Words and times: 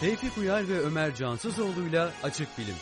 Tevfik 0.00 0.38
Uyar 0.38 0.68
ve 0.68 0.80
Ömer 0.80 1.14
Cansızoğlu'yla 1.14 2.10
Açık 2.22 2.48
Bilim. 2.58 2.74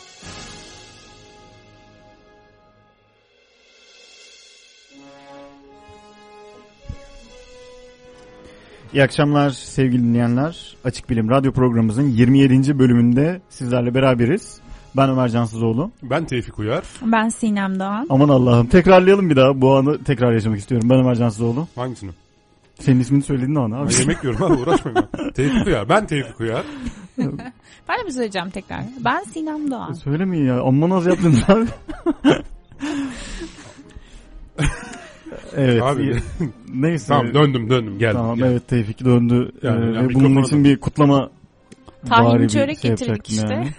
İyi 8.93 9.03
akşamlar 9.03 9.49
sevgili 9.49 10.03
dinleyenler. 10.03 10.75
Açık 10.83 11.09
Bilim 11.09 11.29
Radyo 11.29 11.51
programımızın 11.51 12.07
27. 12.07 12.79
bölümünde 12.79 13.41
sizlerle 13.49 13.93
beraberiz. 13.93 14.61
Ben 14.97 15.09
Ömer 15.09 15.29
Cansızoğlu. 15.29 15.91
Ben 16.03 16.25
Tevfik 16.25 16.59
Uyar. 16.59 16.83
Ben 17.01 17.29
Sinem 17.29 17.79
Doğan. 17.79 18.07
Aman 18.09 18.29
Allah'ım 18.29 18.67
tekrarlayalım 18.67 19.29
bir 19.29 19.35
daha. 19.35 19.61
Bu 19.61 19.75
anı 19.75 20.03
tekrar 20.03 20.33
yaşamak 20.33 20.59
istiyorum. 20.59 20.89
Ben 20.89 20.97
Ömer 20.99 21.15
Cansızoğlu. 21.15 21.67
Hangisini? 21.75 22.11
Senin 22.79 22.99
ismini 22.99 23.23
söyledin 23.23 23.55
o 23.55 23.63
an 23.63 23.71
abi. 23.71 23.89
Ben 23.93 23.99
yemek 23.99 24.23
yiyorum 24.23 24.43
abi 24.43 24.53
uğraşmayın. 24.61 24.97
ben. 25.17 25.31
Tevfik 25.33 25.67
Uyar. 25.67 25.89
Ben 25.89 26.07
Tevfik 26.07 26.39
Uyar. 26.39 26.63
Ben 27.89 27.99
de 27.99 28.03
mi 28.03 28.13
söyleyeceğim 28.13 28.49
tekrar? 28.49 28.79
Ben 29.05 29.23
Sinem 29.23 29.71
Doğan. 29.71 29.93
Söylemeyin 29.93 30.45
ya. 30.45 30.61
Amma 30.61 30.89
naz 30.89 31.05
yaptınız 31.05 31.39
abi. 31.47 31.65
evet. 35.55 35.81
Abi. 35.83 36.17
Neyse. 36.73 37.05
tamam 37.07 37.33
döndüm 37.33 37.69
döndüm 37.69 37.99
geldim. 37.99 38.15
Tamam 38.17 38.35
geldim. 38.35 38.51
evet 38.51 38.67
Tevfik 38.67 39.05
döndü. 39.05 39.51
Yani, 39.63 39.85
Ee, 39.85 39.95
yani 39.95 40.09
ve 40.09 40.13
bunun 40.13 40.43
için 40.43 40.63
bir 40.63 40.79
kutlama 40.79 41.29
Tahinli 42.09 42.49
çörek 42.49 42.79
şey 42.79 42.91
getirdik 42.91 43.29
işte. 43.29 43.53
yani. 43.53 43.69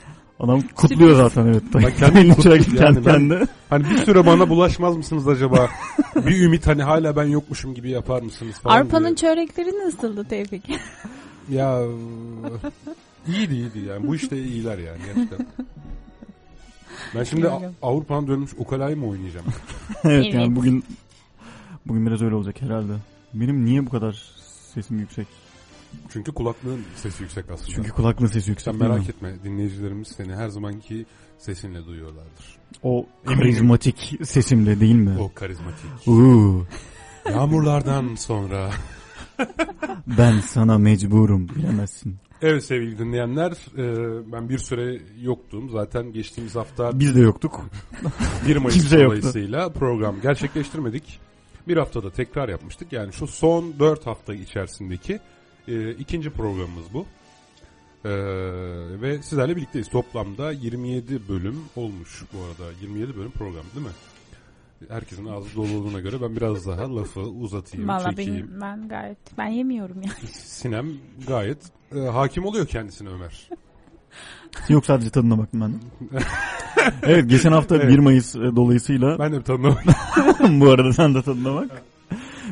Adam 0.40 0.62
kutluyor 0.74 1.16
zaten 1.16 1.46
evet. 1.46 1.62
Kutluyorum 1.72 2.34
kendi 2.42 2.76
yani 2.82 2.96
ben- 2.96 3.02
kendine. 3.12 3.46
Hani 3.70 3.90
bir 3.90 3.96
süre 3.98 4.26
bana 4.26 4.48
bulaşmaz 4.48 4.96
mısınız 4.96 5.28
acaba? 5.28 5.68
bir 6.16 6.40
ümit 6.40 6.66
hani 6.66 6.82
hala 6.82 7.16
ben 7.16 7.24
yokmuşum 7.24 7.74
gibi 7.74 7.90
yapar 7.90 8.22
mısınız 8.22 8.54
falan 8.58 8.74
Arpa'nın 8.76 9.06
diye. 9.06 9.16
çörekleri 9.16 9.70
nasıldı 9.86 10.24
Tevfik? 10.24 10.70
Ya 11.50 11.80
iyiydi 13.28 13.54
iyiydi 13.54 13.78
yani. 13.88 14.06
Bu 14.06 14.16
işte 14.16 14.42
iyiler 14.44 14.78
yani 14.78 14.98
gerçekten. 15.06 15.46
Ben 17.14 17.24
şimdi 17.24 17.42
Biliyorum. 17.42 17.74
A- 17.82 17.86
Avrupa'dan 17.88 18.26
dönmüş 18.28 18.50
ukalayı 18.58 18.96
mı 18.96 19.06
oynayacağım? 19.08 19.46
evet, 20.04 20.04
Evet. 20.24 20.34
yani 20.34 20.56
bugün 20.56 20.84
bugün 21.86 22.06
biraz 22.06 22.22
öyle 22.22 22.34
olacak 22.34 22.62
herhalde. 22.62 22.92
Benim 23.34 23.64
niye 23.64 23.86
bu 23.86 23.90
kadar 23.90 24.22
sesim 24.74 24.98
yüksek? 24.98 25.26
Çünkü 26.12 26.32
kulaklığın 26.32 26.80
sesi 26.96 27.22
yüksek 27.22 27.50
aslında. 27.50 27.70
Çünkü 27.74 27.90
kulaklığın 27.90 28.26
sesi 28.26 28.50
yüksek. 28.50 28.74
Sen 28.74 28.88
merak 28.88 29.08
etme 29.08 29.34
dinleyicilerimiz 29.44 30.08
seni 30.08 30.34
her 30.34 30.48
zamanki 30.48 31.06
sesinle 31.38 31.86
duyuyorlardır. 31.86 32.58
O 32.82 33.06
karizmatik 33.26 34.18
sesimle 34.24 34.80
değil 34.80 34.94
mi? 34.94 35.18
O 35.20 35.30
karizmatik. 35.34 36.06
Uuu, 36.06 36.66
Yağmurlardan 37.30 38.14
sonra. 38.14 38.70
ben 40.18 40.40
sana 40.40 40.78
mecburum 40.78 41.48
bilemezsin. 41.48 42.16
Evet 42.42 42.64
sevgili 42.64 42.98
dinleyenler 42.98 43.50
e, 43.76 44.32
ben 44.32 44.48
bir 44.48 44.58
süre 44.58 45.00
yoktum. 45.20 45.70
Zaten 45.70 46.12
geçtiğimiz 46.12 46.56
hafta 46.56 46.98
Biz 47.00 47.16
de 47.16 47.20
yoktuk. 47.20 47.60
1 48.48 48.56
Mayıs 48.56 48.74
Kimse 48.74 48.96
yoktu. 49.00 49.06
dolayısıyla 49.06 49.72
program 49.72 50.20
gerçekleştirmedik. 50.22 51.20
Bir 51.68 51.76
haftada 51.76 52.10
tekrar 52.10 52.48
yapmıştık. 52.48 52.92
Yani 52.92 53.12
şu 53.12 53.26
son 53.26 53.78
4 53.78 54.06
hafta 54.06 54.34
içerisindeki 54.34 55.20
e, 55.68 55.90
ikinci 55.90 56.30
programımız 56.30 56.84
bu. 56.94 57.06
E, 58.04 58.10
ve 59.02 59.22
sizlerle 59.22 59.56
birlikteyiz. 59.56 59.88
Toplamda 59.88 60.52
27 60.52 61.28
bölüm 61.28 61.56
olmuş 61.76 62.24
bu 62.32 62.38
arada. 62.44 62.72
27 62.80 63.16
bölüm 63.16 63.30
program 63.30 63.64
değil 63.74 63.86
mi? 63.86 63.92
Herkesin 64.88 65.26
ağzı 65.26 65.56
dolu 65.56 65.76
olduğuna 65.76 66.00
göre 66.00 66.16
ben 66.22 66.36
biraz 66.36 66.66
daha 66.66 66.96
lafı 66.96 67.20
uzatayım, 67.20 67.88
Valla 67.88 68.10
çekeyim. 68.10 68.34
benim 68.34 68.60
ben 68.60 68.88
gayet 68.88 69.18
ben 69.38 69.46
yemiyorum 69.46 70.02
ya. 70.02 70.10
Sinem 70.32 70.88
gayet 71.28 71.58
e, 71.96 71.98
hakim 72.00 72.44
oluyor 72.44 72.66
kendisine 72.66 73.08
Ömer. 73.08 73.48
Yok 74.68 74.86
sadece 74.86 75.10
tadına 75.10 75.38
baktım 75.38 75.60
ben 75.60 75.72
evet 77.02 77.30
geçen 77.30 77.52
hafta 77.52 77.76
Evet. 77.76 77.88
1 77.88 77.98
Mayıs 77.98 78.36
e, 78.36 78.38
dolayısıyla 78.38 79.18
Ben 79.18 79.32
de 79.32 79.42
tanıdım. 79.42 79.76
bu 80.60 80.70
arada 80.70 80.92
sen 80.92 81.14
de 81.14 81.22
tadına 81.22 81.54
bak. 81.54 81.82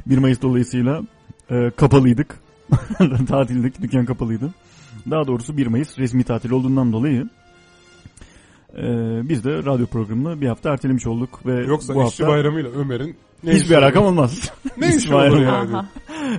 1 0.06 0.18
Mayıs 0.18 0.42
dolayısıyla 0.42 1.02
e, 1.50 1.70
kapalıydık. 1.76 2.45
Tatildik, 3.28 3.82
dükkan 3.82 4.06
kapalıydı. 4.06 4.50
Daha 5.10 5.26
doğrusu 5.26 5.56
1 5.56 5.66
Mayıs 5.66 5.98
resmi 5.98 6.24
tatil 6.24 6.50
olduğundan 6.50 6.92
dolayı 6.92 7.28
e, 8.76 8.82
biz 9.28 9.44
de 9.44 9.50
radyo 9.50 9.86
programını 9.86 10.40
bir 10.40 10.46
hafta 10.48 10.70
ertelemiş 10.70 11.06
olduk 11.06 11.46
ve 11.46 11.64
Yoksa 11.66 11.94
bu 11.94 12.04
işçi 12.04 12.24
hafta 12.24 12.28
bayramıyla 12.36 12.70
Ömer'in 12.70 13.16
ne 13.44 13.50
hiçbir 13.50 13.64
işi 13.64 13.76
alakam 13.78 14.04
olur? 14.04 14.12
olmaz. 14.12 14.50
Ne 14.76 14.86
işçi 14.86 14.98
işi 14.98 15.14
olur 15.14 15.22
bayramı 15.22 15.42
yani? 15.42 15.86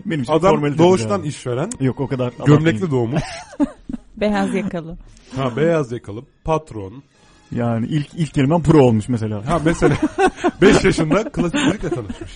Benim 0.05 0.21
için 0.23 0.33
Adam 0.33 0.77
doğuştan 0.77 1.09
yani. 1.17 1.27
işveren, 1.27 1.69
Yok 1.79 1.99
o 1.99 2.07
kadar. 2.07 2.33
gömlekli 2.45 2.91
doğmuş. 2.91 3.23
Beyaz 4.17 4.53
yakalı. 4.53 4.97
Ha 5.35 5.55
beyaz 5.55 5.91
yakalı, 5.91 6.21
patron. 6.43 7.03
Yani 7.51 7.87
ilk 7.87 8.07
ilk 8.13 8.33
kelimem 8.33 8.63
pro 8.63 8.83
olmuş 8.83 9.09
mesela. 9.09 9.45
Ha 9.47 9.61
mesela 9.65 9.97
5 10.61 10.83
yaşında 10.83 11.29
klasik 11.29 11.65
müzikle 11.65 11.89
tanışmış. 11.89 12.31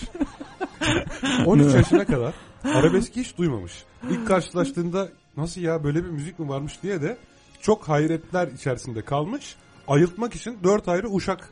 13 1.46 1.74
yaşına 1.74 2.04
kadar 2.04 2.34
arabesk 2.74 3.16
hiç 3.16 3.38
duymamış. 3.38 3.72
İlk 4.10 4.26
karşılaştığında 4.28 5.08
nasıl 5.36 5.60
ya 5.60 5.84
böyle 5.84 6.04
bir 6.04 6.10
müzik 6.10 6.38
mi 6.38 6.48
varmış 6.48 6.82
diye 6.82 7.02
de 7.02 7.16
çok 7.60 7.88
hayretler 7.88 8.48
içerisinde 8.48 9.02
kalmış. 9.02 9.56
Ayıltmak 9.88 10.34
için 10.34 10.58
4 10.64 10.88
ayrı 10.88 11.08
uşak 11.10 11.48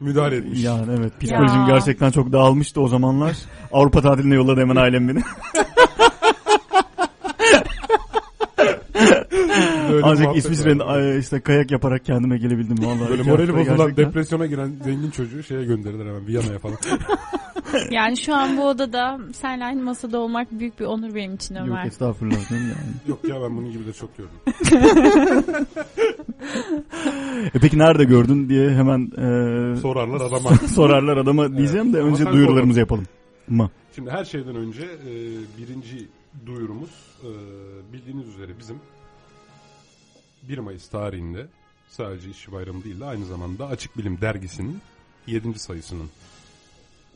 müdahale 0.00 0.36
etmiş. 0.36 0.64
Yani 0.64 0.92
evet 0.98 1.12
psikolojim 1.20 1.60
Ya. 1.60 1.66
gerçekten 1.66 2.10
çok 2.10 2.32
dağılmıştı 2.32 2.80
o 2.80 2.88
zamanlar. 2.88 3.36
Avrupa 3.72 4.02
tatiline 4.02 4.34
yolladı 4.34 4.60
hemen 4.60 4.76
ailem 4.76 5.08
beni. 5.08 5.20
Böyle 9.90 10.06
Ancak 10.06 10.36
İsviçre'nin 10.36 11.20
işte 11.20 11.40
kayak 11.40 11.70
yaparak 11.70 12.04
kendime 12.04 12.38
gelebildim 12.38 12.84
vallahi. 12.86 13.10
Böyle 13.10 13.22
morali 13.22 13.54
bozulan 13.56 13.76
gerçekten. 13.78 14.06
depresyona 14.06 14.46
giren 14.46 14.72
zengin 14.84 15.10
çocuğu 15.10 15.42
şeye 15.42 15.64
gönderilir 15.64 16.06
hemen 16.06 16.26
Viyana'ya 16.26 16.58
falan. 16.58 16.76
Yani 17.90 18.16
şu 18.16 18.34
an 18.34 18.56
bu 18.56 18.68
odada 18.68 19.18
senle 19.34 19.64
aynı 19.64 19.82
masada 19.82 20.18
olmak 20.18 20.52
büyük 20.52 20.80
bir 20.80 20.84
onur 20.84 21.14
benim 21.14 21.34
için 21.34 21.54
Yok 21.54 21.66
Ömer. 21.68 21.86
estağfurullah 21.86 22.50
canım 22.50 22.62
yani. 22.62 22.92
Yok 23.08 23.24
ya 23.28 23.42
ben 23.42 23.56
bunun 23.56 23.72
gibi 23.72 23.86
de 23.86 23.92
çok 23.92 24.10
gördüm. 24.16 24.38
E 27.54 27.58
peki 27.60 27.78
nerede 27.78 28.04
gördün 28.04 28.48
diye 28.48 28.70
hemen 28.70 29.00
e, 29.06 29.76
Sorarlar 29.76 30.20
adama. 30.26 30.50
sorarlar 30.68 31.16
adama 31.16 31.56
diyeceğim 31.56 31.92
de 31.92 31.98
Ama 32.00 32.08
önce 32.08 32.24
sen 32.24 32.32
duyurularımızı 32.32 32.80
yapalım. 32.80 33.04
Mı? 33.48 33.70
Şimdi 33.94 34.10
her 34.10 34.24
şeyden 34.24 34.56
önce 34.56 34.82
e, 34.82 35.10
birinci 35.58 36.08
duyurumuz 36.46 36.90
e, 37.22 37.30
bildiğiniz 37.92 38.28
üzere 38.28 38.58
bizim 38.58 38.76
1 40.48 40.58
Mayıs 40.58 40.88
tarihinde 40.88 41.46
sadece 41.88 42.30
işçi 42.30 42.52
bayramı 42.52 42.84
değil 42.84 43.00
de 43.00 43.04
aynı 43.04 43.24
zamanda 43.26 43.66
Açık 43.66 43.98
Bilim 43.98 44.20
dergisinin 44.20 44.78
7. 45.26 45.58
sayısının 45.58 46.08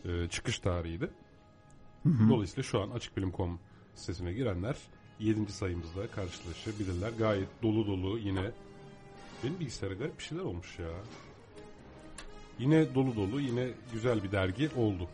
e, 0.09 0.29
çıkış 0.29 0.59
tarihiydi. 0.59 1.11
Dolayısıyla 2.31 2.63
şu 2.63 2.81
an 2.81 2.91
açıkbilim.com 2.91 3.59
sitesine 3.95 4.33
girenler 4.33 4.77
7. 5.21 5.53
sayımızla 5.53 6.07
karşılaşabilirler. 6.07 7.11
Gayet 7.19 7.49
dolu 7.63 7.87
dolu 7.87 8.19
yine 8.19 8.51
benim 9.45 9.61
bilgisayara 9.61 9.95
garip 9.95 10.19
bir 10.19 10.25
şeyler 10.25 10.43
olmuş 10.43 10.79
ya. 10.79 10.89
Yine 12.59 12.95
dolu 12.95 13.17
dolu 13.17 13.41
yine 13.41 13.69
güzel 13.93 14.23
bir 14.23 14.33
dergi 14.33 14.71
oldu. 14.77 15.09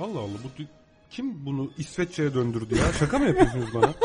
Allah 0.00 0.18
Allah 0.18 0.38
bu 0.44 0.64
kim 1.10 1.46
bunu 1.46 1.70
İsveççe'ye 1.78 2.34
döndürdü 2.34 2.74
ya? 2.78 2.92
Şaka 2.92 3.18
mı 3.18 3.24
yapıyorsunuz 3.24 3.74
bana? 3.74 3.94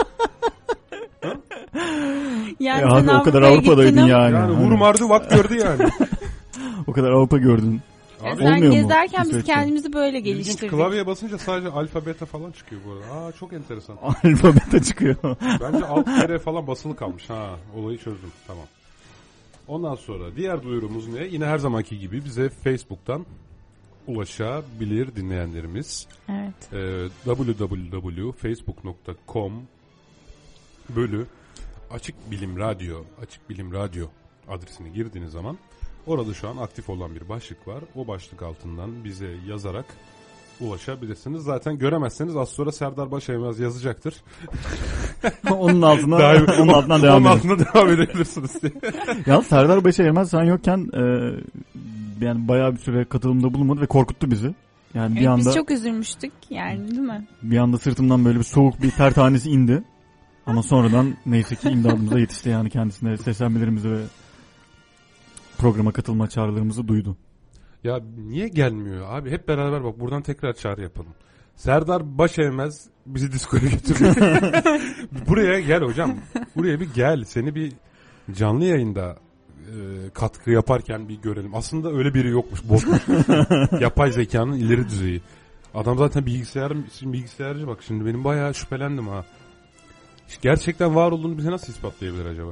Yani 2.59 2.81
E 2.81 2.85
abi, 2.85 3.11
o 3.11 3.23
kadar 3.23 3.41
Avrupa'daydın 3.41 4.05
yani. 4.05 4.33
Yani 4.33 4.51
vurmardı 4.51 5.09
vak 5.09 5.29
gördü 5.29 5.55
yani. 5.55 5.89
O 6.87 6.91
kadar 6.91 7.11
Avrupa 7.11 7.37
gördün. 7.37 7.81
Abi, 8.23 8.43
sen 8.43 8.71
gezerken 8.71 9.25
biz 9.29 9.43
kendimizi 9.43 9.93
böyle 9.93 10.17
İlginç 10.17 10.35
geliştirdik. 10.35 10.69
klavyeye 10.69 11.07
basınca 11.07 11.37
sadece 11.37 11.69
alfa 11.69 12.05
beta 12.05 12.25
falan 12.25 12.51
çıkıyor 12.51 12.81
bu 12.87 12.91
arada. 12.91 13.11
Aa 13.13 13.31
çok 13.31 13.53
enteresan. 13.53 13.97
Alfabete 14.01 14.81
çıkıyor. 14.83 15.15
Bence 15.41 15.85
alt 15.85 16.05
kere 16.05 16.39
falan 16.39 16.67
basılı 16.67 16.95
kalmış. 16.95 17.29
Ha 17.29 17.55
olayı 17.75 17.97
çözdüm. 17.97 18.31
Tamam. 18.47 18.65
Ondan 19.67 19.95
sonra 19.95 20.35
diğer 20.35 20.63
duyurumuz 20.63 21.07
ne? 21.07 21.25
Yine 21.25 21.45
her 21.45 21.57
zamanki 21.57 21.99
gibi 21.99 22.25
bize 22.25 22.49
Facebook'tan 22.49 23.25
ulaşabilir 24.07 25.15
dinleyenlerimiz. 25.15 26.07
Evet. 26.29 26.73
Ee, 26.73 27.07
www.facebook.com 27.25 29.53
bölü 30.89 31.25
Açık 31.91 32.31
Bilim 32.31 32.59
Radyo 32.59 33.03
Açık 33.21 33.49
Bilim 33.49 33.73
Radyo 33.73 34.07
adresine 34.49 34.89
girdiğiniz 34.89 35.31
zaman 35.31 35.57
orada 36.09 36.33
şu 36.33 36.49
an 36.49 36.57
aktif 36.57 36.89
olan 36.89 37.15
bir 37.15 37.29
başlık 37.29 37.67
var. 37.67 37.83
O 37.95 38.07
başlık 38.07 38.43
altından 38.43 39.03
bize 39.03 39.27
yazarak 39.47 39.85
ulaşabilirsiniz. 40.61 41.43
Zaten 41.43 41.77
göremezseniz 41.77 42.35
az 42.37 42.49
sonra 42.49 42.71
Serdar 42.71 43.11
Başaymaz 43.11 43.59
yazacaktır. 43.59 44.15
onun 45.51 45.81
altına 45.81 46.19
Daha- 46.19 46.61
onun 46.61 46.73
altından 46.73 47.01
devam 47.01 47.25
Onun 47.25 47.31
altına 47.31 47.59
devam 47.59 47.89
edebilirsiniz 47.89 48.61
diye. 48.61 48.73
Ya 49.25 49.41
Serdar 49.41 49.83
Başa 49.83 50.03
Yılmaz 50.03 50.29
sen 50.29 50.43
yokken 50.43 50.89
e, 50.93 51.01
yani 52.25 52.47
bayağı 52.47 52.71
bir 52.73 52.77
süre 52.79 53.05
katılımda 53.05 53.53
bulunmadı 53.53 53.81
ve 53.81 53.85
korkuttu 53.87 54.31
bizi. 54.31 54.55
Yani 54.93 55.15
bir 55.15 55.19
Evet, 55.19 55.29
anda 55.29 55.45
Biz 55.45 55.55
çok 55.55 55.71
üzülmüştük 55.71 56.31
yani 56.49 56.91
değil 56.91 57.01
mi? 57.01 57.27
bir 57.43 57.57
anda 57.57 57.77
sırtımdan 57.77 58.25
böyle 58.25 58.39
bir 58.39 58.43
soğuk 58.43 58.81
bir 58.81 58.91
ter 58.91 59.13
tanesi 59.13 59.49
indi. 59.49 59.83
Ama 60.45 60.63
sonradan 60.63 61.13
neyse 61.25 61.55
ki 61.55 61.69
imdadımıza 61.69 62.19
yetişti 62.19 62.49
yani 62.49 62.69
kendisine 62.69 63.17
seslenmelerimizi 63.17 63.91
ve 63.91 63.99
programa 65.59 65.91
katılma 65.91 66.29
çağrılarımızı 66.29 66.87
duydu. 66.87 67.17
Ya 67.83 67.99
niye 68.17 68.47
gelmiyor 68.47 69.05
abi? 69.09 69.31
Hep 69.31 69.47
beraber 69.47 69.83
bak 69.83 69.99
buradan 69.99 70.21
tekrar 70.21 70.53
çağrı 70.53 70.81
yapalım. 70.81 71.13
Serdar 71.55 72.17
Başevmez 72.17 72.89
bizi 73.05 73.31
diskoya 73.31 73.63
götürüyor. 73.63 74.15
Buraya 75.27 75.59
gel 75.59 75.81
hocam. 75.81 76.15
Buraya 76.55 76.79
bir 76.79 76.93
gel. 76.93 77.23
Seni 77.23 77.55
bir 77.55 77.73
canlı 78.31 78.65
yayında 78.65 79.17
e, 79.59 80.09
katkı 80.13 80.51
yaparken 80.51 81.09
bir 81.09 81.21
görelim. 81.21 81.55
Aslında 81.55 81.91
öyle 81.91 82.13
biri 82.13 82.29
yokmuş. 82.29 82.69
Bozmuş. 82.69 83.01
Yapay 83.81 84.11
zekanın 84.11 84.53
ileri 84.53 84.89
düzeyi. 84.89 85.21
Adam 85.73 85.97
zaten 85.97 86.25
bilgisayar, 86.25 86.73
bilgisayarcı 87.01 87.67
bak 87.67 87.79
şimdi 87.87 88.05
benim 88.05 88.23
bayağı 88.23 88.53
şüphelendim 88.53 89.07
ha. 89.07 89.25
Gerçekten 90.41 90.95
var 90.95 91.11
olduğunu 91.11 91.37
bize 91.37 91.51
nasıl 91.51 91.73
ispatlayabilir 91.73 92.25
acaba? 92.25 92.51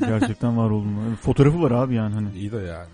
Gerçekten 0.00 0.56
var 0.56 0.70
olduğunu. 0.70 1.16
Fotoğrafı 1.22 1.62
var 1.62 1.70
abi 1.70 1.94
yani 1.94 2.14
hani. 2.14 2.32
İyi 2.34 2.52
de 2.52 2.56
yani. 2.56 2.88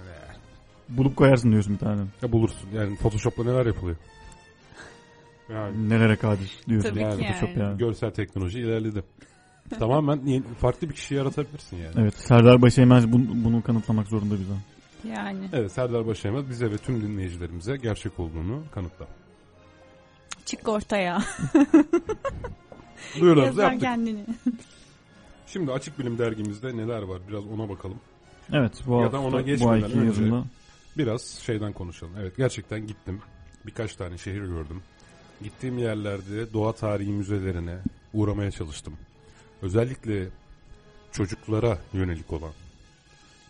Bulup 0.88 1.16
koyarsın 1.16 1.50
diyorsun 1.52 1.74
bir 1.74 1.78
tane. 1.78 2.00
Ya 2.22 2.32
bulursun. 2.32 2.68
Yani 2.74 2.96
Photoshop'la 2.96 3.44
neler 3.44 3.66
yapılıyor? 3.66 3.96
Yani 5.52 5.88
Nelere 5.88 6.16
kadir 6.16 6.58
diyorsun. 6.68 6.90
Tabii 6.90 7.00
Yani 7.00 7.20
ki 7.20 7.26
Photoshop 7.26 7.56
yani. 7.56 7.70
ya. 7.70 7.76
görsel 7.76 8.10
teknoloji 8.10 8.60
ilerledi. 8.60 9.02
Tamamen 9.78 10.20
yeni- 10.24 10.44
farklı 10.60 10.88
bir 10.88 10.94
kişi 10.94 11.14
yaratabilirsin 11.14 11.76
yani. 11.76 11.94
Evet 11.98 12.14
Serdar 12.14 12.62
Başeymez 12.62 13.12
bunu, 13.12 13.24
bunu 13.30 13.62
kanıtlamak 13.62 14.06
zorunda 14.06 14.34
bize. 14.34 14.52
Yani 15.14 15.48
Evet 15.52 15.72
Serdar 15.72 16.06
Başaymaz 16.06 16.50
bize 16.50 16.70
ve 16.70 16.76
tüm 16.78 17.02
dinleyicilerimize 17.02 17.76
gerçek 17.76 18.20
olduğunu 18.20 18.62
kanıtla. 18.74 19.06
çık 20.44 20.68
ortaya. 20.68 21.22
Duyurularımızı 23.20 23.60
Yazar 23.60 23.62
yaptık. 23.62 23.80
kendini. 23.80 24.24
Şimdi 25.46 25.72
Açık 25.72 25.98
Bilim 25.98 26.18
dergimizde 26.18 26.76
neler 26.76 27.02
var 27.02 27.20
biraz 27.28 27.46
ona 27.46 27.68
bakalım. 27.68 27.98
Evet 28.52 28.72
bu 28.86 29.00
Ya 29.00 29.12
da 29.12 29.20
ona 29.20 29.32
bu 29.32 29.36
ayki 29.36 29.66
önce- 29.68 30.00
yazımda 30.04 30.44
Biraz 30.98 31.22
şeyden 31.22 31.72
konuşalım. 31.72 32.12
Evet 32.20 32.36
gerçekten 32.36 32.86
gittim. 32.86 33.20
Birkaç 33.66 33.96
tane 33.96 34.18
şehir 34.18 34.42
gördüm. 34.42 34.82
Gittiğim 35.42 35.78
yerlerde 35.78 36.52
doğa 36.52 36.72
tarihi 36.72 37.10
müzelerine 37.10 37.78
uğramaya 38.12 38.50
çalıştım. 38.50 38.94
Özellikle 39.62 40.28
çocuklara 41.12 41.78
yönelik 41.92 42.32
olan 42.32 42.52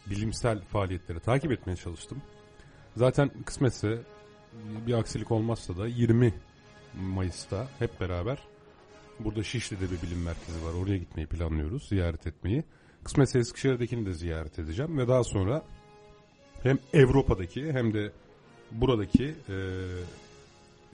bilimsel 0.06 0.60
faaliyetleri 0.60 1.20
takip 1.20 1.52
etmeye 1.52 1.76
çalıştım. 1.76 2.18
Zaten 2.96 3.30
kısmetse 3.44 3.98
bir 4.86 4.94
aksilik 4.94 5.30
olmazsa 5.30 5.76
da 5.76 5.86
20 5.86 6.34
Mayıs'ta 7.02 7.68
hep 7.78 8.00
beraber 8.00 8.38
burada 9.20 9.42
Şişli'de 9.42 9.90
bir 9.90 10.02
bilim 10.02 10.22
merkezi 10.22 10.64
var. 10.64 10.72
Oraya 10.82 10.96
gitmeyi 10.96 11.26
planlıyoruz, 11.26 11.88
ziyaret 11.88 12.26
etmeyi. 12.26 12.64
Kısmetse 13.04 13.38
Eskişehir'dekini 13.38 14.06
de 14.06 14.12
ziyaret 14.12 14.58
edeceğim 14.58 14.98
ve 14.98 15.08
daha 15.08 15.24
sonra 15.24 15.62
hem 16.62 16.78
Avrupa'daki 16.94 17.72
hem 17.72 17.94
de 17.94 18.12
buradaki 18.70 19.24
e, 19.24 19.56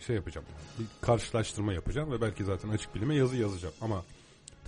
şey 0.00 0.16
yapacağım. 0.16 0.46
Bir 0.78 0.86
karşılaştırma 1.00 1.72
yapacağım 1.72 2.12
ve 2.12 2.20
belki 2.20 2.44
zaten 2.44 2.68
açık 2.68 2.94
bilime 2.94 3.14
yazı 3.14 3.36
yazacağım. 3.36 3.74
Ama 3.80 4.04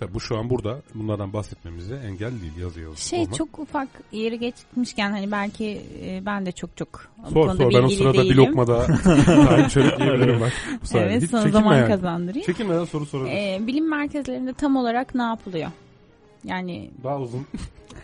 tabi 0.03 0.13
bu 0.13 0.19
şu 0.19 0.37
an 0.37 0.49
burada 0.49 0.81
bunlardan 0.95 1.33
bahsetmemize 1.33 1.95
engel 1.95 2.31
değil 2.41 2.57
yazı 2.57 2.79
yazmak. 2.79 2.97
Şey 2.99 3.25
çok 3.31 3.59
ufak 3.59 3.87
yeri 4.11 4.39
geçmişken 4.39 5.11
hani 5.11 5.31
belki 5.31 5.81
e, 6.05 6.25
ben 6.25 6.45
de 6.45 6.51
çok 6.51 6.77
çok 6.77 7.07
Sor 7.33 7.47
konuda 7.47 7.63
sor 7.63 7.73
ben 7.73 7.83
o 7.83 7.89
sırada 7.89 8.13
bir 8.13 8.17
değilim. 8.23 8.37
lokmada 8.37 8.85
tayin 9.47 9.67
çörek 9.67 9.99
yiyebilirim 9.99 10.41
bak. 10.41 10.51
Bu 10.81 10.87
sayede. 10.87 11.09
Evet 11.11 11.23
Hiç 11.23 11.31
çekinme 11.31 11.51
zaman 11.51 11.75
yani. 11.77 11.87
kazandırayım. 11.87 12.45
Çekinmeden 12.45 12.85
soru 12.85 13.05
sorabilirsin. 13.05 13.63
E, 13.63 13.67
bilim 13.67 13.89
merkezlerinde 13.89 14.53
tam 14.53 14.75
olarak 14.75 15.15
ne 15.15 15.23
yapılıyor? 15.23 15.69
Yani 16.43 16.91
Daha 17.03 17.19
uzun. 17.19 17.45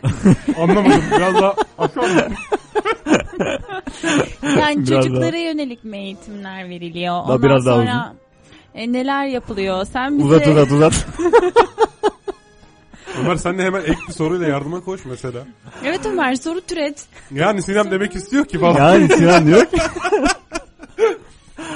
Anlamadım. 0.57 1.03
Biraz 1.17 1.35
daha 1.35 1.53
aşağı 1.77 2.03
yani 4.59 4.87
Biraz 4.87 5.03
çocuklara 5.03 5.37
yönelik 5.37 5.83
mi 5.83 5.97
eğitimler 5.97 6.69
veriliyor? 6.69 7.15
Ondan 7.23 7.43
biraz 7.43 7.65
daha 7.65 7.75
sonra 7.75 8.13
e, 8.75 8.91
neler 8.93 9.25
yapılıyor? 9.25 9.85
Sen 9.85 10.19
bize 10.19 10.27
uzat 10.27 10.47
uzat 10.47 10.71
uzat. 10.71 11.05
Ömer 13.19 13.35
sen 13.35 13.57
de 13.57 13.63
hemen 13.63 13.81
ek 13.81 13.97
bir 14.07 14.13
soruyla 14.13 14.47
yardıma 14.47 14.83
koş 14.83 15.05
mesela. 15.05 15.47
Evet 15.83 16.05
Ömer 16.05 16.35
soru 16.35 16.61
türet. 16.61 17.07
Yani 17.31 17.61
Sinem 17.63 17.91
demek 17.91 18.15
istiyor 18.15 18.45
ki 18.45 18.59
falan. 18.59 18.93
yani 18.93 19.09
Sinan 19.09 19.45
diyor 19.45 19.65
ki. 19.65 19.77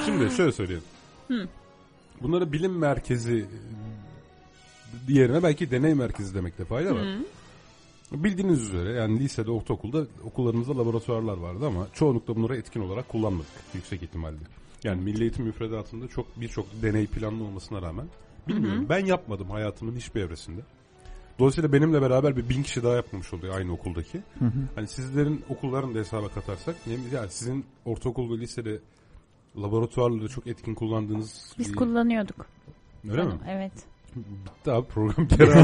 Şimdi 0.04 0.34
şöyle 0.36 0.52
söyleyeyim. 0.52 0.82
Hı. 1.28 1.48
Bunları 2.22 2.52
bilim 2.52 2.78
merkezi 2.78 3.46
diğerine 5.08 5.42
belki 5.42 5.70
deney 5.70 5.94
merkezi 5.94 6.34
demekte 6.34 6.64
fayda 6.64 6.94
var. 6.94 7.02
Hı. 7.02 7.18
Bildiğiniz 8.12 8.62
üzere 8.62 8.92
yani 8.92 9.18
lisede, 9.20 9.50
ortaokulda 9.50 10.06
okullarımızda 10.24 10.78
laboratuvarlar 10.78 11.36
vardı 11.36 11.66
ama 11.66 11.86
çoğunlukla 11.92 12.36
bunları 12.36 12.56
etkin 12.56 12.80
olarak 12.80 13.08
kullanmadık 13.08 13.48
yüksek 13.74 14.02
ihtimalle. 14.02 14.36
Yani 14.84 15.02
milli 15.02 15.22
eğitim 15.22 15.44
müfredatında 15.44 16.08
çok 16.08 16.40
birçok 16.40 16.66
deney 16.82 17.06
planlı 17.06 17.44
olmasına 17.44 17.82
rağmen 17.82 18.06
bilmiyorum. 18.48 18.86
Ben 18.88 19.06
yapmadım 19.06 19.50
hayatımın 19.50 19.96
hiçbir 19.96 20.20
evresinde. 20.20 20.60
Dolayısıyla 21.38 21.72
benimle 21.72 22.02
beraber 22.02 22.36
bir 22.36 22.48
bin 22.48 22.62
kişi 22.62 22.82
daha 22.82 22.94
yapmamış 22.94 23.34
oluyor 23.34 23.54
aynı 23.56 23.72
okuldaki. 23.72 24.20
Hani 24.74 24.88
sizlerin 24.88 25.44
okullarını 25.48 25.94
da 25.94 25.98
hesaba 25.98 26.28
katarsak 26.28 26.76
yani 27.12 27.30
sizin 27.30 27.64
ortaokul 27.84 28.30
ve 28.36 28.40
lisede 28.40 28.78
laboratuvarları 29.62 30.28
çok 30.28 30.46
etkin 30.46 30.74
kullandığınız 30.74 31.54
Biz 31.58 31.68
bir- 31.70 31.76
kullanıyorduk. 31.76 32.46
öyle 33.10 33.22
mi? 33.24 33.32
Evet. 33.48 33.72
Bitti 34.16 34.70
abi 34.70 34.86
program 34.86 35.28
kere. 35.28 35.54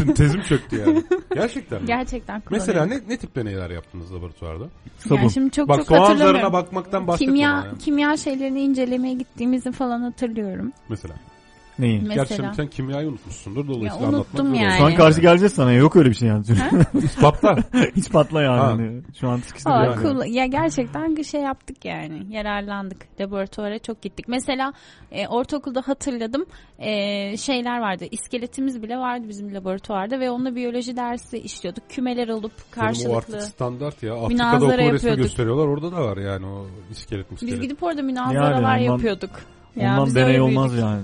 Bütün 0.00 0.12
tezim 0.14 0.42
çöktü 0.42 0.76
yani. 0.80 1.04
Gerçekten 1.34 1.80
mi? 1.80 1.86
Gerçekten. 1.86 2.42
Mesela 2.50 2.86
ne, 2.86 3.00
ne 3.08 3.16
tip 3.18 3.34
deneyler 3.36 3.70
yaptınız 3.70 4.14
laboratuvarda? 4.14 4.68
Sabun. 4.98 5.16
Yani 5.16 5.30
şimdi 5.30 5.50
çok 5.50 5.68
Bak 5.68 5.76
çok 5.78 5.86
soğan 5.86 5.98
hatırlamıyorum. 6.00 6.36
zarına 6.40 6.52
bakmaktan 6.52 7.06
bahsetme 7.06 7.26
kimya 7.32 7.52
bana 7.52 7.66
ya. 7.66 7.72
kimya 7.78 8.16
şeylerini 8.16 8.60
incelemeye 8.60 9.14
gittiğimizi 9.14 9.72
falan 9.72 10.00
hatırlıyorum. 10.00 10.72
Mesela. 10.88 11.14
Neyi? 11.78 12.00
Gerçi 12.04 12.18
Mesela. 12.18 12.54
sen 12.54 12.66
kimyayı 12.66 13.08
unutmuşsundur 13.08 13.66
dolayısıyla 13.68 14.06
Ya 14.06 14.08
anlatmak 14.08 14.40
unuttum 14.40 14.54
yani. 14.54 14.78
Şu 14.78 14.84
an 14.84 14.94
karşı 14.94 15.20
geleceğiz 15.20 15.52
sana. 15.52 15.72
Yok 15.72 15.96
öyle 15.96 16.10
bir 16.10 16.14
şey 16.14 16.28
yani. 16.28 16.44
İspatla. 17.02 17.56
Hiç 17.96 18.10
patla 18.10 18.42
yani. 18.42 18.58
Ha. 18.60 18.66
Hani 18.66 19.02
Şu 19.20 19.28
an 19.28 19.36
sıkıştı 19.36 19.70
Aa, 19.70 19.84
yani. 19.84 20.02
cool. 20.02 20.24
Ya 20.24 20.46
gerçekten 20.46 21.16
bir 21.16 21.24
şey 21.24 21.40
yaptık 21.40 21.84
yani. 21.84 22.34
Yararlandık. 22.36 23.20
Laboratuvara 23.20 23.78
çok 23.78 24.02
gittik. 24.02 24.28
Mesela 24.28 24.72
e, 25.12 25.28
ortaokulda 25.28 25.82
hatırladım 25.86 26.46
e, 26.78 27.36
şeyler 27.36 27.80
vardı. 27.80 28.04
İskeletimiz 28.10 28.82
bile 28.82 28.96
vardı 28.98 29.24
bizim 29.28 29.54
laboratuvarda 29.54 30.20
ve 30.20 30.30
onunla 30.30 30.54
biyoloji 30.54 30.96
dersi 30.96 31.38
işliyorduk. 31.38 31.90
Kümeler 31.90 32.28
olup 32.28 32.52
Senin 32.74 32.84
o 32.84 33.16
artık 33.16 33.30
karşılıklı. 33.30 33.40
standart 33.46 34.02
ya. 34.02 34.14
Afrika'da 34.14 34.56
okul 34.66 34.78
resmi 34.92 35.16
gösteriyorlar. 35.16 35.66
Orada 35.66 35.92
da 35.92 35.96
var 36.04 36.16
yani 36.16 36.46
o 36.46 36.66
iskelet 36.90 37.26
Biz 37.30 37.42
miskelet. 37.42 37.62
gidip 37.62 37.82
orada 37.82 38.02
münazaralar 38.02 38.60
Yani 38.62 38.82
ondan- 38.82 38.92
yapıyorduk. 38.92 39.30
Ya 39.76 39.92
Ondan 39.92 40.06
biz 40.06 40.14
deney 40.14 40.40
olmaz 40.40 40.78
yani. 40.78 41.02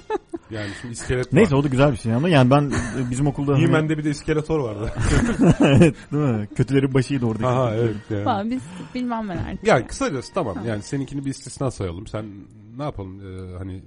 Yani 0.50 0.70
şimdi 0.80 0.92
iskelet 0.92 1.32
Neyse 1.32 1.54
var. 1.54 1.60
o 1.60 1.64
da 1.64 1.68
güzel 1.68 1.92
bir 1.92 1.96
şey 1.96 2.14
ama 2.14 2.28
yani 2.28 2.50
ben 2.50 2.62
e, 2.62 3.10
bizim 3.10 3.26
okulda 3.26 3.52
hani, 3.52 3.62
He-Man'de 3.62 3.98
bir 3.98 4.04
de 4.04 4.10
iskeletor 4.10 4.60
vardı. 4.60 4.92
evet 5.60 5.94
değil 6.12 6.24
mi? 6.24 6.48
Kötülerin 6.56 6.94
başıydı 6.94 7.26
oradaki. 7.26 7.46
Aha 7.46 7.74
evet. 7.74 7.94
Yani. 8.10 8.24
Falan 8.24 8.50
biz 8.50 8.62
bilmem 8.94 9.28
ben 9.28 9.36
artık. 9.36 9.66
Yani 9.66 9.86
kısacası 9.86 10.34
tamam. 10.34 10.56
Yani 10.66 10.82
seninkini 10.82 11.24
bir 11.24 11.30
istisna 11.30 11.70
sayalım. 11.70 12.06
Sen 12.06 12.24
ne 12.76 12.82
yapalım 12.82 13.20
Ee, 13.20 13.58
hani 13.58 13.82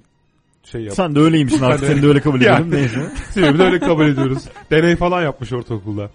şey 0.64 0.82
yap. 0.82 0.94
Sen 0.96 1.16
de 1.16 1.20
öyleymişsin 1.20 1.64
artık 1.64 1.88
seni 1.88 2.02
de 2.02 2.08
öyle 2.08 2.22
kabul 2.22 2.42
edelim 2.42 2.72
neyse. 2.72 3.12
Seni 3.30 3.54
bir 3.54 3.60
de 3.60 3.64
öyle 3.64 3.80
kabul 3.80 4.06
ediyoruz. 4.06 4.46
Deney 4.72 4.96
falan 4.96 5.22
yapmış 5.22 5.54
ortaokulda. 5.54 6.10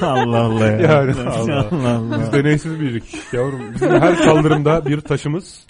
Allah 0.00 0.40
Allah 0.40 0.66
ya. 0.66 0.80
Yani 0.80 1.14
Allah. 1.30 1.68
Allah. 1.70 2.20
Biz 2.20 2.32
deneysiz 2.32 2.80
büyüdük 2.80 3.04
yavrum. 3.32 3.74
Bizim 3.74 3.90
her 3.90 4.16
kaldırımda 4.16 4.86
bir 4.86 5.00
taşımız, 5.00 5.66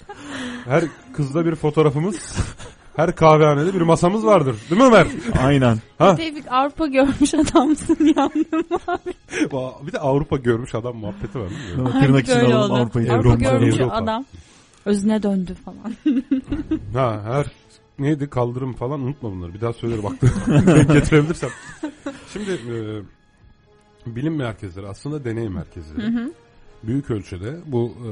her 0.65 0.83
kızda 1.13 1.45
bir 1.45 1.55
fotoğrafımız, 1.55 2.37
her 2.97 3.15
kahvehanede 3.15 3.73
bir 3.73 3.81
masamız 3.81 4.25
vardır. 4.25 4.55
Değil 4.69 4.81
mi 4.81 4.87
Ömer? 4.87 5.07
Aynen. 5.43 5.77
Ha? 5.97 6.15
Tevfik 6.15 6.51
Avrupa 6.51 6.87
görmüş 6.87 7.33
adamsın 7.33 8.13
yandım 8.17 8.65
abi. 8.87 9.13
bir 9.87 9.93
de 9.93 9.99
Avrupa 9.99 10.37
görmüş 10.37 10.75
adam 10.75 10.97
muhabbeti 10.97 11.39
var 11.39 11.49
değil 11.49 11.77
mi? 11.77 11.91
Tırnak 11.91 12.29
alalım 12.29 12.71
oldu. 12.71 12.81
Avrupa'yı. 12.81 13.13
Avrupa 13.13 13.29
Avrupa 13.29 13.49
görmüş 13.49 13.79
Avrupa. 13.79 13.95
adam. 13.95 14.25
Özüne 14.85 15.23
döndü 15.23 15.55
falan. 15.65 15.95
Ha 16.93 17.21
her 17.25 17.45
neydi 17.99 18.29
kaldırım 18.29 18.73
falan 18.73 19.01
unutma 19.01 19.31
bunları. 19.31 19.53
Bir 19.53 19.61
daha 19.61 19.73
söylerim 19.73 20.03
baktım. 20.03 20.29
Denk 20.47 20.89
getirebilirsem. 20.93 21.49
Şimdi 22.33 22.51
e, 22.51 22.75
bilim 24.15 24.35
merkezleri 24.35 24.87
aslında 24.87 25.25
deney 25.25 25.49
merkezleri. 25.49 26.01
Hı 26.07 26.19
hı. 26.19 26.31
büyük 26.83 27.11
ölçüde 27.11 27.57
bu 27.65 27.93
e, 27.97 28.11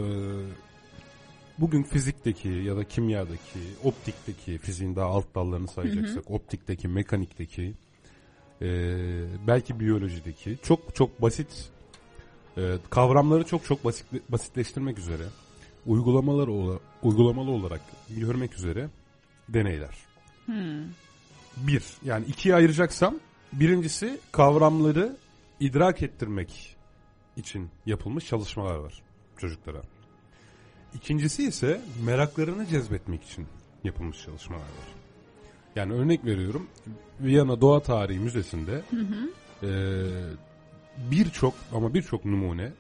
bugün 1.58 1.84
fizikteki 1.84 2.50
ya 2.50 2.78
da 2.78 2.84
kimyadaki, 2.84 3.60
optikteki, 3.84 4.58
fiziğin 4.58 4.96
daha 4.96 5.06
alt 5.08 5.36
dallarını 5.36 5.68
sayacaksak, 5.68 6.32
optikteki, 6.32 6.88
mekanikteki, 6.88 7.74
e, 8.62 8.68
belki 9.48 9.80
biyolojideki 9.80 10.58
çok 10.64 10.96
çok 10.96 11.22
basit 11.22 11.70
e, 12.58 12.78
kavramları 12.90 13.44
çok 13.44 13.66
çok 13.66 13.86
basit, 13.86 14.06
basitleştirmek 14.30 15.00
üzere 15.00 15.24
uygulamalar 15.86 16.48
ola, 16.48 16.80
uygulamalı 17.04 17.52
olarak 17.52 17.82
görmek 18.10 18.54
üzere 18.54 18.90
deneyler. 19.50 19.96
Hmm. 20.46 20.84
bir 21.58 21.84
yani 22.04 22.26
ikiye 22.26 22.56
ayıracaksam 22.56 23.20
birincisi 23.54 24.20
kavramları 24.32 25.18
idrak 25.60 26.02
ettirmek 26.02 26.78
için 27.38 27.70
yapılmış 27.86 28.28
çalışmalar 28.28 28.76
var 28.76 29.02
çocuklara. 29.38 29.82
İkincisi 30.96 31.44
ise 31.44 31.82
meraklarını 32.06 32.66
cezbetmek 32.66 33.24
için 33.24 33.46
yapılmış 33.84 34.24
çalışmalar 34.26 34.62
var. 34.62 34.88
Yani 35.76 35.94
örnek 35.94 36.26
veriyorum 36.26 36.68
Viyana 37.22 37.62
Doğa 37.62 37.80
Tarihi 37.80 38.20
Müzesi'nde 38.20 38.82
eee, 39.64 39.70
birçok 41.12 41.54
ama 41.74 41.94
birçok 41.94 42.26
numune 42.26 42.72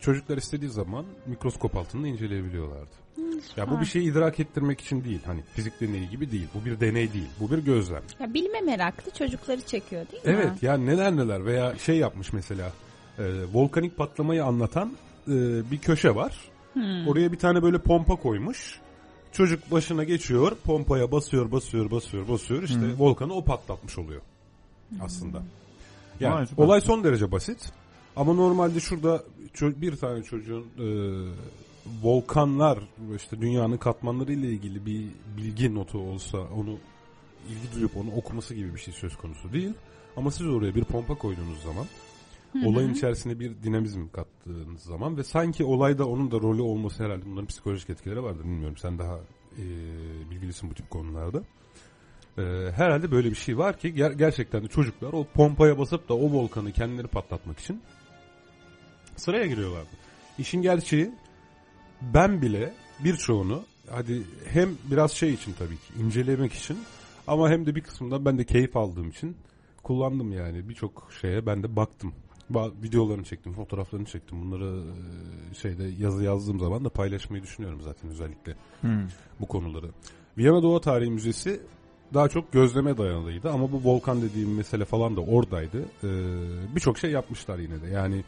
çocuklar 0.00 0.36
istediği 0.36 0.70
zaman 0.70 1.04
mikroskop 1.26 1.76
altında 1.76 2.06
inceleyebiliyorlardı. 2.06 2.90
Ya 3.56 3.70
bu 3.70 3.80
bir 3.80 3.86
şeyi 3.86 4.10
idrak 4.12 4.40
ettirmek 4.40 4.80
için 4.80 5.04
değil. 5.04 5.20
Hani 5.26 5.42
fizik 5.54 5.80
deneyi 5.80 6.10
gibi 6.10 6.30
değil. 6.32 6.48
Bu 6.54 6.64
bir 6.64 6.80
deney 6.80 7.12
değil. 7.12 7.28
Bu 7.40 7.50
bir 7.50 7.58
gözlem. 7.58 8.02
Ya 8.20 8.34
bilme 8.34 8.60
meraklı 8.60 9.10
çocukları 9.10 9.60
çekiyor 9.60 10.06
değil 10.12 10.24
mi? 10.24 10.30
Evet 10.42 10.62
yani 10.62 10.86
neler 10.86 11.16
neler 11.16 11.44
veya 11.46 11.78
şey 11.78 11.96
yapmış 11.96 12.32
mesela 12.32 12.72
e, 13.18 13.22
volkanik 13.52 13.96
patlamayı 13.96 14.44
anlatan 14.44 14.92
e, 15.28 15.30
bir 15.70 15.78
köşe 15.78 16.14
var. 16.14 16.36
Hmm. 16.72 17.08
Oraya 17.08 17.32
bir 17.32 17.38
tane 17.38 17.62
böyle 17.62 17.78
pompa 17.78 18.16
koymuş. 18.16 18.80
Çocuk 19.32 19.70
başına 19.70 20.04
geçiyor, 20.04 20.56
pompaya 20.64 21.12
basıyor, 21.12 21.52
basıyor, 21.52 21.90
basıyor, 21.90 22.28
basıyor. 22.28 22.62
İşte 22.62 22.80
Hı. 22.80 22.98
volkanı 22.98 23.34
o 23.34 23.44
patlatmış 23.44 23.98
oluyor 23.98 24.22
aslında. 25.00 25.42
Yani 26.20 26.34
Vay, 26.34 26.46
olay 26.56 26.80
son 26.80 27.04
derece 27.04 27.32
basit. 27.32 27.72
Ama 28.16 28.32
normalde 28.32 28.80
şurada 28.80 29.22
bir 29.60 29.96
tane 29.96 30.22
çocuğun 30.22 30.66
e, 30.78 30.86
volkanlar 32.02 32.78
işte 33.16 33.40
dünyanın 33.40 33.76
katmanları 33.76 34.32
ile 34.32 34.48
ilgili 34.48 34.86
bir 34.86 35.06
bilgi 35.36 35.74
notu 35.74 35.98
olsa 35.98 36.38
onu 36.38 36.78
ilgi 37.48 37.74
duyup 37.74 37.96
onu 37.96 38.10
okuması 38.16 38.54
gibi 38.54 38.74
bir 38.74 38.80
şey 38.80 38.94
söz 38.94 39.16
konusu 39.16 39.52
değil. 39.52 39.74
Ama 40.16 40.30
siz 40.30 40.46
oraya 40.46 40.74
bir 40.74 40.84
pompa 40.84 41.14
koyduğunuz 41.14 41.62
zaman 41.62 41.86
olayın 42.66 42.94
içerisine 42.94 43.40
bir 43.40 43.62
dinamizm 43.62 44.08
kattığınız 44.08 44.82
zaman 44.82 45.16
ve 45.16 45.24
sanki 45.24 45.64
olayda 45.64 46.08
onun 46.08 46.30
da 46.30 46.36
rolü 46.40 46.62
olması 46.62 47.04
herhalde 47.04 47.26
bunların 47.26 47.46
psikolojik 47.46 47.90
etkileri 47.90 48.22
vardır 48.22 48.44
bilmiyorum. 48.44 48.76
Sen 48.76 48.98
daha 48.98 49.20
e, 49.58 49.64
bilgilisin 50.30 50.70
bu 50.70 50.74
tip 50.74 50.90
konularda. 50.90 51.42
E, 52.38 52.42
herhalde 52.72 53.10
böyle 53.10 53.30
bir 53.30 53.34
şey 53.34 53.58
var 53.58 53.78
ki 53.78 53.88
ger- 53.88 54.16
gerçekten 54.16 54.62
de 54.64 54.68
çocuklar 54.68 55.12
o 55.12 55.26
pompaya 55.34 55.78
basıp 55.78 56.08
da 56.08 56.14
o 56.14 56.32
volkanı 56.32 56.72
kendileri 56.72 57.06
patlatmak 57.06 57.58
için 57.58 57.82
sıraya 59.16 59.46
giriyorlardı. 59.46 59.90
İşin 60.38 60.62
gerçeği 60.62 61.10
ben 62.02 62.42
bile 62.42 62.74
birçoğunu 63.04 63.62
hadi 63.90 64.22
hem 64.48 64.70
biraz 64.90 65.12
şey 65.12 65.34
için 65.34 65.52
tabii 65.58 65.76
ki 65.76 65.92
incelemek 66.00 66.52
için 66.52 66.78
ama 67.26 67.50
hem 67.50 67.66
de 67.66 67.74
bir 67.74 67.80
kısımda 67.80 68.24
ben 68.24 68.38
de 68.38 68.44
keyif 68.44 68.76
aldığım 68.76 69.08
için 69.08 69.36
kullandım 69.82 70.32
yani 70.32 70.68
birçok 70.68 71.12
şeye 71.20 71.46
ben 71.46 71.62
de 71.62 71.76
baktım. 71.76 72.14
Videolarını 72.82 73.24
çektim, 73.24 73.52
fotoğraflarını 73.52 74.06
çektim. 74.06 74.40
Bunları 74.42 74.82
şeyde 75.62 75.84
yazı 75.98 76.24
yazdığım 76.24 76.60
zaman 76.60 76.84
da 76.84 76.88
paylaşmayı 76.88 77.42
düşünüyorum 77.42 77.80
zaten 77.82 78.10
özellikle 78.10 78.54
Hmm. 78.80 79.06
bu 79.40 79.46
konuları. 79.46 79.86
Viyana 80.38 80.62
Doğa 80.62 80.80
Tarihi 80.80 81.10
Müzesi 81.10 81.60
daha 82.14 82.28
çok 82.28 82.52
gözleme 82.52 82.98
dayanılıydı 82.98 83.50
ama 83.50 83.72
bu 83.72 83.80
volkan 83.84 84.22
dediğim 84.22 84.54
mesele 84.54 84.84
falan 84.84 85.16
da 85.16 85.20
oradaydı. 85.20 85.82
Ee, 86.04 86.08
Birçok 86.74 86.98
şey 86.98 87.10
yapmışlar 87.10 87.58
yine 87.58 87.82
de. 87.82 87.86
Yani 87.86 88.24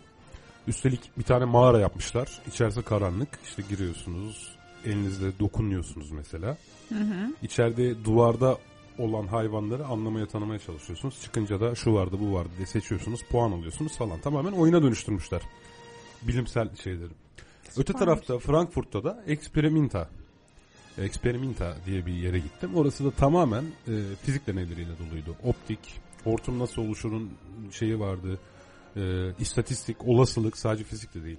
üstelik 0.68 1.00
bir 1.18 1.22
tane 1.22 1.44
mağara 1.44 1.80
yapmışlar. 1.80 2.40
İçerisi 2.48 2.82
karanlık. 2.82 3.28
İşte 3.44 3.62
giriyorsunuz, 3.68 4.56
elinizle 4.84 5.38
dokunuyorsunuz 5.38 6.10
mesela. 6.10 6.56
Hı 6.88 6.94
hı. 6.94 7.32
İçeride 7.42 8.04
duvarda 8.04 8.58
olan 8.98 9.26
hayvanları 9.26 9.86
anlamaya 9.86 10.26
tanımaya 10.26 10.58
çalışıyorsunuz. 10.58 11.20
Çıkınca 11.22 11.60
da 11.60 11.74
şu 11.74 11.94
vardı 11.94 12.16
bu 12.20 12.34
vardı 12.34 12.50
diye 12.56 12.66
seçiyorsunuz. 12.66 13.20
Puan 13.22 13.52
alıyorsunuz 13.52 13.96
falan. 13.98 14.20
Tamamen 14.20 14.52
oyuna 14.52 14.82
dönüştürmüşler. 14.82 15.42
Bilimsel 16.22 16.76
şeyleri. 16.76 17.12
Öte 17.76 17.92
tarafta 17.92 18.38
Frankfurt'ta 18.38 19.04
da 19.04 19.24
Experimenta 19.26 20.08
Experimenta 20.98 21.76
diye 21.86 22.06
bir 22.06 22.12
yere 22.12 22.38
gittim. 22.38 22.70
Orası 22.74 23.04
da 23.04 23.10
tamamen 23.10 23.64
e, 23.88 23.92
fizik 24.22 24.46
deneyleriyle 24.46 24.90
doluydu. 24.98 25.36
Optik, 25.44 25.78
hortum 26.24 26.58
nasıl 26.58 26.82
oluşurun 26.82 27.30
şeyi 27.70 28.00
vardı. 28.00 28.38
E, 28.96 29.00
istatistik, 29.38 29.96
olasılık 30.04 30.58
sadece 30.58 30.84
fizik 30.84 31.14
de 31.14 31.24
değil. 31.24 31.38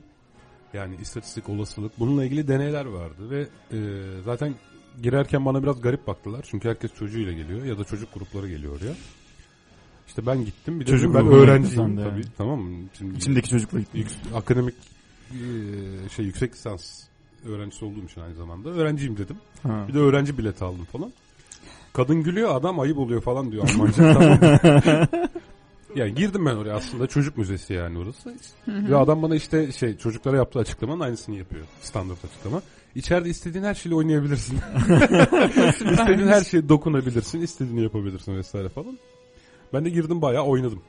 Yani 0.73 0.95
istatistik, 1.01 1.49
olasılık 1.49 1.99
bununla 1.99 2.25
ilgili 2.25 2.47
deneyler 2.47 2.85
vardı 2.85 3.29
ve 3.29 3.47
e, 3.71 3.79
zaten 4.25 4.55
girerken 5.03 5.45
bana 5.45 5.63
biraz 5.63 5.81
garip 5.81 6.07
baktılar. 6.07 6.45
Çünkü 6.51 6.69
herkes 6.69 6.93
çocuğuyla 6.93 7.33
geliyor 7.33 7.65
ya 7.65 7.77
da 7.79 7.83
çocuk 7.83 8.13
grupları 8.13 8.49
geliyor 8.49 8.77
oraya. 8.81 8.93
İşte 10.07 10.25
ben 10.25 10.45
gittim. 10.45 10.79
Bir 10.79 10.85
de 10.85 10.91
Çocuk 10.91 11.15
ben 11.15 11.27
öğrenciyim 11.27 11.75
sen 11.75 11.97
de 11.97 12.03
tabii. 12.03 12.11
yani. 12.19 12.25
Tamam 12.37 12.59
mı? 12.59 12.85
Şimdi 12.97 13.17
İçimdeki 13.17 13.49
çocukla 13.49 13.79
gittim. 13.79 13.99
Yük- 14.01 14.35
akademik 14.35 14.75
e, 15.31 15.35
şey 16.15 16.25
yüksek 16.25 16.53
lisans 16.53 17.03
öğrencisi 17.45 17.85
olduğum 17.85 18.03
için 18.05 18.21
aynı 18.21 18.35
zamanda 18.35 18.69
öğrenciyim 18.69 19.17
dedim. 19.17 19.35
Ha. 19.63 19.85
Bir 19.87 19.93
de 19.93 19.99
öğrenci 19.99 20.37
bileti 20.37 20.63
aldım 20.63 20.85
falan. 20.85 21.11
Kadın 21.93 22.23
gülüyor 22.23 22.55
adam 22.55 22.79
ayıp 22.79 22.97
oluyor 22.97 23.21
falan 23.21 23.51
diyor 23.51 23.69
Almanca. 23.69 24.13
tamam. 24.13 24.39
Yani 25.95 26.15
girdim 26.15 26.45
ben 26.45 26.55
oraya 26.55 26.73
aslında 26.75 27.07
çocuk 27.07 27.37
müzesi 27.37 27.73
yani 27.73 27.97
orası. 27.97 28.33
Ve 28.67 28.97
adam 28.97 29.21
bana 29.21 29.35
işte 29.35 29.71
şey 29.71 29.97
çocuklara 29.97 30.37
yaptığı 30.37 30.59
açıklamanın 30.59 30.99
aynısını 30.99 31.35
yapıyor. 31.35 31.65
Standart 31.81 32.25
açıklama. 32.25 32.61
İçeride 32.95 33.29
istediğin 33.29 33.63
her 33.63 33.73
şeyle 33.73 33.95
oynayabilirsin. 33.95 34.55
istediğin 35.91 36.27
her 36.27 36.43
şeye 36.43 36.69
dokunabilirsin. 36.69 37.41
istediğini 37.41 37.83
yapabilirsin 37.83 38.35
vesaire 38.37 38.69
falan. 38.69 38.99
Ben 39.73 39.85
de 39.85 39.89
girdim 39.89 40.21
bayağı 40.21 40.43
oynadım. 40.43 40.81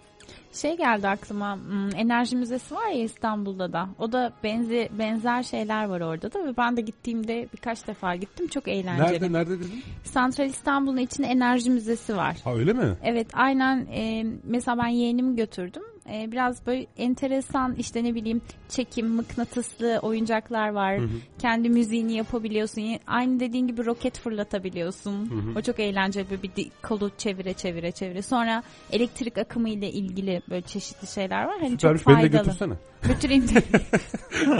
Şey 0.56 0.76
geldi 0.76 1.08
aklıma 1.08 1.56
hmm, 1.56 1.96
enerji 1.96 2.36
müzesi 2.36 2.74
var 2.74 2.88
ya 2.88 3.02
İstanbul'da 3.02 3.72
da 3.72 3.88
o 3.98 4.12
da 4.12 4.32
benzi, 4.44 4.88
benzer 4.98 5.42
şeyler 5.42 5.84
var 5.84 6.00
orada 6.00 6.32
da 6.32 6.46
ve 6.46 6.56
ben 6.56 6.76
de 6.76 6.80
gittiğimde 6.80 7.48
birkaç 7.52 7.86
defa 7.86 8.16
gittim 8.16 8.48
çok 8.48 8.68
eğlenceli. 8.68 9.12
Nerede 9.12 9.32
nerede 9.32 9.60
dedin? 9.60 9.82
Santral 10.04 10.46
İstanbul'un 10.46 10.96
içinde 10.96 11.26
enerji 11.26 11.70
müzesi 11.70 12.16
var. 12.16 12.36
Ha 12.44 12.54
öyle 12.54 12.72
mi? 12.72 12.96
Evet 13.02 13.26
aynen 13.32 13.86
e, 13.86 14.26
mesela 14.44 14.78
ben 14.78 14.88
yeğenimi 14.88 15.36
götürdüm. 15.36 15.82
E, 16.12 16.32
biraz 16.32 16.66
böyle 16.66 16.86
enteresan 16.96 17.74
işte 17.74 18.04
ne 18.04 18.14
bileyim 18.14 18.42
çekim 18.68 19.08
mıknatıslı 19.08 19.98
oyuncaklar 20.02 20.68
var. 20.68 20.98
Hı 20.98 21.04
hı. 21.04 21.08
Kendi 21.38 21.68
müziğini 21.68 22.12
yapabiliyorsun. 22.12 22.98
Aynı 23.06 23.40
dediğin 23.40 23.66
gibi 23.66 23.86
roket 23.86 24.18
fırlatabiliyorsun. 24.18 25.30
Hı 25.30 25.34
hı. 25.34 25.58
O 25.58 25.62
çok 25.62 25.80
eğlenceli 25.80 26.30
böyle 26.30 26.42
bir 26.42 26.70
kolu 26.82 27.10
çevire 27.18 27.52
çevire 27.52 27.92
çevire. 27.92 28.22
Sonra 28.22 28.62
elektrik 28.92 29.38
akımı 29.38 29.68
ile 29.68 29.90
ilgili 29.90 30.42
böyle 30.50 30.62
çeşitli 30.62 31.06
şeyler 31.06 31.44
var. 31.44 31.56
Hani 31.60 31.70
Süpermiş 31.70 32.02
çok 32.02 32.12
beni 32.12 32.32
de 32.32 32.42
faydalı. 32.42 32.78
Götürsene. 33.06 33.36
Götüreyim 33.36 33.48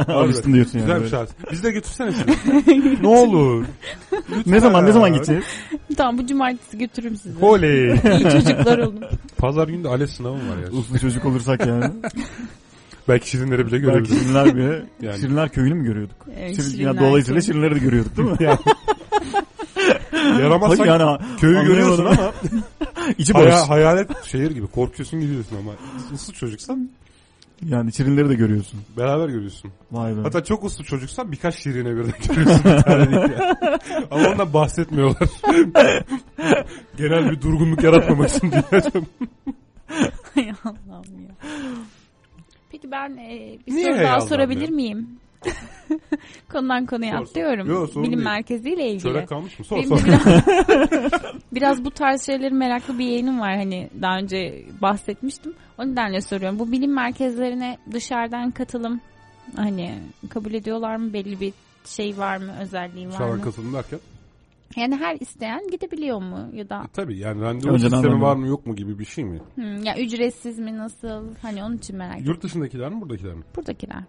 de. 0.07 0.13
Alıştın 0.13 0.53
diyorsun 0.53 0.79
yani. 0.79 0.87
Güzel 0.87 1.05
bir 1.05 1.11
böyle. 1.11 1.29
Biz 1.53 1.65
de 1.65 1.71
götürsene 1.71 2.13
seni. 2.67 3.03
ne 3.03 3.09
olur. 3.09 3.65
Ne 4.47 4.61
zaman 4.61 4.87
ne 4.87 4.93
zaman 4.93 5.13
gideceğiz? 5.15 5.45
tamam 5.97 6.19
bu 6.19 6.27
cumartesi 6.27 6.79
götürürüm 6.79 7.17
sizi. 7.17 7.45
Oley. 7.45 7.91
İyi 7.91 8.23
çocuklar 8.33 8.79
olun. 8.79 9.01
Pazar 9.39 9.69
günü 9.69 9.85
de 9.85 9.89
ALES 9.89 10.11
sınavım 10.17 10.49
var 10.51 10.57
ya. 10.65 10.71
Uslu 10.79 10.99
çocuk 10.99 11.25
olursak 11.25 11.67
yani. 11.67 11.85
Belki 13.09 13.31
şirinleri 13.31 13.67
bile 13.67 13.73
Belki 13.73 13.85
görürüz. 13.87 14.09
Şirinler 14.09 14.57
bile. 14.57 14.83
Yani. 15.03 15.21
Şirinler 15.21 15.49
köyünü 15.49 15.75
mü 15.75 15.85
görüyorduk? 15.85 16.17
Evet, 16.39 16.57
Şirin, 16.57 16.69
Şirinler 16.69 16.85
yani 16.85 17.01
dolayısıyla 17.01 17.41
Köyü. 17.41 17.53
Şirinleri 17.53 17.75
de 17.75 17.79
görüyorduk 17.79 18.17
değil 18.17 18.29
mi? 18.29 18.37
Yani. 18.41 18.59
Yaramazsak 20.43 20.79
Hayır 20.89 21.01
yani 21.01 21.19
köyü 21.41 21.65
görüyorsun 21.67 22.05
ama 22.05 22.33
içi 23.19 23.35
boş. 23.35 23.43
haya, 23.43 23.69
hayalet 23.69 24.25
şehir 24.25 24.51
gibi 24.51 24.67
korkuyorsun 24.67 25.21
gidiyorsun 25.21 25.57
ama 25.57 25.73
uslu 26.15 26.33
çocuksan 26.33 26.91
Yani 27.65 27.93
Şirinleri 27.93 28.29
de 28.29 28.35
görüyorsun. 28.35 28.81
beraber 28.97 29.29
görüyorsun. 29.29 29.71
Vay 29.93 30.17
be. 30.17 30.21
Hatta 30.23 30.45
çok 30.45 30.65
uslu 30.65 30.85
çocuksan 30.85 31.33
birkaç 31.33 31.55
şirine 31.63 31.97
birden 31.97 32.13
görüyorsun. 32.29 32.65
bir 32.65 32.83
tane 32.83 33.11
değil 33.11 33.33
yani. 33.39 33.79
Ama 34.11 34.29
ondan 34.29 34.53
bahsetmiyorlar. 34.53 35.29
Genel 36.97 37.31
bir 37.31 37.41
durgunluk 37.41 37.83
yaratmamak 37.83 38.29
için 38.31 38.51
diye. 38.53 38.63
Hay 40.35 40.53
Allah'ım 40.65 41.21
ya. 41.29 41.35
Peki 42.71 42.91
ben 42.91 43.11
e, 43.17 43.59
bir 43.67 43.73
Niye 43.75 43.93
soru 43.95 44.05
daha 44.05 44.21
sorabilir 44.21 44.69
ya? 44.69 44.75
miyim? 44.75 45.09
Konudan 46.53 46.87
konuya 46.87 47.11
Sor, 47.13 47.19
sor. 47.19 47.31
atlıyorum. 47.31 47.69
Yo, 47.71 47.87
sorun 47.87 48.03
Bilim 48.03 48.19
değil. 48.19 48.25
merkeziyle 48.29 48.87
ilgili. 48.87 49.01
Çörek 49.03 49.29
kalmış 49.29 49.59
mı? 49.59 49.65
Sor 49.65 49.77
Benim 49.77 49.89
sor. 49.89 50.05
biraz, 50.07 50.25
biraz 51.53 51.85
bu 51.85 51.91
tarz 51.91 52.27
şeyleri 52.27 52.55
meraklı 52.55 52.99
bir 52.99 53.05
yayınım 53.07 53.41
var. 53.41 53.57
Hani 53.57 53.91
daha 54.03 54.19
önce 54.19 54.65
bahsetmiştim. 54.83 55.55
O 55.79 55.87
nedenle 55.87 56.21
soruyorum. 56.21 56.59
Bu 56.59 56.73
bilim 56.73 56.95
merkezlerine 56.95 57.79
dışarıdan 57.93 58.51
katılım 58.51 59.01
hani 59.57 59.95
kabul 60.31 60.55
ediyorlar 60.55 60.97
mı? 60.97 61.13
Belli 61.13 61.41
bir 61.41 61.53
şey 61.85 62.19
var 62.19 62.37
mı? 62.37 62.53
Özelliği 62.61 63.07
var 63.07 63.13
Dışarıdan 63.13 63.37
mı? 63.39 63.45
katılım 63.45 63.73
derken. 63.75 63.99
Yani 64.77 64.97
her 64.97 65.17
isteyen 65.21 65.71
gidebiliyor 65.71 66.23
mu? 66.23 66.49
Ya 66.53 66.69
da 66.69 66.77
E, 66.85 66.89
tabii 66.93 67.19
yani 67.19 67.41
randevu 67.43 67.73
Önceden 67.73 67.89
sistemi 67.97 68.13
randevu. 68.13 68.27
var 68.29 68.37
mı 68.37 68.47
yok 68.47 68.67
mu 68.67 68.77
gibi 68.77 68.99
bir 68.99 69.05
şey 69.05 69.25
mi? 69.25 69.41
hmm, 69.55 69.83
ya 69.85 69.97
ücretsiz 69.99 70.59
mi 70.59 70.77
nasıl? 70.79 71.35
Hani 71.43 71.65
onun 71.65 71.77
için 71.77 71.97
merak 71.97 72.15
ediyorum. 72.15 72.33
Yurt 72.35 72.43
dışındakiler 72.43 72.89
mi 72.93 73.01
buradakiler 73.01 73.35
mi? 73.35 73.43
Buradakiler. 73.57 74.03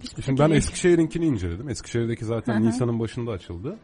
Hiçbir 0.00 0.22
Şimdi 0.22 0.40
ben 0.40 0.48
yok. 0.48 0.56
Eskişehir'inkini 0.56 1.26
inceledim. 1.26 1.68
Eskişehir'deki 1.68 2.24
zaten 2.24 2.54
Hı 2.54 2.58
hı. 2.58 2.62
Nisan'ın 2.66 3.00
başında 3.00 3.30
açıldı. 3.30 3.76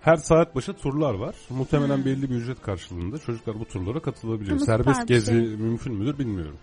Her 0.00 0.16
saat 0.16 0.54
başı 0.54 0.72
turlar 0.72 1.14
var. 1.14 1.34
Muhtemelen 1.50 2.04
belli 2.04 2.30
bir 2.30 2.34
ücret 2.34 2.62
karşılığında 2.62 3.18
çocuklar 3.18 3.60
bu 3.60 3.64
turlara 3.64 4.00
katılabiliyor. 4.00 4.52
Ama 4.56 4.66
Serbest 4.66 5.08
gezi 5.08 5.26
şey. 5.32 5.40
mümkün 5.40 5.94
müdür 5.94 6.18
bilmiyorum. 6.18 6.56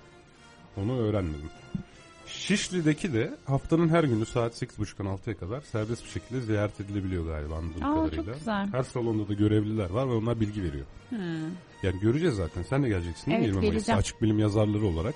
Onu 0.78 0.98
öğrenmedim. 0.98 1.50
Şişli'deki 2.26 3.14
de 3.14 3.34
haftanın 3.46 3.90
her 3.90 4.04
günü 4.04 4.26
saat 4.26 4.62
8.30'dan 4.62 5.08
6'ya 5.18 5.38
kadar 5.38 5.62
serbest 5.62 6.04
bir 6.06 6.10
şekilde 6.10 6.42
ziyaret 6.42 6.82
edilebiliyor 6.82 7.26
galiba 7.26 7.56
anladığım 7.56 7.84
Aa, 7.84 7.96
kadarıyla. 7.96 8.24
çok 8.26 8.34
güzel. 8.36 8.68
Her 8.72 8.84
salonda 8.84 9.28
da 9.28 9.34
görevliler 9.34 9.90
var 9.90 10.08
ve 10.08 10.12
onlar 10.14 10.40
bilgi 10.40 10.64
veriyor. 10.64 10.86
Hmm. 11.10 11.20
Yani 11.84 12.00
göreceğiz 12.02 12.36
zaten. 12.36 12.64
Sen 12.64 12.84
de 12.84 12.88
geleceksin 12.90 13.32
değil 13.32 13.40
mi 13.40 13.46
Evet, 13.46 13.56
20 13.56 13.58
Mayıs'ta? 13.58 13.74
geleceğim. 13.74 14.00
Açık 14.00 14.22
bilim 14.22 14.40
yazarları 14.40 14.86
olarak. 14.86 15.16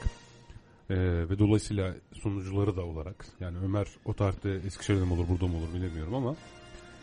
Ee, 0.89 0.95
ve 1.29 1.39
dolayısıyla 1.39 1.93
sunucuları 2.13 2.77
da 2.77 2.81
olarak. 2.85 3.25
Yani 3.39 3.57
Ömer 3.63 3.87
o 4.05 4.13
tarihte 4.13 4.49
Eskişehir'de 4.67 5.05
mi 5.05 5.13
olur 5.13 5.27
burada 5.29 5.47
mı 5.47 5.57
olur 5.57 5.73
bilemiyorum 5.73 6.13
ama 6.15 6.35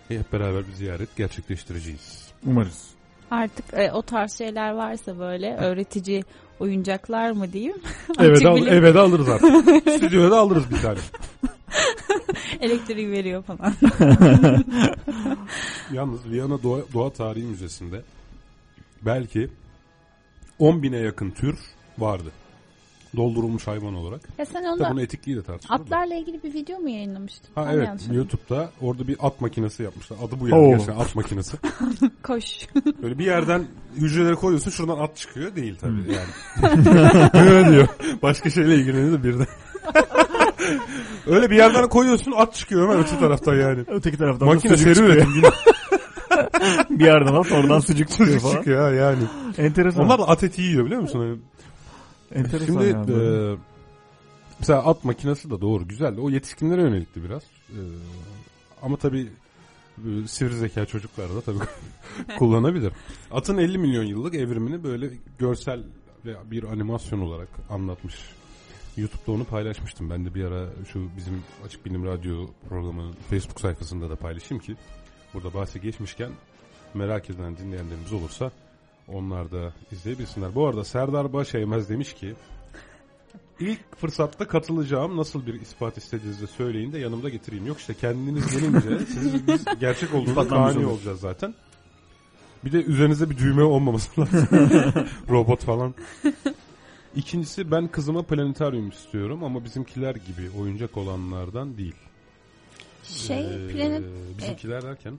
hep 0.08 0.32
beraber 0.32 0.66
bir 0.68 0.73
ziyaret 0.73 1.16
gerçekleştireceğiz. 1.16 2.28
Umarız. 2.47 2.88
Artık 3.30 3.64
e, 3.75 3.92
o 3.92 4.02
tarz 4.02 4.38
şeyler 4.38 4.73
varsa 4.73 5.18
böyle 5.18 5.56
öğretici 5.56 6.25
oyuncaklar 6.61 7.30
mı 7.30 7.52
diyeyim? 7.52 7.76
Eve 8.18 8.32
Açık 8.32 8.44
de, 8.44 8.49
al- 8.49 8.56
bilim 8.56 8.73
eve 8.73 8.94
de 8.94 8.99
alırız 8.99 9.28
artık. 9.28 9.90
Stüdyoya 9.90 10.30
da 10.30 10.38
alırız 10.38 10.70
bir 10.70 10.76
tane. 10.76 10.99
elektriği 12.61 13.11
veriyor 13.11 13.42
falan. 13.42 13.75
Yalnız 15.92 16.30
Viyana 16.30 16.62
Doğa, 16.62 16.80
Doğa 16.92 17.11
Tarihi 17.12 17.44
Müzesi'nde 17.47 18.02
belki 19.02 19.50
10 20.58 20.82
bine 20.82 20.97
yakın 20.99 21.30
tür 21.30 21.58
vardı. 21.99 22.30
Doldurulmuş 23.16 23.66
hayvan 23.66 23.94
olarak. 23.94 24.20
ya 24.38 24.46
sen 24.46 24.62
Tabii 24.64 24.78
bunun 24.80 24.90
onda 24.90 25.02
etikliği 25.02 25.36
de 25.36 25.42
tartışılır. 25.42 25.78
da. 25.78 25.82
atlarla 25.82 26.14
ilgili 26.14 26.42
bir 26.42 26.54
video 26.54 26.78
mu 26.80 26.88
yayınlamıştın? 26.88 27.48
Ha 27.54 27.66
Ben 27.66 27.72
evet 27.74 27.86
yanlış. 27.86 28.02
YouTube'da 28.12 28.70
orada 28.80 29.08
bir 29.08 29.16
at 29.20 29.40
makinesi 29.40 29.82
yapmışlar. 29.82 30.16
Adı 30.24 30.40
bu 30.40 30.48
yani 30.48 30.60
Oo. 30.60 30.70
gerçekten 30.70 30.96
at 30.96 31.14
makinesi. 31.14 31.56
Koş. 32.22 32.44
Böyle 33.02 33.18
bir 33.18 33.24
yerden 33.26 33.64
hücreleri 33.96 34.34
koyuyorsun 34.34 34.70
şuradan 34.70 34.98
at 34.98 35.16
çıkıyor. 35.16 35.56
Değil 35.56 35.76
tabii 35.80 35.92
Hmm. 35.92 36.12
yani. 36.12 37.30
Öyle 37.48 37.72
diyor. 37.72 37.88
Başka 38.22 38.50
şeyle 38.50 38.74
ilgileniyor 38.74 39.18
da 39.18 39.24
birden. 39.24 39.46
Öyle 41.26 41.50
bir 41.50 41.56
yerden 41.56 41.88
koyuyorsun 41.88 42.32
at 42.36 42.54
çıkıyor 42.54 42.82
hemen 42.88 42.98
öte 43.04 43.18
taraftan 43.18 43.54
yani. 43.54 43.84
Öteki 43.86 44.16
taraftan 44.18 44.48
Makine 44.48 44.76
sucuk 44.76 44.84
seri 44.84 44.94
çıkıyor. 44.94 45.16
üretim. 45.16 45.52
bir 46.98 47.04
yerden 47.04 47.34
at 47.34 47.52
oradan 47.52 47.80
sucuk 47.80 48.08
çıkıyor 48.08 48.28
Sucuk 48.28 48.42
falan. 48.42 48.54
çıkıyor 48.56 48.82
ha 48.82 48.90
yani. 48.94 49.22
Enteresan. 49.58 50.04
Onlar 50.04 50.18
da 50.18 50.28
at 50.28 50.44
eti 50.44 50.62
yiyor 50.62 50.86
biliyor 50.86 51.00
musun? 51.00 51.26
Yani 51.26 51.38
Enteresan 52.35 52.66
Şimdi 52.66 52.85
ya. 52.85 53.08
böyle. 53.08 53.52
e, 53.52 53.56
mesela 54.58 54.85
at 54.87 55.04
makinesi 55.04 55.50
de 55.50 55.61
doğru 55.61 55.88
güzel 55.88 56.16
de 56.16 56.20
o 56.20 56.30
yetişkinlere 56.30 56.82
yönelikti 56.82 57.25
biraz. 57.25 57.42
E, 57.68 57.80
ama 58.82 58.97
tabii 58.97 59.28
e, 59.99 60.26
sivri 60.28 60.56
zeka 60.56 60.87
çocuklar 60.87 61.35
da 61.35 61.40
tabii 61.40 61.58
kullanabilir. 62.38 62.92
Atın 63.30 63.58
50 63.58 63.78
milyon 63.78 64.04
yıllık 64.04 64.35
evrimini 64.35 64.85
böyle 64.85 65.11
görsel 65.38 65.82
ve 66.26 66.35
bir 66.50 66.64
animasyon 66.64 67.20
olarak 67.20 67.49
anlatmış. 67.70 68.14
YouTube'da 68.97 69.32
onu 69.32 69.44
paylaşmıştım. 69.44 70.11
Ben 70.11 70.25
de 70.25 70.35
bir 70.35 70.44
ara 70.44 70.66
şu 70.92 71.08
bizim 71.16 71.42
Açık 71.66 71.87
Bilim 71.87 72.04
Radyo 72.04 72.47
programının 72.68 73.12
Facebook 73.30 73.61
sayfasında 73.61 74.11
da 74.11 74.16
paylaşayım 74.16 74.62
ki 74.64 74.76
burada 75.35 75.54
bahsi 75.54 75.80
geçmişken 75.80 76.30
merak 76.94 77.30
eden 77.30 77.56
dinleyenlerimiz 77.56 78.12
olursa 78.12 78.50
onlar 79.12 79.50
da 79.52 79.72
izleyebilsinler. 79.92 80.54
Bu 80.54 80.66
arada 80.66 80.84
Serdar 80.84 81.32
Başeymez 81.32 81.88
demiş 81.88 82.12
ki 82.14 82.34
ilk 83.60 83.96
fırsatta 83.96 84.48
katılacağım 84.48 85.16
nasıl 85.16 85.46
bir 85.46 85.60
ispat 85.60 85.98
istediğinizi 85.98 86.46
söyleyin 86.46 86.92
de 86.92 86.98
yanımda 86.98 87.28
getireyim. 87.28 87.66
Yok 87.66 87.78
işte 87.78 87.94
kendiniz 87.94 88.52
gelince 88.60 88.98
siz 89.06 89.46
biz 89.46 89.64
gerçek 89.80 90.08
İspatlanmış 90.26 90.74
kani 90.74 90.86
olur. 90.86 90.94
olacağız 90.94 91.20
zaten. 91.20 91.54
Bir 92.64 92.72
de 92.72 92.82
üzerinizde 92.84 93.30
bir 93.30 93.38
düğme 93.38 93.62
olmaması 93.62 94.20
lazım. 94.20 94.48
Robot 95.30 95.64
falan. 95.64 95.94
İkincisi 97.16 97.70
ben 97.70 97.88
kızıma 97.88 98.22
planetaryum 98.22 98.88
istiyorum 98.88 99.44
ama 99.44 99.64
bizimkiler 99.64 100.14
gibi 100.14 100.50
oyuncak 100.60 100.96
olanlardan 100.96 101.76
değil. 101.78 101.94
Şey 103.04 103.40
Ee, 103.40 103.68
planet 103.68 104.02
Bizimkiler 104.38 104.82
derken? 104.82 105.18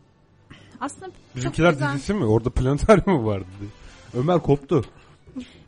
Aslında 0.82 1.12
Bizimkiler 1.36 1.72
çok 1.72 1.80
güzel. 1.80 1.94
dizisi 1.94 2.14
mi? 2.14 2.26
Orada 2.26 2.50
planetaryum 2.50 3.22
mu 3.22 3.26
vardı? 3.26 3.46
Ömer 4.14 4.40
koptu. 4.40 4.86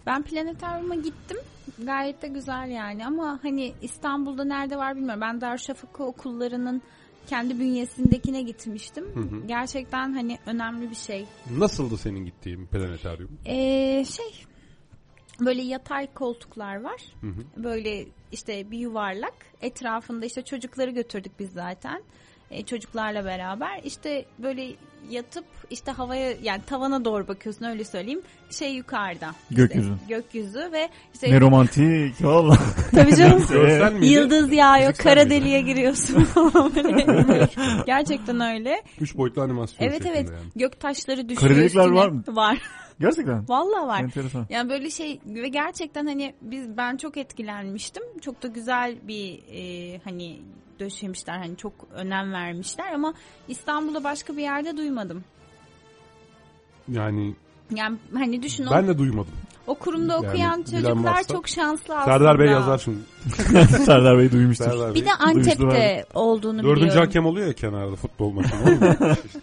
Ben 0.05 0.23
planetaryuma 0.23 0.95
gittim. 0.95 1.37
Gayet 1.83 2.21
de 2.21 2.27
güzel 2.27 2.69
yani 2.69 3.05
ama 3.05 3.39
hani 3.41 3.73
İstanbul'da 3.81 4.43
nerede 4.43 4.77
var 4.77 4.95
bilmiyorum. 4.95 5.21
Ben 5.21 5.41
Darüşşafaka 5.41 6.03
okullarının 6.03 6.81
kendi 7.27 7.59
bünyesindekine 7.59 8.41
gitmiştim. 8.41 9.05
Hı 9.13 9.19
hı. 9.19 9.47
Gerçekten 9.47 10.13
hani 10.13 10.39
önemli 10.45 10.89
bir 10.89 10.95
şey. 10.95 11.25
Nasıldı 11.57 11.97
senin 11.97 12.25
gittiğin 12.25 12.65
planetaryum? 12.65 13.29
Ee, 13.45 14.05
şey 14.05 14.45
böyle 15.39 15.61
yatay 15.61 16.13
koltuklar 16.13 16.81
var. 16.81 17.01
Hı 17.21 17.27
hı. 17.27 17.63
Böyle 17.63 18.05
işte 18.31 18.71
bir 18.71 18.77
yuvarlak. 18.77 19.33
Etrafında 19.61 20.25
işte 20.25 20.41
çocukları 20.41 20.91
götürdük 20.91 21.39
biz 21.39 21.51
zaten. 21.51 22.03
Ee, 22.51 22.63
çocuklarla 22.65 23.25
beraber 23.25 23.81
işte 23.83 24.25
böyle 24.39 24.67
yatıp 25.09 25.45
işte 25.69 25.91
havaya 25.91 26.33
yani 26.43 26.61
tavana 26.67 27.05
doğru 27.05 27.27
bakıyorsun 27.27 27.65
öyle 27.65 27.83
söyleyeyim. 27.83 28.21
Şey 28.49 28.73
yukarıda. 28.75 29.27
İşte 29.49 29.55
Gökyüzü. 29.55 29.93
gökyüzü 30.09 30.69
ve 30.71 30.89
işte 31.13 31.31
Ne 31.31 31.41
romantik 31.41 32.15
valla. 32.25 32.57
tabii 32.95 33.15
canım? 33.15 33.43
Yıldız 34.01 34.53
yağıyor, 34.53 34.93
kara 34.93 35.29
deliğe 35.29 35.61
giriyorsun. 35.61 36.27
Gerçekten 37.85 38.39
öyle. 38.39 38.81
Üç 38.99 39.17
boyutlu 39.17 39.41
animasyon 39.41 39.87
Evet 39.87 40.05
evet. 40.05 40.29
yani. 40.29 40.39
Gök 40.55 40.79
taşları 40.79 41.29
düşüyor 41.29 41.49
Kara 41.51 41.61
delikler 41.61 41.89
var 41.89 42.09
mı? 42.09 42.23
Var. 42.27 42.57
Gerçekten. 43.01 43.49
Vallahi 43.49 43.87
var. 43.87 43.99
Enteresan. 44.01 44.45
Yani 44.49 44.69
böyle 44.69 44.89
şey 44.89 45.19
ve 45.25 45.47
gerçekten 45.47 46.05
hani 46.05 46.33
biz 46.41 46.77
ben 46.77 46.97
çok 46.97 47.17
etkilenmiştim. 47.17 48.03
Çok 48.21 48.43
da 48.43 48.47
güzel 48.47 48.95
bir 49.07 49.39
e, 49.53 49.99
hani 50.03 50.39
döşemişler 50.79 51.37
hani 51.37 51.57
çok 51.57 51.73
önem 51.93 52.33
vermişler 52.33 52.93
ama 52.93 53.13
İstanbul'da 53.47 54.03
başka 54.03 54.37
bir 54.37 54.41
yerde 54.41 54.77
duymadım. 54.77 55.23
Yani 56.87 57.35
Yani 57.75 57.97
hani 58.13 58.43
düşün 58.43 58.65
o, 58.65 58.71
ben 58.71 58.87
de 58.87 58.97
duymadım. 58.97 59.31
o 59.67 59.75
kurumda 59.75 60.13
Yani 60.13 60.27
okuyan 60.27 60.63
çocuklar 60.63 60.95
varsa- 61.13 61.33
çok 61.33 61.47
şanslı 61.47 61.97
aslında. 61.97 62.17
Serdar 62.17 62.39
Bey 62.39 62.47
yazar 62.47 62.77
şimdi. 62.77 62.97
Serdar 63.85 64.17
Bey 64.17 64.31
duymuştur. 64.31 64.65
Serdar 64.65 64.89
Bir 64.95 64.99
Bey. 64.99 65.05
de 65.05 65.13
Antep'te 65.19 65.57
Duyuştular. 65.59 66.03
olduğunu 66.13 66.63
Dördüncü 66.63 66.75
biliyorum. 66.85 67.05
hakem 67.05 67.25
oluyor 67.25 67.47
ya 67.47 67.53
kenarda 67.53 67.95
futbol 67.95 68.31
maçı. 68.31 68.55
Olmuyor 68.65 68.99
mu? 68.99 69.07
işte. 69.25 69.39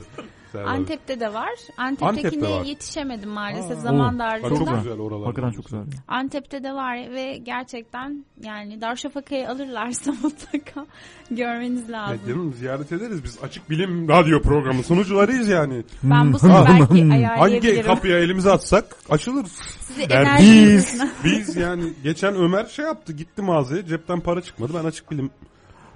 Bey. 0.65 0.73
Antep'te 0.73 1.21
de 1.21 1.35
var. 1.35 1.51
Antep'te 1.77 2.07
Antep'tekine 2.07 2.51
var. 2.51 2.65
yetişemedim 2.65 3.31
maalesef 3.31 3.79
Aa, 3.79 3.81
zaman 3.81 4.19
Bak 4.19 4.41
Çok 4.49 4.59
güzel. 4.59 4.77
güzel 4.77 4.99
oralar. 4.99 5.25
Hakikaten 5.27 5.51
çok 5.51 5.65
güzel. 5.65 5.81
Antep'te 6.09 6.63
de 6.65 6.73
var 6.73 6.97
ve 6.97 7.37
gerçekten 7.37 8.25
yani 8.43 8.81
Darüşşafaka'yı 8.81 9.51
alırlarsa 9.51 10.13
mutlaka 10.23 10.87
görmeniz 11.31 11.91
lazım. 11.91 12.19
Evet, 12.25 12.29
canım, 12.35 12.53
ziyaret 12.53 12.93
ederiz 12.93 13.25
biz. 13.25 13.39
Açık 13.43 13.71
Bilim 13.71 14.09
Radyo 14.09 14.43
programı 14.43 14.83
sunucularıyız 14.83 15.49
yani. 15.49 15.85
Ben 16.03 16.33
bu 16.33 16.39
sene 16.39 16.53
belki 16.69 16.85
Hangi 17.05 17.13
ayarlayabilirim. 17.15 17.87
kapıya 17.87 18.19
elimizi 18.19 18.51
atsak 18.51 18.97
açılır. 19.11 19.47
Sizi 19.81 20.11
Der- 20.11 20.39
Biz- 20.41 21.03
Biz 21.25 21.57
yani 21.57 21.93
geçen 22.05 22.35
Ömer 22.35 22.65
şey 22.67 22.85
yaptı 22.85 23.13
gitti 23.13 23.43
mağazaya 23.43 23.87
cepten 23.87 24.21
para 24.21 24.41
çıkmadı. 24.41 24.73
Ben 24.75 24.85
Açık 24.85 25.11
Bilim 25.11 25.31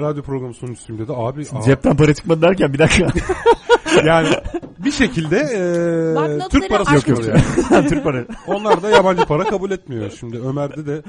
radyo 0.01 0.23
programı 0.23 0.55
sunucusuyum 0.55 1.03
dedi. 1.03 1.13
Abi 1.17 1.43
aa, 1.53 1.63
Cepten 1.63 1.97
para 1.97 2.15
çıkmadı 2.15 2.43
derken 2.43 2.73
bir 2.73 2.79
dakika. 2.79 3.07
Yani 4.05 4.29
bir 4.79 4.93
şekilde 4.93 5.37
eee, 5.37 6.17
Banknotları 6.17 6.49
Türk 6.49 6.69
parası 6.71 6.91
aç- 6.91 6.99
çıkıyor 7.07 7.25
yani. 7.71 7.89
Türk 7.89 8.05
para. 8.05 8.25
Onlar 8.47 8.83
da 8.83 8.91
yabancı 8.91 9.25
para 9.25 9.45
kabul 9.45 9.71
etmiyor. 9.71 10.11
Şimdi 10.21 10.39
Ömer'de 10.39 10.87
de 10.87 11.03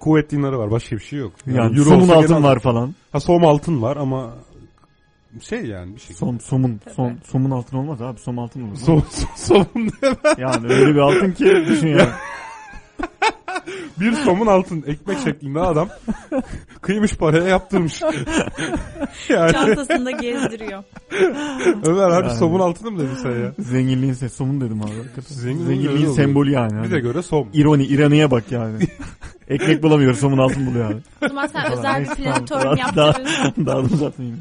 kuvvet 0.00 0.30
dinarı 0.30 0.58
var. 0.58 0.70
Başka 0.70 0.96
bir 0.96 1.02
şey 1.02 1.18
yok. 1.18 1.32
Yani 1.46 1.78
euro 1.78 1.88
somun 1.90 2.08
altın 2.08 2.28
gene- 2.36 2.42
var 2.42 2.58
falan. 2.58 2.94
Ha 3.12 3.20
som 3.20 3.44
altın 3.44 3.82
var 3.82 3.96
ama 3.96 4.30
şey 5.42 5.64
yani 5.66 5.94
bir 5.96 6.00
şey. 6.00 6.16
Som, 6.16 6.40
somun. 6.40 6.80
Som, 6.96 7.12
somun 7.30 7.50
altın 7.50 7.76
olmaz 7.76 8.02
abi. 8.02 8.18
Som 8.20 8.38
altın 8.38 8.68
olur. 8.68 8.76
Som, 8.76 9.02
som, 9.10 9.28
somun 9.36 9.90
Yani 10.38 10.72
öyle 10.72 10.94
bir 10.94 11.00
altın 11.00 11.32
ki 11.32 11.64
düşün 11.68 11.88
ya. 11.88 12.08
bir 14.00 14.12
somun 14.12 14.46
altın 14.46 14.84
ekmek 14.86 15.18
şeklinde 15.18 15.60
adam 15.60 15.88
kıymış 16.80 17.14
paraya 17.14 17.48
yaptırmış. 17.48 18.02
yani 19.28 19.52
çantasında 19.52 20.10
gezdiriyor. 20.10 20.84
Ömer 21.84 22.10
abi 22.10 22.26
Yani. 22.26 22.38
somun 22.38 22.60
altını 22.60 22.90
mı 22.90 22.98
dedin 22.98 23.14
sen 23.22 23.30
ya? 23.30 23.52
Zenginliğin 23.58 24.12
se 24.12 24.28
somun 24.28 24.60
dedim 24.60 24.82
abi. 24.82 24.90
hakikaten. 24.96 25.34
Zenginliğin 25.34 26.12
sembolü 26.12 26.50
yani. 26.50 26.82
Bize 26.84 27.00
göre 27.00 27.22
som. 27.22 27.48
İroni, 27.52 27.84
ironiye 27.84 28.30
bak 28.30 28.44
yani. 28.52 28.78
Ekmek 29.48 29.82
bulamıyor, 29.82 30.14
somun 30.14 30.38
altın 30.38 30.66
buluyor 30.66 30.90
abi. 30.90 31.00
O 31.24 31.28
zaman 31.28 31.46
sen 31.46 31.72
özel 31.72 32.04
bir 32.04 32.08
planetoryum 32.14 32.76
tamam. 32.94 33.16
Daha- 33.66 33.82
zaten 33.88 34.24
yine. 34.24 34.36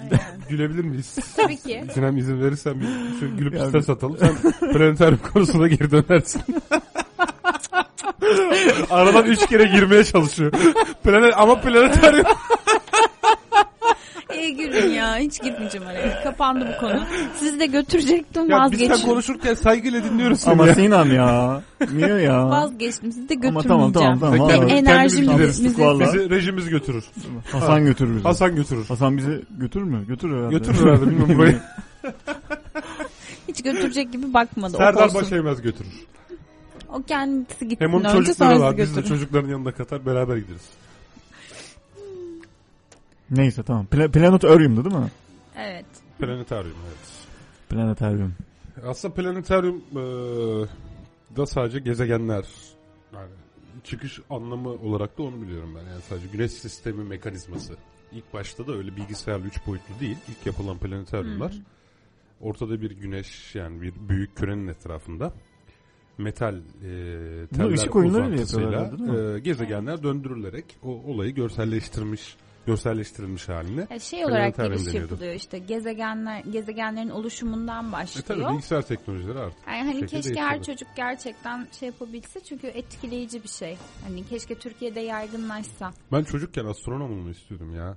Aynen. 0.00 0.20
Gülebilir 0.48 0.84
miyiz? 0.84 1.16
Tabii 1.36 1.56
ki. 1.56 1.84
Sinem 1.94 2.16
izin 2.16 2.40
verirsen 2.40 2.80
bir 2.80 2.86
şöyle 3.20 3.36
gülüp 3.36 3.54
Yani- 3.54 3.66
istes 3.66 3.90
atalım. 3.90 4.16
Sen 4.18 4.34
planetaryum 4.72 5.20
konusuna 5.32 5.68
geri 5.68 5.90
dönersin. 5.90 6.42
Aradan 8.90 9.24
üç 9.24 9.46
kere 9.46 9.64
girmeye 9.64 10.04
çalışıyor. 10.04 10.52
Planet, 11.04 11.34
ama 11.36 11.60
planetaryum 11.60 12.26
İyi 14.34 14.58
Bırakın 14.58 14.88
ya 14.90 15.16
hiç 15.16 15.42
gitmeyeceğim 15.42 15.86
oraya. 15.86 16.22
Kapandı 16.22 16.74
bu 16.74 16.80
konu. 16.80 17.00
Sizi 17.38 17.60
de 17.60 17.66
götürecektim 17.66 18.50
Ya 18.50 18.68
biz 18.72 18.78
sen 18.78 18.88
vazgeçtim. 18.88 19.08
konuşurken 19.10 19.54
saygıyla 19.54 20.04
dinliyoruz 20.04 20.40
seni 20.40 20.52
Ama 20.52 20.66
ya. 20.66 20.74
Sinan 20.74 21.06
ya. 21.06 21.62
Niye 21.92 22.08
ya? 22.22 22.48
Vazgeçtim 22.50 23.12
sizi 23.12 23.28
de 23.28 23.34
Ama 23.48 23.60
götürmeyeceğim. 23.60 23.62
tamam 23.68 23.92
tamam 23.92 24.18
tamam. 24.18 24.38
Vallahi. 24.38 24.58
kendin- 24.58 24.74
Enerjimizi 24.76 25.26
kendimiz 25.30 25.58
gideriz. 25.58 25.78
Vallahi. 25.78 26.14
Bizi 26.14 26.30
rejimiz 26.30 26.68
götürür. 26.68 27.04
Hasan 27.52 27.84
götürür 27.84 28.10
bizi. 28.16 28.22
Hasan, 28.22 28.56
Hasan 28.88 29.16
götürür. 29.16 29.16
bizi 29.16 29.42
götürür 29.50 29.84
mü? 29.84 30.06
Götürür 30.06 30.36
herhalde. 30.38 30.54
Götürür 30.58 30.86
herhalde 30.86 31.06
bilmiyorum 31.10 31.38
burayı. 31.38 31.60
Hiç 33.48 33.62
götürecek 33.62 34.12
gibi 34.12 34.34
bakmadı. 34.34 34.76
Serdar. 34.76 35.14
Başeymez 35.14 35.62
götürür. 35.62 35.92
O 36.96 37.02
kendisi 37.02 37.68
gitti. 37.68 37.84
Hem 37.84 37.94
onun 37.94 38.04
önce 38.04 38.16
çocukları 38.16 38.60
var. 38.60 38.76
Biz 38.78 38.96
de 38.96 39.04
çocukların 39.04 39.48
yanında 39.48 39.72
katar 39.72 40.06
beraber 40.06 40.36
gideriz. 40.36 40.70
Neyse 43.30 43.62
tamam. 43.62 43.86
Pla- 43.92 44.10
Planetarium'du 44.10 44.84
değil 44.84 44.96
mi? 44.96 45.10
Evet. 45.56 45.86
Planetaryum 46.18 46.76
evet. 46.86 47.26
Planetarium. 47.68 48.34
Aslında 48.86 49.14
planetaryum 49.14 49.76
e, 49.92 49.96
da 51.36 51.46
sadece 51.46 51.78
gezegenler 51.78 52.44
yani 53.14 53.30
çıkış 53.84 54.20
anlamı 54.30 54.68
olarak 54.68 55.18
da 55.18 55.22
onu 55.22 55.42
biliyorum 55.42 55.74
ben. 55.76 55.90
Yani 55.90 56.02
sadece 56.08 56.26
güneş 56.32 56.52
sistemi 56.52 57.04
mekanizması. 57.04 57.76
İlk 58.12 58.34
başta 58.34 58.66
da 58.66 58.72
öyle 58.72 58.96
bilgisayarlı 58.96 59.46
üç 59.46 59.66
boyutlu 59.66 60.00
değil. 60.00 60.16
İlk 60.28 60.46
yapılan 60.46 60.78
planetaryumlar. 60.78 61.52
Ortada 62.40 62.80
bir 62.80 62.90
güneş 62.90 63.54
yani 63.54 63.82
bir 63.82 63.94
büyük 64.08 64.36
kürenin 64.36 64.68
etrafında 64.68 65.32
metal 66.18 66.54
e, 66.56 66.60
teller 67.46 67.70
ışık 67.72 67.96
oyunlarıyla 67.96 68.42
uzantısıyla, 68.42 69.34
e, 69.34 69.38
gezegenler 69.38 70.02
döndürülerek 70.02 70.64
o 70.82 70.88
olayı 70.88 71.34
görselleştirmiş 71.34 72.36
görselleştirilmiş 72.66 73.48
haline. 73.48 73.86
Ya 73.90 73.98
şey 73.98 74.24
olarak 74.24 74.56
Planetarium 74.56 74.72
giriş 74.74 74.86
deniyordu. 74.86 75.12
yapılıyor 75.12 75.34
işte 75.34 75.58
gezegenler 75.58 76.40
gezegenlerin 76.44 77.10
oluşumundan 77.10 77.88
E 77.88 77.92
başlıyor. 77.92 78.52
bilgisayar 78.52 78.82
teknolojileri 78.82 79.38
artık. 79.38 79.58
Yani 79.68 79.92
hani 79.92 80.06
keşke 80.06 80.40
her 80.40 80.62
çocuk 80.62 80.88
gerçekten 80.96 81.66
şey 81.80 81.86
yapabilse 81.86 82.40
çünkü 82.40 82.66
etkileyici 82.66 83.42
bir 83.42 83.48
şey. 83.48 83.76
Hani 84.08 84.24
keşke 84.26 84.54
Türkiye'de 84.54 85.00
yaygınlaşsa. 85.00 85.92
Ben 86.12 86.22
çocukken 86.22 86.64
astronom 86.64 87.12
olmayı 87.12 87.34
istiyordum 87.34 87.74
ya. 87.74 87.96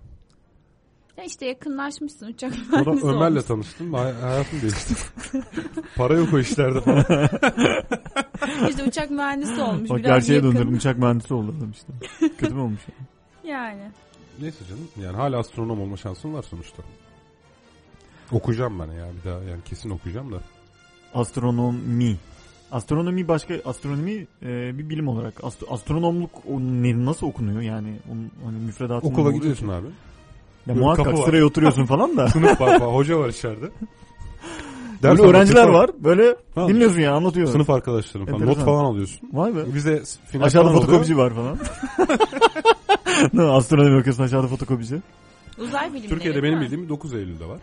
Ya 1.19 1.25
işte 1.25 1.45
yakınlaşmışsın 1.45 2.27
uçak 2.27 2.53
Sonra 2.55 2.81
mühendisi 2.83 3.07
Ömer'le 3.07 3.27
olmuşsun. 3.29 3.47
tanıştım. 3.47 3.93
hay- 3.93 4.13
Hayatım 4.13 4.61
değişti. 4.61 4.93
Para 5.95 6.13
yok 6.13 6.33
o 6.33 6.39
işlerde 6.39 6.81
falan. 6.81 7.05
İşte 8.69 8.83
uçak 8.83 9.11
mühendisi 9.11 9.61
olmuş. 9.61 9.89
Bak 9.89 9.97
biraz 9.97 10.07
gerçeğe 10.07 10.33
yakın. 10.35 10.51
döndürdüm. 10.51 10.73
Uçak 10.77 10.97
mühendisi 10.97 11.33
oldu 11.33 11.55
adam 11.57 11.71
işte. 11.71 11.93
Kötü 12.37 12.53
mü 12.53 12.59
olmuş? 12.61 12.81
Yani. 13.43 13.91
Neyse 14.41 14.57
canım. 14.69 14.87
Yani 15.03 15.15
hala 15.17 15.37
astronom 15.39 15.81
olma 15.81 15.97
şansım 15.97 16.33
var 16.33 16.43
sonuçta. 16.43 16.83
Okuyacağım 18.31 18.79
ben 18.79 18.91
ya 18.93 19.07
bir 19.23 19.29
daha. 19.29 19.39
Yani 19.43 19.63
kesin 19.65 19.89
okuyacağım 19.89 20.31
da. 20.31 20.37
Astronomi. 21.13 22.17
Astronomi 22.71 23.27
başka 23.27 23.53
astronomi 23.65 24.27
e, 24.43 24.77
bir 24.77 24.89
bilim 24.89 25.07
olarak 25.07 25.43
Ast- 25.43 25.73
astronomluk 25.73 26.31
o 26.49 26.59
ne- 26.59 27.05
nasıl 27.05 27.27
okunuyor 27.27 27.61
yani 27.61 27.99
onun 28.11 28.31
hani 28.45 28.57
müfredatında 28.65 29.11
Okula 29.11 29.31
gidiyorsun 29.31 29.67
ki? 29.67 29.73
abi. 29.73 29.87
Ya 30.69 30.75
Böyle 30.75 30.85
muhakkak 30.85 31.05
kapı 31.05 31.17
var. 31.19 31.25
sıraya 31.25 31.45
oturuyorsun 31.45 31.85
falan 31.85 32.17
da. 32.17 32.27
Sınıf 32.33 32.61
var 32.61 32.79
falan. 32.79 32.93
Hoca 32.93 33.19
var 33.19 33.29
içeride. 33.29 33.61
Böyle 35.03 35.17
Ders 35.17 35.19
öğrenciler 35.29 35.61
anlatıyor 35.61 35.81
var. 35.87 36.03
Böyle 36.03 36.35
Ha. 36.55 36.67
dinliyorsun 36.67 36.99
ya 37.01 37.13
anlatıyor. 37.13 37.45
falan. 37.45 37.53
Sınıf 37.53 37.69
arkadaşlarım 37.69 38.25
falan. 38.25 38.39
Enteresan. 38.41 38.59
Not 38.59 38.65
falan 38.65 38.85
alıyorsun. 38.85 39.29
Vay 39.33 39.55
be. 39.55 39.65
Final 40.31 40.45
Aşağıda 40.45 40.67
oluyor. 40.69 40.81
fotokopici 40.81 41.17
var 41.17 41.33
falan. 41.33 41.57
Ne, 43.33 43.41
Astronomi 43.41 43.99
okuyorsun 43.99 44.23
aşağıda 44.23 44.47
fotokopici. 44.47 44.95
Uzay 45.57 45.89
bilimleri 45.89 46.09
Türkiye'de 46.09 46.43
benim 46.43 46.61
bildiğim 46.61 46.89
9 46.89 47.13
Eylül'de 47.13 47.45
var. 47.45 47.57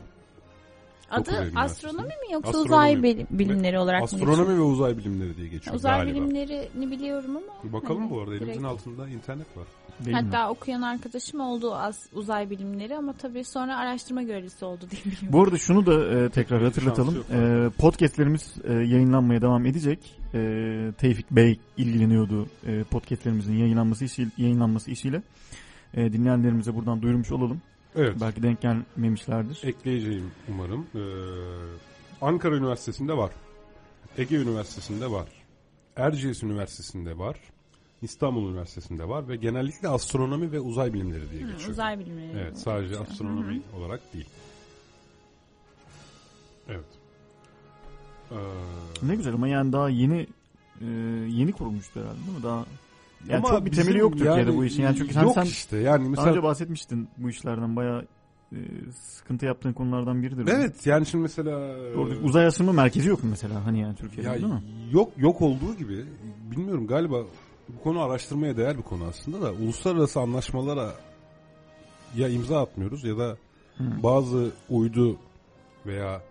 Adı 1.11 1.53
astronomi 1.57 2.03
mi 2.09 2.33
yoksa 2.33 2.49
Astronomi. 2.49 2.69
uzay 2.69 2.92
bilim- 3.03 3.27
bilimleri 3.31 3.79
olarak 3.79 4.01
mı? 4.01 4.05
Astronomi 4.05 4.57
ve 4.59 4.61
uzay 4.62 4.99
bilimleri 4.99 5.37
diye 5.37 5.49
geçiyor 5.49 5.77
Uzay 5.77 5.99
galiba. 5.99 6.14
bilimlerini 6.16 6.90
biliyorum 6.90 7.31
ama. 7.37 7.73
Bakalım 7.73 8.01
hani 8.01 8.11
bu 8.11 8.21
arada 8.21 8.35
elimizin 8.35 8.53
direkt- 8.61 8.66
altında 8.73 9.09
internet 9.09 9.57
var. 9.57 9.64
Değil 10.05 10.17
mi? 10.17 10.23
Hatta 10.23 10.51
okuyan 10.51 10.83
arkadaşım 10.83 11.41
oldu 11.41 11.75
az 11.75 12.07
uzay 12.13 12.51
bilimleri 12.51 12.97
ama 12.97 13.13
tabii 13.13 13.45
sonra 13.45 13.77
araştırma 13.77 14.23
görevlisi 14.23 14.65
oldu 14.65 14.87
diye 14.91 15.01
biliyorum. 15.05 15.29
Bu 15.33 15.43
arada 15.43 15.59
şunu 15.59 15.87
da 15.87 16.19
e, 16.19 16.31
tekrar 16.31 16.63
hatırlatalım. 16.63 17.25
E, 17.33 17.71
podcastlerimiz 17.71 18.55
e, 18.65 18.73
yayınlanmaya 18.73 19.43
devam 19.43 19.67
edecek. 19.67 20.19
E, 20.35 20.39
Tevfik 20.99 21.31
Bey 21.31 21.61
ilgileniyordu 21.77 22.49
e, 22.67 22.83
podcastlerimizin 22.83 23.55
yayınlanması 23.57 24.05
işi, 24.05 24.29
yayınlanması 24.37 24.91
işiyle. 24.91 25.23
E, 25.95 26.13
dinleyenlerimize 26.13 26.75
buradan 26.75 27.03
duyurmuş 27.03 27.33
olalım. 27.33 27.63
Evet. 27.97 28.17
Belki 28.21 28.43
denk 28.43 28.61
gelmemişlerdir. 28.61 29.61
Ekleyeceğim 29.65 30.31
umarım. 30.49 30.87
Ee, 30.95 31.01
Ankara 32.21 32.57
Üniversitesi'nde 32.57 33.17
var. 33.17 33.31
Ege 34.19 34.37
Üniversitesi'nde 34.37 35.11
var. 35.11 35.29
Erciyes 35.97 36.43
Üniversitesi'nde 36.43 37.19
var. 37.19 37.37
İstanbul 38.03 38.49
Üniversitesi'nde 38.51 39.09
var 39.09 39.29
ve 39.29 39.37
genellikle 39.37 39.89
astronomi 39.89 40.53
ve 40.53 40.61
uzay 40.61 40.93
bilimleri 40.93 41.31
diye 41.31 41.43
Hı, 41.43 41.51
geçiyor. 41.53 41.71
uzay 41.71 41.99
bilimleri. 41.99 42.33
Evet, 42.41 42.59
sadece 42.59 42.89
geçiyor. 42.89 43.07
astronomi 43.11 43.63
olarak 43.79 44.15
değil. 44.15 44.27
Evet. 46.69 46.85
Ee, 48.33 48.37
Ne 49.03 49.17
güzel 49.17 49.35
ama 49.35 49.49
yani 49.49 49.73
daha 49.73 49.89
yeni 49.89 50.27
e, 50.81 50.87
yeni 51.29 51.53
kurulmuştu 51.53 52.01
herhalde 52.01 52.19
değil 52.27 52.37
mi? 52.39 52.43
Daha 52.43 52.65
yani 53.29 53.37
ama 53.39 53.49
çok 53.49 53.65
bir 53.67 53.73
temeli 53.73 53.99
yok 53.99 54.13
Türkiye'de 54.13 54.39
yani 54.41 54.57
bu 54.57 54.65
işin. 54.65 54.83
Yani 54.83 54.97
çünkü 54.97 55.15
sen, 55.15 55.23
yok 55.23 55.35
sen 55.35 55.45
işte 55.45 55.77
yani 55.77 56.01
daha 56.03 56.09
mesela 56.11 56.29
önce 56.31 56.43
bahsetmiştin 56.43 57.09
bu 57.19 57.31
işlerden 57.31 57.77
bayağı 57.77 58.05
e, 58.53 58.57
sıkıntı 58.95 59.47
yaptığın 59.47 59.73
konulardan 59.73 60.23
biridir. 60.23 60.47
bu. 60.47 60.51
evet 60.51 60.87
yani 60.87 61.07
şimdi 61.07 61.23
mesela 61.23 61.77
Doğru, 61.95 62.11
uzay 62.23 62.43
araştırma 62.43 62.73
merkezi 62.73 63.09
yok 63.09 63.25
mu 63.25 63.31
mesela 63.31 63.65
hani 63.67 63.81
yani 63.81 63.97
Türkiye'de 63.97 64.29
Ya 64.29 64.35
değil 64.35 64.47
mi? 64.47 64.63
yok 64.93 65.13
yok 65.17 65.43
olduğu 65.43 65.75
gibi 65.75 66.05
bilmiyorum 66.51 66.87
galiba 66.87 67.23
bu 67.68 67.83
konu 67.83 68.02
araştırmaya 68.02 68.57
değer 68.57 68.79
bir 68.79 68.83
konu 68.83 69.05
aslında 69.05 69.42
da 69.42 69.52
uluslararası 69.52 70.20
anlaşmalara 70.20 70.94
ya 72.16 72.29
imza 72.29 72.62
atmıyoruz 72.62 73.05
ya 73.05 73.18
da 73.18 73.37
Hı. 73.79 73.85
bazı 74.02 74.50
uydu 74.70 75.16
veya 75.87 76.22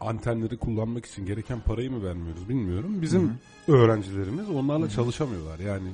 antenleri 0.00 0.56
kullanmak 0.56 1.06
için 1.06 1.26
gereken 1.26 1.60
parayı 1.60 1.90
mı 1.90 2.04
vermiyoruz 2.04 2.48
bilmiyorum. 2.48 3.02
Bizim 3.02 3.38
öğrencilerimiz 3.68 4.50
onlarla 4.50 4.88
çalışamıyorlar. 4.88 5.58
Yani 5.58 5.88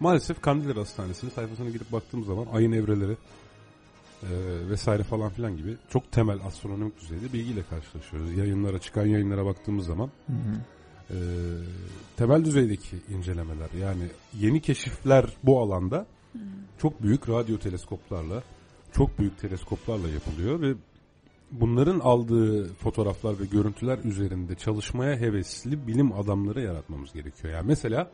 maalesef 0.00 0.40
Kandilli 0.40 0.72
Hastanesi'nin 0.72 1.30
sayfasına 1.30 1.70
girip 1.70 1.92
baktığımız 1.92 2.26
zaman 2.26 2.46
ayın 2.52 2.72
evreleri 2.72 3.16
e, 4.22 4.28
vesaire 4.70 5.02
falan 5.02 5.30
filan 5.30 5.56
gibi 5.56 5.76
çok 5.90 6.12
temel 6.12 6.38
astronomik 6.46 7.00
düzeyde 7.00 7.32
bilgiyle 7.32 7.62
karşılaşıyoruz. 7.70 8.36
Yayınlara 8.36 8.78
çıkan 8.78 9.06
yayınlara 9.06 9.46
baktığımız 9.46 9.86
zaman 9.86 10.10
hı. 10.26 10.32
E, 11.12 11.18
temel 12.16 12.44
düzeydeki 12.44 12.96
incelemeler 13.14 13.68
yani 13.80 14.04
yeni 14.40 14.60
keşifler 14.60 15.26
bu 15.42 15.60
alanda 15.60 16.06
çok 16.78 17.02
büyük 17.02 17.28
radyo 17.28 17.58
teleskoplarla 17.58 18.42
çok 18.92 19.18
büyük 19.18 19.38
teleskoplarla 19.38 20.08
yapılıyor 20.08 20.60
ve 20.60 20.74
bunların 21.50 22.00
aldığı 22.00 22.74
fotoğraflar 22.74 23.40
ve 23.40 23.44
görüntüler 23.44 23.98
üzerinde 24.04 24.54
çalışmaya 24.54 25.16
hevesli 25.16 25.86
bilim 25.86 26.12
adamları 26.12 26.62
yaratmamız 26.62 27.12
gerekiyor. 27.12 27.54
Yani 27.54 27.66
mesela 27.66 28.10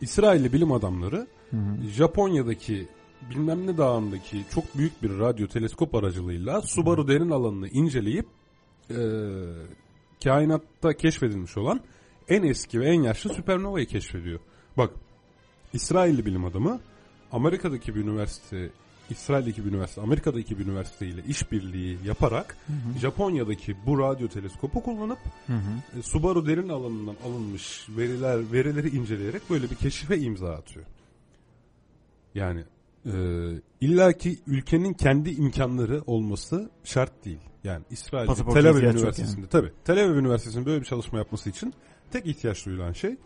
İsrailli 0.00 0.52
bilim 0.52 0.72
adamları 0.72 1.26
Hı 1.50 1.56
hı. 1.56 1.88
Japonya'daki 1.88 2.88
bilmem 3.30 3.66
ne 3.66 3.78
dağındaki 3.78 4.44
çok 4.50 4.78
büyük 4.78 5.02
bir 5.02 5.18
radyo 5.18 5.46
teleskop 5.46 5.94
aracılığıyla 5.94 6.62
Subaru 6.62 7.08
derin 7.08 7.30
alanını 7.30 7.68
inceleyip 7.68 8.26
e, 8.90 8.98
kainatta 10.24 10.92
keşfedilmiş 10.92 11.56
olan 11.56 11.80
en 12.30 12.42
eski 12.42 12.80
ve 12.80 12.86
en 12.88 13.02
yaşlı 13.02 13.34
süpernovayı 13.34 13.86
keşfediyor. 13.86 14.40
Bak 14.76 14.90
İsrailli 15.72 16.26
bilim 16.26 16.44
adamı 16.44 16.80
Amerika'daki 17.32 17.94
bir 17.94 18.00
üniversite 18.00 18.70
İsrail'deki 19.10 19.64
bir 19.64 19.70
üniversite, 19.70 20.00
Amerika'daki 20.00 20.58
bir 20.58 20.66
üniversite 20.66 21.06
ile 21.06 21.22
işbirliği 21.28 21.98
yaparak 22.04 22.56
Japonya'daki 23.00 23.76
bu 23.86 23.98
radyo 23.98 24.28
teleskopu 24.28 24.82
kullanıp 24.82 25.18
Hı 25.46 25.52
hı. 25.52 25.98
e, 25.98 26.02
Subaru 26.02 26.46
derin 26.46 26.68
alanından 26.68 27.16
alınmış 27.24 27.86
veriler 27.96 28.52
verileri 28.52 28.88
inceleyerek 28.88 29.50
böyle 29.50 29.70
bir 29.70 29.76
keşife 29.76 30.18
imza 30.18 30.52
atıyor. 30.52 30.86
Yani 32.34 32.64
e, 33.06 33.12
illaki 33.80 34.38
ülkenin 34.46 34.92
kendi 34.92 35.30
imkanları 35.30 36.02
olması 36.06 36.70
şart 36.84 37.24
değil. 37.24 37.40
Yani 37.64 37.84
İsrail 37.90 38.26
Tel 38.26 38.70
Aviv 38.70 38.82
Üniversitesi'nde 38.82 39.46
tabii 39.46 39.72
Tel 39.84 40.04
Aviv 40.04 40.16
Üniversitesi'nin 40.16 40.66
böyle 40.66 40.80
bir 40.80 40.86
çalışma 40.86 41.18
yapması 41.18 41.50
için 41.50 41.74
tek 42.12 42.26
ihtiyaç 42.26 42.66
duyulan 42.66 42.92
şey 42.92 43.16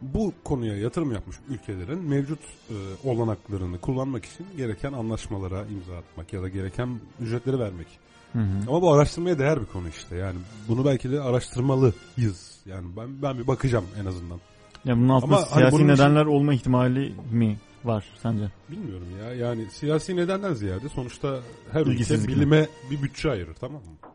bu 0.00 0.32
konuya 0.44 0.76
yatırım 0.76 1.12
yapmış 1.12 1.36
ülkelerin 1.48 1.98
mevcut 1.98 2.38
e, 2.70 2.74
olanaklarını 3.04 3.78
kullanmak 3.80 4.24
için 4.24 4.46
gereken 4.56 4.92
anlaşmalara 4.92 5.64
imza 5.66 5.96
atmak 5.96 6.32
ya 6.32 6.42
da 6.42 6.48
gereken 6.48 7.00
ücretleri 7.20 7.58
vermek. 7.58 7.86
Hı 8.32 8.38
hı. 8.38 8.68
Ama 8.68 8.82
bu 8.82 8.92
araştırmaya 8.92 9.38
değer 9.38 9.60
bir 9.60 9.66
konu 9.66 9.88
işte. 9.88 10.16
Yani 10.16 10.36
bunu 10.68 10.84
belki 10.84 11.10
de 11.10 11.20
araştırmalıyız. 11.20 12.60
Yani 12.66 12.86
ben 12.96 13.22
ben 13.22 13.38
bir 13.38 13.46
bakacağım 13.46 13.84
en 14.00 14.06
azından. 14.06 14.40
Ya 14.84 14.96
bunun 14.96 15.08
altında 15.08 15.36
Ama 15.36 15.46
hani 15.50 15.54
siyasi 15.58 15.76
için- 15.76 15.88
nedenler 15.88 16.26
olma 16.26 16.54
ihtimali 16.54 17.14
mi 17.32 17.56
var 17.84 18.04
sence? 18.22 18.50
Bilmiyorum 18.70 19.06
ya. 19.20 19.34
Yani 19.34 19.66
siyasi 19.70 20.16
nedenden 20.16 20.54
ziyade 20.54 20.88
sonuçta 20.88 21.40
her 21.72 21.80
ülke 21.80 21.92
İlgisizlik 21.92 22.28
mi? 22.30 22.36
bilime 22.36 22.68
bir 22.90 23.02
bütçe 23.02 23.30
ayırır 23.30 23.54
tamam 23.54 23.80
mı? 23.82 24.10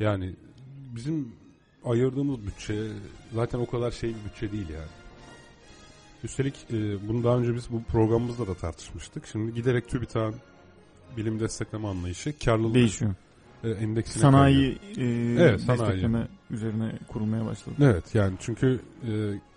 Yani 0.00 0.32
bizim 0.96 1.28
ayırdığımız 1.86 2.46
bütçe 2.46 2.74
zaten 3.34 3.58
o 3.58 3.66
kadar 3.66 3.90
şey 3.90 4.10
bir 4.10 4.24
bütçe 4.30 4.52
değil 4.52 4.68
yani. 4.68 4.88
Üstelik 6.24 6.54
e, 6.72 7.08
bunu 7.08 7.24
daha 7.24 7.36
önce 7.38 7.54
biz 7.54 7.70
bu 7.70 7.82
programımızda 7.82 8.46
da 8.46 8.54
tartışmıştık. 8.54 9.26
Şimdi 9.26 9.54
giderek 9.54 9.88
TÜBİTAK'ın 9.88 10.34
bilim 11.16 11.40
destekleme 11.40 11.88
anlayışı 11.88 12.38
karlılık 12.38 12.74
Değişiyor. 12.74 13.14
e, 13.64 13.70
endeksine 13.70 14.22
Sanayi 14.22 14.78
e, 14.96 15.04
Evet, 15.38 15.60
sanayi. 15.60 15.80
destekleme 15.80 16.28
üzerine 16.50 16.92
kurulmaya 17.08 17.46
başladı. 17.46 17.74
Evet 17.80 18.14
yani 18.14 18.34
çünkü 18.40 18.80
e, 19.08 19.10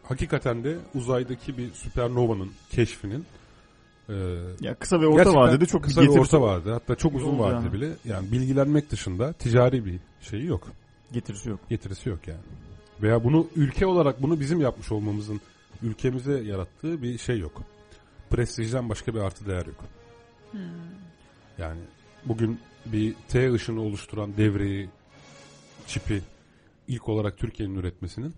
hakikaten 0.04 0.64
de 0.64 0.78
uzaydaki 0.96 1.58
bir 1.58 1.72
süpernovanın 1.74 2.52
keşfinin 2.70 3.26
e, 4.10 4.14
Ya 4.62 4.76
kısa 4.76 5.02
ve 5.02 5.08
orta 5.08 5.34
vadede 5.34 5.66
çok 5.66 5.84
kısa 5.84 6.02
ve 6.02 6.10
orta 6.10 6.42
vadede 6.42 6.72
hatta 6.72 6.96
çok 6.96 7.16
uzun 7.16 7.40
vadede 7.40 7.74
bile 7.74 7.90
yani 8.06 8.32
bilgilenmek 8.32 8.92
dışında 8.92 9.34
ticari 9.34 9.86
bir 9.86 10.00
şeyi 10.22 10.46
yok. 10.46 10.68
Getirisi 11.12 11.50
yok. 11.50 11.60
Getirisi 11.70 12.10
yok 12.10 12.28
yani. 12.28 12.40
Veya 13.02 13.24
bunu 13.24 13.48
ülke 13.56 13.86
olarak 13.86 14.22
bunu 14.22 14.40
bizim 14.40 14.62
yapmış 14.62 14.92
olmamızın 14.92 15.42
ülkemize 15.82 16.44
yarattığı 16.44 17.02
bir 17.02 17.18
şey 17.18 17.40
yok. 17.40 17.62
Prestijden 18.30 18.90
başka 18.90 19.14
bir 19.14 19.20
artı 19.20 19.46
değer 19.46 19.66
yok. 19.66 19.84
Yani 21.58 21.80
bugün 22.26 22.60
bir 22.86 23.16
T 23.28 23.54
ışını 23.54 23.82
oluşturan 23.82 24.38
devreyi, 24.38 24.90
çipi 25.88 26.22
ilk 26.88 27.10
olarak 27.10 27.38
Türkiye'nin 27.38 27.76
üretmesinin 27.76 28.34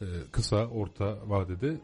e, 0.00 0.06
kısa, 0.32 0.66
orta 0.66 1.18
vadede 1.26 1.76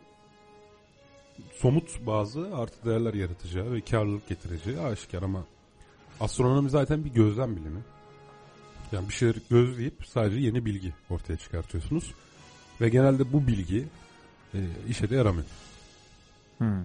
somut 1.53 2.07
bazı 2.07 2.57
artı 2.57 2.85
değerler 2.91 3.15
yaratacağı 3.15 3.73
ve 3.73 3.81
karlılık 3.81 4.29
getireceği 4.29 4.81
aşikar 4.81 5.23
ama 5.23 5.45
astronomi 6.21 6.71
zaten 6.71 7.05
bir 7.05 7.11
gözlem 7.11 7.57
bilimi. 7.57 7.81
Yani 8.95 9.09
bir 9.09 9.15
şeyleri 9.15 9.39
gözleyip 9.51 9.95
sadece 10.07 10.41
yeni 10.41 10.65
bilgi 10.65 10.93
ortaya 11.11 11.37
çıkartıyorsunuz. 11.37 12.15
Ve 12.81 12.89
genelde 12.89 13.33
bu 13.33 13.47
bilgi 13.47 13.85
e, 14.55 14.59
işe 14.89 15.11
de 15.11 15.17
yaramıyor. 15.17 15.47
Hmm. 16.59 16.85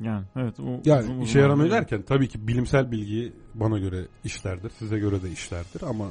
Yani 0.00 0.24
evet. 0.36 0.60
O, 0.60 0.80
Yani 0.84 1.00
uzun- 1.02 1.14
işe 1.20 1.22
uzun 1.22 1.40
yaramıyor 1.40 1.68
vadede- 1.68 1.76
derken 1.80 2.02
tabii 2.02 2.28
ki 2.28 2.48
bilimsel 2.48 2.90
bilgi 2.90 3.32
bana 3.54 3.78
göre 3.78 4.04
işlerdir. 4.24 4.70
Size 4.78 4.98
göre 4.98 5.22
de 5.22 5.30
işlerdir 5.30 5.82
ama 5.82 6.10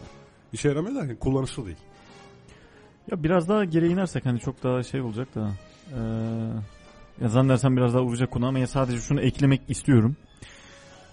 işe 0.53 0.67
yaramıyor 0.69 0.95
derken 0.95 1.15
kullanışlı 1.15 1.65
değil. 1.65 1.77
Ya 3.11 3.23
biraz 3.23 3.49
daha 3.49 3.65
geri 3.65 3.87
inersek 3.87 4.25
hani 4.25 4.39
çok 4.39 4.63
daha 4.63 4.83
şey 4.83 5.01
olacak 5.01 5.35
da. 5.35 5.51
Ee, 5.91 5.97
ya 7.21 7.29
zannedersem 7.29 7.77
biraz 7.77 7.93
daha 7.93 8.03
uzayacak 8.03 8.31
konu 8.31 8.45
ama 8.47 8.59
ya 8.59 8.67
sadece 8.67 8.97
şunu 9.01 9.21
eklemek 9.21 9.61
istiyorum. 9.67 10.15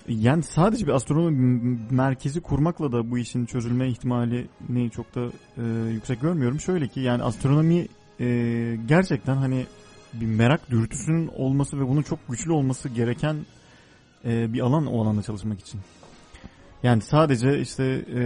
Yani 0.08 0.42
sadece 0.42 0.86
bir 0.86 0.92
astronomi 0.92 1.78
merkezi 1.90 2.40
kurmakla 2.40 2.92
da 2.92 3.10
bu 3.10 3.18
işin 3.18 3.46
çözülme 3.46 3.88
ihtimalini 3.88 4.90
çok 4.90 5.14
da 5.14 5.20
e, 5.58 5.90
yüksek 5.92 6.20
görmüyorum. 6.20 6.60
Şöyle 6.60 6.88
ki 6.88 7.00
yani 7.00 7.22
astronomi 7.22 7.88
e, 8.20 8.78
gerçekten 8.86 9.36
hani 9.36 9.66
bir 10.12 10.26
merak 10.26 10.70
dürtüsünün 10.70 11.28
olması 11.36 11.80
ve 11.80 11.88
bunun 11.88 12.02
çok 12.02 12.28
güçlü 12.28 12.52
olması 12.52 12.88
gereken 12.88 13.36
e, 14.24 14.52
bir 14.52 14.60
alan 14.60 14.86
o 14.86 15.02
alanda 15.02 15.22
çalışmak 15.22 15.60
için. 15.60 15.80
Yani 16.82 17.02
sadece 17.02 17.60
işte 17.60 17.84
e, 18.14 18.22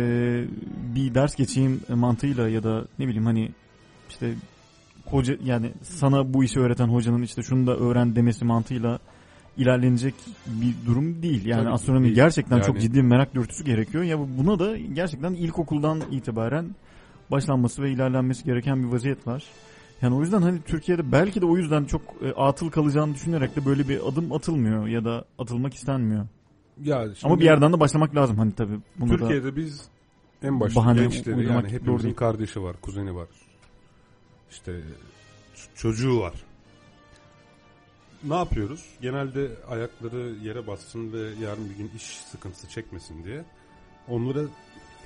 bir 0.94 1.14
ders 1.14 1.34
geçeyim 1.34 1.80
mantığıyla 1.88 2.48
ya 2.48 2.62
da 2.62 2.84
ne 2.98 3.06
bileyim 3.06 3.26
hani 3.26 3.50
işte 4.08 4.34
hoca 5.04 5.36
yani 5.44 5.72
sana 5.82 6.34
bu 6.34 6.44
işi 6.44 6.60
öğreten 6.60 6.88
hocanın 6.88 7.22
işte 7.22 7.42
şunu 7.42 7.66
da 7.66 7.76
öğren 7.76 8.16
demesi 8.16 8.44
mantığıyla 8.44 8.98
ilerlenecek 9.58 10.14
bir 10.46 10.86
durum 10.86 11.22
değil. 11.22 11.46
Yani 11.46 11.62
Tabii 11.62 11.72
astronomi 11.72 12.04
değil. 12.04 12.14
gerçekten 12.14 12.60
çok 12.60 12.74
Yani- 12.74 12.80
ciddi 12.80 12.96
bir 12.96 13.02
merak 13.02 13.34
dürtüsü 13.34 13.64
gerekiyor. 13.64 14.04
Ya 14.04 14.18
buna 14.38 14.58
da 14.58 14.76
gerçekten 14.78 15.32
ilkokuldan 15.34 16.02
itibaren 16.10 16.74
başlanması 17.30 17.82
ve 17.82 17.90
ilerlenmesi 17.90 18.44
gereken 18.44 18.82
bir 18.82 18.88
vaziyet 18.88 19.26
var. 19.26 19.44
Yani 20.02 20.14
o 20.14 20.20
yüzden 20.20 20.42
hani 20.42 20.62
Türkiye'de 20.62 21.12
belki 21.12 21.40
de 21.40 21.46
o 21.46 21.56
yüzden 21.56 21.84
çok 21.84 22.02
e, 22.22 22.32
atıl 22.32 22.70
kalacağını 22.70 23.14
düşünerek 23.14 23.56
de 23.56 23.64
böyle 23.66 23.88
bir 23.88 24.08
adım 24.08 24.32
atılmıyor 24.32 24.86
ya 24.86 25.04
da 25.04 25.24
atılmak 25.38 25.74
istenmiyor. 25.74 26.26
Ya 26.82 27.02
şimdi 27.04 27.18
Ama 27.24 27.40
bir 27.40 27.44
yerden 27.44 27.72
de 27.72 27.80
başlamak 27.80 28.16
lazım 28.16 28.38
hani 28.38 28.52
tabii. 28.52 28.78
Bunu 28.98 29.10
da 29.12 29.16
Türkiye'de 29.16 29.56
biz 29.56 29.88
en 30.42 30.60
başta 30.60 30.80
bahane 30.80 31.00
gençleri 31.00 31.46
yani 31.46 31.68
hepimizin 31.68 32.12
kardeşi 32.14 32.62
var, 32.62 32.76
kuzeni 32.80 33.14
var. 33.14 33.28
İşte 34.50 34.80
çocuğu 35.74 36.20
var. 36.20 36.32
Ne 38.24 38.34
yapıyoruz? 38.34 38.84
Genelde 39.02 39.48
ayakları 39.70 40.34
yere 40.42 40.66
bassın 40.66 41.12
ve 41.12 41.18
yarın 41.44 41.70
bir 41.70 41.74
gün 41.76 41.90
iş 41.96 42.02
sıkıntısı 42.02 42.68
çekmesin 42.68 43.24
diye 43.24 43.44
onlara 44.08 44.40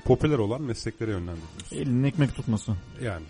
popüler 0.05 0.39
olan 0.39 0.63
mesleklere 0.63 1.11
yönlendiriyoruz. 1.11 1.73
elinin 1.73 2.05
ekmek 2.05 2.35
tutması. 2.35 2.73
Yani. 3.03 3.25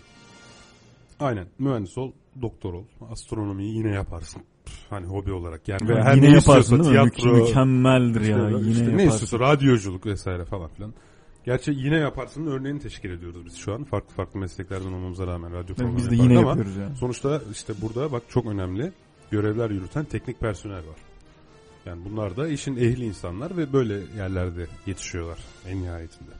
Aynen. 1.19 1.47
Mühendis 1.59 1.97
ol, 1.97 2.11
doktor 2.41 2.73
ol. 2.73 2.83
Astronomiyi 3.11 3.77
yine 3.77 3.91
yaparsın. 3.91 4.41
Hani 4.89 5.05
hobi 5.05 5.31
olarak. 5.33 5.67
Yani 5.67 5.89
veya 5.89 6.03
her 6.03 6.15
yine 6.15 6.29
ne 6.29 6.33
yaparsın 6.35 6.71
değil 6.83 6.89
mi? 6.89 6.93
tiyatro, 6.93 7.29
Mük- 7.37 7.47
mükemmeldir 7.47 8.21
işte, 8.21 8.31
ya. 8.33 8.49
işte 8.49 8.81
yine 8.83 8.97
ne 8.97 9.01
yaparsın. 9.03 9.25
istiyorsa 9.25 9.39
radyoculuk 9.53 10.05
vesaire 10.05 10.45
falan 10.45 10.67
filan. 10.69 10.93
Gerçi 11.45 11.71
yine 11.71 11.95
yaparsın 11.95 12.47
örneğini 12.47 12.79
teşkil 12.79 13.09
ediyoruz 13.09 13.45
biz 13.45 13.55
şu 13.57 13.73
an. 13.73 13.83
Farklı 13.83 14.15
farklı 14.15 14.39
mesleklerden 14.39 14.87
olmamıza 14.93 15.27
rağmen 15.27 15.53
radyo 15.53 15.75
programı 15.75 15.97
Biz 15.97 16.11
de 16.11 16.15
yine 16.15 16.37
ama 16.37 16.47
yapıyoruz 16.49 16.75
ya. 16.77 16.95
sonuçta 16.95 17.41
işte 17.51 17.73
burada 17.81 18.11
bak 18.11 18.23
çok 18.29 18.45
önemli 18.45 18.91
görevler 19.33 19.69
yürüten 19.69 20.05
teknik 20.05 20.39
personel 20.39 20.77
var. 20.77 20.99
Yani 21.85 22.05
bunlar 22.05 22.37
da 22.37 22.47
işin 22.47 22.75
ehli 22.75 23.05
insanlar 23.05 23.57
ve 23.57 23.73
böyle 23.73 23.93
yerlerde 24.17 24.67
yetişiyorlar 24.85 25.39
en 25.67 25.81
nihayetinde. 25.83 26.31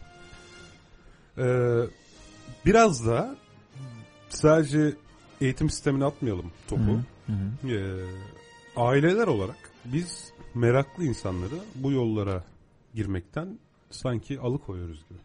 Ee, 1.38 1.44
biraz 2.66 3.08
da 3.08 3.36
sadece 4.30 4.94
eğitim 5.42 5.70
sistemine 5.70 6.06
atmayalım 6.06 6.52
topu. 6.68 6.84
Hı 6.84 6.92
hı. 6.92 7.02
Hı 7.28 7.68
hı. 7.68 7.72
Ee, 7.72 8.06
aileler 8.76 9.28
olarak 9.28 9.72
biz 9.86 10.34
meraklı 10.54 11.04
insanları 11.04 11.56
bu 11.76 11.92
yollara 11.92 12.44
girmekten 12.96 13.60
sanki 13.92 14.40
alıkoyuyoruz 14.40 15.06
gibi. 15.10 15.20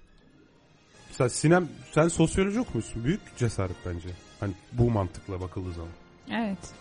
Mesela 1.09 1.31
Sinem 1.31 1.69
sen 1.93 2.09
sosyoloji 2.09 2.61
okumuşsun. 2.61 3.05
Büyük 3.05 3.21
cesaret 3.37 3.77
bence. 3.87 4.09
Hani 4.41 4.53
bu 4.73 4.91
mantıkla 4.91 5.41
bakıldığı 5.41 5.73
zaman. 5.73 5.93
Evet. 6.31 6.75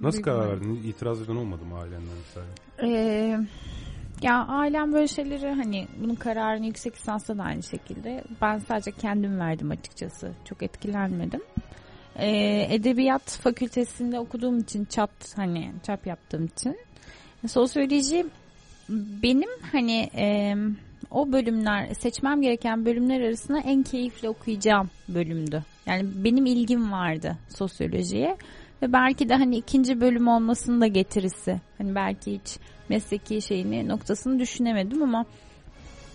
Nasıl 0.00 0.22
karar 0.22 0.48
verdin? 0.48 0.82
İtiraz 0.84 1.22
eden 1.22 1.36
olmadı 1.36 1.64
mı 1.64 1.78
ailenden 1.78 2.16
mesela? 2.26 2.46
Ee, 2.82 3.38
ya 4.22 4.46
ailem 4.46 4.92
böyle 4.92 5.08
şeyleri 5.08 5.52
hani 5.52 5.86
bunun 6.02 6.14
kararını 6.14 6.66
yüksek 6.66 6.96
lisansta 6.96 7.38
da 7.38 7.42
aynı 7.42 7.62
şekilde. 7.62 8.24
Ben 8.42 8.58
sadece 8.58 8.90
kendim 8.92 9.40
verdim 9.40 9.70
açıkçası. 9.70 10.32
Çok 10.44 10.62
etkilenmedim. 10.62 11.42
Ee, 12.16 12.74
edebiyat 12.74 13.38
fakültesinde 13.42 14.18
okuduğum 14.18 14.58
için 14.58 14.84
çap 14.84 15.10
hani 15.36 15.72
çap 15.82 16.06
yaptığım 16.06 16.44
için 16.44 16.76
sosyoloji 17.48 18.26
benim 19.22 19.50
hani 19.72 20.10
e, 20.16 20.54
o 21.10 21.32
bölümler 21.32 21.94
seçmem 21.94 22.42
gereken 22.42 22.84
bölümler 22.84 23.20
arasında 23.20 23.58
en 23.58 23.82
keyifli 23.82 24.28
okuyacağım 24.28 24.90
bölümdü. 25.08 25.62
Yani 25.86 26.08
benim 26.24 26.46
ilgim 26.46 26.92
vardı 26.92 27.36
sosyolojiye 27.48 28.36
ve 28.82 28.92
belki 28.92 29.28
de 29.28 29.34
hani 29.34 29.56
ikinci 29.56 30.00
bölüm 30.00 30.28
olmasının 30.28 30.80
da 30.80 30.86
getirisi. 30.86 31.60
Hani 31.78 31.94
belki 31.94 32.32
hiç 32.32 32.58
mesleki 32.88 33.42
şeyini 33.42 33.88
noktasını 33.88 34.38
düşünemedim 34.38 35.02
ama 35.02 35.24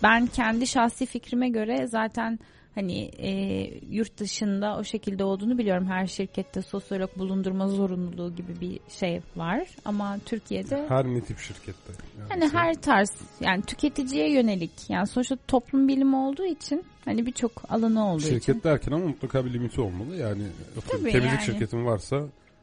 ben 0.02 0.26
kendi 0.26 0.66
şahsi 0.66 1.06
fikrime 1.06 1.48
göre 1.48 1.86
zaten 1.86 2.38
hani 2.74 3.02
e, 3.18 3.30
yurt 3.90 4.18
dışında 4.18 4.76
o 4.78 4.84
şekilde 4.84 5.24
olduğunu 5.24 5.58
biliyorum. 5.58 5.86
Her 5.86 6.06
şirkette 6.06 6.62
sosyolog 6.62 7.16
bulundurma 7.18 7.68
zorunluluğu 7.68 8.34
gibi 8.36 8.60
bir 8.60 8.80
şey 8.98 9.20
var 9.36 9.68
ama 9.84 10.18
Türkiye'de 10.26 10.84
Her 10.88 11.04
ne 11.06 11.20
tip 11.20 11.38
şirkette. 11.38 11.92
Yani 12.18 12.28
Hani 12.28 12.50
sen- 12.50 12.58
her 12.58 12.74
tarz 12.74 13.10
yani 13.40 13.62
tüketiciye 13.62 14.32
yönelik 14.32 14.70
yani 14.88 15.06
sonuçta 15.06 15.36
toplum 15.48 15.88
bilimi 15.88 16.16
olduğu 16.16 16.44
için 16.46 16.84
hani 17.04 17.26
birçok 17.26 17.52
alanı 17.68 18.08
olduğu 18.08 18.20
Şirket 18.22 18.42
için. 18.42 18.62
derken 18.64 18.92
ama 18.92 19.06
mutlaka 19.06 19.44
bir 19.44 19.52
limiti 19.52 19.80
olmalı. 19.80 20.16
Yani 20.16 20.42
Tabii 20.88 21.10
temizlik 21.12 21.32
yani. 21.32 21.44
şirketin 21.46 21.84
varsa 21.86 22.22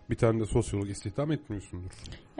bir 0.09 0.15
tane 0.15 0.39
de 0.39 0.45
sosyolog 0.45 0.89
istihdam 0.89 1.31
etmiyorsundur. 1.31 1.91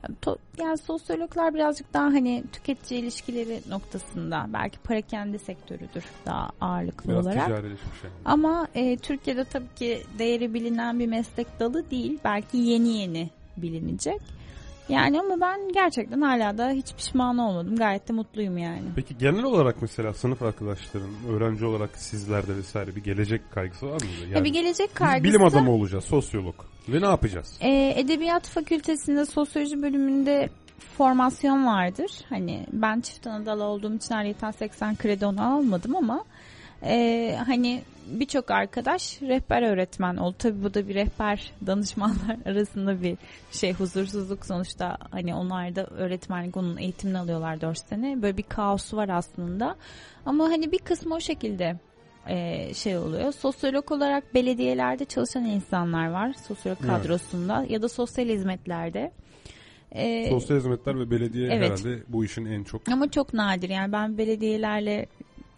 Yani, 0.03 0.15
to- 0.21 0.37
yani 0.59 0.77
sosyologlar 0.77 1.53
birazcık 1.53 1.93
daha 1.93 2.05
hani 2.05 2.43
tüketici 2.53 2.99
ilişkileri 3.01 3.59
noktasında 3.69 4.45
belki 4.53 4.79
parakende 4.79 5.37
sektörüdür 5.37 6.03
daha 6.25 6.49
ağırlıklı 6.61 7.11
Biraz 7.11 7.25
olarak. 7.27 7.45
ticarileşmiş 7.45 8.03
yani. 8.03 8.13
Ama 8.25 8.67
e, 8.75 8.97
Türkiye'de 8.97 9.43
tabii 9.43 9.75
ki 9.75 10.03
değeri 10.19 10.53
bilinen 10.53 10.99
bir 10.99 11.07
meslek 11.07 11.59
dalı 11.59 11.91
değil. 11.91 12.19
Belki 12.23 12.57
yeni 12.57 12.89
yeni 12.97 13.29
bilinecek. 13.57 14.21
Yani 14.89 15.19
ama 15.19 15.41
ben 15.41 15.59
gerçekten 15.73 16.21
hala 16.21 16.57
da 16.57 16.69
hiç 16.69 16.93
pişman 16.93 17.37
olmadım. 17.37 17.75
Gayet 17.75 18.07
de 18.09 18.13
mutluyum 18.13 18.57
yani. 18.57 18.81
Peki 18.95 19.17
genel 19.17 19.43
olarak 19.43 19.81
mesela 19.81 20.13
sınıf 20.13 20.41
arkadaşların, 20.41 21.09
öğrenci 21.29 21.65
olarak 21.65 21.97
sizlerde 21.97 22.55
vesaire 22.57 22.95
bir 22.95 23.03
gelecek 23.03 23.51
kaygısı 23.51 23.85
var 23.85 24.01
mıydı? 24.01 24.21
Yani 24.23 24.37
Ya 24.37 24.43
bir 24.43 24.49
gelecek 24.53 24.87
biz 24.89 24.93
kaygısı. 24.93 25.23
bilim 25.23 25.43
adamı 25.43 25.71
olacağız, 25.71 26.03
sosyolog. 26.03 26.55
Ve 26.89 27.01
ne 27.01 27.05
yapacağız? 27.05 27.57
Ee, 27.61 27.93
Edebiyat 27.97 28.47
Fakültesinde 28.47 29.25
sosyoloji 29.25 29.81
bölümünde 29.81 30.49
formasyon 30.97 31.65
vardır. 31.65 32.11
Hani 32.29 32.65
ben 32.73 33.01
çift 33.01 33.27
anadal 33.27 33.59
olduğum 33.59 33.95
için 33.95 34.13
ayrıca 34.15 34.51
80 34.51 34.95
kredi 34.95 35.25
onu 35.25 35.41
almadım 35.55 35.95
ama 35.95 36.23
e, 36.83 37.35
hani 37.45 37.81
birçok 38.07 38.51
arkadaş 38.51 39.21
rehber 39.21 39.61
öğretmen 39.61 40.17
oldu. 40.17 40.35
Tabii 40.39 40.63
bu 40.63 40.73
da 40.73 40.87
bir 40.87 40.95
rehber 40.95 41.51
danışmanlar 41.67 42.37
arasında 42.45 43.01
bir 43.01 43.17
şey 43.51 43.73
huzursuzluk 43.73 44.45
sonuçta 44.45 44.97
hani 45.11 45.35
onlar 45.35 45.75
da 45.75 45.85
öğretmenlik 45.85 46.57
onun 46.57 46.77
eğitimini 46.77 47.17
alıyorlar 47.17 47.61
4 47.61 47.77
sene. 47.77 48.21
Böyle 48.21 48.37
bir 48.37 48.43
kaosu 48.43 48.97
var 48.97 49.09
aslında. 49.09 49.75
Ama 50.25 50.43
hani 50.43 50.71
bir 50.71 50.79
kısmı 50.79 51.15
o 51.15 51.19
şekilde 51.19 51.79
e, 52.27 52.73
şey 52.73 52.97
oluyor. 52.97 53.31
Sosyolog 53.31 53.91
olarak 53.91 54.33
belediyelerde 54.33 55.05
çalışan 55.05 55.45
insanlar 55.45 56.09
var. 56.09 56.33
Sosyolog 56.47 56.79
Evet. 56.81 56.91
kadrosunda 56.91 57.65
ya 57.69 57.81
da 57.81 57.89
sosyal 57.89 58.25
hizmetlerde. 58.25 59.11
E, 59.91 60.29
Sosyal 60.29 60.57
hizmetler 60.57 60.99
ve 60.99 61.11
belediye 61.11 61.49
evet. 61.51 61.71
herhalde 61.71 62.03
bu 62.07 62.25
işin 62.25 62.45
en 62.45 62.63
çok 62.63 62.89
ama 62.89 63.11
çok 63.11 63.33
nadir 63.33 63.69
yani 63.69 63.91
ben 63.91 64.17
belediyelerle 64.17 65.05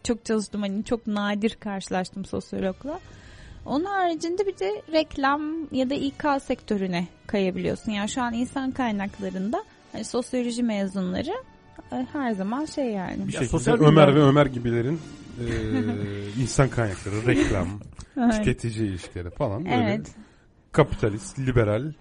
çok 0.04 0.26
çalıştım 0.26 0.62
hani 0.62 0.84
çok 0.86 1.08
nadir 1.08 1.58
karşılaştım 1.60 2.26
sosyologla. 2.26 3.00
Onun 3.66 3.86
haricinde 3.86 4.48
bir 4.48 4.60
de 4.60 4.82
reklam 4.92 5.42
ya 5.72 5.90
da 5.90 5.94
İK 5.94 6.24
sektörüne 6.44 7.08
kayabiliyorsun. 7.28 7.92
Yani 7.92 8.10
şu 8.10 8.22
an 8.22 8.34
insan 8.34 8.72
kaynaklarında 8.72 9.64
hani 9.92 10.04
sosyoloji 10.04 10.64
mezunları 10.64 11.34
e, 11.92 12.08
her 12.14 12.32
zaman 12.32 12.66
şey 12.66 12.86
yani. 12.86 13.28
bir 13.28 13.32
şekilde 13.32 13.50
sosyal 13.50 13.80
Ömer 13.80 14.16
ve 14.16 14.20
Ömer 14.22 14.46
gibilerin 14.46 15.00
e, 15.40 15.46
insan 16.42 16.70
kaynakları, 16.70 17.28
reklam, 17.28 17.68
tüketici 18.32 18.88
ilişkileri 18.88 19.30
falan 19.30 19.66
böyle 19.66 19.76
Evet. 19.76 20.12
kapitalist, 20.72 21.40
liberal 21.40 21.94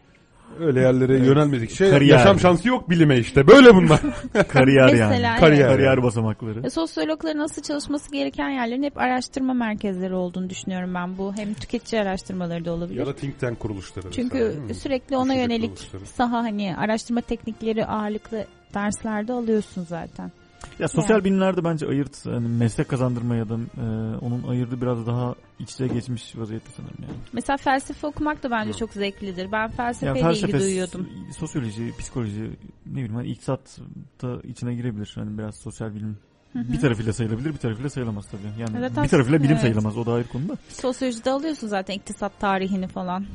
öyle 0.60 0.80
yerlere 0.80 1.12
Evet. 1.16 1.26
yönelmedikçe 1.26 1.90
Kariyer. 1.90 2.18
yaşam 2.18 2.40
şansı 2.40 2.68
yok 2.68 2.90
bilime 2.90 3.18
işte. 3.18 3.46
Böyle 3.46 3.74
bunlar. 3.74 4.00
Kariyer 4.48 4.88
yani. 4.88 5.10
Mesela 5.10 5.36
Kariyer. 5.36 5.60
evet. 5.66 5.70
Kariyer 5.76 6.02
basamakları. 6.02 6.66
E, 6.66 6.70
Sosyologların 6.70 7.38
nasıl 7.38 7.62
çalışması 7.62 8.12
gereken 8.12 8.48
yerlerin 8.48 8.82
hep 8.82 8.98
araştırma 8.98 9.54
merkezleri 9.54 10.14
olduğunu 10.14 10.50
düşünüyorum 10.50 10.94
ben. 10.94 11.18
Bu 11.18 11.34
hem 11.36 11.54
tüketici 11.54 12.02
araştırmaları 12.02 12.64
da 12.64 12.72
olabilir. 12.72 12.98
ya 13.00 13.06
da 13.06 13.14
think 13.16 13.40
tank 13.40 13.60
kuruluşları. 13.60 14.10
Çünkü 14.10 14.38
mi? 14.68 14.74
sürekli 14.74 15.16
ona 15.16 15.24
Düşünce 15.34 15.42
yönelik 15.54 15.78
saha 16.14 16.36
hani 16.38 16.76
araştırma 16.76 17.20
teknikleri 17.20 17.86
ağırlıklı 17.86 18.44
derslerde 18.74 19.32
alıyorsun 19.32 19.84
zaten. 19.88 20.32
Ya 20.78 20.88
sosyal 20.88 21.16
Yani. 21.16 21.24
bilimlerde 21.24 21.64
bence 21.64 21.86
ayırt 21.86 22.26
hani 22.26 22.48
meslek 22.48 22.88
kazandırma 22.88 23.34
ya 23.36 23.48
da 23.48 23.54
e, 23.54 24.16
onun 24.16 24.42
ayırdı 24.48 24.80
biraz 24.80 25.06
daha 25.06 25.34
iç 25.58 25.72
içe 25.72 25.86
geçmiş 25.86 26.36
vaziyette 26.36 26.70
sanırım 26.76 26.96
yani. 27.02 27.12
Mesela 27.32 27.56
felsefe 27.56 28.06
okumak 28.06 28.42
da 28.42 28.50
bence 28.50 28.72
çok 28.72 28.92
zevklidir. 28.92 29.52
Ben 29.52 29.60
Yani 29.60 29.72
felsefeyle 29.76 30.32
ilgi 30.32 30.52
duyuyordum. 30.58 31.08
sosyoloji, 31.38 31.92
psikoloji, 31.98 32.50
ne 32.86 32.92
bileyim 32.92 33.14
hani 33.14 33.28
iktisat 33.28 33.78
da 34.22 34.40
içine 34.44 34.74
girebilir. 34.74 35.12
Hani 35.14 35.38
biraz 35.38 35.56
sosyal 35.56 35.94
bilim 35.94 36.16
Hı 36.52 36.58
hı. 36.58 36.72
bir 36.72 36.80
tarafıyla 36.80 37.12
sayılabilir, 37.12 37.52
bir 37.52 37.58
tarafıyla 37.58 37.90
sayılamaz 37.90 38.26
tabii. 38.30 38.42
Yani 38.60 38.80
Zaten- 38.88 39.04
bir 39.04 39.08
tarafıyla 39.08 39.38
bilim 39.38 39.50
evet. 39.52 39.60
sayılamaz 39.60 39.96
o 39.98 40.06
da 40.06 40.12
ayrı 40.12 40.28
konuda. 40.28 40.56
Sosyolojide 40.68 41.30
alıyorsun 41.30 41.68
zaten 41.68 41.94
iktisat 41.94 42.40
tarihini 42.40 42.88
falan. 42.88 43.26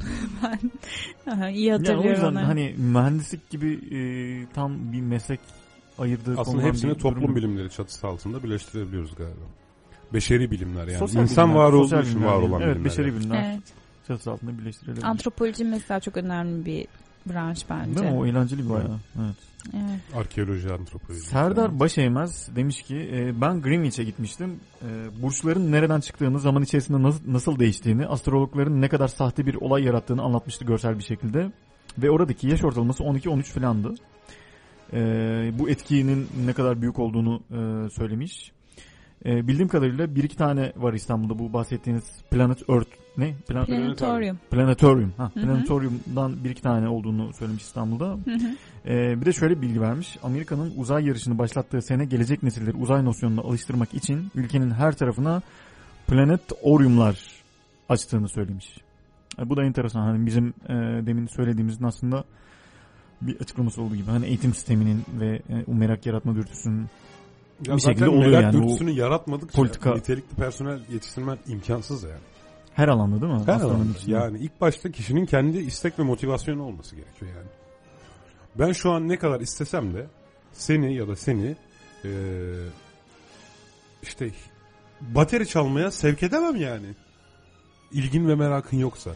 ben 1.28 1.50
iyi 1.54 1.66
Yani 1.66 1.76
o 1.76 1.80
hatırlıyorum 1.80 2.10
yüzden 2.12 2.28
onları. 2.32 2.46
hani 2.46 2.76
mühendislik 2.78 3.50
gibi 3.50 3.74
e, 3.74 4.00
tam 4.54 4.94
bir 4.94 5.02
meslek 5.02 5.40
ayırdığı 6.00 6.36
Aslında 6.38 6.64
hepsini 6.64 6.90
bir 6.92 7.00
toplum 7.00 7.24
durum- 7.24 7.36
bilimleri 7.36 7.70
çatısı 7.70 8.08
altında 8.08 8.44
birleştirebiliyoruz 8.44 9.16
galiba. 9.16 9.46
Beşeri 10.14 10.52
bilimler 10.52 10.88
yani. 10.88 10.98
Sosyal 11.00 11.24
İnsan 11.24 11.50
bilimler, 11.50 11.64
var 11.66 11.74
olduğu 11.74 12.02
için 12.02 12.24
var 12.24 12.36
olan 12.36 12.62
Evet, 12.62 12.76
bilimler. 12.76 12.86
beşeri 12.86 13.08
yani. 13.08 13.20
bilimler 13.20 13.52
Evet. 13.52 13.64
çatısı 14.08 14.32
altında 14.32 14.58
birleştirilebilir. 14.58 15.04
Antropoloji 15.04 15.64
mesela 15.66 16.00
çok 16.00 16.18
önemli 16.18 16.66
bir 16.66 16.88
branş 17.34 17.66
bence. 17.70 18.00
Değil 18.00 18.12
mi? 18.12 18.18
O 18.18 18.26
eğlenceli 18.26 18.64
bir 18.66 18.70
bayağı. 18.70 19.00
Evet. 19.20 19.36
Evet. 19.74 20.00
Arkeoloji, 20.16 20.74
antropoloji. 20.74 21.22
Serdar 21.22 21.80
Başeymez 21.80 22.56
demiş 22.56 22.82
ki 22.82 23.10
e, 23.14 23.42
ben 23.42 23.62
Greenwich'e 23.62 24.04
gitmiştim. 24.04 24.60
E, 24.82 25.22
burçların 25.22 25.72
nereden 25.72 26.00
çıktığını, 26.00 26.40
zaman 26.40 26.64
içerisinde 26.64 27.04
nasıl, 27.04 27.34
nasıl 27.34 27.60
değiştiğini, 27.60 28.08
astrologların 28.08 28.82
ne 28.82 28.90
kadar 28.90 29.08
sahte 29.08 29.46
bir 29.46 29.56
olay 29.56 29.84
yarattığını 29.84 30.22
anlatmıştı 30.22 30.66
görsel 30.66 30.98
bir 31.00 31.04
şekilde. 31.04 31.52
Ve 31.98 32.12
oradaki 32.12 32.48
yaş 32.48 32.64
ortalaması 32.64 33.04
12-13 33.04 33.44
filandı. 33.44 33.96
E, 34.94 35.00
bu 35.60 35.70
etkinin 35.70 36.28
ne 36.46 36.54
kadar 36.54 36.82
büyük 36.82 37.00
olduğunu 37.00 37.42
e, 37.52 37.90
söylemiş. 37.90 38.52
E, 39.26 39.48
bildiğim 39.48 39.68
kadarıyla 39.68 40.16
bir 40.16 40.24
iki 40.24 40.38
tane 40.38 40.74
var 40.76 40.94
İstanbul'da 40.94 41.40
bu 41.40 41.54
bahsettiğiniz 41.54 42.04
Planet 42.32 42.70
Earth 42.70 42.90
ne? 43.18 43.34
Plan- 43.50 43.66
Planetoryum. 43.66 44.40
Planetarium. 44.52 45.14
Ha, 45.18 45.32
Hı 45.34 45.40
hı. 45.40 45.44
Planetarium'dan 45.44 46.44
bir 46.44 46.50
iki 46.50 46.62
tane 46.62 46.90
olduğunu 46.90 47.34
söylemiş 47.34 47.64
İstanbul'da. 47.64 48.06
Hı 48.06 48.32
hı. 48.32 48.56
Ee, 48.86 49.22
bir 49.22 49.26
de 49.26 49.34
şöyle 49.34 49.62
bilgi 49.62 49.82
vermiş. 49.82 50.18
Amerika'nın 50.24 50.74
uzay 50.78 51.06
yarışını 51.06 51.38
başlattığı 51.38 51.82
sene 51.82 52.06
gelecek 52.06 52.44
nesilleri 52.44 52.78
uzay 52.78 53.06
nosyonuna 53.06 53.42
alıştırmak 53.42 53.94
için 53.94 54.32
ülkenin 54.36 54.72
her 54.72 54.98
tarafına 54.98 55.42
planetoriumlar 56.08 57.20
açtığını 57.90 58.30
söylemiş. 58.30 58.78
E, 59.40 59.50
bu 59.50 59.58
da 59.58 59.64
enteresan. 59.64 60.02
Hani 60.02 60.26
bizim 60.26 60.48
e, 60.48 60.74
demin 61.06 61.28
söylediğimizin 61.28 61.84
aslında 61.84 62.24
bir 63.28 63.40
açıklaması 63.42 63.82
olduğu 63.82 63.96
gibi. 63.96 64.06
Hani 64.12 64.26
eğitim 64.26 64.54
sisteminin 64.54 65.04
ve 65.20 65.36
e, 65.36 65.64
o 65.72 65.74
merak 65.74 66.06
yaratma 66.06 66.36
dürtüsünün 66.36 66.86
Ya 67.68 67.76
bir 67.76 67.82
şekilde 67.82 68.10
oluyor 68.10 68.32
merak 68.32 68.54
yani. 68.54 68.64
Dürtüsünü 68.64 68.92
yaratmadıkça 68.92 69.62
politika- 69.62 69.96
nitelikli 69.96 70.36
personel 70.36 70.80
yetiştirmen 70.94 71.38
imkansız 71.48 72.04
yani. 72.04 72.20
her 72.74 72.88
alanda 72.88 73.22
değil 73.22 73.34
mi? 73.34 73.40
Her 73.46 73.54
Aslanın 73.56 73.76
alanda. 73.76 73.98
içinde. 73.98 74.12
Yani 74.16 74.38
ilk 74.40 74.62
başta 74.62 74.92
kişinin 74.92 75.26
kendi 75.26 75.58
istek 75.58 76.00
ve 76.00 76.04
motivasyonu 76.04 76.64
olması 76.64 76.96
gerekiyor 76.96 77.32
yani. 77.36 77.48
Ben 78.60 78.72
şu 78.72 78.92
an 78.92 79.08
ne 79.10 79.18
kadar 79.20 79.40
istesem 79.42 79.94
de 79.94 80.08
seni 80.54 80.96
ya 80.96 81.08
da 81.08 81.16
seni 81.16 81.56
eee, 82.04 82.10
işte 84.04 84.32
bateri 85.02 85.48
çalmaya 85.48 85.92
sevk 85.92 86.24
edemem 86.24 86.56
yani. 86.56 86.88
İlgin 87.92 88.28
ve 88.28 88.36
merakın 88.36 88.78
yoksa. 88.78 89.12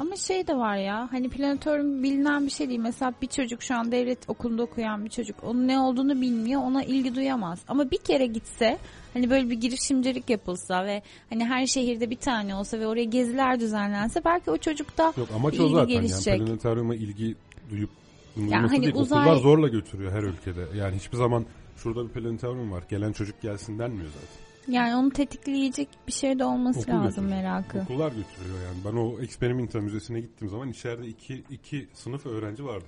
Ama 0.00 0.16
şey 0.16 0.46
de 0.46 0.56
var 0.56 0.76
ya 0.76 1.08
hani 1.12 1.28
planetoryum 1.28 2.02
bilinen 2.02 2.46
bir 2.46 2.50
şey 2.50 2.68
değil. 2.68 2.80
Mesela 2.80 3.14
bir 3.22 3.26
çocuk 3.26 3.62
şu 3.62 3.74
an 3.74 3.92
devlet 3.92 4.18
okulunda 4.28 4.62
okuyan 4.62 5.04
bir 5.04 5.10
çocuk 5.10 5.36
onun 5.44 5.68
ne 5.68 5.78
olduğunu 5.80 6.20
bilmiyor 6.20 6.60
ona 6.62 6.82
ilgi 6.84 7.14
duyamaz. 7.14 7.60
Ama 7.68 7.90
bir 7.90 7.96
kere 7.98 8.26
gitse 8.26 8.78
hani 9.12 9.30
böyle 9.30 9.50
bir 9.50 9.60
girişimcilik 9.60 10.30
yapılsa 10.30 10.84
ve 10.86 11.02
hani 11.30 11.44
her 11.44 11.66
şehirde 11.66 12.10
bir 12.10 12.16
tane 12.16 12.54
olsa 12.54 12.78
ve 12.78 12.86
oraya 12.86 13.04
geziler 13.04 13.60
düzenlense 13.60 14.24
belki 14.24 14.50
o 14.50 14.56
çocuk 14.56 14.98
da 14.98 15.12
Yok 15.16 15.28
amaç 15.36 15.60
o 15.60 15.62
İlgi 15.62 15.74
zaten 15.74 15.88
gelişecek. 15.88 16.26
yani 16.38 16.44
planetaryuma 16.46 16.94
ilgi 16.94 17.34
duyup 17.70 17.90
Yani 18.36 18.66
hani 18.66 18.82
değil. 18.82 18.94
uzay- 18.94 19.20
Okullar 19.22 19.36
zorla 19.36 19.68
götürüyor 19.68 20.12
her 20.12 20.22
ülkede. 20.22 20.66
Yani 20.76 20.96
hiçbir 20.96 21.16
zaman 21.16 21.44
şurada 21.76 22.04
bir 22.08 22.12
planetaryum 22.12 22.72
var 22.72 22.82
gelen 22.90 23.12
çocuk 23.12 23.40
gelsin 23.42 23.78
denmiyor 23.78 24.06
zaten. 24.10 24.47
Yani 24.68 24.96
onu 24.96 25.10
tetikleyecek 25.10 25.88
bir 26.06 26.12
şey 26.12 26.38
de 26.38 26.44
olması 26.44 26.80
Okul 26.80 26.92
lazım 26.92 27.24
götürüyor. 27.24 27.42
merakı. 27.42 27.78
Okullar 27.78 28.08
götürüyor 28.12 28.58
yani. 28.66 28.78
Ben 28.84 28.98
o 28.98 29.20
Experimenta 29.22 29.80
Müzesi'ne 29.80 30.20
gittiğim 30.20 30.50
zaman 30.50 30.68
içeride 30.68 31.06
iki, 31.06 31.42
iki 31.50 31.88
sınıf 31.94 32.26
öğrenci 32.26 32.64
vardı. 32.64 32.84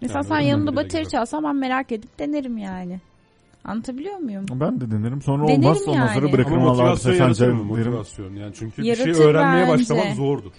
Mesela 0.00 0.18
Yani 0.18 0.26
sen 0.28 0.40
yanında 0.40 0.76
bateri 0.76 1.08
çalsan 1.08 1.44
ben 1.44 1.56
merak 1.56 1.92
edip 1.92 2.18
denerim 2.18 2.58
yani. 2.58 3.00
Anlatabiliyor 3.64 4.16
muyum? 4.18 4.46
Ben 4.50 4.80
de 4.80 4.90
denerim. 4.90 5.22
Sonra 5.22 5.48
Denerim 5.48 5.64
olmaz 5.64 5.82
ondan 5.88 6.06
sonra 6.06 6.26
yani. 6.26 6.32
bırakırım 6.32 6.58
Ama 6.58 6.68
motivasyon 6.70 7.12
sen 7.12 7.18
yaratır 7.24 7.52
mı? 7.52 7.64
Motivasyon 7.64 8.34
yani 8.34 8.52
çünkü 8.58 8.82
bir 8.82 8.86
Yaratır 8.86 9.14
şey 9.14 9.24
öğrenmeye 9.24 9.62
bence. 9.68 9.72
başlamak 9.72 10.16
zordur. 10.16 10.52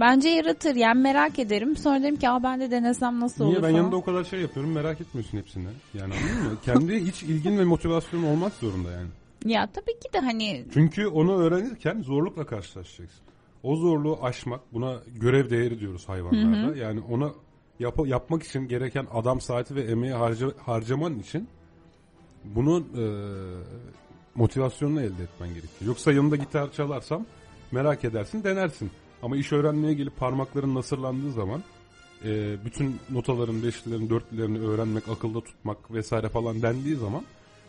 Bence 0.00 0.28
yaratır 0.28 0.74
yani 0.74 1.00
merak 1.02 1.38
ederim. 1.38 1.76
Sonra 1.76 2.02
derim 2.02 2.16
ki 2.16 2.28
Aa, 2.28 2.42
ben 2.42 2.60
de 2.60 2.70
denesem 2.70 3.20
nasıl 3.20 3.44
Niye 3.44 3.56
olur 3.56 3.62
ben 3.62 3.70
falan. 3.70 3.80
yanında 3.82 3.96
o 3.96 4.04
kadar 4.04 4.24
şey 4.24 4.40
yapıyorum 4.40 4.72
merak 4.72 5.00
etmiyorsun 5.00 5.38
hepsinden. 5.38 5.72
Yani 5.94 6.14
anladın 6.14 6.52
mı? 6.52 6.58
Kendi 6.64 6.94
iç 6.94 7.22
ilgin 7.22 7.58
ve 7.58 7.64
motivasyonun 7.64 8.24
olmak 8.26 8.52
zorunda 8.52 8.90
yani. 8.90 9.08
Ya 9.46 9.66
tabii 9.72 9.98
ki 9.98 10.12
de 10.12 10.18
hani 10.18 10.66
Çünkü 10.74 11.06
onu 11.06 11.36
öğrenirken 11.36 12.02
zorlukla 12.02 12.46
karşılaşacaksın. 12.46 13.26
O 13.62 13.76
zorluğu 13.76 14.18
aşmak, 14.22 14.60
buna 14.72 15.00
görev 15.20 15.50
değeri 15.50 15.80
diyoruz 15.80 16.08
hayvanlarda. 16.08 16.76
Yani 16.76 17.00
ona 17.10 17.30
yap- 17.78 18.06
yapmak 18.06 18.42
için 18.42 18.68
gereken 18.68 19.06
adam 19.12 19.40
saati 19.40 19.74
ve 19.74 19.82
emeği 19.82 20.12
harca- 20.12 20.54
harcaman 20.58 21.18
için 21.18 21.48
bunun 22.44 22.80
e, 22.82 23.04
motivasyonunu 24.34 25.00
elde 25.00 25.22
etmen 25.22 25.48
gerekiyor. 25.48 25.80
Yoksa 25.86 26.12
yanında 26.12 26.36
gitar 26.36 26.72
çalarsam 26.72 27.26
merak 27.72 28.04
edersin, 28.04 28.44
denersin. 28.44 28.90
Ama 29.22 29.36
iş 29.36 29.52
öğrenmeye 29.52 29.94
gelip 29.94 30.16
parmakların 30.16 30.74
nasırlandığı 30.74 31.32
zaman 31.32 31.62
e, 32.24 32.56
bütün 32.64 32.96
notaların, 33.10 33.62
beşlilerin, 33.62 34.10
dörtlilerini 34.10 34.58
öğrenmek, 34.58 35.08
akılda 35.08 35.40
tutmak 35.40 35.90
vesaire 35.90 36.28
falan 36.28 36.62
dendiği 36.62 36.96
zaman 36.96 37.22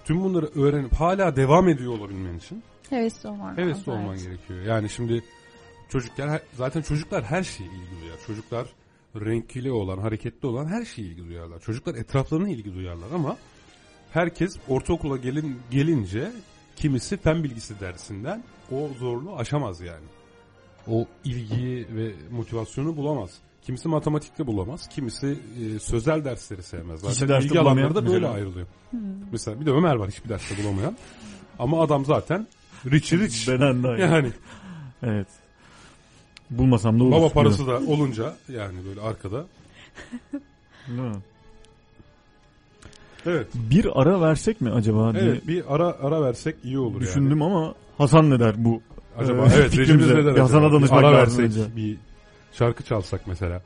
tüm 0.08 0.24
bunları 0.24 0.46
öğrenip 0.46 0.94
hala 0.94 1.36
devam 1.36 1.70
ediyor 1.70 1.94
olabilmen 1.94 2.38
için 2.38 2.64
hevesli 2.90 3.30
olman 3.30 3.58
hevesli 3.58 3.80
lazım, 3.80 3.94
olman 3.94 4.16
evet. 4.16 4.24
gerekiyor. 4.24 4.62
Yani 4.62 4.90
şimdi 4.90 5.24
çocuklar 5.90 6.42
zaten 6.54 6.82
çocuklar 6.82 7.24
her 7.24 7.44
şeye 7.44 7.66
ilgi 7.66 8.02
duyar. 8.02 8.18
Çocuklar 8.28 8.68
renkli 9.16 9.72
olan, 9.72 9.98
hareketli 9.98 10.48
olan 10.48 10.66
her 10.66 10.86
şeye 10.86 11.02
ilgi 11.02 11.28
duyarlar. 11.28 11.60
Çocuklar 11.60 11.96
etraflarına 11.96 12.50
ilgi 12.50 12.74
duyarlar 12.76 13.08
ama 13.16 13.38
herkes 14.12 14.58
ortaokula 14.68 15.18
gelin 15.18 15.60
gelince 15.72 16.32
kimisi 16.76 17.18
fen 17.18 17.44
bilgisi 17.44 17.80
dersinden 17.80 18.44
o 18.72 18.90
zorluğu 19.00 19.36
aşamaz 19.38 19.82
yani. 19.82 20.06
O 20.88 21.06
ilgiyi 21.24 21.88
ve 21.96 22.14
motivasyonu 22.32 22.98
bulamaz. 22.98 23.38
Kimisi 23.68 23.88
matematikte 23.88 24.48
bulamaz. 24.48 24.90
Kimisi 24.90 25.28
e, 25.76 25.80
sözel 25.80 26.26
dersleri 26.26 26.64
sevmez. 26.64 27.04
Hiç 27.04 27.10
Zaten 27.10 27.30
derste 27.30 27.48
ilgi 27.48 27.60
alanları 27.60 27.76
bulamayan 27.90 27.96
da 28.08 28.14
böyle 28.14 28.28
ayrılıyor. 28.28 28.68
Mesela 29.32 29.60
bir 29.62 29.66
de 29.66 29.72
Ömer 29.72 29.96
var 29.96 30.10
hiçbir 30.10 30.30
derste 30.30 30.64
bulamayan. 30.64 30.98
Ama 31.60 31.84
adam 31.84 32.06
zaten 32.06 32.48
rich 32.92 33.14
rich. 33.14 33.48
Daha 33.48 33.96
iyi. 33.98 34.02
Yani 34.02 34.32
Evet. 35.04 35.28
Bulmasam 36.50 37.00
da 37.00 37.04
olur. 37.04 37.12
baba 37.12 37.30
parası 37.30 37.68
da 37.68 37.78
olunca 37.78 38.36
yani 38.54 38.76
böyle 38.90 39.02
arkada. 39.02 39.46
Evet. 43.26 43.48
Bir 43.54 44.02
ara 44.02 44.22
versek 44.22 44.62
mi 44.62 44.72
acaba 44.72 45.14
diye 45.14 45.24
Evet 45.24 45.48
bir 45.48 45.76
ara 45.76 45.88
ara 46.02 46.22
versek 46.22 46.56
iyi 46.64 46.80
olur 46.80 47.02
düşündüm 47.02 47.42
ama 47.42 47.74
Hasan 47.98 48.30
ne 48.30 48.40
der 48.40 48.56
bu? 48.66 48.70
yani. 48.70 48.82
Acaba 49.18 49.46
Ee, 49.46 49.50
evet 49.56 49.72
fikrimize 49.72 50.16
ne 50.16 50.26
der 50.26 50.38
Hasan'a 50.38 50.72
danışmak 50.74 51.04
ara 51.04 51.14
lazım 51.14 51.44
versek 51.44 51.60
önce. 51.62 51.76
bir 51.76 51.98
şarkı 52.58 52.84
çalsak 52.84 53.28
mesela. 53.28 53.62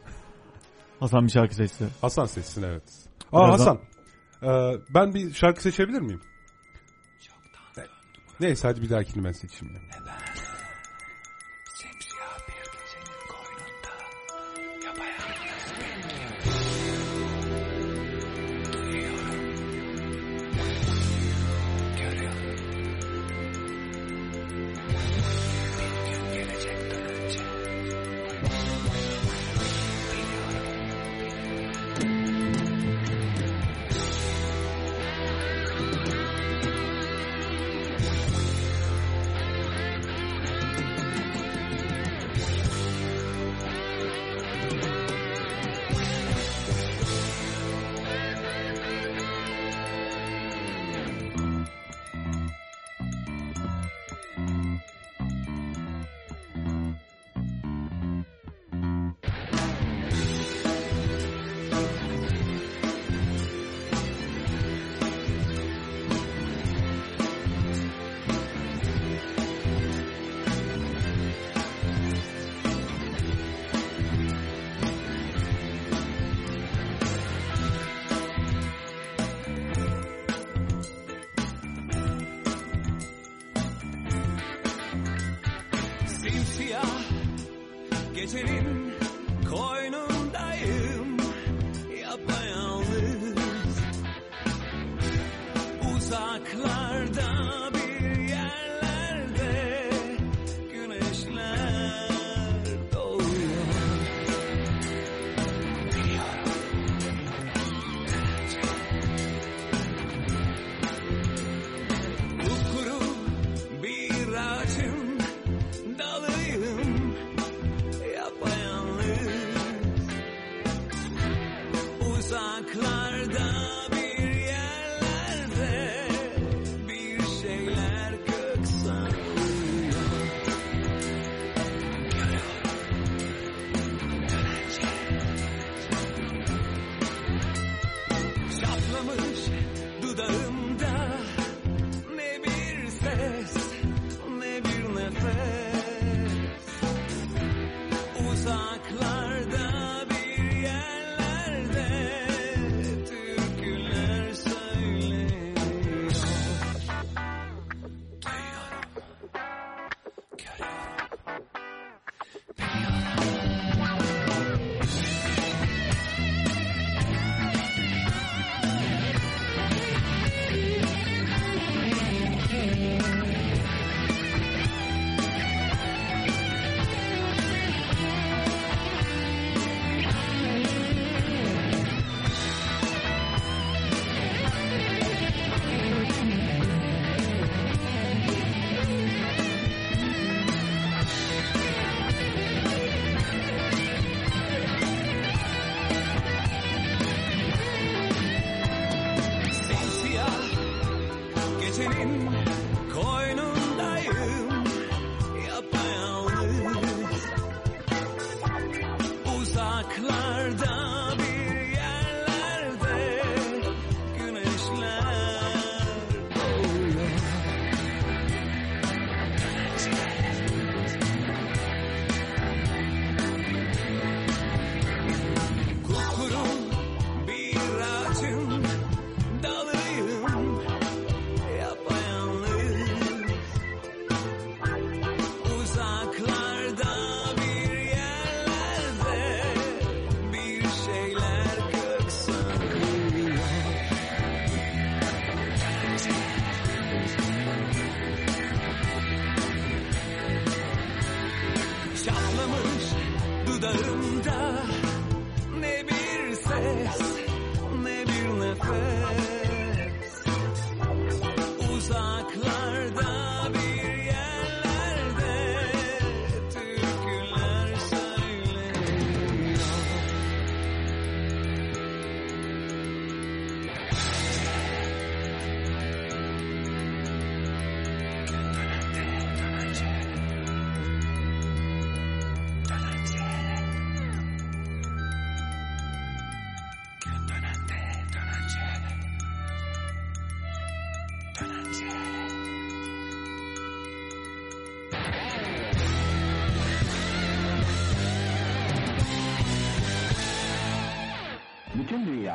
Hasan 1.00 1.26
bir 1.26 1.32
şarkı 1.32 1.56
seçse. 1.56 1.86
Hasan 2.02 2.26
seçsin 2.26 2.64
evet. 2.64 2.84
Aa 3.32 3.48
Birazdan- 3.48 3.80
Hasan. 4.42 4.74
Ee, 4.74 4.80
ben 4.94 5.14
bir 5.14 5.34
şarkı 5.34 5.62
seçebilir 5.62 6.02
miyim? 6.02 6.22
Ne- 7.78 7.86
Neyse 8.40 8.68
hadi 8.68 8.82
bir 8.82 8.90
dahakini 8.90 9.24
ben 9.24 9.32
seçeyim. 9.32 9.76
ya. 9.76 9.82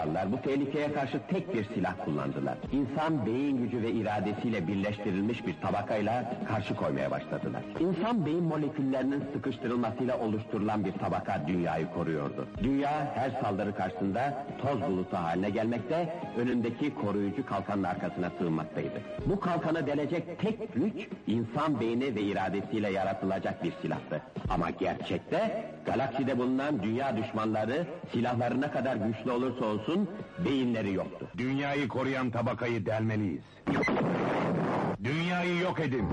Dünyalılar 0.06 0.32
bu 0.32 0.42
tehlikeye 0.42 0.92
karşı 0.92 1.20
tek 1.28 1.54
bir 1.54 1.64
silah 1.74 2.04
kullandılar. 2.04 2.54
İnsan 2.72 3.26
beyin 3.26 3.56
gücü 3.56 3.82
ve 3.82 3.90
iradesiyle 3.90 4.68
birleştirilmiş 4.68 5.46
bir 5.46 5.54
tabakayla 5.60 6.32
karşı 6.48 6.76
koymaya 6.76 7.10
başladılar. 7.10 7.62
İnsan 7.80 8.26
beyin 8.26 8.42
moleküllerinin 8.42 9.24
sıkıştırılmasıyla 9.32 10.18
oluşturulan 10.18 10.84
bir 10.84 10.92
tabaka 10.92 11.42
dünyayı 11.46 11.86
koruyordu. 11.94 12.48
Dünya 12.62 13.12
her 13.14 13.30
saldırı 13.42 13.74
karşısında 13.74 14.44
toz 14.62 14.82
bulutu 14.82 15.16
haline 15.16 15.50
gelmekte, 15.50 16.14
önündeki 16.36 16.94
koruyucu 16.94 17.46
kalkanın 17.46 17.82
arkasına 17.82 18.30
sığınmaktaydı. 18.38 19.00
Bu 19.26 19.40
kalkanı 19.40 19.86
delecek 19.86 20.40
tek 20.40 20.74
güç 20.74 21.08
insan 21.26 21.80
beyni 21.80 22.14
ve 22.14 22.20
iradesiyle 22.20 22.90
yaratılacak 22.90 23.64
bir 23.64 23.72
silahtı. 23.82 24.22
Ama 24.48 24.70
gerçekte 24.70 25.70
galakside 25.86 26.38
bulunan 26.38 26.82
dünya 26.82 27.16
düşmanları 27.16 27.86
silahları 28.12 28.60
ne 28.60 28.70
kadar 28.70 28.96
güçlü 28.96 29.30
olursa 29.30 29.64
olsun 29.64 30.08
beyinleri 30.44 30.92
yoktu. 30.92 31.26
Dünyayı 31.38 31.88
koruyan 31.88 32.30
tabakayı 32.30 32.86
delmeliyiz. 32.86 33.44
Dünyayı 35.04 35.58
yok 35.58 35.80
edin. 35.80 36.04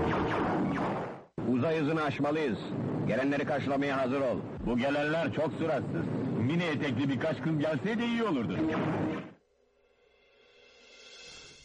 Uzay 1.52 1.80
hızını 1.80 2.02
aşmalıyız. 2.02 2.58
Gelenleri 3.06 3.44
karşılamaya 3.44 3.98
hazır 4.02 4.20
ol. 4.20 4.38
Bu 4.66 4.78
gelenler 4.78 5.32
çok 5.32 5.52
suratsız. 5.58 6.06
Mini 6.38 6.62
etekli 6.64 7.08
birkaç 7.08 7.40
kız 7.42 7.58
gelseydi 7.58 8.02
iyi 8.04 8.22
olurdu. 8.22 8.56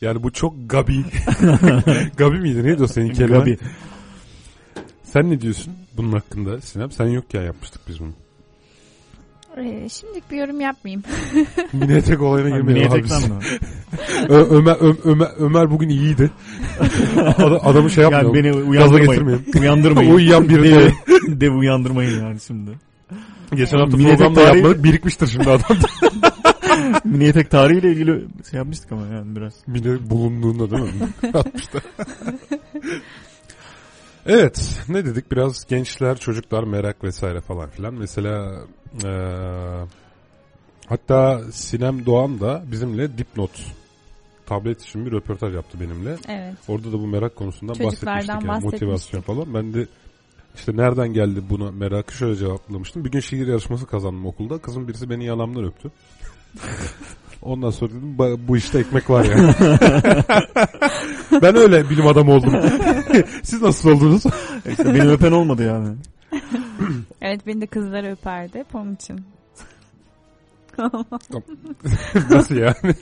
Yani 0.01 0.23
bu 0.23 0.31
çok 0.31 0.53
gabi. 0.69 0.97
gabi 2.17 2.39
miydi? 2.39 2.63
Neydi 2.63 2.83
o 2.83 2.87
senin 2.87 3.13
kelime? 3.13 3.37
Gabi. 3.37 3.57
Sen 5.03 5.29
ne 5.31 5.41
diyorsun 5.41 5.73
bunun 5.97 6.11
hakkında 6.11 6.61
Sinem? 6.61 6.91
Sen 6.91 7.05
yokken 7.07 7.41
yapmıştık 7.43 7.81
biz 7.87 7.99
bunu. 7.99 8.11
Ee, 9.57 9.89
şimdilik 9.89 10.31
bir 10.31 10.37
yorum 10.37 10.61
yapmayayım. 10.61 11.03
Mini 11.73 11.93
etek 11.93 12.21
olayına 12.21 12.57
girmeyelim 12.57 12.91
abi? 12.91 13.03
Ö- 14.33 14.47
Ömer, 14.57 14.75
Ö- 14.79 14.95
Ömer, 15.03 15.27
Ömer 15.37 15.71
bugün 15.71 15.89
iyiydi. 15.89 16.31
Ad- 17.37 17.59
adamı 17.63 17.89
şey 17.89 18.01
yapmayalım. 18.03 18.35
Yani 18.35 18.45
beni 18.45 18.63
uyandırmayın. 18.63 19.43
Uyandırmayın. 19.61 20.11
Uyuyan 20.15 20.49
birini 20.49 20.71
Dev, 20.75 20.91
dev 21.41 21.53
uyandırmayın 21.53 22.23
yani 22.25 22.39
şimdi. 22.39 22.71
Geçen 23.55 23.77
hafta 23.77 23.97
Mini 23.97 24.07
programda 24.17 24.41
tarihi- 24.43 24.55
yapmadık. 24.57 24.83
Birikmiştir 24.83 25.27
şimdi 25.27 25.49
adam. 25.49 25.77
Mini 27.03 27.23
etek 27.27 27.51
tarihiyle 27.51 27.91
ilgili 27.91 28.25
şey 28.51 28.57
yapmıştık 28.57 28.91
ama 28.91 29.05
yani 29.07 29.35
biraz. 29.35 29.53
Mini 29.67 30.09
bulunduğunda 30.09 30.71
değil 30.71 30.83
mi? 30.83 31.09
Evet. 34.25 34.79
Ne 34.89 35.05
dedik? 35.05 35.31
Biraz 35.31 35.65
gençler, 35.65 36.17
çocuklar, 36.17 36.63
merak 36.63 37.03
vesaire 37.03 37.41
falan 37.41 37.69
filan. 37.69 37.93
Mesela 37.93 38.61
eee, 39.03 39.85
hatta 40.87 41.41
Sinem 41.51 42.05
Doğan 42.05 42.39
da 42.39 42.63
bizimle 42.71 43.17
Dipnot 43.17 43.51
tablet 44.45 44.81
için 44.81 45.05
bir 45.05 45.11
röportaj 45.11 45.53
yaptı 45.55 45.79
benimle. 45.79 46.15
Evet. 46.27 46.53
Orada 46.67 46.87
da 46.91 46.99
bu 46.99 47.07
merak 47.07 47.35
konusundan 47.35 47.73
Çocuklardan 47.73 48.15
bahsetmiştik. 48.17 48.29
Yani, 48.29 48.47
bahsetmiştik. 48.47 48.81
motivasyon 48.81 49.21
falan. 49.21 49.53
Ben 49.53 49.73
de 49.73 49.87
işte 50.55 50.71
nereden 50.77 51.13
geldi 51.13 51.41
buna 51.49 51.71
merakı 51.71 52.13
şöyle 52.13 52.35
cevaplamıştım. 52.35 53.05
Bir 53.05 53.11
gün 53.11 53.19
şiir 53.19 53.47
yarışması 53.47 53.85
kazandım 53.85 54.25
okulda. 54.25 54.57
Kızın 54.57 54.87
birisi 54.87 55.09
beni 55.09 55.25
yanamdan 55.25 55.63
öptü. 55.63 55.91
Ondan 57.41 57.69
sonra 57.69 57.89
dedim 57.91 58.15
"Ba- 58.17 58.47
bu 58.47 58.57
işte 58.57 58.79
ekmek 58.79 59.09
var 59.09 59.25
ya. 59.25 59.55
ben 61.41 61.55
öyle 61.55 61.89
bilim 61.89 62.07
adamı 62.07 62.31
oldum. 62.31 62.53
Siz 63.43 63.61
nasıl 63.61 63.91
oldunuz? 63.91 64.23
İşte 64.69 64.85
beni 64.93 65.09
öpen 65.09 65.31
olmadı 65.31 65.63
yani. 65.63 65.95
Evet 67.21 67.47
beni 67.47 67.61
de 67.61 67.67
kızlar 67.67 68.11
öperdi 68.11 68.59
hep 68.59 68.75
onun 68.75 68.95
için. 68.95 69.21
nasıl 72.29 72.55
yani? 72.55 72.95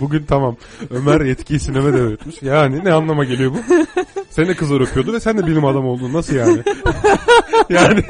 Bugün 0.00 0.24
tamam. 0.24 0.56
Ömer 0.90 1.20
yetkiyi 1.20 1.60
sineme 1.60 1.92
devretmiş. 1.92 2.42
Yani 2.42 2.84
ne 2.84 2.92
anlama 2.92 3.24
geliyor 3.24 3.52
bu? 3.52 3.58
Seni 4.30 4.48
de 4.48 4.54
kızlar 4.54 4.80
öpüyordu 4.80 5.12
ve 5.12 5.20
sen 5.20 5.38
de 5.38 5.46
bilim 5.46 5.64
adamı 5.64 5.88
oldun. 5.88 6.12
Nasıl 6.12 6.34
yani? 6.34 6.62
yani 7.70 8.02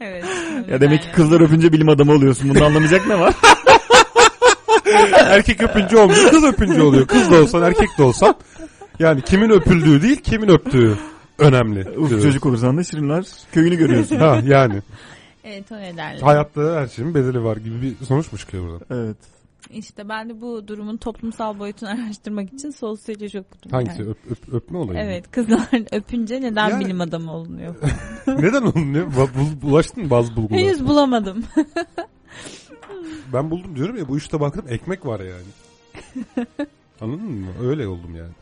Evet. 0.00 0.24
Ya 0.70 0.80
demek 0.80 1.02
ki 1.02 1.08
kızlar 1.12 1.40
öpünce 1.40 1.72
bilim 1.72 1.88
adamı 1.88 2.12
oluyorsun. 2.12 2.50
Bunu 2.50 2.64
anlamayacak 2.64 3.06
ne 3.06 3.20
var? 3.20 3.34
erkek 5.14 5.62
öpünce 5.62 5.98
olmuyor, 5.98 6.30
kız 6.30 6.44
öpünce 6.44 6.82
oluyor. 6.82 7.06
Kız 7.06 7.30
da 7.30 7.42
olsan, 7.42 7.62
erkek 7.62 7.88
de 7.98 8.02
olsan. 8.02 8.34
Yani 8.98 9.22
kimin 9.22 9.50
öpüldüğü 9.50 10.02
değil, 10.02 10.16
kimin 10.16 10.48
öptüğü 10.48 10.94
önemli. 11.38 11.88
Uf 11.98 12.10
çocuk 12.22 12.46
olursan 12.46 12.78
da 12.78 12.84
Şirinler 12.84 13.24
köyünü 13.52 13.76
görüyorsun. 13.76 14.16
Ha 14.16 14.40
yani 14.46 14.82
Evet 15.44 15.72
öyle 15.72 15.96
derler. 15.96 16.20
hayatta 16.20 16.80
her 16.80 16.86
şeyin 16.86 17.14
bedeli 17.14 17.44
var 17.44 17.56
gibi 17.56 17.82
bir 17.82 18.06
sonuç 18.06 18.32
mu 18.32 18.38
çıkıyor 18.38 18.64
buradan? 18.64 18.80
evet. 19.04 19.16
İşte 19.72 20.08
ben 20.08 20.28
de 20.28 20.40
bu 20.40 20.68
durumun 20.68 20.96
toplumsal 20.96 21.58
boyutunu 21.58 21.90
araştırmak 22.06 22.52
için 22.52 22.70
sosyoloji 22.70 23.40
okudum. 23.40 23.70
Hangisi 23.70 24.00
yani. 24.00 24.10
öp, 24.10 24.18
öp, 24.30 24.54
öpme 24.54 24.78
olayı 24.78 24.98
mı? 24.98 25.04
Evet 25.04 25.30
kızlar 25.30 25.68
öpünce 25.92 26.40
neden 26.40 26.68
Yani- 26.68 26.84
bilim 26.84 27.00
adamı 27.00 27.32
olunuyor? 27.32 27.74
Neden 28.26 28.62
olunuyor? 28.62 29.12
Ulaştın 29.62 30.04
mı 30.04 30.10
bazı 30.10 30.36
bulgulara? 30.36 30.60
Henüz 30.60 30.86
bulamadım. 30.86 31.44
Ben 33.32 33.50
buldum 33.50 33.76
diyorum 33.76 33.96
ya 33.96 34.08
bu 34.08 34.18
işte 34.18 34.40
baktım 34.40 34.64
ekmek 34.68 35.06
var 35.06 35.20
yani. 35.20 36.46
Anladın 37.00 37.32
mı? 37.32 37.46
Öyle 37.62 37.86
oldum 37.86 38.16
yani. 38.16 38.32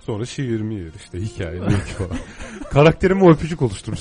Sonra 0.00 0.26
şiir 0.26 0.60
mi 0.60 0.84
işte 0.96 1.20
hikaye 1.20 1.60
öykü 1.60 1.74
falan. 1.74 2.16
Karakterimi 2.70 3.24
o 3.24 3.30
öpücük 3.30 3.62
oluşturmuş. 3.62 4.00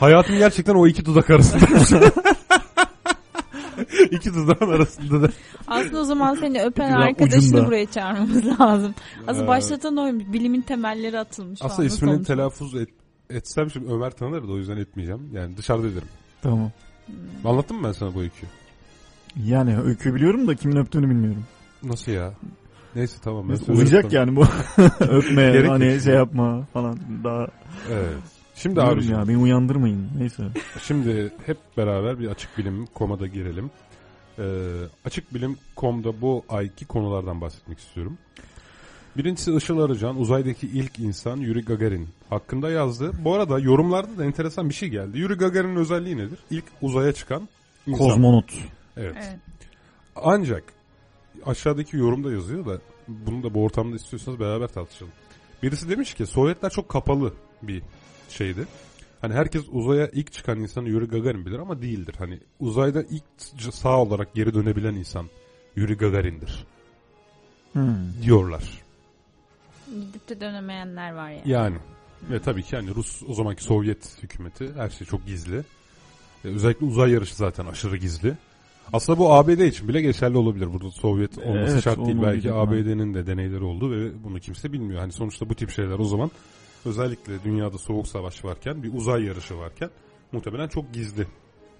Hayatım 0.00 0.38
gerçekten 0.38 0.74
o 0.74 0.86
iki 0.86 1.04
dudak 1.04 1.30
arasında. 1.30 1.66
iki 4.10 4.34
dudağın 4.34 4.70
arasında 4.72 5.22
da. 5.22 5.30
Aslında 5.66 6.00
o 6.00 6.04
zaman 6.04 6.34
seni 6.34 6.62
öpen 6.62 6.88
Güzel, 6.88 7.02
arkadaşını 7.02 7.38
ucunda. 7.40 7.66
buraya 7.66 7.90
çağırmamız 7.90 8.46
lazım. 8.60 8.94
Asıl 9.26 9.44
Ee, 9.44 9.46
başlatan 9.46 9.96
oymuş. 9.96 10.24
Bilimin 10.32 10.60
temelleri 10.60 11.18
atılmış. 11.18 11.60
Aslında 11.62 11.76
falan. 11.76 11.86
ismini 11.86 12.12
olmuş? 12.12 12.26
telaffuz 12.26 12.74
et, 12.74 12.88
etsem 13.30 13.70
şimdi 13.70 13.92
Ömer 13.92 14.10
tanır 14.10 14.48
da 14.48 14.52
o 14.52 14.56
yüzden 14.56 14.76
etmeyeceğim. 14.76 15.30
Yani 15.32 15.56
dışarıda 15.56 15.86
ederim. 15.88 16.08
Tamam. 16.42 16.70
Anlattım 17.44 17.80
mı 17.80 17.86
ben 17.88 17.92
sana 17.92 18.14
bu 18.14 18.20
öyküyü? 18.20 18.50
Yani 19.44 19.80
öykü 19.80 20.14
biliyorum 20.14 20.46
da 20.48 20.54
kimin 20.54 20.76
öptüğünü 20.76 21.10
bilmiyorum. 21.10 21.44
Nasıl 21.82 22.12
ya? 22.12 22.32
Neyse 22.96 23.16
tamam. 23.24 23.48
Ben 23.48 23.54
söylerim 23.54 23.74
Uzayacak 23.86 24.10
sana. 24.12 24.20
yani 24.20 24.36
bu. 24.36 24.44
Öpme 25.04 25.42
Gerek 25.52 25.70
hani 25.70 25.92
yok. 25.92 26.00
şey 26.02 26.14
yapma 26.14 26.66
falan. 26.72 26.98
Daha 27.24 27.46
Evet. 27.92 28.14
Şimdi 28.54 28.82
abi 28.82 29.06
ya 29.06 29.28
beni 29.28 29.38
uyandırmayın. 29.38 30.08
Neyse. 30.18 30.42
Şimdi 30.82 31.32
hep 31.46 31.56
beraber 31.76 32.18
bir 32.18 32.28
açık 32.28 32.58
bilim 32.58 32.86
komada 32.86 33.26
girelim. 33.26 33.70
Ee, 34.38 34.42
açık 35.04 35.34
bilim 35.34 35.56
komda 35.76 36.20
bu 36.20 36.44
ayki 36.48 36.86
konulardan 36.86 37.40
bahsetmek 37.40 37.78
istiyorum. 37.78 38.18
Birincisi 39.16 39.56
Işıl 39.56 39.78
Arıcan 39.78 40.20
uzaydaki 40.20 40.66
ilk 40.66 40.98
insan 40.98 41.36
Yuri 41.36 41.64
Gagarin 41.64 42.08
hakkında 42.30 42.70
yazdı. 42.70 43.10
Bu 43.24 43.34
arada 43.34 43.58
yorumlarda 43.58 44.18
da 44.18 44.24
enteresan 44.24 44.68
bir 44.68 44.74
şey 44.74 44.88
geldi. 44.88 45.18
Yuri 45.18 45.34
Gagarin'in 45.34 45.76
özelliği 45.76 46.16
nedir? 46.16 46.38
İlk 46.50 46.64
uzaya 46.82 47.12
çıkan 47.12 47.48
insan. 47.86 48.06
Kozmonot. 48.08 48.44
Evet. 48.96 49.16
Evet. 49.16 49.38
Ancak 50.16 50.64
aşağıdaki 51.46 51.96
yorumda 51.96 52.32
yazıyor 52.32 52.66
da 52.66 52.78
bunu 53.08 53.42
da 53.42 53.54
bu 53.54 53.64
ortamda 53.64 53.96
istiyorsanız 53.96 54.40
beraber 54.40 54.68
tartışalım. 54.68 55.12
Birisi 55.62 55.90
demiş 55.90 56.14
ki 56.14 56.26
Sovyetler 56.26 56.70
çok 56.70 56.88
kapalı 56.88 57.32
bir 57.62 57.82
şeydi. 58.28 58.66
Hani 59.20 59.34
herkes 59.34 59.62
uzaya 59.72 60.08
ilk 60.08 60.32
çıkan 60.32 60.60
insanı 60.60 60.88
Yuri 60.88 61.04
Gagarin 61.04 61.46
bilir 61.46 61.58
ama 61.58 61.82
değildir. 61.82 62.14
Hani 62.18 62.40
uzayda 62.60 63.02
ilk 63.02 63.24
sağ 63.74 64.02
olarak 64.02 64.34
geri 64.34 64.54
dönebilen 64.54 64.94
insan 64.94 65.26
Yuri 65.76 65.96
Gagarin'dir 65.96 66.64
Hmm. 67.72 67.96
diyorlar. 68.22 68.62
Gidip 69.90 70.28
de 70.28 70.40
dönemeyenler 70.40 71.12
var 71.12 71.30
ya. 71.30 71.40
Yani 71.44 71.76
ve 72.30 72.40
tabii 72.42 72.62
ki 72.62 72.76
hani 72.76 72.94
Rus 72.94 73.22
o 73.28 73.34
zamanki 73.34 73.64
Sovyet 73.64 74.22
hükümeti 74.22 74.72
her 74.76 74.90
şey 74.90 75.06
çok 75.06 75.26
gizli. 75.26 75.56
E, 76.44 76.48
özellikle 76.48 76.86
uzay 76.86 77.10
yarışı 77.10 77.36
zaten 77.36 77.66
aşırı 77.66 77.96
gizli. 77.96 78.34
Aslında 78.92 79.18
bu 79.18 79.32
ABD 79.32 79.58
için 79.66 79.88
bile 79.88 80.00
geçerli 80.02 80.36
olabilir. 80.36 80.72
Burada 80.72 80.90
Sovyet 80.90 81.38
olması 81.38 81.72
Evet, 81.72 81.84
şart 81.84 82.06
değil. 82.06 82.18
Belki. 82.22 82.52
ABD'nin 82.52 83.14
de 83.14 83.26
deneyleri 83.26 83.64
oldu 83.64 83.90
ve 83.90 84.24
bunu 84.24 84.40
kimse 84.40 84.72
bilmiyor. 84.72 85.00
Hani 85.00 85.12
sonuçta 85.12 85.48
bu 85.48 85.54
tip 85.54 85.70
şeyler 85.70 85.98
o 85.98 86.04
zaman 86.04 86.30
özellikle 86.86 87.44
dünyada 87.44 87.78
soğuk 87.78 88.08
savaş 88.08 88.44
varken 88.44 88.82
bir 88.82 88.94
uzay 88.94 89.24
yarışı 89.24 89.58
varken 89.58 89.90
muhtemelen 90.32 90.68
çok 90.68 90.92
gizli 90.92 91.26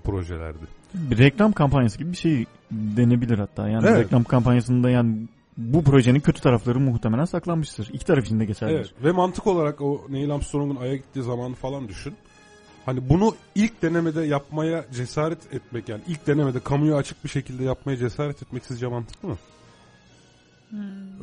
projelerdi. 0.05 0.65
Bir 0.95 1.19
reklam 1.19 1.53
kampanyası 1.53 1.99
gibi 1.99 2.13
bir 2.13 2.17
şey 2.17 2.45
denebilir 2.71 3.39
hatta. 3.39 3.69
Yani 3.69 3.87
Evet. 3.89 4.05
reklam 4.05 4.25
kampanyasında 4.25 4.91
yani 4.91 5.29
bu 5.57 5.85
projenin 5.85 6.21
kötü 6.21 6.41
tarafları 6.41 6.81
muhtemelen 6.81 7.25
saklanmıştır. 7.25 7.91
İki 7.93 8.07
taraf 8.07 8.25
için 8.25 8.41
de 8.41 8.45
geçerlidir. 8.45 8.79
Evet. 8.79 9.05
Ve 9.05 9.13
mantık 9.13 9.47
olarak 9.47 9.81
o 9.81 10.07
Neil 10.09 10.31
Armstrong'un 10.31 10.77
Ay'a 10.77 10.97
gittiği 10.97 11.23
zamanı 11.23 11.55
falan 11.55 11.89
düşün. 11.89 12.15
Hani 12.87 13.09
bunu 13.09 13.35
ilk 13.55 13.83
denemede 13.83 14.23
yapmaya 14.23 14.85
cesaret 14.93 15.55
etmek 15.55 15.89
yani 15.89 16.03
ilk 16.09 16.27
denemede 16.27 16.61
kamuya 16.61 16.97
açık 16.97 17.25
bir 17.25 17.29
şekilde 17.29 17.65
yapmaya 17.65 17.97
cesaret 17.97 18.43
etmek 18.43 18.65
sizce 18.65 18.87
mantıklı 18.87 19.29
mı? 19.29 19.37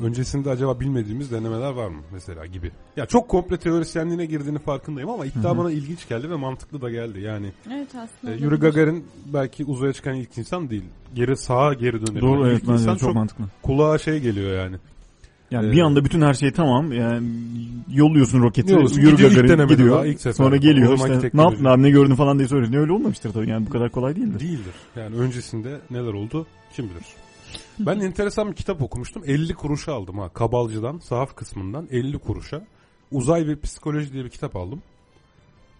Öncesinde 0.01 0.49
acaba 0.49 0.79
bilmediğimiz 0.79 1.31
denemeler 1.31 1.71
var 1.71 1.87
mı 1.87 2.01
mesela 2.13 2.45
gibi. 2.45 2.71
Ya 2.97 3.05
çok 3.05 3.29
komple 3.29 3.57
teorisyenliğine 3.57 4.25
girdiğini 4.25 4.59
farkındayım 4.59 5.09
ama 5.09 5.25
iddia 5.25 5.57
bana 5.57 5.71
ilginç 5.71 6.07
geldi 6.09 6.29
ve 6.29 6.35
mantıklı 6.35 6.81
da 6.81 6.89
geldi. 6.89 7.19
Yani 7.21 7.51
Evet 7.73 7.87
aslında. 7.95 8.33
e, 8.33 8.35
Yuri 8.37 8.45
olabilir. 8.47 8.61
Gagarin 8.61 9.05
belki 9.33 9.65
uzaya 9.65 9.93
çıkan 9.93 10.15
ilk 10.15 10.37
insan 10.37 10.69
değil. 10.69 10.83
Geri 11.15 11.37
sağa 11.37 11.73
geri 11.73 11.93
dönebilen 12.07 12.21
Doğru 12.21 12.47
evet 12.47 12.57
ilk 12.61 12.69
bence 12.69 12.81
insan 12.81 12.95
de 12.95 12.99
çok, 12.99 13.07
çok 13.09 13.15
mantıklı. 13.15 13.45
kulağa 13.61 13.97
şey 13.97 14.19
geliyor 14.19 14.57
yani. 14.63 14.75
Yani 15.51 15.69
Ee, 15.69 15.71
bir 15.71 15.81
anda 15.81 16.05
bütün 16.05 16.21
her 16.21 16.33
şey 16.33 16.51
tamam. 16.51 16.91
Yani 16.91 17.27
yolluyorsun 17.93 18.41
roketi. 18.41 18.71
Yolluyorsun, 18.71 19.01
Yürü 19.01 19.17
Gagarin 19.17 19.67
gidiyor. 19.67 19.95
daha, 19.95 20.05
ilk 20.05 20.21
sefer. 20.21 20.33
sonra 20.43 20.55
geliyor 20.57 20.93
işte. 20.97 21.31
Ne 21.33 21.41
yaptın 21.41 21.65
abi 21.65 21.81
ne 21.83 21.89
gördün 21.89 22.15
falan 22.15 22.37
diye 22.39 22.47
soruyorsun. 22.47 22.73
Öyle 22.73 22.91
olmamıştır 22.91 23.33
tabii. 23.33 23.49
Yani 23.49 23.65
bu 23.65 23.69
kadar 23.69 23.89
kolay 23.91 24.15
değildir. 24.15 24.39
Değildir. 24.39 24.73
Yani 24.95 25.15
öncesinde 25.15 25.79
neler 25.91 26.13
oldu 26.13 26.47
kim 26.75 26.85
bilir. 26.85 27.03
Ben 27.79 27.99
enteresan 27.99 28.51
bir 28.51 28.55
kitap 28.55 28.81
okumuştum. 28.81 29.23
50 29.25 29.53
kuruşa 29.53 29.93
aldım 29.93 30.19
ha. 30.19 30.29
Kabalcı'dan, 30.29 30.99
sahaf 30.99 31.35
kısmından 31.35 31.87
50 31.91 32.19
kuruşa. 32.19 32.61
Uzay 33.11 33.47
ve 33.47 33.59
Psikoloji 33.59 34.13
diye 34.13 34.25
bir 34.25 34.29
kitap 34.29 34.55
aldım. 34.55 34.81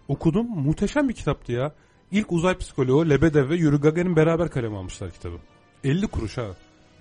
Okudum. 0.08 0.46
Muhteşem 0.46 1.08
bir 1.08 1.14
kitaptı 1.14 1.52
ya. 1.52 1.72
İlk 2.10 2.32
uzay 2.32 2.58
psikoloğu 2.58 3.10
Lebedev 3.10 3.48
ve 3.48 3.56
Yuri 3.56 3.76
Gagarin 3.76 4.16
beraber 4.16 4.50
kaleme 4.50 4.76
almışlar 4.76 5.10
kitabı. 5.10 5.36
50 5.84 6.06
kuruş 6.06 6.38
ha. 6.38 6.46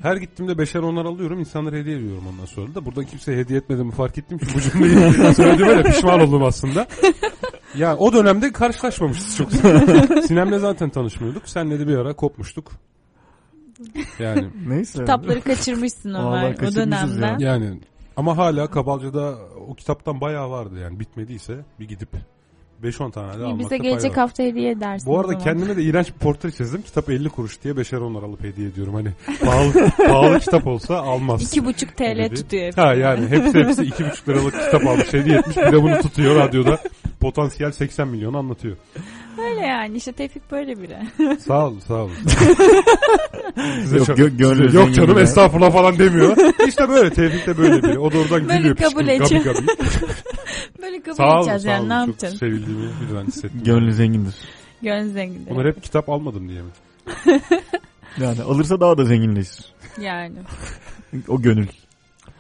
Her 0.02 0.16
gittiğimde 0.16 0.58
beşer 0.58 0.80
onar 0.80 1.06
alıyorum. 1.06 1.39
insanlara 1.39 1.76
hediye 1.76 1.98
ediyorum 1.98 2.24
ondan 2.30 2.46
sonra 2.46 2.76
da. 2.76 2.86
Burada 2.86 3.04
kimseye 3.04 3.38
hediye 3.38 3.60
etmediğimi 3.60 3.92
fark 3.92 4.18
ettim 4.18 4.38
ki 4.38 4.46
bu 4.56 4.62
cümleyi 4.62 4.94
söylediğime 5.36 5.78
de 5.78 5.84
pişman 5.84 6.22
oldum 6.22 6.44
aslında. 6.44 6.88
Ya 7.76 7.98
o 7.98 8.14
dönemde 8.14 8.52
karşılaşmamışız 8.52 9.38
çok. 9.38 9.52
Sinem'le 10.24 10.60
zaten 10.60 10.89
tanışmıyorduk. 10.89 11.50
Senle 11.50 11.80
de 11.80 11.88
bir 11.88 11.98
ara 11.98 12.16
kopmuştuk. 12.16 12.72
Yani 14.19 14.47
Neyse. 14.67 14.99
Kitapları 14.99 15.41
kaçırmışsın 15.41 16.13
Ömer 16.13 16.53
o 16.71 16.75
dönemden. 16.75 17.39
yani 17.39 17.79
ama 18.15 18.38
hala 18.38 18.67
Kabalca'da 18.67 19.36
o 19.69 19.73
kitaptan 19.75 20.21
bayağı 20.21 20.49
vardı 20.49 20.79
yani 20.79 20.99
bitmediyse 20.99 21.53
bir 21.79 21.88
gidip 21.88 22.09
5-10 22.84 23.11
tane 23.11 23.27
de 23.39 23.43
almakta 23.43 23.59
Bize 23.59 23.69
fayda 23.69 23.84
gelecek 23.84 24.11
var. 24.11 24.17
hafta 24.17 24.43
hediye 24.43 24.71
edersin. 24.71 25.07
Bu 25.07 25.19
arada 25.19 25.38
kendime 25.38 25.77
de 25.77 25.84
iğrenç 25.84 26.07
bir 26.07 26.13
portre 26.19 26.51
çizdim. 26.51 26.82
Kitap 26.82 27.09
50 27.09 27.29
kuruş 27.29 27.63
diye 27.63 27.77
beşer 27.77 27.97
onlar 27.97 28.23
alıp 28.23 28.43
hediye 28.43 28.67
ediyorum. 28.67 28.93
Hani 28.93 29.09
pahalı, 29.45 29.73
pahalı 29.97 30.39
kitap 30.39 30.67
olsa 30.67 30.97
almaz. 30.97 31.41
İki 31.43 31.65
buçuk 31.65 31.97
TL 31.97 32.23
Gibi. 32.25 32.36
tutuyor. 32.36 32.73
Ha 32.73 32.93
yani 32.93 33.27
hepsi 33.27 33.59
hepsi 33.59 33.82
2,5 33.82 34.27
liralık 34.29 34.53
kitap 34.65 34.88
almış 34.88 35.13
hediye 35.13 35.38
etmiş. 35.38 35.57
Bir 35.57 35.71
de 35.71 35.84
bunu 35.84 36.01
tutuyor 36.01 36.36
radyoda. 36.36 36.77
Potansiyel 37.19 37.71
80 37.71 38.07
milyon 38.07 38.34
anlatıyor. 38.34 38.77
Öyle 39.38 39.61
yani 39.61 39.97
işte 39.97 40.11
Tevfik 40.11 40.51
böyle 40.51 40.82
biri. 40.82 40.97
Sağ 41.39 41.67
ol 41.67 41.79
sağ 41.88 41.93
ol. 41.93 42.09
Size 43.82 43.97
Yok, 43.97 44.05
çok- 44.07 44.17
gö- 44.19 44.38
gönlü 44.38 44.75
yok 44.75 44.93
canım 44.93 45.15
biri. 45.15 45.23
estağfurullah 45.23 45.71
falan 45.71 45.99
demiyor. 45.99 46.38
İşte 46.67 46.89
böyle 46.89 47.09
Tevfik 47.13 47.47
de 47.47 47.57
böyle 47.57 47.84
biri. 47.84 47.99
O 47.99 48.11
da 48.11 48.17
oradan 48.17 48.47
Böyle 48.49 48.57
gülüyor. 48.57 48.75
kabul 48.75 49.05
pişkin, 49.19 49.43
gabi 49.43 49.43
gabi. 49.43 49.67
böyle 50.82 51.01
kabul 51.01 51.15
Sağ 51.17 51.38
edeceğiz 51.39 51.61
sağ 51.63 51.69
yani 51.69 51.89
ne 51.89 51.93
Çok 51.99 52.07
yapacağız? 52.07 52.38
sevildiğimi 52.38 52.89
birden 53.09 53.25
hissettim. 53.25 53.61
Gönlü 53.65 53.93
zengindir. 53.93 54.36
Gönül 54.82 55.13
zengini. 55.13 55.49
Bunlar 55.49 55.67
hep 55.67 55.84
kitap 55.84 56.09
almadım 56.09 56.49
diye 56.49 56.61
mi? 56.61 56.69
Yani 58.17 58.41
alırsa 58.41 58.79
daha 58.79 58.97
da 58.97 59.03
zenginleşir. 59.05 59.65
Yani. 60.01 60.36
O 61.27 61.41
gönül. 61.41 61.67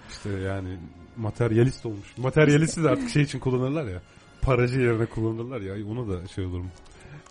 İşte 0.09 0.29
yani 0.29 0.77
materyalist 1.17 1.85
olmuş. 1.85 2.07
Materyalisti 2.17 2.83
de 2.83 2.89
artık 2.89 3.09
şey 3.09 3.21
için 3.23 3.39
kullanırlar 3.39 3.85
ya. 3.85 4.01
Paracı 4.41 4.79
yerine 4.79 5.05
kullanırlar 5.05 5.61
ya. 5.61 5.87
Onu 5.87 6.09
da 6.09 6.27
şey 6.27 6.45
olur 6.45 6.59
mu? 6.59 6.69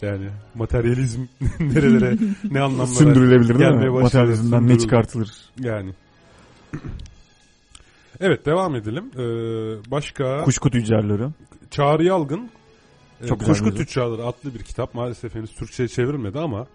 Yani 0.02 0.30
materyalizm 0.54 1.20
nerelere 1.60 2.16
ne 2.50 2.60
anlamlara 2.60 2.86
Sündürülebilir 2.86 3.58
değil 3.58 3.70
mi? 3.70 3.90
Materyalizmden 3.90 4.68
ne 4.68 4.78
çıkartılır? 4.78 5.30
Yani. 5.58 5.94
Evet 8.20 8.46
devam 8.46 8.76
edelim. 8.76 9.04
Ee, 9.14 9.90
başka 9.90 10.44
Kuşku 10.44 10.70
tüccarları. 10.70 11.30
Çağrı 11.70 12.04
Yalgın 12.04 12.50
e, 13.22 13.26
Çok 13.26 13.40
güzel 13.40 13.54
Kuşku. 13.54 13.74
Tüccarları 13.74 14.26
adlı 14.26 14.54
bir 14.54 14.62
kitap. 14.62 14.94
Maalesef 14.94 15.34
henüz 15.34 15.54
Türkçe'ye 15.54 15.88
çevrilmedi 15.88 16.38
ama 16.38 16.66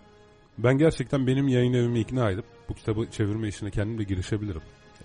ben 0.57 0.77
gerçekten 0.77 1.27
benim 1.27 1.47
yayın 1.47 1.73
evimi 1.73 1.99
ikna 1.99 2.31
edip 2.31 2.45
bu 2.69 2.73
kitabı 2.73 3.11
çevirme 3.11 3.47
işine 3.47 3.71
kendim 3.71 3.97
de 3.97 4.03
girişebilirim. 4.03 4.61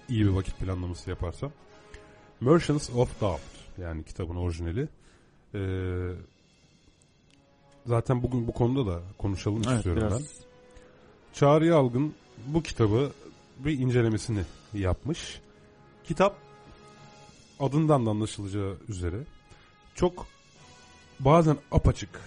İyi 0.08 0.24
bir 0.24 0.30
vakit 0.30 0.58
planlaması 0.58 1.10
yaparsam. 1.10 1.52
Merchants 2.40 2.90
of 2.90 3.20
Doubt 3.20 3.40
yani 3.78 4.04
kitabın 4.04 4.36
orijinali. 4.36 4.88
Ee, 5.54 6.10
zaten 7.86 8.22
bugün 8.22 8.46
bu 8.48 8.52
konuda 8.52 8.92
da 8.92 9.00
konuşalım 9.18 9.62
Evet, 9.66 9.76
istiyorum 9.76 10.02
biraz. 10.02 10.20
ben. 10.20 10.28
Çağrı 11.32 11.66
Yalgın 11.66 12.14
bu 12.46 12.62
kitabı 12.62 13.12
bir 13.58 13.78
incelemesini 13.78 14.42
yapmış. 14.74 15.40
Kitap 16.04 16.36
adından 17.60 18.06
da 18.06 18.10
anlaşılacağı 18.10 18.76
üzere 18.88 19.16
çok 19.94 20.26
bazen 21.20 21.56
apaçık, 21.72 22.20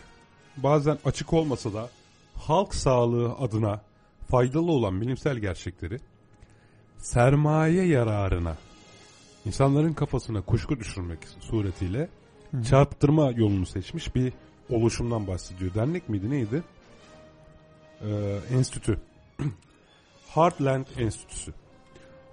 bazen 0.58 0.98
açık 1.06 1.34
olmasa 1.34 1.74
da 1.74 1.90
halk 2.36 2.76
sağlığı 2.76 3.34
adına 3.34 3.82
faydalı 4.28 4.72
olan 4.72 5.02
bilimsel 5.02 5.38
gerçekleri 5.38 6.00
sermaye 6.98 7.86
yararına 7.86 8.58
insanların 9.46 9.94
kafasına 9.94 10.42
kuşku 10.42 10.80
düşürmek 10.80 11.20
suretiyle 11.40 12.10
çarptırma 12.70 13.32
yolunu 13.32 13.66
seçmiş 13.66 14.16
bir 14.16 14.34
oluşumdan 14.70 15.28
bahsediyor. 15.28 15.74
Dernek 15.74 16.10
miydi 16.10 16.30
neydi? 16.30 16.64
Ee, 18.02 18.40
enstitü. 18.52 19.00
Heartland 20.34 20.86
Enstitüsü. 20.98 21.54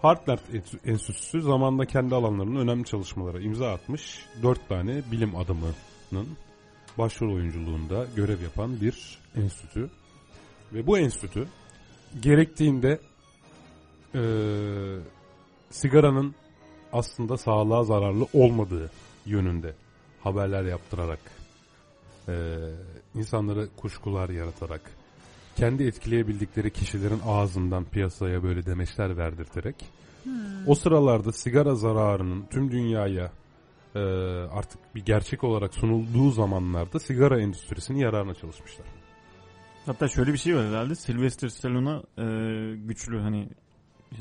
Heartland 0.03 0.39
Enstitü- 0.39 0.91
Enstitüsü 0.91 1.43
zamanda 1.43 1.87
kendi 1.87 2.15
alanlarının 2.15 2.61
önemli 2.61 2.85
çalışmalara 2.85 3.41
imza 3.41 3.73
atmış. 3.73 4.27
Dört 4.43 4.69
tane 4.69 5.03
bilim 5.13 5.37
adamının 5.37 6.37
başrol 6.99 7.35
oyunculuğunda 7.35 8.07
görev 8.17 8.43
yapan 8.43 8.81
bir 8.81 9.19
enstitü. 9.37 9.91
Ve 10.73 10.87
bu 10.87 10.99
enstitü 10.99 11.49
gerektiğinde 12.23 13.01
eee, 14.15 14.99
sigaranın 15.71 16.35
aslında 16.93 17.37
sağlığa 17.37 17.85
zararlı 17.85 18.27
olmadığı 18.35 18.91
yönünde 19.27 19.75
haberler 20.23 20.65
yaptırarak 20.65 21.21
eee, 22.29 22.35
insanlara 23.15 23.67
kuşkular 23.77 24.29
yaratarak 24.29 24.81
kendi 25.57 25.85
etkileyebildikleri 25.85 26.71
kişilerin 26.71 27.21
ağzından 27.27 27.85
piyasaya 27.85 28.43
böyle 28.43 28.67
demeçler 28.67 29.17
verdirterek 29.17 29.77
o 30.67 30.75
sıralarda 30.75 31.33
sigara 31.33 31.75
zararının 31.75 32.45
tüm 32.51 32.71
dünyaya 32.71 33.33
e, 33.95 33.99
artık 34.53 34.95
bir 34.95 35.05
gerçek 35.05 35.45
olarak 35.45 35.75
sunulduğu 35.75 36.31
zamanlarda 36.31 36.99
sigara 36.99 37.41
endüstrisinin 37.41 37.99
yararına 37.99 38.35
çalışmışlar. 38.35 38.87
Hatta 39.87 40.09
şöyle 40.09 40.33
bir 40.33 40.39
şey 40.39 40.57
var 40.57 40.67
herhalde. 40.69 40.95
Sylvester 40.95 41.49
Stallone'a 41.49 42.03
e, 42.19 42.25
güçlü 42.77 43.21
hani 43.21 43.49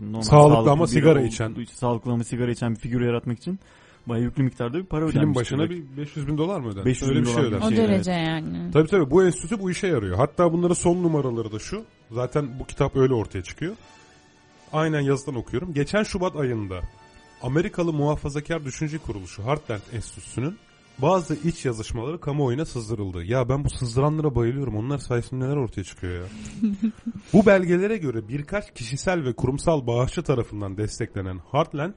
normal 0.01 0.21
Sağlıklı 0.21 0.71
ama 0.71 0.83
biri 0.83 0.91
sigara 0.91 1.19
olduğu 1.19 1.27
içen. 1.27 1.65
Sağlıklı 1.73 2.11
ama 2.11 2.23
sigara 2.23 2.51
içen 2.51 2.71
bir 2.71 2.79
figür 2.79 3.01
yaratmak 3.01 3.37
için 3.37 3.59
bayağı 4.09 4.25
yüklü 4.25 4.43
miktarda 4.43 4.77
bir 4.77 4.85
para 4.85 5.07
Film 5.07 5.19
ödenmiş. 5.19 5.37
başına 5.37 5.69
bir 5.69 5.97
500 5.97 6.27
bin 6.27 6.37
dolar 6.37 6.59
mı 6.59 6.67
ödenmiş? 6.67 6.85
500 6.85 7.09
Öyle 7.09 7.19
bin 7.19 7.25
bir 7.25 7.31
şey 7.31 7.43
ödenmiş. 7.43 7.65
O 7.65 7.69
şey, 7.69 7.77
derece 7.77 8.11
yani. 8.11 8.71
Tabii 8.73 8.87
tabii 8.87 9.11
bu 9.11 9.23
enstitü 9.25 9.59
bu 9.59 9.71
işe 9.71 9.87
yarıyor. 9.87 10.17
Hatta 10.17 10.53
bunların 10.53 10.73
son 10.73 11.03
numaraları 11.03 11.51
da 11.51 11.59
şu. 11.59 11.83
Zaten 12.11 12.59
bu 12.59 12.65
kitap 12.65 12.95
öyle 12.95 13.13
ortaya 13.13 13.43
çıkıyor. 13.43 13.75
Aynen 14.73 15.01
yazıdan 15.01 15.35
okuyorum. 15.35 15.73
Geçen 15.73 16.03
Şubat 16.03 16.35
ayında 16.35 16.81
Amerikalı 17.41 17.93
muhafazakar 17.93 18.65
düşünce 18.65 18.97
kuruluşu 18.97 19.43
Heartland 19.43 19.81
Enstitüsü'nün 19.93 20.57
bazı 21.01 21.35
iç 21.35 21.65
yazışmaları 21.65 22.19
kamuoyuna 22.19 22.65
sızdırıldı. 22.65 23.23
Ya 23.23 23.49
ben 23.49 23.63
bu 23.63 23.69
sızdıranlara 23.69 24.35
bayılıyorum. 24.35 24.75
Onlar 24.75 24.97
sayesinde 24.97 25.45
neler 25.45 25.55
ortaya 25.55 25.83
çıkıyor 25.83 26.13
ya. 26.13 26.29
bu 27.33 27.45
belgelere 27.45 27.97
göre 27.97 28.27
birkaç 28.27 28.73
kişisel 28.73 29.25
ve 29.25 29.33
kurumsal 29.33 29.87
bağışçı 29.87 30.23
tarafından 30.23 30.77
desteklenen 30.77 31.39
Heartland 31.51 31.93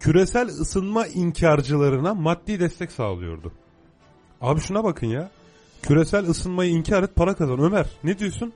küresel 0.00 0.46
ısınma 0.48 1.06
inkarcılarına 1.06 2.14
maddi 2.14 2.60
destek 2.60 2.92
sağlıyordu. 2.92 3.52
Abi 4.40 4.60
şuna 4.60 4.84
bakın 4.84 5.06
ya. 5.06 5.30
Küresel 5.82 6.28
ısınmayı 6.28 6.70
inkar 6.70 7.02
et 7.02 7.16
para 7.16 7.34
kazan. 7.34 7.58
Ömer 7.58 7.86
ne 8.04 8.18
diyorsun? 8.18 8.52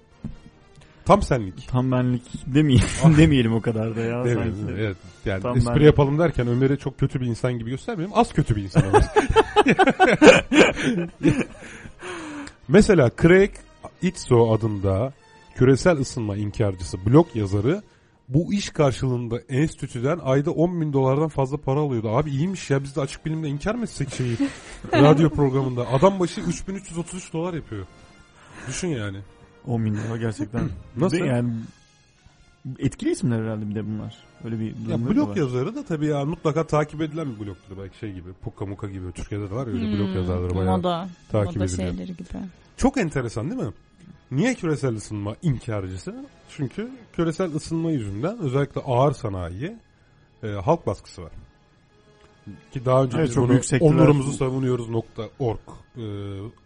Tam 1.04 1.22
senlik. 1.22 1.68
Tam 1.68 1.92
benlik 1.92 2.22
demeyelim, 2.46 2.86
demeyelim 3.18 3.54
o 3.54 3.60
kadar 3.60 3.96
da 3.96 4.00
ya. 4.00 4.22
Mi? 4.22 4.34
sanki. 4.34 4.72
Evet. 4.78 4.96
Yani 5.24 5.42
Tam 5.42 5.56
espri 5.56 5.70
benlik. 5.70 5.86
yapalım 5.86 6.18
derken 6.18 6.48
Ömer'i 6.48 6.78
çok 6.78 6.98
kötü 6.98 7.20
bir 7.20 7.26
insan 7.26 7.58
gibi 7.58 7.70
göstermeyelim. 7.70 8.18
Az 8.18 8.32
kötü 8.32 8.56
bir 8.56 8.62
insan 8.62 8.82
Ömer. 8.84 9.04
Mesela 12.68 13.10
Craig 13.22 13.50
Itzo 14.02 14.52
adında 14.54 15.12
küresel 15.56 15.96
ısınma 15.98 16.36
inkarcısı 16.36 17.06
blog 17.06 17.26
yazarı 17.34 17.82
bu 18.28 18.52
iş 18.52 18.70
karşılığında 18.70 19.38
enstitüden 19.48 20.18
ayda 20.22 20.50
10 20.50 20.80
bin 20.80 20.92
dolardan 20.92 21.28
fazla 21.28 21.56
para 21.56 21.80
alıyordu. 21.80 22.08
Abi 22.08 22.30
iyiymiş 22.30 22.70
ya 22.70 22.82
biz 22.82 22.96
de 22.96 23.00
açık 23.00 23.26
bilimde 23.26 23.48
inkar 23.48 23.74
mı 23.74 23.82
etsek 23.84 24.14
şeyi 24.14 24.36
radyo 24.92 25.30
programında. 25.30 25.88
Adam 25.88 26.20
başı 26.20 26.40
3333 26.40 27.32
dolar 27.32 27.54
yapıyor. 27.54 27.86
Düşün 28.68 28.88
yani. 28.88 29.18
10 29.66 29.84
bin 29.84 29.94
dolar 29.96 30.16
gerçekten. 30.16 30.68
Nasıl? 30.96 31.16
Yani 31.16 31.52
Etkili 32.78 33.10
isimler 33.10 33.42
herhalde 33.42 33.68
bir 33.70 33.74
de 33.74 33.86
bunlar. 33.86 34.16
Öyle 34.44 34.60
bir 34.60 34.66
Ya 34.90 35.06
blog 35.08 35.28
var. 35.28 35.36
yazarı 35.36 35.74
da 35.74 35.84
tabii 35.84 36.06
ya 36.06 36.24
mutlaka 36.24 36.66
takip 36.66 37.00
edilen 37.02 37.26
bir 37.34 37.38
blogdur. 37.46 37.82
Belki 37.82 37.98
şey 37.98 38.12
gibi 38.12 38.32
Puka 38.32 38.66
Muka 38.66 38.88
gibi 38.88 39.12
Türkiye'de 39.12 39.50
de 39.50 39.54
var 39.54 39.66
ya 39.66 39.72
öyle 39.72 39.98
blog 39.98 40.08
Hmm, 40.08 40.16
yazarları 40.16 40.54
bayağı. 40.54 40.76
moda, 40.76 41.08
takip 41.32 41.56
moda 41.56 41.64
ediliyor. 41.64 41.90
şeyleri 41.90 42.16
gibi. 42.16 42.28
Çok 42.76 42.96
enteresan 42.98 43.50
değil 43.50 43.62
mi? 43.62 43.72
Niye 44.30 44.54
küresel 44.54 44.94
ısınma 44.94 45.36
inkarcısı? 45.42 46.24
Çünkü 46.48 46.90
küresel 47.12 47.54
ısınma 47.54 47.90
yüzünden 47.90 48.38
özellikle 48.38 48.80
ağır 48.80 49.12
sanayiye 49.12 49.78
e, 50.42 50.46
halk 50.48 50.86
baskısı 50.86 51.22
var. 51.22 51.32
Ki 52.72 52.84
daha 52.84 53.04
önce 53.04 53.18
Evet, 53.18 53.28
biz 53.28 53.36
bunu 53.36 53.60
onurumuzu 53.80 54.32
savunuyoruz 54.32 54.88
nokta 54.88 55.28
org 55.38 55.58
e, 55.96 56.02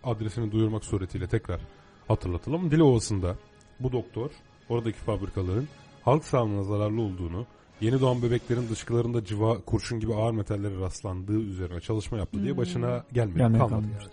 adresini 0.04 0.52
duyurmak 0.52 0.84
suretiyle 0.84 1.26
tekrar 1.26 1.60
hatırlatalım. 2.08 2.70
Dilovası'nda 2.70 3.36
bu 3.80 3.92
doktor 3.92 4.30
oradaki 4.68 4.98
fabrikaların 4.98 5.68
halk 6.04 6.24
sağlığına 6.24 6.62
zararlı 6.62 7.00
olduğunu, 7.02 7.46
yeni 7.80 8.00
doğan 8.00 8.22
bebeklerin 8.22 8.68
dışkılarında 8.68 9.24
civa, 9.24 9.60
kurşun 9.60 10.00
gibi 10.00 10.14
ağır 10.14 10.32
metallere 10.32 10.80
rastlandığı 10.80 11.40
üzerine 11.40 11.80
çalışma 11.80 12.18
yaptı 12.18 12.40
diye 12.42 12.50
Hmm. 12.50 12.58
başına 12.58 13.04
gelmedi, 13.12 13.38
kalmadı 13.38 13.58
kalmadı. 13.58 13.86
yani. 13.92 14.10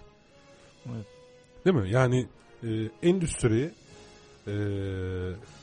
Evet. 0.95 1.05
Değil 1.65 1.75
mi? 1.75 1.89
Yani 1.89 2.27
e, 2.63 2.89
endüstri 3.03 3.71
e, 4.47 4.53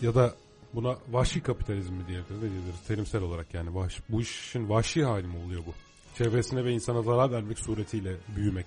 ya 0.02 0.14
da 0.14 0.34
buna 0.74 0.96
vahşi 1.10 1.42
kapitalizm 1.42 1.94
mi 1.94 2.06
diyebiliriz, 2.08 2.42
ne 2.42 2.50
diyebiliriz 2.50 2.80
terimsel 2.88 3.22
olarak 3.22 3.54
yani 3.54 3.74
vahşi, 3.74 4.02
bu 4.08 4.20
işin 4.20 4.68
vahşi 4.68 5.04
hali 5.04 5.26
mi 5.26 5.36
oluyor 5.46 5.62
bu? 5.66 5.74
Çevresine 6.18 6.64
ve 6.64 6.72
insana 6.72 7.02
zarar 7.02 7.32
vermek 7.32 7.58
suretiyle 7.58 8.16
büyümek. 8.36 8.66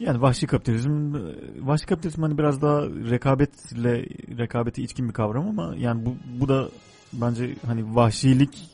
Yani 0.00 0.22
vahşi 0.22 0.46
kapitalizm, 0.46 1.14
vahşi 1.60 1.86
kapitalizm 1.86 2.22
hani 2.22 2.38
biraz 2.38 2.62
daha 2.62 2.82
rekabetle, 2.82 4.06
rekabeti 4.38 4.82
içkin 4.82 5.08
bir 5.08 5.14
kavram 5.14 5.48
ama 5.48 5.74
yani 5.78 6.06
bu, 6.06 6.16
bu 6.40 6.48
da 6.48 6.68
bence 7.12 7.56
hani 7.66 7.94
vahşilik 7.94 8.70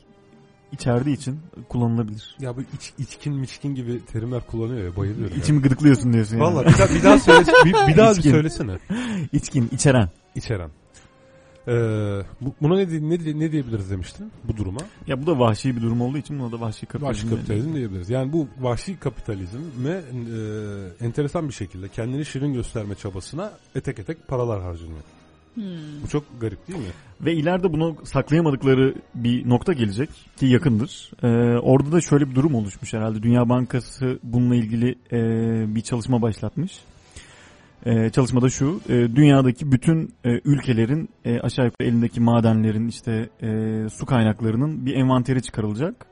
içerdiği 0.71 1.15
için 1.15 1.39
kullanılabilir. 1.69 2.35
Ya 2.39 2.57
bu 2.57 2.61
iç, 2.61 2.93
içkin 2.97 3.33
miçkin 3.33 3.75
gibi 3.75 4.05
terimler 4.05 4.47
kullanıyor 4.47 4.83
ya 4.85 4.95
bayılıyorum. 4.97 5.37
İçimi 5.37 5.61
gıdıklıyorsun 5.61 6.13
diyorsun 6.13 6.37
yani. 6.37 6.43
Valla 6.43 6.65
bir 6.65 6.77
daha, 6.77 6.89
bir 6.89 7.03
daha, 7.03 7.19
söyle, 7.19 7.51
bir, 7.65 7.73
bir 7.87 7.97
daha 7.97 8.15
bir 8.15 8.21
söylesene. 8.21 8.77
İçkin, 9.33 9.69
içeren. 9.71 10.09
İçeren. 10.35 10.69
Ee, 11.67 11.71
bu- 12.41 12.55
buna 12.61 12.75
ne, 12.75 13.09
ne, 13.09 13.39
ne 13.39 13.51
diyebiliriz 13.51 13.91
demiştin 13.91 14.31
bu 14.43 14.57
duruma? 14.57 14.79
Ya 15.07 15.21
bu 15.21 15.27
da 15.27 15.39
vahşi 15.39 15.75
bir 15.75 15.81
durum 15.81 16.01
olduğu 16.01 16.17
için 16.17 16.39
buna 16.39 16.51
da 16.51 16.61
vahşi 16.61 16.85
kapitalizm. 16.85 17.25
Vahşi 17.27 17.35
kapitalizm 17.35 17.73
diyebiliriz. 17.75 18.09
Yani 18.09 18.33
bu 18.33 18.47
vahşi 18.59 18.99
kapitalizme 18.99 19.89
e, 19.89 21.05
enteresan 21.05 21.47
bir 21.47 21.53
şekilde 21.53 21.87
kendini 21.87 22.25
şirin 22.25 22.53
gösterme 22.53 22.95
çabasına 22.95 23.51
etek 23.75 23.99
etek 23.99 24.27
paralar 24.27 24.61
harcanıyor. 24.61 24.99
Hmm. 25.59 26.03
Bu 26.03 26.07
çok 26.07 26.41
garip 26.41 26.67
değil 26.67 26.79
mi? 26.79 26.85
Ve 27.21 27.33
ileride 27.33 27.73
bunu 27.73 27.95
saklayamadıkları 28.03 28.95
bir 29.15 29.49
nokta 29.49 29.73
gelecek 29.73 30.09
ki 30.37 30.45
yakındır. 30.45 31.11
Ee, 31.23 31.27
orada 31.59 31.91
da 31.91 32.01
şöyle 32.01 32.29
bir 32.29 32.35
durum 32.35 32.55
oluşmuş 32.55 32.93
herhalde. 32.93 33.23
Dünya 33.23 33.49
Bankası 33.49 34.19
bununla 34.23 34.55
ilgili 34.55 34.95
e, 35.11 35.19
bir 35.75 35.81
çalışma 35.81 36.21
başlatmış. 36.21 36.79
E, 37.85 38.09
çalışmada 38.09 38.49
şu, 38.49 38.81
e, 38.89 38.93
dünyadaki 38.93 39.71
bütün 39.71 40.13
e, 40.25 40.29
ülkelerin 40.45 41.09
e, 41.25 41.39
aşağı 41.39 41.65
yukarı 41.65 41.87
elindeki 41.87 42.21
madenlerin 42.21 42.87
işte 42.87 43.29
e, 43.41 43.49
su 43.89 44.05
kaynaklarının 44.05 44.85
bir 44.85 44.95
envanteri 44.95 45.41
çıkarılacak. 45.41 46.08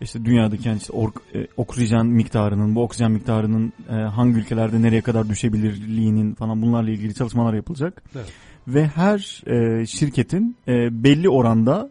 İşte 0.00 0.24
dünyadaki 0.24 0.68
yani 0.68 0.78
işte 0.78 0.92
ork- 0.92 1.34
e, 1.34 1.46
oksijen 1.56 2.06
miktarının, 2.06 2.74
bu 2.74 2.82
oksijen 2.82 3.10
miktarının 3.10 3.72
e, 3.88 3.92
hangi 3.92 4.38
ülkelerde 4.38 4.82
nereye 4.82 5.00
kadar 5.00 5.28
düşebilirliğinin 5.28 6.34
falan 6.34 6.62
bunlarla 6.62 6.90
ilgili 6.90 7.14
çalışmalar 7.14 7.54
yapılacak. 7.54 8.02
Evet. 8.16 8.32
Ve 8.68 8.86
her 8.86 9.42
e, 9.46 9.86
şirketin 9.86 10.56
e, 10.68 11.04
belli 11.04 11.28
oranda 11.28 11.90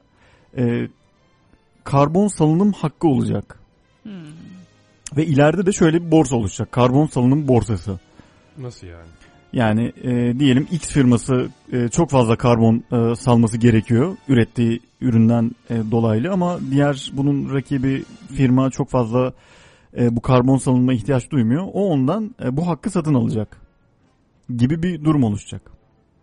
e, 0.58 0.88
karbon 1.84 2.28
salınım 2.28 2.72
hakkı 2.74 3.08
olacak. 3.08 3.60
Hmm. 4.03 4.12
Ve 5.18 5.26
ileride 5.26 5.66
de 5.66 5.72
şöyle 5.72 6.05
bir 6.05 6.12
borsa 6.12 6.36
oluşacak. 6.36 6.72
Karbon 6.72 7.08
salınım 7.08 7.47
borsası. 7.47 7.99
Nasıl 8.58 8.88
yani? 8.88 9.08
Yani 9.54 9.93
e, 10.04 10.39
diyelim 10.39 10.68
X 10.72 10.91
firması 10.91 11.50
e, 11.72 11.88
çok 11.88 12.10
fazla 12.10 12.36
karbon 12.36 12.84
e, 12.91 13.16
salması 13.16 13.58
gerekiyor 13.58 14.18
ürettiği 14.28 14.80
üründen 15.02 15.52
e, 15.70 15.91
dolaylı 15.91 16.32
ama 16.32 16.60
diğer 16.72 17.12
bunun 17.14 17.54
rakibi 17.54 18.04
firma 18.36 18.70
çok 18.70 18.89
fazla 18.89 19.34
e, 19.98 20.16
bu 20.16 20.22
karbon 20.22 20.58
salınma 20.58 20.93
ihtiyaç 20.93 21.32
duymuyor. 21.32 21.64
O 21.74 21.89
ondan 21.89 22.36
e, 22.43 22.58
bu 22.58 22.68
hakkı 22.68 22.89
satın 22.89 23.14
alacak 23.14 23.62
gibi 24.58 24.84
bir 24.84 25.04
durum 25.04 25.24
oluşacak. 25.24 25.62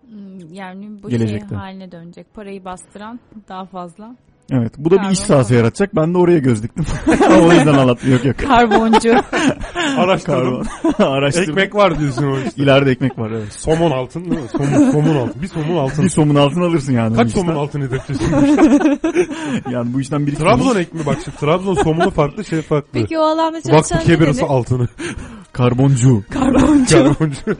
Hmm, 0.08 0.52
Yani 0.52 1.02
bu 1.02 1.08
Gelecekte. 1.08 1.48
şey 1.48 1.58
haline 1.58 1.92
dönecek. 1.92 2.34
Parayı 2.34 2.64
bastıran 2.64 3.20
daha 3.48 3.64
fazla. 3.64 4.16
Evet 4.52 4.72
bu 4.78 4.90
da 4.90 4.94
bir 4.94 4.98
Karbon 4.98 5.12
iş 5.12 5.18
sahası 5.18 5.54
yaratacak. 5.54 5.96
Ben 5.96 6.14
de 6.14 6.18
oraya 6.18 6.38
göz 6.38 6.62
diktim. 6.62 6.84
o 7.30 7.52
yüzden 7.52 7.74
anlattım. 7.74 8.12
Yok 8.12 8.24
yok. 8.24 8.38
Karboncu. 8.38 9.10
Araştırdım. 9.98 10.62
Karbon. 10.82 11.04
Araştırdım. 11.04 11.50
Ekmek 11.50 11.74
var 11.74 11.98
diyorsun 11.98 12.24
o 12.24 12.36
işte. 12.38 12.62
İleride 12.62 12.90
ekmek 12.90 13.18
var 13.18 13.30
evet. 13.30 13.52
Somon 13.52 13.90
altın 13.90 14.24
değil 14.24 14.42
mi? 14.42 14.48
Somun, 14.48 14.90
somun 14.90 15.16
altın. 15.16 15.42
Bir 15.42 15.48
somun 15.48 15.76
altın. 15.76 16.04
Bir 16.04 16.10
somun 16.10 16.34
altın 16.34 16.60
alırsın 16.60 16.92
yani. 16.92 17.16
Kaç 17.16 17.30
somun 17.30 17.54
altın 17.54 17.80
hedefliyorsun? 17.80 18.32
Yani 19.70 19.94
bu 19.94 20.00
işten 20.00 20.26
bir 20.26 20.34
Trabzon 20.34 20.76
ekmeği 20.76 21.06
bak 21.06 21.18
şimdi 21.24 21.36
Trabzon 21.36 21.74
somunu 21.74 22.10
farklı 22.10 22.44
şey 22.44 22.62
farklı. 22.62 22.90
Peki 22.92 23.18
o 23.18 23.22
alanda 23.22 23.56
Vakfı 23.56 23.68
çalışan 23.70 24.00
kebirisi 24.00 24.40
dedi? 24.40 24.48
altını. 24.48 24.88
Karboncu. 25.52 26.22
Karboncu. 26.30 26.96
Karboncu. 26.96 27.56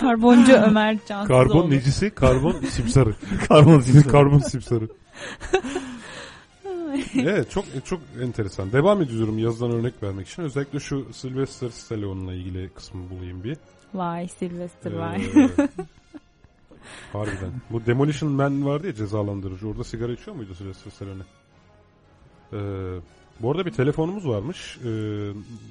Karboncu 0.00 0.52
Ömer 0.52 0.98
Cansızoğlu. 1.08 1.38
Karbon 1.38 1.70
necisi? 1.70 2.10
Karbon 2.10 2.56
simsarı. 2.70 3.14
Karbon 3.48 3.82
Karbon 4.10 4.38
simsarı. 4.38 4.88
Evet 7.14 7.50
çok 7.50 7.64
çok 7.84 8.00
enteresan. 8.22 8.72
Devam 8.72 9.02
ediyorum 9.02 9.38
yazıdan 9.38 9.70
örnek 9.70 10.02
vermek 10.02 10.28
için. 10.28 10.42
Özellikle 10.42 10.80
şu 10.80 11.12
Sylvester 11.12 11.68
Stallone'la 11.68 12.34
ilgili 12.34 12.68
kısmı 12.68 13.10
bulayım 13.10 13.44
bir. 13.44 13.56
Vay 13.94 14.28
Sylvester 14.28 14.92
vay. 14.92 15.24
Ee, 15.24 15.48
harbiden. 17.12 17.52
Bu 17.70 17.86
Demolition 17.86 18.32
Man 18.32 18.66
vardı 18.66 18.86
ya 18.86 18.94
cezalandırıcı. 18.94 19.68
Orada 19.68 19.84
sigara 19.84 20.12
içiyor 20.12 20.36
muydu 20.36 20.54
Sylvester 20.54 20.90
Stallone? 20.90 21.22
Ee, 22.52 23.00
bu 23.40 23.50
arada 23.50 23.66
bir 23.66 23.72
telefonumuz 23.72 24.28
varmış. 24.28 24.78
Ee, 24.84 24.88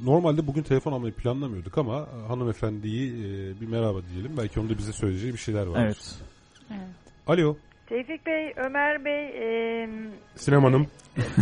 normalde 0.03 0.47
bugün 0.47 0.63
telefon 0.63 0.91
almayı 0.91 1.13
planlamıyorduk 1.13 1.77
ama 1.77 2.07
hanımefendiyi 2.27 3.11
e, 3.11 3.61
bir 3.61 3.67
merhaba 3.67 3.99
diyelim. 4.13 4.31
Belki 4.37 4.59
onun 4.59 4.69
da 4.69 4.77
bize 4.77 4.93
söyleyeceği 4.93 5.33
bir 5.33 5.37
şeyler 5.37 5.67
var. 5.67 5.83
Evet. 5.85 6.15
Evet. 6.71 6.89
Alo. 7.27 7.55
Tevfik 7.89 8.25
Bey, 8.25 8.53
Ömer 8.57 9.05
Bey, 9.05 9.25
e, 9.25 9.89
Sinem 10.35 10.63
Hanım. 10.63 10.87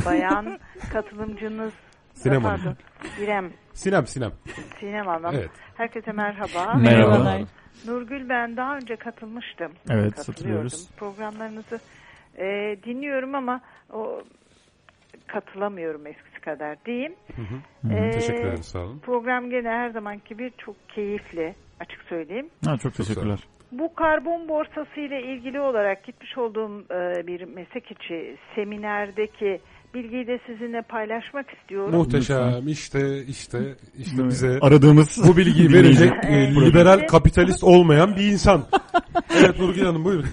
bayan 0.05 0.59
katılımcınız. 0.93 1.73
Sinem 2.13 2.41
Pardon, 2.43 2.63
Hanım. 2.63 2.77
İrem, 3.21 3.51
Sinem 3.73 4.07
Sinem. 4.07 4.31
Sinem 4.79 5.05
Hanım. 5.07 5.35
Evet. 5.35 5.49
Herkese 5.77 6.11
merhaba. 6.11 6.73
Merhabalar. 6.73 7.41
Nurgül 7.87 8.29
ben 8.29 8.57
daha 8.57 8.75
önce 8.77 8.95
katılmıştım. 8.95 9.71
Evet, 9.89 10.27
hatırlıyoruz. 10.27 10.89
Programlarınızı 10.97 11.79
e, 12.37 12.45
dinliyorum 12.83 13.35
ama 13.35 13.61
o 13.93 14.21
katılamıyorum 15.27 16.07
eskisi 16.07 16.41
kadar 16.41 16.85
diyeyim. 16.85 17.15
Hı 17.35 17.41
hı. 17.41 17.93
Ee, 17.93 18.11
Teşekkür 18.11 18.41
ederim 18.43 18.63
sağ 18.63 18.79
olun. 18.79 18.99
Program 18.99 19.49
gene 19.49 19.69
her 19.69 19.89
zaman 19.89 20.21
gibi 20.29 20.51
çok 20.57 20.89
keyifli 20.89 21.55
açık 21.79 22.01
söyleyeyim. 22.09 22.49
Ha, 22.65 22.77
çok 22.77 22.93
teşekkürler. 22.93 23.39
Bu 23.71 23.95
karbon 23.95 24.47
borsası 24.47 24.99
ile 24.99 25.21
ilgili 25.21 25.59
olarak 25.59 26.03
gitmiş 26.03 26.37
olduğum 26.37 26.79
e, 26.91 27.27
bir 27.27 27.43
meslek 27.43 27.91
içi 27.91 28.37
seminerdeki 28.55 29.61
bilgiyi 29.93 30.27
de 30.27 30.39
sizinle 30.45 30.81
paylaşmak 30.81 31.45
istiyorum. 31.53 31.95
Muhteşem 31.95 32.67
işte 32.67 33.23
işte 33.23 33.59
işte 33.97 34.27
bize 34.27 34.59
Aradığımız 34.61 35.23
bu 35.27 35.37
bilgiyi 35.37 35.73
verecek 35.73 36.11
e, 36.23 36.55
liberal 36.55 37.07
kapitalist 37.07 37.63
olmayan 37.63 38.15
bir 38.15 38.31
insan. 38.31 38.63
Evet 39.39 39.59
Nurgül 39.59 39.85
Hanım 39.85 40.05
buyurun. 40.05 40.27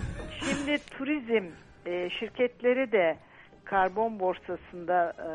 Şimdi 0.51 0.79
turizm 0.79 1.45
e, 1.87 2.11
şirketleri 2.11 2.93
de 2.93 3.17
karbon 3.65 4.21
borsasında 4.21 5.13
e, 5.19 5.29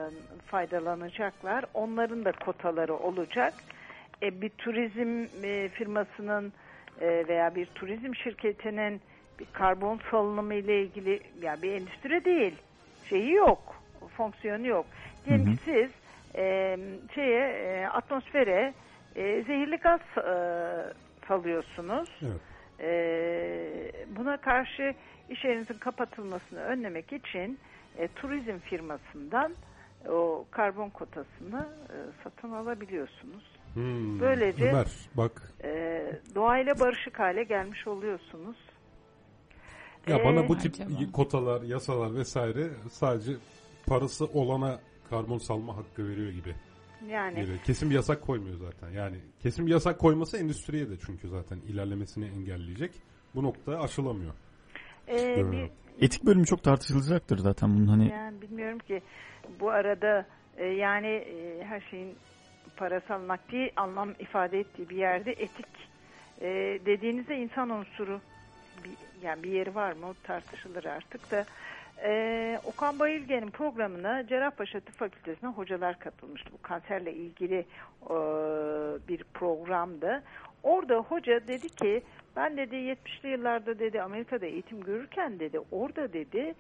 faydalanacaklar. 0.46 1.66
Onların 1.74 2.26
da 2.26 2.32
kotaları 2.32 2.96
olacak. 2.96 3.54
E, 4.24 4.42
bir 4.42 4.50
turizm 4.50 5.26
e, 5.44 5.70
firmasının 5.70 6.54
e, 7.02 7.28
veya 7.28 7.56
bir 7.56 7.66
turizm 7.66 8.16
şirketinin 8.16 9.02
bir 9.40 9.46
karbon 9.54 10.00
salınımı 10.12 10.54
ile 10.54 10.82
ilgili 10.82 11.20
ya 11.42 11.62
bir 11.62 11.72
endüstri 11.72 12.26
değil. 12.26 12.56
Şeyi 13.10 13.34
yok. 13.34 13.76
Fonksiyonu 14.18 14.68
yok. 14.68 14.86
Diyelim 15.26 15.46
ki 15.46 15.58
siz 15.66 15.90
e, 16.36 16.78
şeye 17.16 17.50
e, 17.50 17.88
atmosfere 17.88 18.74
e, 19.16 19.42
zehirli 19.42 19.78
gaz 19.78 20.02
e, 20.18 20.34
salıyorsunuz. 21.28 22.10
Evet. 22.22 22.42
Ee, 22.82 23.92
buna 24.16 24.38
karşı 24.38 24.94
iş 25.30 25.46
yerinizin 25.46 25.74
kapatılmasını 25.74 26.60
önlemek 26.60 27.14
için 27.14 27.60
e, 27.98 28.08
turizm 28.08 28.60
firmasından 28.60 29.54
o 30.10 30.46
karbon 30.52 30.90
kotasını 30.90 31.68
e, 31.90 31.98
satın 32.24 32.52
alabiliyorsunuz. 32.52 33.59
Hmm, 33.80 34.20
Böylece- 34.20 34.70
Ömer 34.70 34.88
bak 35.18 35.54
E, 35.64 35.70
doğayla 36.36 36.80
barışık 36.80 37.20
hale 37.20 37.44
gelmiş 37.44 37.88
oluyorsunuz. 37.88 38.58
Ya 40.08 40.18
Ee, 40.20 40.26
bana 40.26 40.48
bu 40.48 40.58
tip 40.58 40.74
acaba? 40.74 41.12
kotalar, 41.14 41.62
yasalar 41.62 42.16
vesaire 42.16 42.70
sadece 42.92 43.32
parası 43.86 44.26
olana 44.26 44.80
karbon 45.10 45.38
salma 45.38 45.78
hakkı 45.78 46.10
veriyor 46.10 46.32
gibi. 46.32 46.56
Yani 47.10 47.36
geliyor. 47.36 47.58
Kesin 47.66 47.90
bir 47.90 47.96
yasak 47.96 48.22
koymuyor 48.22 48.58
zaten. 48.58 48.90
Yani 48.90 49.18
kesin 49.40 49.66
bir 49.68 49.72
yasak 49.72 50.00
koyması 50.00 50.38
endüstriye 50.38 50.90
de 50.90 50.94
çünkü 51.06 51.28
zaten 51.30 51.58
ilerlemesini 51.68 52.26
engelleyecek. 52.26 52.92
Bu 53.36 53.44
nokta 53.44 53.80
aşılamıyor. 53.82 54.34
e, 55.08 55.14
bir, 55.14 55.36
Görüyorum. 55.44 55.70
Etik 56.02 56.26
bölümü 56.26 56.46
çok 56.46 56.64
tartışılacaktır 56.64 57.38
zaten 57.38 57.76
bunun 57.76 57.88
hani 57.88 58.10
Yani 58.10 58.42
bilmiyorum 58.42 58.80
ki 58.80 59.02
bu 59.60 59.70
arada 59.70 60.26
e, 60.58 60.66
yani 60.66 61.08
e, 61.08 61.64
her 61.66 61.82
şeyin 61.92 62.16
parasal 62.80 63.28
nakdi 63.28 63.72
anlam 63.76 64.10
ifade 64.20 64.60
ettiği 64.60 64.90
bir 64.90 64.98
yerde 64.98 65.32
etik 65.32 65.66
e, 66.42 66.48
dediğinizde 66.86 67.38
insan 67.38 67.70
unsuru 67.70 68.22
bir, 68.84 69.26
yani 69.28 69.44
bir 69.44 69.52
yeri 69.52 69.76
var 69.76 69.92
mı 69.92 70.14
tartışılır 70.24 70.86
artık 70.86 71.32
da 71.32 71.46
e, 72.04 72.60
Okan 72.66 73.00
Bayülgen'in 73.00 73.50
programına 73.50 74.28
Cerrahpaşa 74.28 74.80
Tıp 74.80 74.96
Fakültesi'ne 74.96 75.50
hocalar 75.50 76.00
katılmıştı. 76.00 76.50
Bu 76.54 76.62
kanserle 76.62 77.14
ilgili 77.14 77.66
e, 78.04 78.16
bir 79.08 79.24
programdı. 79.34 80.24
Orada 80.64 80.96
hoca 80.96 81.48
dedi 81.48 81.70
ki 81.70 82.02
ben 82.36 82.58
dedi 82.58 82.76
70'li 82.76 83.30
yıllarda 83.30 83.80
dedi 83.80 84.02
Amerika'da 84.02 84.46
eğitim 84.46 84.82
görürken 84.82 85.40
dedi 85.40 85.60
orada 85.72 86.14
dedi 86.14 86.56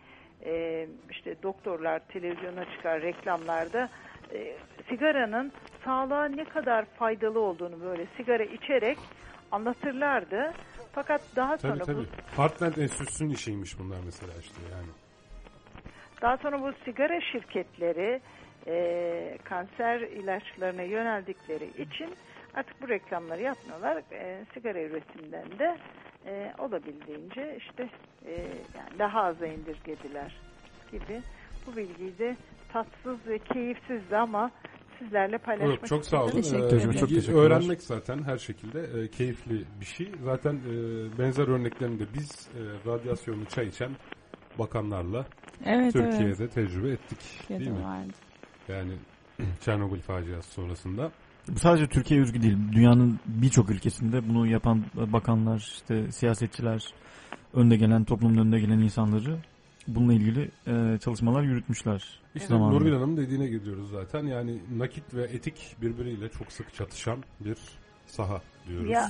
e, 0.45 0.87
işte 1.09 1.35
doktorlar 1.43 1.99
televizyona 1.99 2.65
çıkar 2.65 3.01
reklamlarda 3.01 3.89
e, 4.33 4.55
sigaranın 4.89 5.51
sağlığa 5.85 6.25
ne 6.25 6.45
kadar 6.45 6.85
faydalı 6.85 7.39
olduğunu 7.39 7.81
böyle 7.81 8.07
sigara 8.17 8.43
içerek 8.43 8.97
anlatırlardı. 9.51 10.53
Fakat 10.91 11.21
daha 11.35 11.57
sonra 11.57 11.83
Tabii 11.83 11.97
bu 11.97 12.05
tabii. 12.05 12.37
Heartland 12.37 12.75
Enstitüsü'nün 12.75 13.29
işiymiş 13.29 13.79
bunlar 13.79 13.97
mesela 14.05 14.33
işte 14.41 14.61
yani. 14.71 14.89
Daha 16.21 16.37
sonra 16.37 16.61
bu 16.61 16.73
sigara 16.85 17.21
şirketleri 17.21 18.21
e, 18.67 19.37
kanser 19.43 19.99
ilaçlarına 19.99 20.81
yöneldikleri 20.81 21.65
için 21.65 22.15
artık 22.53 22.81
bu 22.81 22.89
reklamları 22.89 23.41
yapmıyorlar. 23.41 24.03
E, 24.11 24.45
sigara 24.53 24.81
üretimden 24.81 25.59
de 25.59 25.77
e, 26.25 26.53
olabildiğince 26.57 27.57
işte 27.57 27.89
e, 28.25 28.31
yani 28.77 28.99
daha 28.99 29.21
aza 29.21 29.47
indirgediler 29.47 30.35
gibi. 30.91 31.21
Bu 31.67 31.75
bilgiyi 31.75 32.17
de 32.17 32.35
tatsız 32.73 33.27
ve 33.27 33.39
keyifsizdi 33.39 34.17
ama 34.17 34.51
sizlerle 34.99 35.37
paylaşmak 35.37 35.77
Evet, 35.79 35.89
çok 35.89 36.05
sağ 36.05 36.23
olun. 36.23 36.31
Teşekkür 36.31 36.63
Ee, 36.63 36.67
ederim. 36.67 36.91
Çok 36.91 37.09
teşekkürler. 37.09 37.37
öğrenmek 37.41 37.81
zaten 37.83 38.23
her 38.23 38.37
şekilde 38.37 38.79
e, 39.01 39.07
keyifli 39.07 39.65
bir 39.81 39.85
şey. 39.85 40.11
Zaten 40.23 40.53
e, 40.55 40.73
benzer 41.19 41.47
örneklerini 41.47 41.99
de 41.99 42.03
biz 42.13 42.47
e, 42.57 42.89
radyasyonlu 42.89 43.45
çay 43.45 43.67
içen 43.67 43.91
bakanlarla 44.59 45.25
Evet 45.65 45.93
Türkiye'de 45.93 46.35
evet. 46.43 46.53
tecrübe 46.53 46.89
ettik. 46.91 47.19
Türkiye'de 47.37 47.65
değil 47.65 47.75
mi? 47.77 47.83
vardı. 47.83 48.13
Yani 48.67 48.91
Çernobil 49.65 50.01
faciası 50.01 50.51
sonrasında. 50.51 51.11
bu 51.49 51.59
sadece 51.59 51.87
Türkiye 51.87 52.21
özgü 52.21 52.41
değil. 52.41 52.57
Dünyanın 52.71 53.19
birçok 53.25 53.69
ülkesinde 53.69 54.29
bunu 54.29 54.47
yapan 54.47 54.85
bakanlar, 54.95 55.57
işte 55.57 56.11
siyasetçiler, 56.11 56.93
önde 57.53 57.75
gelen, 57.75 58.03
toplumun 58.03 58.37
önde 58.37 58.59
gelen 58.59 58.79
insanları 58.79 59.37
bununla 59.95 60.13
ilgili 60.13 60.49
e, 60.67 60.97
çalışmalar 60.99 61.43
yürütmüşler. 61.43 62.19
İşte 62.35 62.47
zamanında. 62.47 62.75
Nurgül 62.75 62.93
Hanım'ın 62.93 63.17
dediğine 63.17 63.47
gidiyoruz 63.47 63.91
zaten. 63.91 64.25
Yani 64.25 64.59
nakit 64.77 65.13
ve 65.13 65.23
etik 65.23 65.75
birbiriyle 65.81 66.29
çok 66.29 66.51
sık 66.51 66.73
çatışan 66.73 67.23
bir 67.39 67.57
saha 68.05 68.41
diyoruz. 68.67 68.89
Ya 68.89 69.09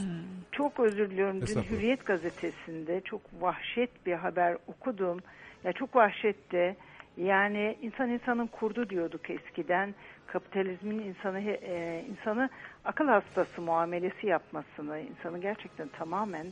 çok 0.52 0.80
özür 0.80 1.10
diliyorum. 1.10 1.42
Dün. 1.42 1.62
Hürriyet 1.62 2.06
gazetesinde 2.06 3.02
çok 3.02 3.22
vahşet 3.40 4.06
bir 4.06 4.14
haber 4.14 4.58
okudum. 4.68 5.20
Ya 5.64 5.74
çok 5.74 5.96
vahşetti. 5.96 6.76
Yani 7.18 7.78
insan 7.82 8.10
insanın 8.10 8.48
kurdu 8.48 8.90
diyorduk 8.90 9.30
eskiden. 9.30 9.96
Kapitalizmin 10.28 11.00
insanı 11.00 11.40
e, 11.40 12.06
insanı 12.10 12.50
akıl 12.86 13.08
hastası 13.08 13.62
muamelesi 13.62 14.28
yapmasını, 14.28 15.00
insanı 15.00 15.40
gerçekten 15.42 15.88
tamamen 15.88 16.46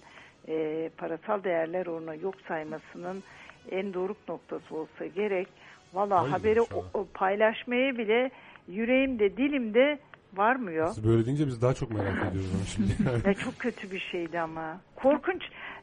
e, 0.48 0.90
parasal 0.98 1.44
değerler 1.44 1.86
uğruna 1.86 2.16
yok 2.16 2.36
saymasının 2.48 3.24
en 3.72 3.94
doruk 3.94 4.18
noktası 4.30 4.76
olsa 4.76 5.06
gerek. 5.06 5.48
Valla 5.94 6.22
Hayır, 6.22 6.32
haberi 6.32 6.62
o- 6.62 6.86
o 6.94 7.08
paylaşmaya 7.14 7.98
bile 7.98 8.32
yüreğimde 8.68 9.38
dilimde 9.38 10.00
varmıyor. 10.34 10.88
Siz 10.88 11.08
böyle 11.08 11.26
deyince 11.26 11.48
biz 11.48 11.62
daha 11.62 11.74
çok 11.74 11.92
merak 11.92 12.18
ediyoruz 12.32 12.52
onu 12.56 12.66
şimdi. 12.66 12.92
Ya 13.28 13.34
çok 13.34 13.60
kötü 13.60 13.92
bir 13.92 14.00
şeydi 14.00 14.40
ama. 14.40 14.78
Korkunç. 14.96 15.42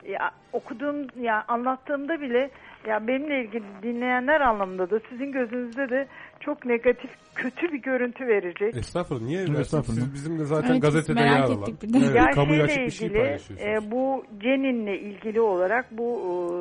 Ya 0.08 0.30
okuduğum 0.52 1.06
ya 1.20 1.44
anlattığımda 1.48 2.20
bile 2.20 2.50
ya 2.86 3.06
benimle 3.06 3.44
ilgili 3.44 3.64
dinleyenler 3.82 4.40
anlamında 4.40 4.90
da 4.90 5.00
sizin 5.10 5.32
gözünüzde 5.32 5.88
de 5.90 6.06
çok 6.40 6.64
negatif, 6.66 7.10
kötü 7.34 7.72
bir 7.72 7.82
görüntü 7.82 8.26
verecek. 8.26 8.76
Estağfurullah 8.76 9.24
niye 9.26 9.40
versin? 9.40 9.54
estağfurullah. 9.54 10.00
Siz 10.04 10.14
bizim 10.14 10.38
de 10.38 10.44
zaten 10.44 10.70
Evet, 10.72 10.82
gazetede 10.82 11.20
yer 11.20 11.40
alan. 11.40 11.64
Evet, 11.96 12.14
ya 12.16 12.30
kamuya 12.30 12.68
şeyle 12.68 12.84
açık 12.84 12.86
bir 12.86 12.90
şey 12.90 13.06
ilgili 13.06 13.18
paylaşıyorsunuz. 13.18 13.84
e, 13.88 13.90
bu 13.90 14.24
Cenin'le 14.40 14.94
ilgili 14.98 15.40
olarak 15.40 15.86
bu 15.98 16.20
e, 16.20 16.54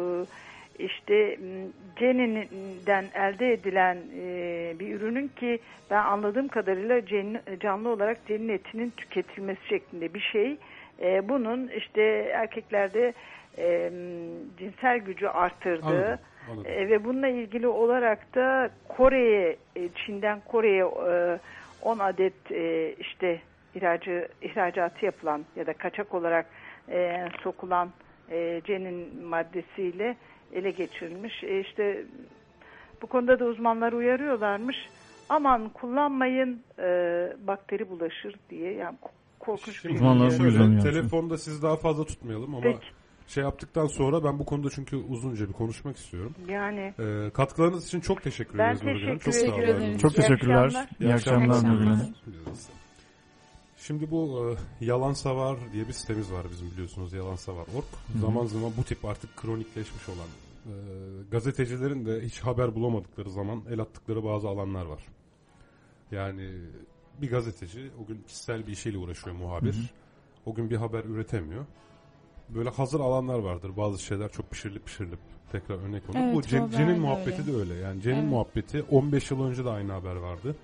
işte 0.80 1.38
Cenin'den 2.00 3.06
elde 3.16 3.54
edilen 3.54 3.98
e, 4.20 4.76
bir 4.80 4.96
ürünün 4.96 5.28
ki 5.28 5.60
ben 5.90 6.04
anladığım 6.04 6.48
kadarıyla 6.48 7.02
canlı 7.60 7.90
olarak 7.90 8.18
cenin 8.28 8.50
etinin 8.50 8.94
tüketilmesi 8.98 9.68
şeklinde 9.68 10.14
bir 10.14 10.20
şey. 10.20 10.58
E, 11.02 11.30
bunun 11.30 11.68
işte 11.68 12.02
erkeklerde 12.34 13.14
e, 13.58 13.92
cinsel 14.60 14.98
gücü 15.00 15.28
arttırdığı 15.28 15.88
Anladım, 15.88 16.20
anladım. 16.52 16.72
e, 16.72 16.90
ve 16.90 17.04
bununla 17.04 17.28
ilgili 17.28 17.68
olarak 17.68 18.36
da 18.36 18.70
Kore'ye, 18.88 19.58
Çin'den 19.96 20.40
Kore'ye 20.48 20.84
e, 20.84 21.40
10 21.82 22.00
adet 22.00 22.52
e, 22.52 22.94
işte 23.00 23.40
ihracı, 23.76 24.28
ihracatı 24.42 25.06
yapılan 25.06 25.46
ya 25.56 25.68
da 25.68 25.74
kaçak 25.74 26.14
olarak 26.14 26.46
e, 26.90 27.28
sokulan 27.44 27.90
e, 28.32 28.62
cenin 28.66 29.24
maddesiyle 29.26 30.16
ele 30.54 30.72
geçirilmiş. 30.72 31.44
E, 31.44 31.60
işte 31.62 32.06
bu 33.02 33.08
konuda 33.08 33.40
da 33.40 33.46
uzmanlar 33.46 33.94
uyarıyorlarmış. 33.94 34.76
Aman 35.30 35.70
kullanmayın 35.70 36.62
e, 36.80 36.84
bakteri 37.48 37.90
bulaşır 37.90 38.36
diye. 38.50 38.74
Yani 38.74 38.98
ko- 39.02 39.10
korkunç 39.40 39.68
bir 39.68 39.74
Şimdi 39.82 39.96
Uzmanlar 39.96 40.30
şey. 40.30 40.40
şöyle, 40.40 40.80
telefonda 40.80 41.38
siz 41.38 41.64
daha 41.64 41.76
fazla 41.76 42.06
tutmayalım 42.06 42.56
ama 42.56 42.64
Peki. 42.64 42.86
şey 43.28 43.44
yaptıktan 43.44 43.88
sonra 43.88 44.24
ben 44.24 44.40
bu 44.40 44.46
konuda 44.46 44.70
çünkü 44.70 44.96
uzunca 44.96 45.48
bir 45.48 45.54
konuşmak 45.54 45.98
istiyorum. 45.98 46.36
Yani 46.50 46.94
Ee, 47.00 47.30
katkılarınız 47.34 47.88
için 47.88 48.00
çok 48.00 48.24
teşekkür 48.24 48.58
Ben 48.58 48.66
ederiz 48.76 48.82
Hanım. 48.82 48.94
teşekkür 49.20 49.20
Çok 49.32 49.34
sağ 49.34 49.56
olun. 49.56 49.64
ederim. 49.64 49.98
Çok 49.98 50.12
İyi 50.12 50.16
teşekkürler. 50.16 50.64
akşamlar. 50.66 50.90
İyi 51.00 51.14
akşamlar 51.14 51.56
akşamlar. 51.56 51.74
Nurgül 51.76 51.86
Hanım. 51.88 52.14
Şimdi 53.78 54.12
bu 54.12 54.56
e, 54.82 54.86
Yalan 54.86 55.14
Savar 55.14 55.58
diye 55.74 55.88
bir 55.88 55.94
sitemiz 55.94 56.32
var 56.34 56.46
bizim 56.52 56.72
biliyorsunuz 56.72 57.14
Yalan 57.14 57.36
Savar.org. 57.36 57.84
Zaman 58.22 58.46
zaman 58.46 58.72
bu 58.78 58.84
tip 58.84 59.06
artık 59.06 59.38
kronikleşmiş 59.38 60.10
olan 60.10 60.28
e, 60.66 60.72
gazetecilerin 61.32 62.06
de 62.06 62.22
hiç 62.22 62.40
haber 62.40 62.76
bulamadıkları 62.76 63.30
zaman 63.30 63.64
el 63.70 63.80
attıkları 63.80 64.24
bazı 64.24 64.48
alanlar 64.48 64.86
var. 64.86 65.04
Yani 66.12 66.50
bir 67.22 67.30
gazeteci 67.30 67.92
o 68.04 68.06
gün 68.06 68.22
kişisel 68.28 68.68
bir 68.68 68.72
işiyle 68.72 68.98
uğraşıyor 68.98 69.36
muhabir. 69.36 69.76
O 70.46 70.54
gün 70.54 70.70
bir 70.70 70.76
haber 70.76 71.04
üretemiyor. 71.04 71.66
Böyle 72.50 72.70
hazır 72.70 73.00
alanlar 73.00 73.40
vardır. 73.40 73.72
Bazı 73.78 74.04
şeyler 74.04 74.30
çok 74.32 74.52
pişirilip 74.52 74.86
pişirilip 74.86 75.20
tekrar 75.52 75.76
örnek 75.76 76.10
olur. 76.10 76.20
Evet, 76.20 76.36
bu 76.36 76.42
Cen- 76.42 76.72
Cen'in 76.72 77.00
muhabbeti 77.00 77.42
öyle. 77.42 77.54
de 77.54 77.58
öyle. 77.58 77.74
Yani 77.74 78.02
Cen'in 78.02 78.16
Evet. 78.20 78.30
muhabbeti 78.30 78.84
15 78.84 79.32
yıl 79.32 79.44
önce 79.44 79.66
de 79.66 79.70
aynı 79.70 79.92
haber 79.92 80.16
vardı. 80.16 80.56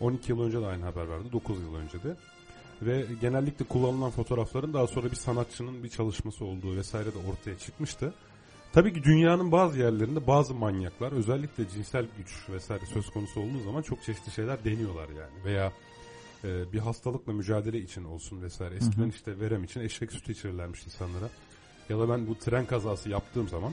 12 0.00 0.32
yıl 0.32 0.42
önce 0.42 0.60
de 0.60 0.66
aynı 0.66 0.84
haber 0.84 1.04
vardı. 1.06 1.24
9 1.32 1.60
yıl 1.62 1.74
önce 1.74 2.02
de. 2.02 2.16
Ve 2.82 3.04
genellikle 3.20 3.64
kullanılan 3.64 4.10
fotoğrafların 4.10 4.74
daha 4.74 4.86
sonra 4.86 5.10
bir 5.10 5.16
sanatçının 5.16 5.82
bir 5.84 5.88
çalışması 5.88 6.44
olduğu 6.44 6.76
vesaire 6.76 7.14
de 7.14 7.18
ortaya 7.32 7.58
çıkmıştı. 7.58 8.14
Tabii 8.76 8.92
ki 8.92 9.04
dünyanın 9.04 9.52
bazı 9.52 9.78
yerlerinde 9.78 10.26
bazı 10.26 10.54
manyaklar 10.54 11.12
özellikle 11.12 11.68
cinsel 11.68 12.06
güç 12.18 12.48
vesaire 12.48 12.86
söz 12.86 13.10
konusu 13.10 13.40
olduğu 13.40 13.60
zaman 13.64 13.82
çok 13.82 14.02
çeşitli 14.02 14.32
şeyler 14.32 14.64
deniyorlar 14.64 15.08
yani. 15.08 15.44
Veya 15.44 15.72
e, 16.44 16.72
bir 16.72 16.78
hastalıkla 16.78 17.32
mücadele 17.32 17.78
için 17.78 18.04
olsun 18.04 18.42
vesaire. 18.42 18.74
Eskiden 18.74 19.08
işte 19.08 19.40
verem 19.40 19.64
için 19.64 19.80
eşek 19.80 20.12
sütü 20.12 20.32
içirirlermiş 20.32 20.84
insanlara. 20.86 21.28
Ya 21.88 21.98
da 21.98 22.08
ben 22.08 22.26
bu 22.26 22.38
tren 22.38 22.66
kazası 22.66 23.08
yaptığım 23.08 23.48
zaman 23.48 23.72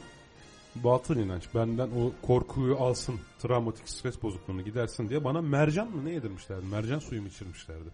batıl 0.75 1.15
inanç 1.15 1.43
benden 1.55 1.87
o 1.87 2.11
korkuyu 2.27 2.77
alsın, 2.77 3.15
travmatik 3.39 3.89
stres 3.89 4.23
bozukluğunu 4.23 4.61
gidersin 4.61 5.09
diye 5.09 5.23
bana 5.23 5.41
mercan 5.41 5.87
mı 5.87 6.05
ne 6.05 6.11
yedirmişlerdi? 6.11 6.65
Mercan 6.65 6.99
suyu 6.99 7.21
mu 7.21 7.27
içirmişlerdi? 7.27 7.89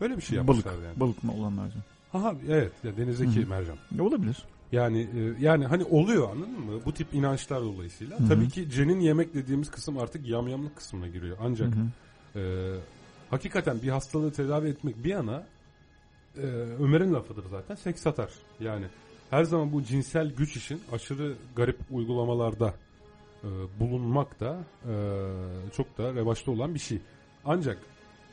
Öyle 0.00 0.16
bir 0.16 0.22
şey 0.22 0.38
Balık. 0.38 0.48
yapmışlardı 0.48 0.84
yani. 0.84 1.00
Balık 1.00 1.24
mı 1.24 1.32
olanlarca. 1.34 1.76
Aha 2.14 2.34
evet 2.48 2.72
ya 2.84 2.96
denizdeki 2.96 3.40
Hı 3.40 3.44
hı. 3.44 3.48
mercan. 3.48 3.76
E, 3.98 4.02
olabilir. 4.02 4.44
Yani 4.72 5.00
e, 5.00 5.44
yani 5.44 5.66
hani 5.66 5.84
oluyor 5.84 6.30
anladın 6.30 6.60
mı? 6.60 6.80
Bu 6.84 6.94
tip 6.94 7.14
inançlar 7.14 7.60
dolayısıyla. 7.62 8.18
Hı 8.18 8.24
hı. 8.24 8.28
Tabii 8.28 8.48
ki 8.48 8.70
cenin 8.70 9.00
yemek 9.00 9.34
dediğimiz 9.34 9.70
kısım 9.70 9.98
artık 9.98 10.28
yamyamlık 10.28 10.76
kısmına 10.76 11.08
giriyor. 11.08 11.36
Ancak 11.40 11.68
e, 12.36 12.72
hakikaten 13.30 13.82
bir 13.82 13.88
hastalığı 13.88 14.32
tedavi 14.32 14.68
etmek 14.68 15.04
bir 15.04 15.10
yana 15.10 15.46
e, 16.36 16.46
Ömer'in 16.80 17.14
lafıdır 17.14 17.44
zaten 17.50 17.74
seks 17.74 18.02
satar. 18.02 18.30
Yani 18.60 18.86
her 19.30 19.44
zaman 19.44 19.72
bu 19.72 19.82
cinsel 19.82 20.32
güç 20.34 20.56
için 20.56 20.80
aşırı 20.92 21.34
garip 21.56 21.78
uygulamalarda 21.90 22.74
e, 23.44 23.48
bulunmak 23.80 24.40
da 24.40 24.58
e, 24.84 24.92
çok 25.76 25.98
da 25.98 26.14
revaçta 26.14 26.50
olan 26.50 26.74
bir 26.74 26.80
şey. 26.80 26.98
Ancak 27.44 27.78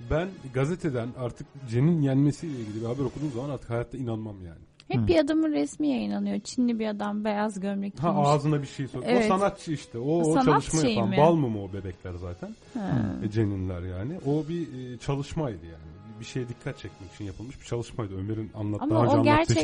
ben 0.10 0.30
gazeteden 0.54 1.10
artık 1.18 1.48
Cen'in 1.70 2.02
yenmesiyle 2.02 2.60
ilgili 2.60 2.82
bir 2.82 2.86
haber 2.86 3.04
okuduğum 3.04 3.32
zaman 3.32 3.50
artık 3.50 3.70
hayatta 3.70 3.98
inanmam 3.98 4.46
yani. 4.46 4.67
Hep 4.88 5.08
bir 5.08 5.18
adamın 5.20 5.52
resmi 5.52 5.88
yayınlanıyor. 5.88 6.40
Çinli 6.40 6.80
bir 6.80 6.88
adam 6.88 7.24
beyaz 7.24 7.60
gömlek 7.60 8.00
Ha 8.04 8.10
giymiş. 8.10 8.28
ağzına 8.30 8.62
bir 8.62 8.68
şey 8.68 8.88
sokuyor. 8.88 9.12
Evet. 9.14 9.32
O 9.32 9.38
sanatçı 9.38 9.72
işte. 9.72 10.00
O, 10.00 10.22
o 10.22 10.24
Sanat 10.34 10.46
çalışma 10.46 10.82
şeyi 10.82 10.96
yapan. 10.96 11.10
mi? 11.10 11.18
Bal 11.18 11.34
mı 11.36 11.64
o 11.64 11.74
bebekler 11.74 12.14
zaten? 12.14 12.56
Ha. 12.74 13.06
E, 13.24 13.30
Ceninler 13.30 13.82
yani. 13.82 14.20
O 14.26 14.44
bir 14.50 14.94
e, 14.94 14.98
çalışmaydı 14.98 15.66
yani. 15.66 15.98
Bir 16.20 16.26
şeye 16.26 16.50
dikkat 16.50 16.78
çekmek 16.78 17.14
için 17.14 17.26
yapılmış 17.26 17.60
bir 17.62 17.66
çalışmaydı. 17.66 18.18
Ömer'in 18.18 18.52
anlat, 18.56 18.82
Ama 18.82 18.96
daha 18.96 19.04
önce 19.04 19.16
o 19.16 19.20
anlattığı 19.20 19.54
şey 19.54 19.64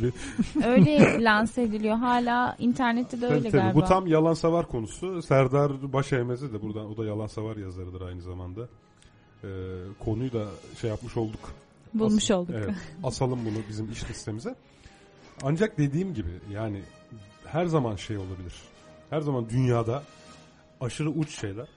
gibi. 0.00 0.12
Öyle 0.66 1.24
lanse 1.24 1.62
ediliyor. 1.62 1.96
Hala 1.96 2.56
internette 2.58 3.20
de 3.20 3.26
öyle 3.26 3.38
Tabii, 3.38 3.50
tabii. 3.50 3.62
galiba. 3.62 3.80
Bu 3.80 3.84
tam 3.84 4.06
yalan 4.06 4.34
savar 4.34 4.66
konusu. 4.68 5.22
Serdar 5.22 5.92
Başeymez'e 5.92 6.52
de 6.52 6.62
buradan 6.62 6.86
o 6.86 6.96
da 6.96 7.04
yalan 7.04 7.26
savar 7.26 7.56
yazarıdır 7.56 8.00
aynı 8.00 8.22
zamanda. 8.22 8.68
Ee, 9.44 9.46
konuyu 10.04 10.32
da 10.32 10.44
şey 10.80 10.90
yapmış 10.90 11.16
olduk. 11.16 11.40
Bulmuş 11.98 12.30
As- 12.30 12.36
olduk. 12.36 12.54
Evet, 12.58 12.74
asalım 13.02 13.40
bunu 13.46 13.58
bizim 13.68 13.92
iş 13.92 14.10
listemize. 14.10 14.54
Ancak 15.42 15.78
dediğim 15.78 16.14
gibi 16.14 16.40
yani 16.52 16.82
her 17.44 17.66
zaman 17.66 17.96
şey 17.96 18.16
olabilir. 18.16 18.54
Her 19.10 19.20
zaman 19.20 19.50
dünyada 19.50 20.02
aşırı 20.80 21.10
uç 21.10 21.40
şeyler 21.40 21.68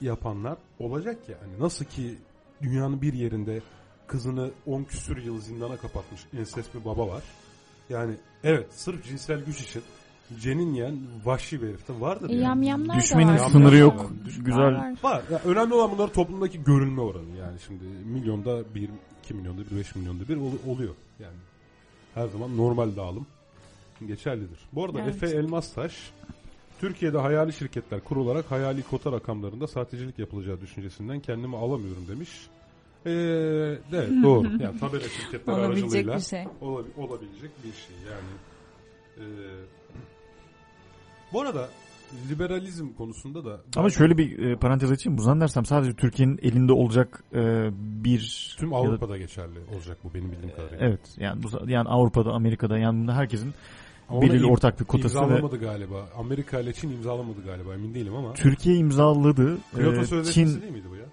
yapanlar 0.00 0.58
olacak 0.78 1.18
yani. 1.28 1.60
Nasıl 1.60 1.84
ki 1.84 2.18
dünyanın 2.62 3.02
bir 3.02 3.12
yerinde 3.12 3.62
kızını 4.06 4.50
10 4.66 4.84
küsür 4.84 5.16
yıl 5.16 5.40
zindana 5.40 5.76
kapatmış 5.76 6.20
ensest 6.38 6.74
bir 6.74 6.84
baba 6.84 7.08
var. 7.08 7.22
Yani 7.88 8.14
evet 8.44 8.74
sırf 8.74 9.04
cinsel 9.04 9.44
güç 9.44 9.60
için 9.60 9.82
cenin 10.40 10.74
yiyen 10.74 10.98
vahşi 11.24 11.62
bir 11.62 11.68
herif 11.68 11.88
de 11.88 12.00
vardır 12.00 12.30
E, 12.30 12.34
yani. 12.34 12.88
da 12.88 12.94
Düşmenin 12.94 13.32
var. 13.32 13.38
sınırı 13.38 13.76
yok. 13.76 13.98
Var, 14.04 14.06
Güzel. 14.40 14.62
Var, 14.62 14.72
var. 14.72 14.94
Var. 15.02 15.22
Ya 15.30 15.40
önemli 15.44 15.74
olan 15.74 15.90
bunlar 15.98 16.08
toplumdaki 16.12 16.64
görülme 16.64 17.00
oranı. 17.00 17.36
Yani 17.40 17.58
şimdi 17.66 17.84
milyonda 17.84 18.74
bir, 18.74 18.90
iki 19.24 19.34
milyonda 19.34 19.62
bir, 19.70 19.76
beş 19.76 19.94
milyonda 19.96 20.28
bir 20.28 20.36
ol- 20.36 20.72
oluyor. 20.74 20.94
Yani 21.20 21.36
her 22.14 22.26
zaman 22.28 22.56
normal 22.56 22.96
dağılım 22.96 23.26
geçerlidir. 24.06 24.58
Bu 24.72 24.84
arada 24.84 25.00
Evet. 25.02 25.14
Efe 25.22 25.36
Elmastaş 25.36 26.10
Türkiye'de 26.80 27.18
hayali 27.18 27.52
şirketler 27.52 28.00
kurularak 28.00 28.50
hayali 28.50 28.82
kota 28.82 29.12
rakamlarında 29.12 29.66
sahtecilik 29.66 30.18
yapılacağı 30.18 30.60
düşüncesinden 30.60 31.20
kendimi 31.20 31.56
alamıyorum 31.56 32.08
demiş. 32.08 32.30
Ee, 33.06 33.10
evet 33.92 34.10
doğru. 34.22 34.48
Yani 34.62 34.78
tabela 34.80 35.08
şirketler 35.08 35.52
Olabilecek 35.52 35.84
aracılığıyla 35.84 36.16
bir 36.16 36.20
şey. 36.22 36.44
olabi- 36.60 36.94
olabilecek 36.96 37.50
bir 37.64 37.72
şey. 37.72 37.96
Yani 38.10 38.30
ee, 39.18 39.22
bu 41.32 41.40
arada 41.40 41.68
liberalizm 42.30 42.88
konusunda 42.92 43.44
da 43.44 43.60
Ama 43.76 43.90
şöyle 43.90 44.18
bir 44.18 44.38
e, 44.38 44.56
parantez 44.56 44.90
açayım. 44.90 45.18
Bu 45.18 45.22
zannedersem 45.22 45.64
sadece 45.64 45.92
Türkiye'nin 45.96 46.38
elinde 46.42 46.72
olacak 46.72 47.24
e, 47.34 47.70
bir 48.04 48.54
Tüm 48.58 48.68
ya 48.72 48.74
da- 48.78 48.80
Avrupa'da 48.80 49.16
geçerli 49.18 49.58
olacak 49.74 49.98
bu 50.04 50.14
benim 50.14 50.32
bildiğim 50.32 50.56
kadarıyla. 50.56 50.86
Evet 50.86 51.00
yani 51.18 51.42
bu 51.42 51.70
yani 51.70 51.88
Avrupa'da, 51.88 52.30
Amerika'da 52.32 52.78
yani 52.78 52.98
bunda 53.00 53.14
herkesin 53.16 53.54
Ama 54.08 54.22
belirli 54.22 54.44
im- 54.46 54.50
ortak 54.50 54.80
bir 54.80 54.84
kotası 54.84 55.20
ve 55.20 55.22
imzalamadı 55.24 55.56
galiba. 55.60 56.08
Amerika 56.18 56.60
ile 56.60 56.72
Çin 56.72 56.90
imzalamadı 56.90 57.44
galiba 57.46 57.74
emin 57.74 57.94
değilim 57.94 58.14
ama. 58.14 58.32
Türkiye 58.34 58.76
imzaladı. 58.76 59.58
Kyoto 59.74 60.00
E, 60.00 60.04
Sözleşmesi 60.06 60.32
Çin 60.34 60.62
değil 60.62 60.72
miydi 60.72 60.86
bu 60.90 60.96
ya? 60.96 61.04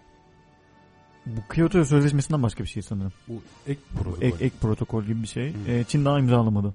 bu 1.25 1.53
Kyoto 1.53 1.83
Sözleşmesi'nden 1.83 2.43
başka 2.43 2.63
bir 2.63 2.69
şey 2.69 2.83
sanırım. 2.83 3.11
Bu 3.27 3.33
ek 3.67 3.79
protokol. 4.03 4.21
Ek, 4.21 4.45
ek 4.45 4.55
protokol 4.61 5.03
gibi 5.03 5.21
bir 5.21 5.27
şey. 5.27 5.53
Hı. 5.53 5.71
E, 5.71 5.83
Çin 5.83 6.05
daha 6.05 6.19
imzalamadı. 6.19 6.73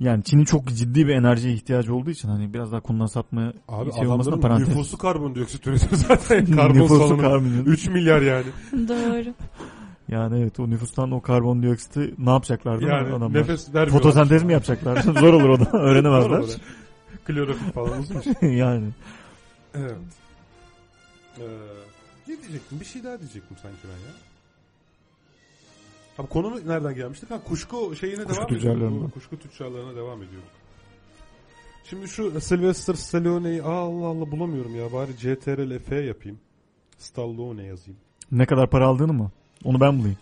Yani 0.00 0.24
Çin'in 0.24 0.44
çok 0.44 0.68
ciddi 0.68 1.06
bir 1.08 1.14
enerjiye 1.14 1.54
ihtiyacı 1.54 1.94
olduğu 1.94 2.10
için 2.10 2.28
hani 2.28 2.54
biraz 2.54 2.72
daha 2.72 2.80
konudan 2.80 3.06
sapma 3.06 3.52
Abi 3.68 3.92
şey 3.92 4.06
olmasına 4.06 4.40
parantez. 4.40 4.68
nüfusu 4.68 4.98
karbondioksit 4.98 5.66
üretiyor 5.66 5.92
zaten. 6.08 6.46
Karbon 6.56 6.74
Nüfusu 6.74 7.16
karbon- 7.16 7.64
3 7.66 7.88
milyar 7.88 8.22
yani. 8.22 8.46
Doğru. 8.88 9.34
Yani 10.08 10.40
evet 10.40 10.60
o 10.60 10.70
nüfustan 10.70 11.10
o 11.10 11.20
karbondioksiti 11.20 12.14
ne 12.18 12.30
yapacaklar 12.30 12.80
değil 12.80 12.90
mi 12.92 12.96
Yani 12.96 13.08
adamlar? 13.14 13.40
nefes 13.40 13.68
vermiyorlar. 13.74 13.98
Fotosentez 14.02 14.42
mi 14.44 14.52
yapacaklar? 14.52 14.96
Zor 15.02 15.34
olur 15.34 15.48
o 15.48 15.60
da 15.60 15.78
öğrenemezler. 15.78 16.60
Klorofil 17.24 17.72
falan 17.72 17.98
uzun 17.98 18.20
iş. 18.20 18.26
yani. 18.42 18.86
Evet. 19.74 19.96
Ee, 21.38 21.42
ne 22.28 22.36
diyecektim? 22.42 22.80
Bir 22.80 22.84
şey 22.84 23.04
daha 23.04 23.20
diyecektim 23.20 23.56
sanki 23.62 23.78
ben 23.84 23.90
ya. 24.08 24.14
Abi 26.18 26.28
konu 26.28 26.68
nereden 26.68 26.94
gelmiştik? 26.94 27.30
Ha 27.30 27.40
kuşku 27.44 27.96
şeyine 27.96 28.24
Kuşku 28.24 28.34
devam 28.36 28.46
tüccarlarına. 28.48 28.86
ediyorduk. 28.88 29.14
Kuşku 29.14 29.38
tüccarlarına 29.38 29.96
devam 29.96 30.22
ediyorduk. 30.22 30.50
Şimdi 31.84 32.08
şu 32.08 32.40
Sylvester 32.40 32.94
Stallone'yi 32.94 33.62
Allah 33.62 34.06
Allah 34.06 34.30
bulamıyorum 34.30 34.74
ya. 34.76 34.92
Bari 34.92 35.16
CTRL 35.16 35.78
F 35.78 35.96
yapayım. 35.96 36.38
Stallone 36.98 37.62
yazayım. 37.64 38.00
Ne 38.32 38.46
kadar 38.46 38.70
para 38.70 38.86
aldığını 38.86 39.12
mı? 39.12 39.30
Onu 39.64 39.80
ben 39.80 39.98
bulayım. 39.98 40.18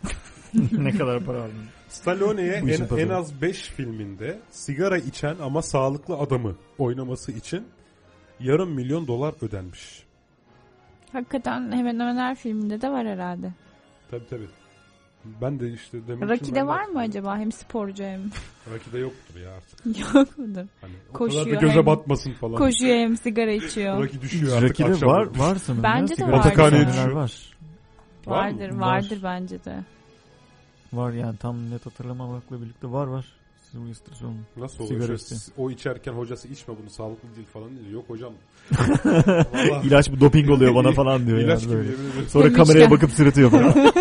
ne 0.73 0.91
kadar 0.91 1.25
para 1.25 1.39
aldığını. 1.39 1.65
Stallone'ye 1.89 2.53
en, 2.53 2.99
en 2.99 3.09
az 3.09 3.43
5 3.43 3.63
filminde 3.63 4.39
sigara 4.51 4.99
içen 4.99 5.37
ama 5.43 5.63
sağlıklı 5.63 6.17
adamı 6.17 6.57
oynaması 6.79 7.33
için 7.33 7.67
yarım 8.41 8.71
milyon 8.71 9.07
dolar 9.07 9.35
ödenmiş. 9.43 10.07
Hakikaten 11.13 11.73
hemen 11.73 11.95
hemen 11.95 12.17
her 12.17 12.35
filminde 12.35 12.81
de 12.81 12.91
var 12.91 13.07
herhalde. 13.07 13.53
Tabi 14.11 14.27
tabi. 14.27 14.43
Ben 15.43 15.61
de 15.61 15.73
işte 15.73 15.99
demek 16.09 16.31
Rocky'de 16.31 16.55
ben 16.55 16.63
de 16.63 16.67
var 16.67 16.85
mı 16.87 16.99
acaba? 17.01 17.39
Hem 17.39 17.53
sporcu 17.53 18.05
hem 18.05 18.21
Rocky'de 18.73 18.99
yoktur 18.99 19.41
ya 19.41 19.51
artık. 19.53 19.99
yok 20.15 20.39
mudur? 20.39 20.67
Hani 20.81 20.93
o 21.11 21.13
Koşuyor 21.13 21.45
kadar 21.45 21.57
da 21.57 21.61
göze 21.61 21.75
hem- 21.79 21.87
batmasın 21.87 22.33
falan. 22.33 22.57
Koşuyor 22.57 22.97
hem 22.97 23.17
sigara 23.17 23.51
içiyor. 23.51 23.97
Rocky 24.03 24.23
düşüyor 24.23 24.57
artık 24.57 24.71
Rocky'de 24.71 24.93
akşam. 24.93 25.09
var, 25.09 25.39
var 25.39 25.57
sanırım. 25.57 25.83
Bence 25.83 26.15
ya. 26.19 26.27
de 26.29 26.33
vardır. 26.33 26.55
sahneler 26.57 26.85
Sahneler 26.93 27.11
var. 27.11 27.57
Var 28.27 28.51
mı? 28.51 28.59
Vardır, 28.61 28.71
Var. 28.71 28.87
vardır 28.97 29.21
bence 29.23 29.65
de. 29.65 29.85
Var 30.93 31.13
yani 31.13 31.37
tam 31.37 31.71
net 31.71 31.87
hatırlamamakla 31.87 32.61
birlikte 32.63 32.91
var 32.91 33.07
var. 33.07 33.27
Sylvester 33.77 34.13
Stallone. 34.15 34.37
Nasıl 34.57 34.85
oluyor? 34.85 35.19
O 35.59 35.71
içerken 35.71 36.13
hocası 36.13 36.49
içme 36.49 36.75
bunu 36.83 36.91
sağlıklı 36.91 37.29
değil 37.37 37.47
falan 37.53 37.71
diyor. 37.71 37.91
Yok 37.93 38.05
hocam. 38.09 38.33
Vallahi 39.05 39.87
İlaç 39.87 40.11
bu 40.13 40.21
doping 40.21 40.51
oluyor 40.51 40.75
bana 40.75 40.93
falan 40.93 41.27
diyor 41.27 41.39
İlaç 41.39 41.63
yani 41.63 41.71
gibi 41.71 41.79
böyle. 41.79 42.29
Sonra 42.29 42.45
Demişken. 42.45 42.65
kameraya 42.67 42.91
bakıp 42.91 43.11
sırıtıyor 43.13 43.51
falan. 43.51 43.75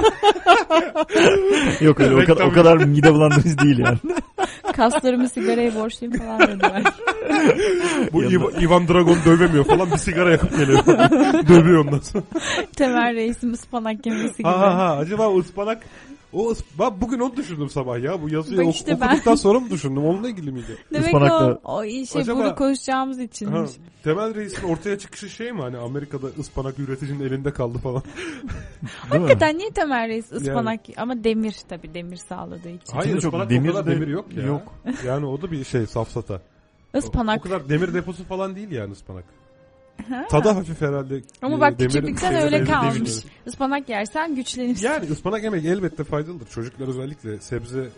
Yok 1.81 1.99
öyle 1.99 2.15
o 2.15 2.25
kadar, 2.25 2.45
o 2.45 2.51
kadar 2.53 2.77
mide 2.77 3.13
bulandırıcı 3.13 3.57
değil 3.57 3.77
yani. 3.79 3.97
Kaslarımı 4.75 5.29
sigaraya 5.29 5.75
borçluyum 5.75 6.17
falan 6.17 6.39
dediler. 6.41 6.83
Bu 8.13 8.23
Yanında- 8.23 8.35
Iva- 8.35 8.63
Ivan 8.63 8.87
Dragon 8.87 9.17
dövemiyor 9.25 9.65
falan 9.65 9.91
bir 9.91 9.97
sigara 9.97 10.31
yakıp 10.31 10.57
geliyor. 10.57 10.85
Dövüyor 11.47 11.85
ondan 11.85 11.99
sonra. 11.99 12.23
Temel 12.75 13.15
reisim 13.15 13.53
ıspanak 13.53 14.05
yemesi 14.05 14.37
gibi. 14.37 14.47
Ha 14.47 14.59
ha 14.59 14.75
ha 14.77 14.97
acaba 14.97 15.37
ıspanak 15.37 15.83
o 16.35 16.53
ben 16.79 17.01
bugün 17.01 17.19
onu 17.19 17.35
düşündüm 17.35 17.69
sabah 17.69 17.99
ya. 18.03 18.21
Bu 18.21 18.29
yazıyı 18.29 18.57
Bak 18.59 18.65
ok- 18.67 18.75
işte 18.75 19.01
ben- 19.01 19.07
okuduktan 19.07 19.35
sonra 19.35 19.59
mı 19.59 19.69
düşündüm? 19.69 20.05
Onunla 20.05 20.29
ilgili 20.29 20.51
miydi? 20.51 20.77
Demek 20.93 21.15
o, 21.15 21.59
o 21.63 21.83
işe 21.83 22.19
Acaba- 22.19 22.39
bunu 22.39 22.55
konuşacağımız 22.55 23.17
Ha, 23.17 23.23
içinmiş. 23.23 23.71
temel 24.03 24.35
reisin 24.35 24.67
ortaya 24.67 24.99
çıkışı 24.99 25.29
şey 25.29 25.51
mi 25.51 25.61
hani 25.61 25.77
Amerika'da 25.77 26.27
ıspanak 26.39 26.79
üreticinin 26.79 27.23
elinde 27.23 27.53
kaldı 27.53 27.77
falan. 27.77 28.03
Hakikaten 29.09 29.57
niye 29.57 29.69
Temel 29.69 30.07
reis 30.07 30.31
ıspanak 30.31 30.79
ama 30.97 31.23
demir 31.23 31.55
tabii 31.69 31.93
demir 31.93 32.17
sağladığı 32.17 32.69
için. 32.69 32.93
Hayır 32.93 33.13
çok 33.13 33.23
ıspanak 33.33 33.49
demir 33.49 33.69
o 33.69 33.73
kadar 33.73 33.85
de 33.85 33.91
demir 33.95 34.07
yok 34.07 34.25
ya. 34.33 34.43
yok. 34.43 34.61
Yani 35.05 35.25
o 35.25 35.41
da 35.41 35.51
bir 35.51 35.63
şey 35.63 35.85
safsata. 35.85 36.41
O, 36.93 36.97
Ispanak. 36.97 37.39
o 37.39 37.43
kadar 37.43 37.69
demir 37.69 37.93
deposu 37.93 38.23
falan 38.23 38.55
değil 38.55 38.71
yani 38.71 38.91
ıspanak. 38.91 39.23
Ha. 40.09 40.27
Tadı 40.29 40.49
hafif 40.49 40.81
herhalde. 40.81 41.21
Ama 41.41 41.57
e, 41.57 41.59
bak 41.59 41.79
demirin 41.79 41.89
küçüklükten 41.89 42.35
öyle 42.35 42.63
kalmış. 42.63 43.11
Ispanak 43.45 43.89
yersen 43.89 44.35
güçlenirsin. 44.35 44.85
Yani 44.85 45.05
ıspanak 45.11 45.43
yemek 45.43 45.65
elbette 45.65 46.03
faydalıdır. 46.03 46.47
Çocuklar 46.47 46.87
özellikle 46.87 47.39
sebze 47.39 47.89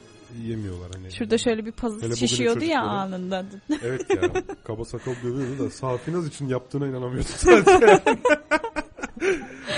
yemiyorlar 0.44 0.92
hani. 0.96 1.12
Şurada 1.12 1.38
şöyle 1.38 1.66
bir 1.66 1.72
pazı 1.72 2.18
şişiyordu 2.18 2.64
ya 2.64 2.82
anında. 2.82 3.46
Evet 3.84 4.10
ya. 4.10 4.22
Kaba 4.64 4.86
sakal 4.86 5.14
dövüyordu 5.24 5.66
da 5.66 5.70
Safinaz 5.70 6.28
için 6.28 6.48
yaptığına 6.48 6.88
inanamıyorsun 6.88 7.36
sadece. 7.38 7.86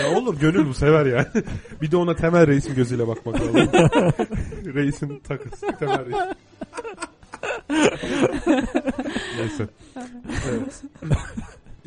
ya 0.02 0.18
olur 0.18 0.40
gönül 0.40 0.68
bu 0.68 0.74
sever 0.74 1.06
yani. 1.06 1.46
Bir 1.82 1.92
de 1.92 1.98
ona 1.98 2.16
temel 2.16 2.48
reisin 2.48 2.76
gözüyle 2.76 3.08
bakmak 3.08 3.36
lazım. 3.42 3.56
reisin 4.76 5.20
takısı 5.20 5.68
temel 5.80 6.06
reis. 6.06 6.36
Neyse. 9.38 9.68
Evet. 10.50 10.84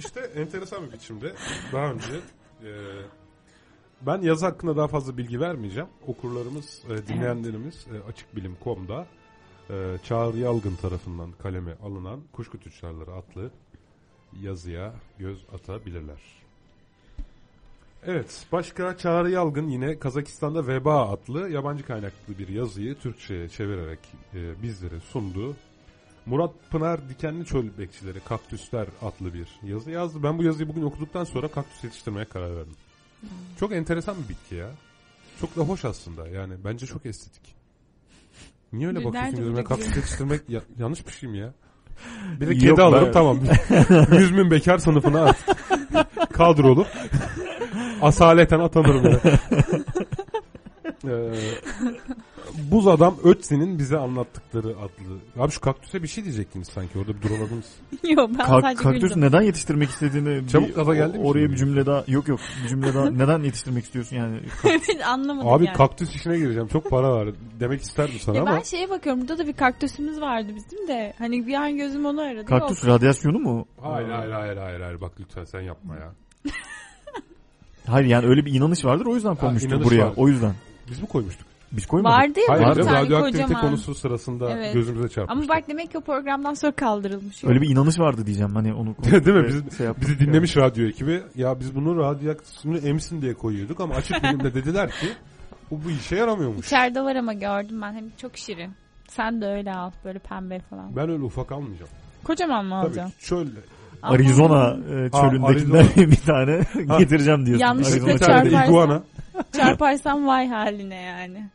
İşte 0.05 0.20
enteresan 0.20 0.86
bir 0.86 0.92
biçimde 0.92 1.32
daha 1.72 1.92
önce 1.92 2.12
e, 2.64 2.70
ben 4.00 4.20
yazı 4.20 4.46
hakkında 4.46 4.76
daha 4.76 4.88
fazla 4.88 5.16
bilgi 5.16 5.40
vermeyeceğim. 5.40 5.88
Okurlarımız, 6.07 6.82
e, 6.90 7.07
dinleyenlerimiz 7.07 7.86
e, 7.94 8.09
açıkbilim.com'da 8.09 9.07
e, 9.70 9.98
Çağrı 10.05 10.38
Yalgın 10.38 10.76
tarafından 10.76 11.32
kaleme 11.42 11.76
alınan 11.82 12.20
Kuşku 12.32 12.61
Tüccarları 12.61 13.12
adlı 13.12 13.50
yazıya 14.40 14.92
göz 15.18 15.44
atabilirler. 15.55 16.20
Evet, 18.07 18.46
başka 18.53 18.96
Çağrı 18.96 19.30
Yalgın 19.30 19.68
yine 19.68 19.98
Kazakistan'da 19.98 20.66
Veba 20.66 21.09
adlı 21.09 21.50
yabancı 21.50 21.86
kaynaklı 21.86 22.38
bir 22.38 22.48
yazıyı 22.48 22.94
Türkçe'ye 22.94 23.48
çevirerek 23.48 23.98
e, 24.34 24.62
bizlere 24.62 25.00
sundu. 25.00 25.57
Murat 26.26 26.50
Pınar 26.70 27.08
Dikenli 27.08 27.44
Çöl 27.46 27.64
Bekçileri 27.78 28.20
Kaktüsler 28.20 28.86
adlı 29.02 29.34
bir 29.34 29.48
yazı 29.62 29.90
yazdı. 29.90 30.22
Ben 30.22 30.38
bu 30.38 30.42
yazıyı 30.42 30.68
bugün 30.68 30.82
okuduktan 30.82 31.24
sonra 31.24 31.48
kaktüs 31.48 31.84
yetiştirmeye 31.84 32.24
karar 32.24 32.56
verdim. 32.56 32.74
Çok 33.60 33.72
enteresan 33.72 34.16
bir 34.24 34.28
bitki 34.28 34.54
ya. 34.54 34.68
Çok 35.40 35.56
da 35.56 35.60
hoş 35.60 35.84
aslında 35.84 36.28
yani 36.28 36.54
bence 36.64 36.86
çok 36.86 37.06
estetik. 37.06 37.54
Niye 38.72 38.88
öyle 38.88 38.98
Nerede 38.98 39.08
bakıyorsun 39.08 39.36
gözüme? 39.38 39.64
Kaktüs 39.64 39.96
yetiştirmek 39.96 40.48
ya- 40.48 40.62
yanlış 40.78 41.06
bir 41.06 41.12
şey 41.12 41.28
mi 41.28 41.38
ya? 41.38 41.52
Bir 42.40 42.48
de 42.48 42.58
kedi 42.58 42.82
alırım 42.82 43.12
tamam. 43.12 43.38
Yüz 44.12 44.36
bin 44.36 44.50
bekar 44.50 44.78
sınıfına 44.78 45.24
at. 45.24 45.36
Kadrolu. 46.32 46.86
Asaleten 48.02 48.60
atanırım 48.60 49.04
ya. 49.12 49.20
Ee, 51.08 51.32
Buz 52.70 52.86
Adam 52.86 53.16
Ötzi'nin 53.24 53.78
bize 53.78 53.99
anlattıkları 53.99 54.68
adlı. 54.68 55.43
Abi 55.43 55.51
şu 55.53 55.61
kaktüse 55.61 56.03
bir 56.03 56.09
şey 56.09 56.24
diyecektiniz 56.24 56.68
sanki 56.68 56.99
orada 56.99 57.14
bir 57.16 57.22
duramadınız. 57.22 57.64
Yok 58.11 58.30
ben 58.38 58.45
Ka- 58.45 58.61
sadece 58.61 58.82
kaktüs 58.82 59.03
güldüm. 59.03 59.20
neden 59.20 59.43
yetiştirmek 59.43 59.88
istediğini 59.88 60.49
Çabuk 60.49 60.68
bir- 60.68 60.74
gaza 60.74 60.95
geldi 60.95 61.18
mi 61.18 61.24
Oraya 61.26 61.40
şimdi? 61.40 61.53
bir 61.53 61.57
cümle 61.59 61.86
daha 61.86 62.05
yok 62.09 62.28
yok 62.28 62.40
bir 62.64 62.68
cümle 62.68 62.95
daha 62.95 63.11
neden 63.11 63.43
yetiştirmek 63.43 63.84
istiyorsun 63.84 64.16
yani? 64.16 64.40
Evet, 64.64 64.82
Anlamadım 65.07 65.49
Abi 65.49 65.64
yani. 65.66 65.76
kaktüs 65.76 66.14
işine 66.14 66.38
gireceğim 66.38 66.68
çok 66.68 66.90
para 66.90 67.12
var 67.12 67.28
demek 67.61 67.82
isterdim 67.82 68.18
sana 68.20 68.36
Ya 68.36 68.43
ama. 68.43 68.57
ben 68.57 68.62
şeye 68.62 68.90
bakıyorum 68.90 69.20
burada 69.22 69.38
da 69.38 69.47
bir 69.47 69.53
kaktüsümüz 69.53 70.20
vardı 70.20 70.53
bizim 70.57 70.88
de. 70.88 71.14
Hani 71.18 71.47
bir 71.47 71.55
an 71.55 71.76
gözüm 71.76 72.05
onu 72.07 72.20
aradı. 72.20 72.45
Kaktüs 72.47 72.84
Yok. 72.84 72.95
radyasyonu 72.95 73.38
mu? 73.38 73.66
Hayır 73.80 74.09
hayır 74.09 74.30
hayır 74.32 74.57
hayır 74.57 74.80
hayır 74.80 75.01
bak 75.01 75.12
lütfen 75.20 75.45
sen 75.45 75.61
yapma 75.61 75.95
ya. 75.97 76.12
Hayır 77.86 78.07
yani 78.07 78.26
öyle 78.26 78.45
bir 78.45 78.55
inanış 78.55 78.84
vardır 78.84 79.07
o 79.07 79.14
yüzden 79.14 79.36
inanış 79.43 79.84
buraya. 79.84 80.05
vardır. 80.05 80.14
O 80.16 80.28
yüzden. 80.28 80.55
Biz 80.90 81.01
mi 81.01 81.07
koymuştuk? 81.09 81.47
Biz 81.72 81.86
koymadık. 81.86 82.18
Vardı 82.18 82.38
ya 82.40 82.44
Hayır 82.48 82.76
bir 82.76 82.82
tane 82.82 83.00
radyoaktivite 83.00 83.42
kocaman. 83.42 83.60
konusu 83.66 83.94
sırasında 83.94 84.50
Evet. 84.50 84.74
gözümüze 84.74 85.08
çarpmıştı. 85.08 85.32
Ama 85.32 85.48
bak 85.60 85.68
demek 85.68 85.90
ki 85.92 85.98
o 85.98 86.00
programdan 86.00 86.54
sonra 86.54 86.72
kaldırılmış. 86.72 87.44
Öyle 87.44 87.60
bir 87.60 87.68
inanış 87.70 87.98
vardı 87.98 88.26
diyeceğim 88.26 88.54
hani 88.54 88.74
onu. 88.74 88.96
Değil 89.10 89.36
mi? 89.36 89.44
Biz- 89.48 89.76
şey 89.78 89.86
yaptık. 89.86 90.08
Bizi 90.08 90.18
dinlemiş 90.20 90.56
radyo 90.56 90.86
ekibi. 90.88 91.22
Ya 91.34 91.60
biz 91.60 91.74
bunu 91.74 91.96
radyasyonu 91.96 92.78
emsin 92.78 93.22
diye 93.22 93.34
koyuyorduk 93.34 93.80
ama 93.80 93.94
açık 93.94 94.22
bilimde 94.22 94.54
dediler 94.54 94.90
ki 94.90 95.06
bu, 95.70 95.84
bu 95.84 95.90
işe 95.90 96.16
yaramıyormuş. 96.16 96.66
İçeride 96.66 97.00
var 97.02 97.16
ama 97.16 97.32
gördüm 97.32 97.82
ben. 97.82 97.92
Hem 97.92 98.04
çok 98.16 98.36
şirin. 98.38 98.70
Sen 99.08 99.40
de 99.40 99.46
öyle 99.46 99.72
al. 99.72 99.90
Böyle 100.04 100.18
pembe 100.18 100.58
falan. 100.70 100.96
Ben 100.96 101.10
öyle 101.10 101.22
ufak 101.22 101.52
almayacağım. 101.52 101.90
Kocaman 102.24 102.64
mı 102.64 102.70
Tabii 102.74 102.86
alacaksın? 102.86 103.14
çölle. 103.20 103.60
Ama- 104.02 104.14
Arizona 104.14 104.70
e, 104.70 105.10
çölündekinden 105.10 105.86
bir 106.10 106.16
tane 106.16 106.60
getireceğim 106.98 107.46
diyorsun. 107.46 107.64
Yanlışlıkla 107.66 108.06
Bir 108.06 108.10
Arizona 108.12 108.26
tane 108.28 108.38
de 108.40 108.44
çölü. 108.44 108.52
çarparsın. 108.52 108.72
iguana. 108.72 109.02
Çarparsam 109.56 110.26
vay 110.26 110.48
haline 110.48 110.94
yani. 110.94 111.50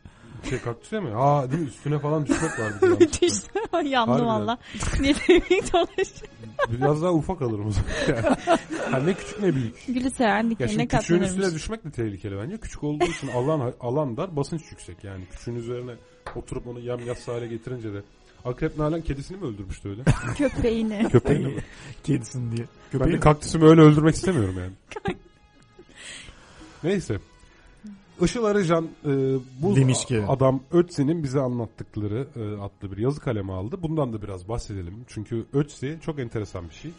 Şey 0.48 0.58
kaktüse 0.60 1.00
mi? 1.00 1.10
Aa 1.16 1.50
değil 1.50 1.62
mi? 1.62 1.68
Üstüne 1.68 1.98
falan 1.98 2.26
düşmek 2.26 2.58
var. 2.58 2.72
bir 2.76 2.80
de 2.82 2.86
yanlışlıkla. 2.90 3.26
Düştü. 3.28 3.88
Yandım 3.88 4.12
Harbiden. 4.14 4.26
valla. 4.26 4.58
Ne 5.00 5.14
demek 5.28 5.72
dolaşıyor. 5.72 6.28
Biraz 6.68 7.02
daha 7.02 7.12
ufak 7.12 7.42
alırım 7.42 7.66
o 7.66 7.70
zaman. 7.70 7.88
Yani. 8.08 8.36
Ha, 8.90 8.98
ne 8.98 9.14
küçük 9.14 9.40
ne 9.42 9.54
büyük. 9.54 9.84
Gülü 9.88 10.10
seven 10.10 10.44
Ya 10.44 10.50
dikenine 10.50 10.72
şimdi 10.72 10.88
küçüğün 10.88 11.14
üstüne 11.16 11.28
katlanırmış. 11.30 11.54
düşmek 11.62 11.84
de 11.84 11.90
tehlikeli 11.90 12.38
bence. 12.38 12.56
Küçük 12.58 12.84
olduğu 12.84 13.04
için 13.04 13.28
alan 13.28 13.72
alan 13.80 14.16
dar, 14.16 14.36
basınç 14.36 14.62
yüksek. 14.70 15.04
Yani 15.04 15.24
küçüğün 15.32 15.54
üzerine 15.56 15.92
oturup 16.36 16.66
onu 16.66 16.80
yam 16.80 17.00
yas 17.06 17.28
hale 17.28 17.46
getirince 17.46 17.92
de 17.94 18.02
Akrep 18.44 18.78
Nalan 18.78 19.00
kedisini 19.00 19.36
mi 19.36 19.44
öldürmüştü 19.46 19.88
öyle? 19.88 20.02
Köpeğini. 20.38 21.08
Köpeğini 21.12 21.46
mi? 21.46 21.62
Kedisin 22.04 22.52
diye. 22.56 22.66
Ben 22.66 22.98
Köpeği 22.98 23.12
de 23.16 23.20
kaktüsümü 23.20 23.64
öyle 23.68 23.80
öldürmek 23.80 24.14
istemiyorum 24.14 24.54
yani. 24.58 24.72
Neyse. 26.84 27.18
Işıl 28.20 28.44
Arıcan 28.44 28.88
e, 29.04 29.08
bu 29.62 29.76
Demiş 29.76 30.04
ki- 30.04 30.24
adam 30.28 30.60
Ötzi'nin 30.72 31.22
bize 31.22 31.40
anlattıkları 31.40 32.26
e, 32.36 32.40
adlı 32.62 32.96
bir 32.96 33.02
yazı 33.02 33.20
kalemi 33.20 33.52
aldı. 33.52 33.76
Bundan 33.82 34.12
da 34.12 34.22
biraz 34.22 34.48
bahsedelim. 34.48 35.04
Çünkü 35.08 35.46
Ötzi 35.52 35.98
çok 36.02 36.18
enteresan 36.18 36.64
bir 36.68 36.74
şey. 36.74 36.90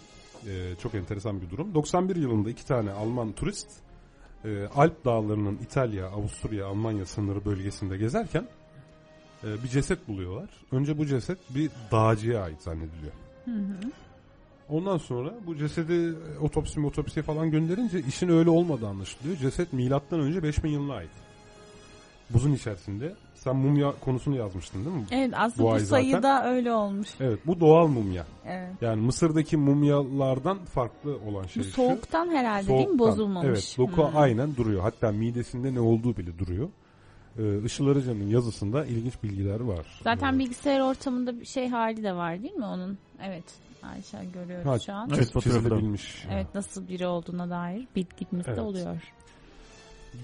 E, 0.47 0.76
çok 0.76 0.95
enteresan 0.95 1.41
bir 1.41 1.49
durum. 1.49 1.74
91 1.76 2.15
yılında 2.15 2.49
iki 2.49 2.65
tane 2.65 2.91
Alman 2.91 3.32
turist 3.32 3.67
e, 4.45 4.65
Alp 4.76 5.05
dağlarının 5.05 5.57
İtalya, 5.63 6.07
Avusturya, 6.07 6.67
Almanya 6.67 7.05
sınırı 7.05 7.45
bölgesinde 7.45 7.97
gezerken 7.97 8.47
e, 9.43 9.63
bir 9.63 9.67
ceset 9.67 10.07
buluyorlar. 10.07 10.49
Önce 10.72 10.97
bu 10.97 11.05
ceset 11.05 11.38
bir 11.55 11.70
dağcıya 11.91 12.43
ait 12.43 12.61
zannediliyor. 12.61 13.13
Ondan 14.70 14.97
sonra 14.97 15.34
bu 15.47 15.55
cesedi 15.57 16.13
otopsi 16.41 16.80
otopsiye 16.80 17.24
falan 17.24 17.51
gönderince 17.51 17.99
işin 17.99 18.30
öyle 18.30 18.49
olmadığı 18.49 18.88
anlaşılıyor. 18.88 19.38
Ceset 19.38 19.74
milattan 19.74 20.20
önce 20.20 20.43
5000 20.43 20.70
yılına 20.70 20.93
ait. 20.93 21.09
Buzun 22.30 22.53
içerisinde. 22.53 23.13
Sen 23.36 23.55
mumya 23.55 23.93
konusunu 24.05 24.38
yazmıştın 24.38 24.86
değil 24.86 24.95
mi? 24.95 25.05
Evet 25.11 25.32
Bu 25.32 25.36
aslında 25.38 25.67
bu, 25.67 25.80
zaten. 25.80 25.86
sayıda 25.86 26.45
öyle 26.53 26.74
olmuş. 26.74 27.09
Evet 27.20 27.39
bu 27.47 27.59
doğal 27.59 27.88
mumya. 27.88 28.26
Evet. 28.45 28.70
Yani 28.82 29.01
Mısır'daki 29.01 29.57
mumyalardan 29.57 30.57
farklı 30.65 31.17
olan 31.30 31.45
şey 31.47 31.63
Bu 31.63 31.67
şu. 31.67 31.72
soğuktan 31.74 32.30
herhalde 32.30 32.67
değil 32.67 32.80
mi? 32.80 32.86
Soğuktan. 32.86 32.99
Bozulmamış. 32.99 33.47
Evet 33.49 33.76
doku 33.78 34.07
Hmm. 34.11 34.17
aynen 34.17 34.55
duruyor. 34.55 34.82
Hatta 34.82 35.11
midesinde 35.11 35.74
ne 35.74 35.80
olduğu 35.80 36.17
bile 36.17 36.39
duruyor. 36.39 36.70
Ee, 37.38 37.64
Işıl 37.66 37.88
Arıcan'ın 37.88 38.28
yazısında 38.28 38.86
ilginç 38.86 39.24
bilgiler 39.24 39.60
var. 39.60 40.00
Zaten 40.04 40.30
Evet. 40.30 40.40
bilgisayar 40.40 40.80
ortamında 40.80 41.40
bir 41.40 41.46
şey 41.46 41.70
hali 41.70 42.04
de 42.04 42.14
var 42.16 42.42
değil 42.44 42.54
mi 42.56 42.66
onun? 42.66 42.98
Evet. 43.24 43.44
Ayşe 43.84 44.18
görüyoruz 44.34 44.66
Ha, 44.66 44.80
şu 44.80 44.94
an. 44.94 45.10
Evet, 45.16 45.34
çizilebilmiş. 45.44 46.26
Evet 46.32 46.48
nasıl 46.56 46.88
biri 46.88 47.08
olduğuna 47.08 47.50
dair 47.50 47.88
bilgimiz 47.96 48.46
Evet. 48.48 48.58
de 48.58 48.62
oluyor. 48.62 48.98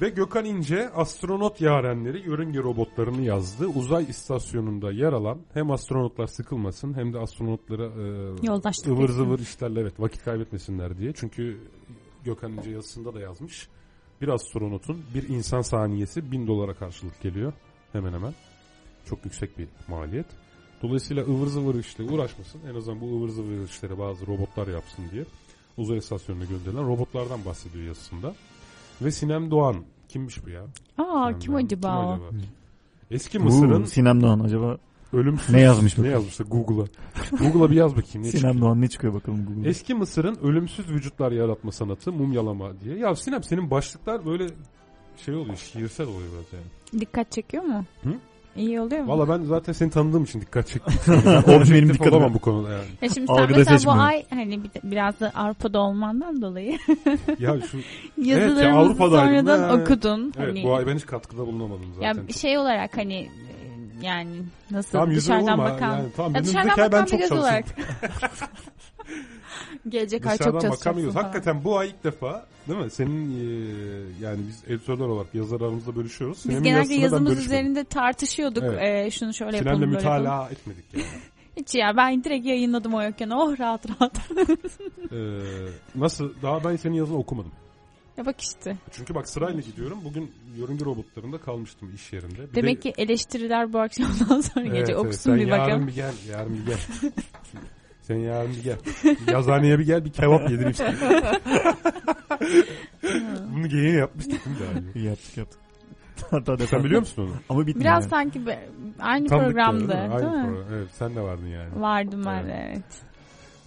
Ve 0.02 0.10
Gökhan 0.10 0.46
İnce 0.46 0.90
astronot 0.90 1.62
yarenleri 1.62 2.30
yörünge 2.30 2.60
robotlarını 2.60 3.22
yazdı. 3.22 3.68
Uzay 3.68 4.04
istasyonunda 4.04 4.92
yer 4.92 5.14
alan 5.14 5.40
hem 5.54 5.72
astronotlar 5.72 6.28
sıkılmasın 6.28 6.94
hem 6.94 7.14
de 7.14 7.20
astronotlara 7.20 7.86
e, 7.86 8.32
Yoldaşlık 8.48 8.88
ıvır 8.88 9.10
zıvır 9.10 9.40
işlerle 9.40 9.80
evet 9.82 10.00
vakit 10.00 10.24
kaybetmesinler 10.24 10.98
diye. 10.98 11.14
Çünkü 11.16 11.58
Gökhan 12.24 12.52
İnce 12.52 12.70
yazısında 12.72 13.14
da 13.14 13.20
yazmış. 13.20 13.70
Bir 14.22 14.28
astronotun 14.28 15.02
bir 15.14 15.30
insan 15.30 15.62
saniyesi 15.62 16.32
bin 16.32 16.48
dolara 16.48 16.74
karşılık 16.74 17.22
geliyor. 17.22 17.54
Hemen 17.94 18.14
hemen. 18.14 18.34
Çok 19.06 19.26
yüksek 19.26 19.58
bir 19.58 19.68
maliyet. 19.88 20.26
Dolayısıyla 20.82 21.24
ıvır 21.24 21.48
zıvır 21.48 21.76
işle 21.76 22.04
uğraşmasın. 22.04 22.62
En 22.72 22.76
azından 22.76 23.02
bu 23.02 23.06
ıvır 23.06 23.30
zıvır 23.30 23.66
işleri 23.66 24.00
bazı 24.00 24.28
robotlar 24.28 24.68
yapsın 24.68 25.04
diye. 25.12 25.26
Uzay 25.78 25.98
istasyonuna 25.98 26.46
gönderilen 26.46 26.88
robotlardan 26.88 27.46
bahsediyor 27.46 27.86
yazısında. 27.86 28.36
Ve 29.02 29.12
Sinem 29.12 29.52
Doğan. 29.52 29.76
Kimmiş 30.10 30.46
bu 30.46 30.50
ya? 30.50 30.64
Aa 30.98 31.28
Sinem 31.28 31.40
kim 31.40 31.54
Doğan. 31.54 31.66
acaba 31.66 32.08
o? 32.08 32.20
Eski 33.12 33.40
Uuu, 33.40 33.46
Mısır'ın 33.46 33.84
Sinem 33.84 34.22
Doğan 34.22 34.40
acaba 34.40 34.78
ölümsüz... 35.14 35.50
Ne 35.50 35.62
yazmış 35.62 35.98
Ne 35.98 36.08
yazmışsa 36.08 36.44
Google'a. 36.44 36.86
Google'a 37.38 37.72
bir 37.72 37.76
yaz 37.76 37.92
bakayım. 37.96 38.28
Ne 38.28 38.32
Sinem 38.32 38.42
çıkıyor? 38.52 38.62
Doğan 38.62 38.82
ne 38.82 38.88
çıkıyor 38.88 39.14
bakalım 39.14 39.46
Google'da. 39.46 39.70
Eski 39.70 39.94
Mısır'ın 39.94 40.36
ölümsüz 40.44 40.90
vücutlar 40.90 41.32
yaratma 41.32 41.72
sanatı 41.72 42.12
mumyalama 42.12 42.80
diye. 42.84 42.98
Ya 42.98 43.16
Sinem 43.16 43.44
senin 43.44 43.72
başlıklar 43.72 44.26
böyle 44.26 44.48
şey 45.26 45.36
oluyor 45.36 45.56
şiirsel 45.58 46.08
oluyor 46.08 46.30
biraz 46.34 46.54
yani. 46.54 47.02
Dikkat 47.02 47.32
çekiyor 47.32 47.64
mu? 47.64 47.86
Hı? 48.04 48.10
İyi 48.56 48.82
oluyor 48.82 49.02
mu? 49.04 49.08
Valla 49.12 49.30
ben 49.40 49.44
zaten 49.44 49.74
seni 49.74 49.90
tanıdığım 49.90 50.24
için 50.24 50.42
dikkat 50.42 50.68
çektim. 50.68 50.94
Orada 51.26 51.72
benim 51.74 51.94
dikkatim. 51.94 52.14
olamam 52.14 52.34
bu 52.34 52.40
konuda 52.40 52.72
yani. 52.72 52.86
Ya 53.02 53.10
şimdi 53.10 53.28
sen 53.28 53.34
Algıda 53.34 53.58
mesela 53.58 53.76
bu 53.76 53.80
seçmiyorum. 53.80 54.02
ay 54.04 54.24
hani 54.30 54.64
bir- 54.64 54.92
biraz 54.92 55.20
da 55.20 55.32
Avrupa'da 55.36 55.80
olmandan 55.80 56.42
dolayı 56.42 56.72
Ya 57.40 57.62
şu 57.62 57.78
yazılarımızı 58.18 58.68
Avrupa'daydım. 58.80 59.46
sonradan 59.48 59.60
Ha. 59.70 59.76
okudun. 59.82 60.34
evet 60.38 60.48
hani, 60.50 60.64
bu 60.64 60.76
ay 60.76 60.88
ben 60.88 60.96
hiç 60.96 61.06
katkıda 61.06 61.48
bulunamadım 61.48 61.86
zaten. 61.96 62.08
ya 62.22 62.28
bir 62.28 62.34
şey 62.34 62.58
olarak 62.58 62.98
hani 62.98 63.16
e, 63.16 63.30
yani 64.02 64.32
nasıl 64.72 65.08
yüzü 65.08 65.22
dışarıdan 65.22 65.60
vurma. 65.60 65.72
bakan 65.72 65.98
Yani, 65.98 66.10
tamam 66.16 66.36
ya 66.36 66.44
dışarıdan 66.44 66.78
ben 66.78 66.92
bakan 66.92 67.06
bir 67.06 67.12
çok 67.12 67.20
göz 67.20 67.32
olarak 67.32 67.66
gelecek 69.90 70.26
ay 70.28 70.38
çok 70.38 70.62
çalışacaksın. 70.62 71.12
Hakikaten 71.12 71.64
bu 71.64 71.78
ay 71.78 71.88
ilk 71.88 72.04
defa 72.04 72.46
değil 72.68 72.80
mi? 72.80 72.92
Senin 72.92 73.32
e, 73.32 73.46
yani 74.22 74.40
biz 74.48 74.64
editörler 74.68 75.06
olarak 75.06 75.36
yazarlarımızda 75.36 75.96
bölüşüyoruz. 75.96 76.38
Biz 76.38 76.42
Sinem'in 76.44 76.64
genelde 76.64 76.90
ben 76.90 77.00
yazımız 77.00 77.40
üzerinde 77.40 77.84
tartışıyorduk. 77.84 78.64
Evet. 78.64 79.08
Ee, 79.08 79.12
şunu 79.12 79.34
şöyle 79.34 79.58
Sinem'le 79.58 79.74
yapalım 79.74 79.94
yapalım. 79.94 80.14
mütalaa 80.14 80.50
etmedik 80.50 80.86
yani. 80.94 81.06
Hiç 81.58 81.76
ya 81.76 81.98
ben 81.98 82.24
direkt 82.24 82.46
yayınladım 82.46 82.94
o 82.94 83.04
yokken. 83.04 83.30
Oh 83.30 83.60
rahat 83.60 83.90
rahat. 83.90 84.18
Ee, 85.12 85.18
nasıl? 85.96 86.34
Daha 86.42 86.64
ben 86.64 86.76
senin 86.76 86.94
yazını 86.94 87.18
okumadım. 87.18 87.52
Ya 88.18 88.26
bak 88.26 88.42
işte. 88.42 88.78
Çünkü 88.92 89.16
bak 89.16 89.30
sırayla 89.30 89.62
gidiyorum. 89.62 89.98
Bugün 90.06 90.32
yörünge 90.58 90.86
robotlarında 90.86 91.38
kalmıştım 91.38 91.92
iş 91.96 92.14
yerinde. 92.14 92.50
Bir 92.52 92.56
Demek 92.56 92.78
de- 92.78 92.80
ki 92.92 92.94
eleştiriler 93.02 93.74
bu 93.74 93.80
akşamdan 93.80 94.42
sonra 94.42 94.66
Evet, 94.66 94.74
gece 94.80 94.92
evet. 94.92 94.96
okusun 95.06 95.18
Sen 95.32 95.36
bir 95.40 95.48
yarın 95.48 95.62
bakalım. 95.66 95.88
bir 95.88 95.94
gel. 95.96 96.14
Yarın 96.32 96.54
bir 96.54 96.66
gel. 96.66 96.78
Sen 98.02 98.16
yarın 98.16 98.52
bir 98.52 98.64
gel. 98.64 98.78
Yazıhaneye 99.32 99.80
bir 99.80 99.86
gel 99.86 100.06
bir 100.06 100.12
kebap 100.12 100.50
yedireyim 100.52 100.74
sana. 100.74 100.94
Bunu 103.56 103.68
geyiğini 103.68 103.98
yapmıştık 103.98 104.46
değil 104.46 104.58
mi 104.58 104.64
daha 104.64 104.80
önce? 104.80 105.00
Yaptık 105.10 105.38
yaptık. 105.38 105.60
Hatta 106.32 106.58
Sen 106.58 106.84
biliyor 106.84 107.00
musun 107.02 107.24
onu? 107.24 107.32
Ama 107.50 107.68
bitmiyor. 107.68 107.82
Biraz 107.82 108.04
yani. 108.04 108.10
sanki 108.10 108.46
be- 108.48 108.70
aynı 109.00 109.28
Tanıdık 109.28 109.46
programda 109.48 109.94
yani, 109.96 110.12
değil 110.12 110.26
Aynı 110.32 110.38
mi? 110.42 110.48
program. 110.48 110.74
Evet 110.74 110.88
sen 110.94 111.16
de 111.16 111.22
vardın 111.22 111.48
yani. 111.48 111.82
Vardım 111.82 112.24
ben 112.26 112.44
Evet. 112.44 112.56
evet. 112.70 112.84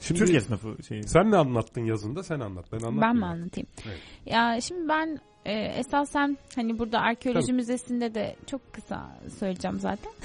Şimdi 0.01 0.21
Türk 0.21 0.35
esnafı 0.35 0.77
şeyi. 0.89 1.03
sen 1.09 1.31
ne 1.31 1.37
anlattın 1.37 1.85
yazında 1.85 2.23
sen 2.23 2.41
anlat. 2.41 2.65
Ben 2.73 2.77
anlatmayayım. 2.77 3.01
Ben 3.03 3.17
mi 3.17 3.25
anlatayım? 3.27 3.69
Evet. 3.87 3.99
Ya 4.27 4.61
şimdi 4.61 4.89
ben 4.89 5.19
e, 5.45 5.53
esasen 5.53 6.39
hani 6.57 6.79
burada 6.79 7.01
arkeoloji 7.01 7.47
Tabii. 7.47 7.57
müzesinde 7.57 8.15
de 8.15 8.37
çok 8.47 8.73
kısa 8.73 9.11
söyleyeceğim 9.39 9.81
zaten. 9.81 10.13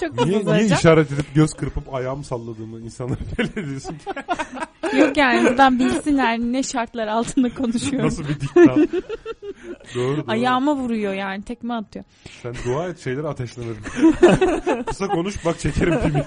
çok 0.00 0.10
kısa 0.10 0.24
Niye, 0.24 0.34
niye 0.38 0.44
söyleyeceğim. 0.44 0.74
işaret 0.78 1.12
edip 1.12 1.34
göz 1.34 1.54
kırpıp 1.54 1.94
ayağımı 1.94 2.24
salladığımı 2.24 2.80
insanlara 2.80 3.18
belli 3.38 3.50
ediyorsun 3.66 3.94
ki? 3.98 4.04
Yok 4.98 5.16
yani 5.16 5.48
buradan 5.48 5.78
bilsinler 5.78 6.38
ne 6.38 6.62
şartlar 6.62 7.06
altında 7.06 7.54
konuşuyorum. 7.54 8.06
Nasıl 8.06 8.24
bir 8.28 8.40
diktat? 8.40 8.76
doğru 9.94 10.16
doğru. 10.16 10.24
Ayağıma 10.28 10.76
vuruyor 10.76 11.14
yani 11.14 11.42
tekme 11.42 11.74
atıyor. 11.74 12.04
Sen 12.42 12.54
dua 12.66 12.88
et 12.88 12.98
şeyleri 13.04 13.28
ateşlenir. 13.28 13.76
Kısa 14.86 15.08
konuş 15.08 15.44
bak 15.44 15.58
çekerim 15.58 16.00
pimi. 16.00 16.24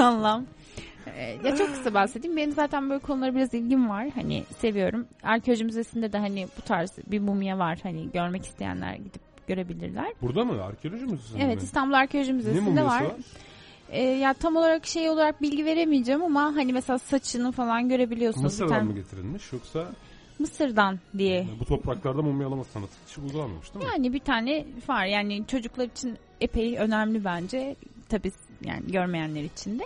Allah'ım. 0.00 0.46
Ee, 1.16 1.38
Ya 1.44 1.56
çok 1.56 1.68
kısa 1.68 1.94
bahsedeyim. 1.94 2.36
Benim 2.36 2.52
zaten 2.52 2.90
böyle 2.90 3.00
konulara 3.02 3.34
biraz 3.34 3.54
ilgim 3.54 3.88
var. 3.88 4.08
Hani 4.14 4.44
seviyorum. 4.58 5.06
Arkeoloji 5.22 5.64
müzesinde 5.64 6.12
de 6.12 6.18
hani 6.18 6.48
bu 6.58 6.62
tarz 6.62 6.92
bir 7.06 7.18
mumya 7.20 7.58
var. 7.58 7.78
Hani 7.82 8.10
görmek 8.12 8.44
isteyenler 8.44 8.94
gidip 8.94 9.46
görebilirler. 9.46 10.12
Burada 10.22 10.44
mı? 10.44 10.62
Arkeoloji 10.64 11.04
müzesinde 11.04 11.42
Evet 11.44 11.56
mi? 11.56 11.62
İstanbul 11.62 11.94
Arkeoloji 11.94 12.32
Müzesi'nde 12.32 12.84
var. 12.84 13.02
var? 13.02 13.12
Ee, 13.90 14.02
ya 14.02 14.32
tam 14.34 14.56
olarak 14.56 14.86
şey 14.86 15.10
olarak 15.10 15.42
bilgi 15.42 15.64
veremeyeceğim 15.64 16.22
ama 16.22 16.42
hani 16.42 16.72
mesela 16.72 16.98
saçını 16.98 17.52
falan 17.52 17.88
görebiliyorsunuz. 17.88 18.44
Mısır'dan 18.44 18.68
tane- 18.68 18.82
mı 18.82 18.94
getirilmiş 18.94 19.52
yoksa 19.52 19.86
Mısır'dan 20.38 20.98
diye. 21.18 21.46
bu 21.60 21.64
topraklarda 21.64 22.22
mumyalama 22.22 22.64
sanatı 22.64 22.92
hiç 23.08 23.18
uygulanmamış 23.18 23.74
değil 23.74 23.84
mi? 23.84 23.90
Yani 23.96 24.12
bir 24.12 24.18
tane 24.18 24.64
var. 24.88 25.04
Yani 25.06 25.46
çocuklar 25.46 25.84
için 25.84 26.16
epey 26.40 26.78
önemli 26.78 27.24
bence. 27.24 27.76
Tabii 28.08 28.32
yani 28.64 28.92
görmeyenler 28.92 29.42
için 29.42 29.78
de. 29.78 29.84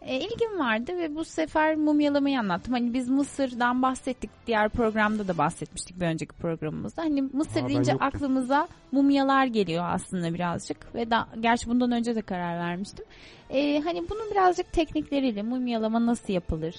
E, 0.00 0.16
ilgim 0.20 0.58
vardı 0.58 0.98
ve 0.98 1.14
bu 1.14 1.24
sefer 1.24 1.76
mumyalamayı 1.76 2.38
anlattım. 2.38 2.74
Hani 2.74 2.94
biz 2.94 3.08
Mısır'dan 3.08 3.82
bahsettik. 3.82 4.30
Diğer 4.46 4.68
programda 4.68 5.28
da 5.28 5.38
bahsetmiştik 5.38 6.00
bir 6.00 6.06
önceki 6.06 6.32
programımızda. 6.32 7.02
Hani 7.02 7.22
Mısır 7.22 7.62
Aa, 7.64 7.68
deyince 7.68 7.92
yoktum. 7.92 8.06
aklımıza 8.06 8.68
mumyalar 8.92 9.46
geliyor 9.46 9.84
aslında 9.86 10.34
birazcık. 10.34 10.94
Ve 10.94 11.10
da, 11.10 11.28
gerçi 11.40 11.68
bundan 11.68 11.92
önce 11.92 12.14
de 12.16 12.22
karar 12.22 12.58
vermiştim. 12.58 13.04
E, 13.52 13.80
hani 13.80 14.02
bunun 14.10 14.30
birazcık 14.30 14.72
teknikleriyle 14.72 15.42
mumyalama 15.42 16.06
nasıl 16.06 16.32
yapılır? 16.32 16.74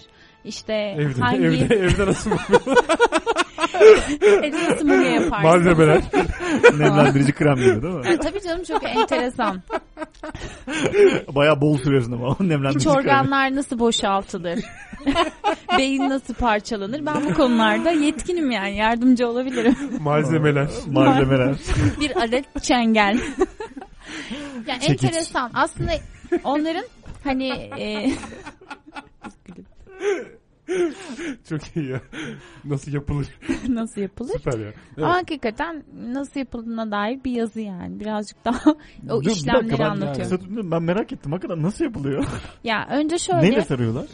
İşte 0.45 0.73
Evde, 0.73 1.19
hangi 1.21 1.45
evde, 1.45 1.75
evde 1.75 2.05
nasıl 2.05 2.31
evde 4.21 4.69
nasıl 4.71 4.87
mumya 4.87 5.11
yaparsın? 5.11 5.47
malzemeler? 5.49 6.01
Nemlendirici 6.79 7.31
krem 7.33 7.55
gibi 7.55 7.81
değil 7.81 7.93
mi? 7.93 8.05
Ha, 8.07 8.17
tabii 8.23 8.41
canım 8.41 8.63
çok 8.63 8.83
enteresan. 8.83 9.61
Bayağı 11.35 11.61
bol 11.61 11.77
sürüyorsun 11.77 12.11
ama 12.11 12.27
o 12.27 12.33
İç 12.33 12.39
nemlendirici 12.39 12.85
kremi. 12.85 12.97
organlar 12.97 13.55
nasıl 13.55 13.79
boşaltılır? 13.79 14.59
Beyin 15.77 16.09
nasıl 16.09 16.33
parçalanır? 16.33 17.05
Ben 17.05 17.25
bu 17.29 17.33
konularda 17.33 17.91
yetkinim 17.91 18.51
yani 18.51 18.77
yardımcı 18.77 19.27
olabilirim. 19.27 19.75
malzemeler. 19.99 20.67
Malzemeler. 20.91 21.55
Bir 21.99 22.23
adet 22.23 22.63
çengel. 22.63 23.19
yani 24.67 24.79
Çekiç. 24.81 25.03
enteresan. 25.03 25.51
Aslında 25.53 25.91
onların 26.43 26.85
hani 27.23 27.49
e, 27.79 28.11
Çok 31.49 31.75
iyi 31.75 31.89
ya. 31.89 32.01
Nasıl 32.65 32.91
yapılır? 32.93 33.27
nasıl 33.67 34.01
yapılır? 34.01 34.33
Süper 34.33 34.59
ya. 34.59 34.65
Evet. 34.67 34.75
Ama 34.97 35.13
hakikaten 35.13 35.83
nasıl 36.07 36.39
yapıldığına 36.39 36.91
dair 36.91 37.23
bir 37.23 37.31
yazı 37.31 37.61
yani. 37.61 37.99
Birazcık 37.99 38.45
daha 38.45 38.71
o 38.71 38.75
Dur, 39.09 39.21
bir 39.21 39.25
dakika, 39.25 39.31
işlemleri 39.31 39.79
ben- 39.79 39.85
anlatıyor. 39.89 40.29
Kısa 40.29 40.37
Ben 40.71 40.83
merak 40.83 41.11
ettim. 41.11 41.31
Hakikaten 41.31 41.63
nasıl 41.63 41.85
yapılıyor? 41.85 42.25
Ya 42.63 42.87
önce 42.91 43.17
şöyle 43.17 43.41
Neyle 43.41 43.61
sarıyorlar? 43.61 44.05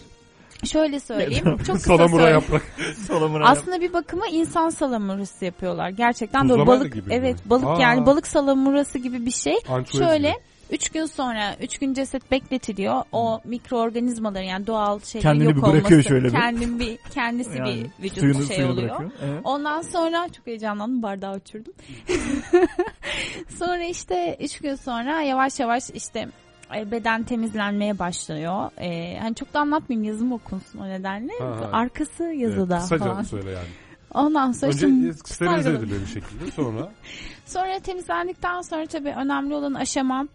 şöyle 0.63 0.99
söyleyeyim. 0.99 1.43
Çok 1.45 1.59
kısa 1.59 1.77
Salamura 1.79 2.09
söyleyeyim. 2.23 2.41
yaprak. 2.41 2.61
Salamura 2.95 3.49
Aslında 3.49 3.81
bir 3.81 3.93
bakıma 3.93 4.27
insan 4.27 4.69
salamurası 4.69 5.45
yapıyorlar. 5.45 5.89
Gerçekten 5.89 6.41
böyle 6.49 6.53
Tuzlamayla 6.61 6.81
balık 6.81 6.93
gibi 6.93 7.07
mi? 7.09 7.13
evet 7.15 7.37
balık 7.45 7.67
Aa. 7.67 7.81
yani 7.81 8.05
balık 8.05 8.27
salamurası 8.27 8.97
gibi 8.99 9.25
bir 9.25 9.31
şey. 9.31 9.55
Ançoez 9.69 10.07
Şöyle 10.07 10.29
gibi. 10.29 10.39
3 10.71 10.89
gün 10.89 11.05
sonra 11.05 11.55
3 11.61 11.77
gün 11.77 11.93
ceset 11.93 12.31
bekletiliyor. 12.31 13.03
O 13.11 13.41
mikroorganizmaların 13.43 14.43
yani 14.45 14.67
doğal 14.67 14.99
Kendini 14.99 15.43
yok 15.43 15.55
bir 15.55 15.61
bırakıyor 15.61 15.91
olması. 15.91 16.03
şöyle 16.09 16.27
bir. 16.27 16.31
Kendin 16.31 16.79
bir 16.79 16.97
kendisi 17.13 17.57
Yani 17.57 17.85
bir 17.99 18.03
vücut 18.03 18.19
suyunu, 18.19 18.43
şey 18.43 18.55
suyunu 18.55 18.71
oluyor. 18.71 18.89
bırakıyor. 18.89 19.11
Evet. 19.25 19.41
Ondan 19.43 19.81
sonra 19.81 20.29
çok 20.37 20.47
heyecanlandım 20.47 21.03
bardağı 21.03 21.35
uçurdum. 21.35 21.73
sonra 23.59 23.83
işte 23.83 24.37
3 24.41 24.59
gün 24.59 24.75
sonra 24.75 25.21
yavaş 25.21 25.59
yavaş 25.59 25.89
işte 25.89 26.27
e, 26.75 26.91
beden 26.91 27.23
temizlenmeye 27.23 27.99
başlıyor. 27.99 28.69
Ee, 28.81 29.17
hani 29.21 29.35
çok 29.35 29.53
da 29.53 29.59
anlatmayayım 29.59 30.07
yazım 30.07 30.31
okunsun 30.31 30.79
o 30.79 30.89
nedenle. 30.89 31.33
Ha. 31.39 31.69
Arkası 31.71 32.23
yazıda 32.23 32.73
Evet, 32.73 32.81
kısaca 32.81 33.05
falan. 33.05 33.23
söyle 33.23 33.49
yani. 33.51 33.67
Ondan 34.13 34.51
sonra 34.51 34.71
Önce 34.71 34.87
işte 34.87 35.13
sterilize 35.33 35.69
ediliyor 35.69 36.01
bir 36.01 36.05
şekilde 36.07 36.51
sonra. 36.51 36.91
Sonra 37.45 37.79
temizlendikten 37.79 38.61
sonra 38.61 38.85
tabii 38.85 39.09
önemli 39.09 39.53
olan 39.53 39.73
aşama 39.73 40.27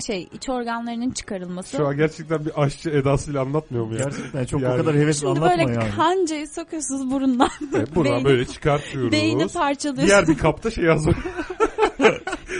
şey 0.00 0.28
iç 0.32 0.48
organlarının 0.48 1.10
çıkarılması. 1.10 1.76
Şu 1.76 1.86
an 1.86 1.96
gerçekten 1.96 2.44
bir 2.44 2.62
aşçı 2.62 2.90
edasıyla 2.90 3.40
anlatmıyor 3.40 3.84
mu 3.86 3.94
ya? 3.94 4.04
Gerçekten 4.04 4.44
çok 4.44 4.60
Yani- 4.62 4.74
o 4.74 4.76
kadar 4.76 4.94
hevesli 4.94 5.20
Şimdi 5.20 5.30
anlatma 5.40 5.66
böyle 5.66 5.72
yani. 5.72 5.90
kancayı 5.96 6.48
sokuyorsunuz 6.48 7.10
burundan. 7.10 7.50
Evet, 7.76 7.94
buradan 7.94 8.12
Beyni- 8.14 8.24
böyle 8.24 8.44
çıkartıyoruz. 8.46 9.12
Beyni 9.12 9.48
parçalıyorsunuz. 9.48 10.08
Diğer 10.08 10.28
bir 10.28 10.38
kapta 10.38 10.70
şey 10.70 10.84
yazıyor. 10.84 11.16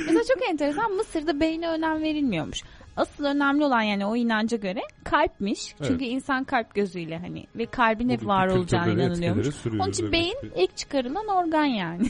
Mesela 0.06 0.24
çok 0.34 0.50
enteresan 0.50 0.92
Mısır'da 0.92 1.40
beyne 1.40 1.68
önem 1.68 2.02
verilmiyormuş. 2.02 2.62
Asıl 2.96 3.24
önemli 3.24 3.64
olan 3.64 3.82
yani 3.82 4.06
o 4.06 4.16
inanca 4.16 4.56
göre 4.56 4.80
kalpmiş. 5.04 5.74
Çünkü 5.86 6.04
insan 6.04 6.44
kalp 6.44 6.74
gözüyle 6.74 7.18
hani 7.18 7.46
ve 7.56 7.66
kalbin 7.66 8.08
hep 8.08 8.26
var 8.26 8.46
olacağına 8.48 8.92
inanılıyormuş. 8.92 9.46
Onun 9.66 9.90
için 9.90 10.12
beyin 10.12 10.36
ilk 10.56 10.76
çıkarılan 10.76 11.26
organ 11.28 11.64
yani. 11.64 12.06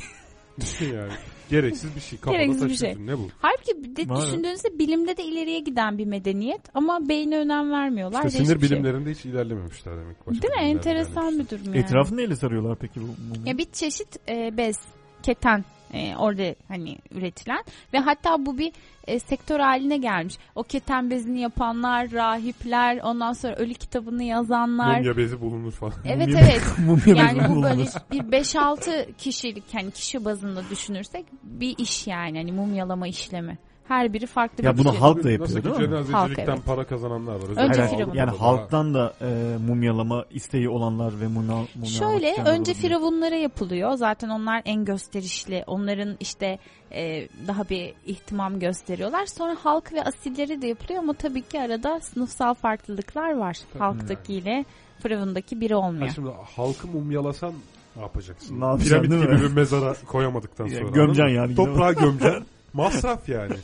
yani. 0.80 1.12
Gereksiz 1.50 1.96
bir 1.96 2.00
şey. 2.00 2.18
Kafada 2.18 2.42
Gereksiz 2.42 2.64
bir 2.64 2.68
taşıyorsun. 2.68 3.06
Ne 3.06 3.18
bu? 3.18 3.28
Halbuki 3.38 3.96
de 3.96 4.08
düşündüğünüzde 4.08 4.78
bilimde 4.78 5.16
de 5.16 5.24
ileriye 5.24 5.60
giden 5.60 5.98
bir 5.98 6.06
medeniyet 6.06 6.60
ama 6.74 7.08
beyne 7.08 7.38
önem 7.38 7.70
vermiyorlar. 7.70 8.24
İşte 8.26 8.44
sinir 8.44 8.60
şey. 8.60 8.70
bilimlerinde 8.70 9.10
hiç 9.10 9.24
ilerlememişler 9.24 9.98
demek. 9.98 10.26
Başka 10.26 10.42
Değil 10.42 10.54
mi? 10.54 10.60
Enteresan 10.62 11.38
bir 11.38 11.48
durum 11.50 11.64
yani. 11.64 11.78
Etrafını 11.78 12.18
neyle 12.18 12.36
sarıyorlar 12.36 12.78
peki 12.80 13.00
bu 13.00 13.04
mumu? 13.04 13.48
Ya 13.48 13.58
bir 13.58 13.66
çeşit 13.72 14.28
e, 14.28 14.56
bez, 14.56 14.76
keten 15.22 15.64
e, 15.92 16.16
orada 16.16 16.54
hani 16.68 16.98
üretilen 17.10 17.64
ve 17.92 17.98
hatta 17.98 18.46
bu 18.46 18.58
bir 18.58 18.72
e, 19.06 19.18
sektör 19.20 19.60
haline 19.60 19.96
gelmiş. 19.96 20.34
O 20.54 20.62
keten 20.62 21.10
bezini 21.10 21.40
yapanlar, 21.40 22.12
rahipler, 22.12 23.00
ondan 23.02 23.32
sonra 23.32 23.54
ölü 23.56 23.74
kitabını 23.74 24.22
yazanlar. 24.22 24.96
Mumya 24.96 25.16
bezi 25.16 25.40
bulunur 25.40 25.72
falan. 25.72 25.94
Evet 26.04 26.28
Mumya- 26.28 26.40
evet. 26.42 26.62
Mumya 26.86 27.24
Yani 27.24 27.40
bu 27.48 27.54
bulunur. 27.54 27.62
böyle 27.62 27.82
bir 28.12 28.20
5-6 28.20 29.12
kişilik 29.18 29.64
hani 29.72 29.90
kişi 29.90 30.24
bazında 30.24 30.62
düşünürsek 30.70 31.26
bir 31.42 31.74
iş 31.78 32.06
yani 32.06 32.38
hani 32.38 32.52
mumyalama 32.52 33.08
işlemi. 33.08 33.58
Her 33.90 34.12
biri 34.12 34.26
farklı 34.26 34.64
Ya 34.64 34.72
bir 34.74 34.78
bunu 34.78 34.90
şey. 34.92 35.00
halk 35.00 35.16
da 35.16 35.18
Nasıl 35.18 35.30
yapıyor 35.30 35.48
ki 35.48 35.64
değil 35.64 35.74
mi? 35.74 35.80
cenazecilikten 36.06 36.46
Halk, 36.46 36.48
evet. 36.56 36.66
para 36.66 36.84
kazananlar 36.84 37.34
var. 37.34 37.48
Önce 37.56 37.80
Hayır, 37.82 37.96
Firavun. 37.96 38.14
yani 38.14 38.30
Daha- 38.32 38.40
halktan 38.46 38.94
da 38.94 39.14
e, 39.20 39.56
mumyalama 39.66 40.24
isteği 40.30 40.68
olanlar 40.68 41.20
ve 41.20 41.26
mumya, 41.26 41.40
mumyalamak 41.54 41.86
Şöyle 41.88 42.30
önce 42.32 42.50
olabilir. 42.50 42.74
firavunlara 42.74 43.34
yapılıyor. 43.34 43.94
Zaten 43.94 44.28
onlar 44.28 44.62
en 44.64 44.84
gösterişli. 44.84 45.64
Onların 45.66 46.16
işte 46.20 46.58
e, 46.92 47.28
daha 47.46 47.68
bir 47.68 47.94
ihtimam 48.06 48.58
gösteriyorlar. 48.60 49.26
Sonra 49.26 49.56
halk 49.62 49.92
ve 49.92 50.02
asillere 50.04 50.62
de 50.62 50.66
yapılıyor 50.66 50.98
ama 51.02 51.12
tabii 51.12 51.42
ki 51.42 51.60
arada 51.60 52.00
sınıfsal 52.00 52.54
farklılıklar 52.54 53.36
var. 53.36 53.56
Halktakiyle 53.78 54.64
firavundaki 55.02 55.60
biri 55.60 55.74
Ha 55.74 55.80
olmuyor. 55.80 56.12
şimdi 56.14 56.30
halkı 56.56 56.88
mumyalasan 56.88 57.52
ne 57.96 58.02
yapacaksın? 58.02 58.60
Ne 58.60 58.64
yapacaksın, 58.64 58.88
Piramit 58.90 59.10
değil 59.10 59.22
gibi 59.22 59.32
mi? 59.32 59.50
bir 59.50 59.54
mezara 59.56 59.94
koyamadıktan 60.06 60.66
Ya, 60.66 60.78
sonra. 60.78 60.90
gömeceksin 60.90 61.22
anladın 61.22 61.32
mı? 61.32 61.36
yani, 61.36 61.54
Toprağa 61.54 61.92
gömeceksin. 61.92 62.44
Masraf 62.72 63.28
yani. 63.28 63.54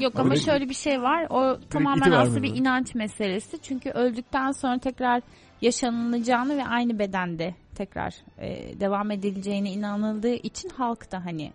Yok 0.00 0.18
ama 0.18 0.30
Öyle 0.30 0.40
şöyle 0.40 0.68
bir 0.68 0.74
şey 0.74 1.02
var. 1.02 1.26
O 1.30 1.60
tamamen 1.70 2.10
aslında 2.10 2.42
bir 2.42 2.56
inanç 2.56 2.94
meselesi. 2.94 3.58
Çünkü 3.62 3.90
öldükten 3.90 4.50
sonra 4.50 4.78
tekrar 4.78 5.22
yaşanılacağını 5.60 6.56
ve 6.56 6.64
aynı 6.64 6.98
bedende 6.98 7.54
tekrar 7.74 8.14
e, 8.38 8.80
devam 8.80 9.10
edileceğine 9.10 9.72
inanıldığı 9.72 10.34
için 10.34 10.68
halk 10.68 11.12
da 11.12 11.24
hani 11.24 11.52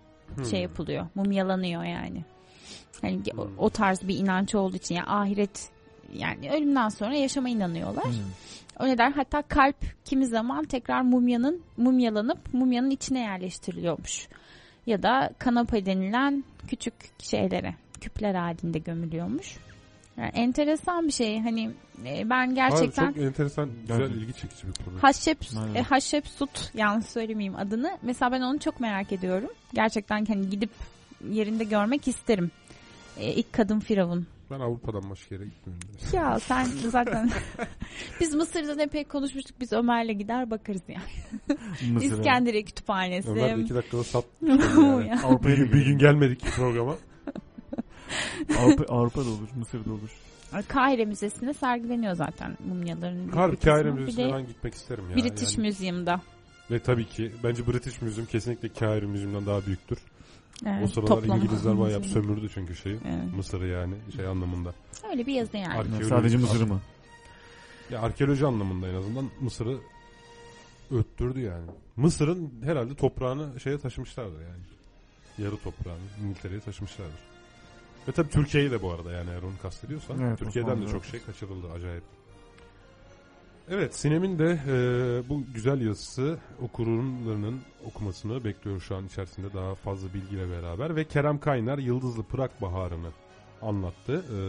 şey 0.50 0.62
yapılıyor. 0.62 1.08
Mumyalanıyor 1.16 1.84
yani. 1.84 2.26
Hani 3.02 3.22
o, 3.38 3.48
o 3.58 3.70
tarz 3.70 4.08
bir 4.08 4.18
inanç 4.18 4.56
olduğu 4.56 4.76
için 4.76 4.96
yani 4.96 5.08
ahiret 5.08 5.70
yani 6.14 6.52
ölümden 6.52 6.90
sonra 6.90 7.16
yaşama 7.16 7.50
inanıyorlar. 7.50 8.06
Hmm. 8.06 8.32
O 8.80 8.88
neden 8.88 9.12
hatta 9.12 9.42
kalp 9.42 10.06
kimi 10.06 10.28
zaman 10.28 10.64
tekrar 10.66 11.02
mumyanın 11.02 11.62
mumyalanıp 11.78 12.54
mumyanın 12.54 12.90
içine 12.90 13.20
yerleştiriliyormuş. 13.20 14.28
Ya 14.86 15.04
da 15.04 15.30
kanapa 15.40 15.86
denilen 15.86 16.44
küçük 16.68 16.94
şeylere, 17.20 17.76
küpler 18.02 18.36
halinde 18.36 18.80
gömülüyormuş. 18.80 19.58
Yani 20.18 20.30
enteresan 20.34 21.08
bir 21.08 21.12
şey. 21.12 21.40
Hani 21.42 21.72
e, 22.06 22.30
ben 22.30 22.56
gerçekten 22.56 23.06
Abi 23.08 23.14
çok 23.14 23.24
enteresan, 23.24 23.70
güzel, 23.82 23.98
Gerçekten. 23.98 24.22
ilgi 24.22 24.34
çekici 24.34 24.68
bir 24.68 24.74
konu. 24.86 25.04
Haşep, 25.04 25.38
Aynen. 25.60 25.76
e, 25.76 25.82
Haşepsut 25.82 26.72
yanlış 26.74 27.06
söylemeyeyim 27.06 27.56
adını. 27.56 27.98
Mesela 28.02 28.32
ben 28.32 28.42
onu 28.42 28.60
çok 28.60 28.80
merak 28.80 29.12
ediyorum. 29.12 29.50
Gerçekten 29.74 30.26
hani 30.26 30.50
gidip 30.50 30.70
yerinde 31.30 31.64
görmek 31.64 32.08
isterim. 32.08 32.52
E, 33.18 33.34
ilk 33.34 33.54
kadın 33.54 33.80
firavun. 33.80 34.28
Ben 34.52 34.60
Avrupa'dan 34.60 35.10
başka 35.10 35.36
yere 35.36 35.46
gitmiyorum. 35.46 35.88
Ya 36.14 36.40
sen 36.40 36.66
zaten 36.66 37.30
biz 38.20 38.36
Mısır'dan 38.36 38.80
epey 38.80 39.04
konuşmuştuk. 39.04 39.60
Biz 39.60 39.74
Ömer'le 39.74 40.12
gider 40.18 40.52
bakarız 40.52 40.82
yani. 40.88 41.58
Mısır'a. 41.94 42.16
İskenderiye 42.18 42.64
kütüphanesi. 42.64 43.30
Ömer 43.30 43.58
de 43.58 43.62
iki 43.62 43.76
dakikada 43.76 44.04
sat. 44.04 44.26
Ya. 45.08 45.22
Avrupa'ya 45.24 45.58
bir, 45.58 45.74
bir 45.74 45.86
gün 45.86 45.98
gelmedik 45.98 46.42
programa. 46.56 46.96
Avrupa, 48.60 48.94
Avrupa'da 48.94 49.30
olur, 49.30 49.50
Mısır'da 49.56 49.94
olur. 49.94 50.10
Kahire 50.68 51.06
Müzesi'nde 51.06 51.54
sergileniyor 51.54 52.14
zaten 52.16 52.58
mumyaların. 52.68 53.30
Harbi. 53.30 53.56
Kahire 53.58 53.92
Müzesi'ne 53.92 54.34
ben 54.34 54.48
gitmek 54.48 54.74
isterim 54.74 55.04
ya. 55.10 55.16
British 55.16 55.58
yani. 55.58 55.68
Museum'da. 55.68 56.22
Ve 56.72 56.80
tabii 56.80 57.06
ki 57.06 57.32
bence 57.44 57.68
British 57.68 58.02
Museum 58.02 58.28
kesinlikle 58.28 58.70
Kahire 58.70 59.06
Museum'dan 59.06 59.46
daha 59.46 59.66
büyüktür. 59.66 59.98
Evet, 60.66 60.84
o 60.84 60.88
sıralar 60.88 61.08
toplama 61.08 61.36
İngilizler 61.38 61.80
bayağı 61.80 62.04
sömürdü 62.04 62.50
çünkü 62.54 62.76
şeyi. 62.76 62.96
Evet. 62.96 63.36
Mısır'ı 63.36 63.68
yani 63.68 63.96
şey 64.16 64.28
anlamında. 64.28 64.74
Öyle 65.12 65.28
bir 65.28 65.34
yazı 65.34 65.58
yani. 65.58 65.74
Arkeoloji- 65.74 66.10
Sadece 66.10 66.38
Mısır'ı 66.38 66.68
mı? 66.68 66.80
Ya 67.92 68.02
arkeoloji 68.02 68.46
anlamında 68.46 68.88
en 68.88 68.94
azından 68.96 69.30
Mısır'ı 69.42 69.78
öttürdü 70.92 71.40
yani. 71.40 71.66
Mısır'ın 71.96 72.52
herhalde 72.64 72.96
toprağını 72.96 73.60
şeye 73.60 73.78
taşımışlardır 73.78 74.42
yani. 74.42 74.62
Yarı 75.38 75.58
toprağını 75.58 76.00
İngiltere'ye 76.26 76.60
taşımışlardır. 76.60 77.20
Ve 78.08 78.12
tabii 78.12 78.30
Türkiye'yi 78.30 78.72
de 78.72 78.82
bu 78.82 78.92
arada 78.92 79.12
yani 79.12 79.30
eğer 79.30 79.42
onu 79.42 79.58
kastediyorsan. 79.62 80.20
Evet, 80.20 80.40
Türkiye'den 80.40 80.82
de 80.82 80.88
çok 80.88 81.06
şey 81.06 81.20
kaçırıldı 81.24 81.72
acayip. 81.72 82.04
Evet 83.70 83.96
Sinem'in 83.96 84.40
de 84.40 84.60
e, 84.68 84.74
bu 85.30 85.44
güzel 85.54 85.82
yazısı 85.82 86.38
okurlarının 86.62 87.62
okumasını 87.86 88.44
bekliyor 88.44 88.82
şu 88.82 88.96
an 88.96 89.06
içerisinde 89.06 89.54
daha 89.54 89.76
fazla 89.76 90.14
bilgiyle 90.14 90.50
beraber. 90.50 90.96
Ve 90.96 91.04
Kerem 91.04 91.40
Kaynar 91.40 91.78
Yıldızlı 91.78 92.24
Prag 92.24 92.52
Baharı'nı 92.62 93.10
anlattı. 93.62 94.26
E, 94.36 94.40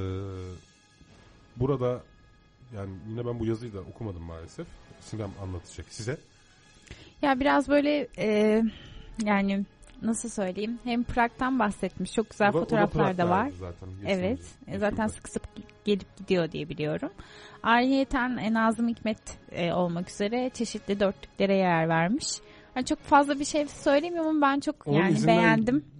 burada 1.56 2.02
yani 2.76 2.90
yine 3.08 3.26
ben 3.26 3.40
bu 3.40 3.46
yazıyı 3.46 3.74
da 3.74 3.80
okumadım 3.80 4.22
maalesef. 4.22 4.66
Sinem 5.00 5.30
anlatacak 5.42 5.86
size. 5.90 6.18
Ya 7.22 7.40
biraz 7.40 7.68
böyle 7.68 8.08
e, 8.18 8.62
yani 9.24 9.64
nasıl 10.02 10.28
söyleyeyim 10.28 10.78
hem 10.84 11.04
Prag'dan 11.04 11.58
bahsetmiş 11.58 12.12
çok 12.12 12.30
güzel 12.30 12.48
O 12.48 12.52
da- 12.52 12.58
o 12.58 12.60
da 12.60 12.64
fotoğraflar 12.66 13.18
da 13.18 13.28
var. 13.28 13.50
Zaten, 13.60 13.88
Evet. 14.06 14.40
e, 14.66 14.78
Zaten 14.78 15.06
sık 15.06 15.28
sık 15.28 15.42
gelip 15.84 16.16
gidiyor 16.16 16.52
diye 16.52 16.68
biliyorum. 16.68 17.10
Ayrıyeten 17.62 18.36
e, 18.36 18.52
Nazım 18.52 18.88
Hikmet 18.88 19.18
e, 19.52 19.72
olmak 19.72 20.10
üzere 20.10 20.50
çeşitli 20.54 21.00
dörtlüklere 21.00 21.56
yer 21.56 21.88
vermiş. 21.88 22.26
Yani 22.76 22.86
çok 22.86 22.98
fazla 22.98 23.38
bir 23.38 23.44
şey 23.44 23.66
söylemiyorum 23.68 24.30
ama 24.30 24.46
ben 24.46 24.60
çok 24.60 24.86
Onun 24.86 24.98
yani 24.98 25.26
beğendim. 25.26 25.76
git- 25.78 25.92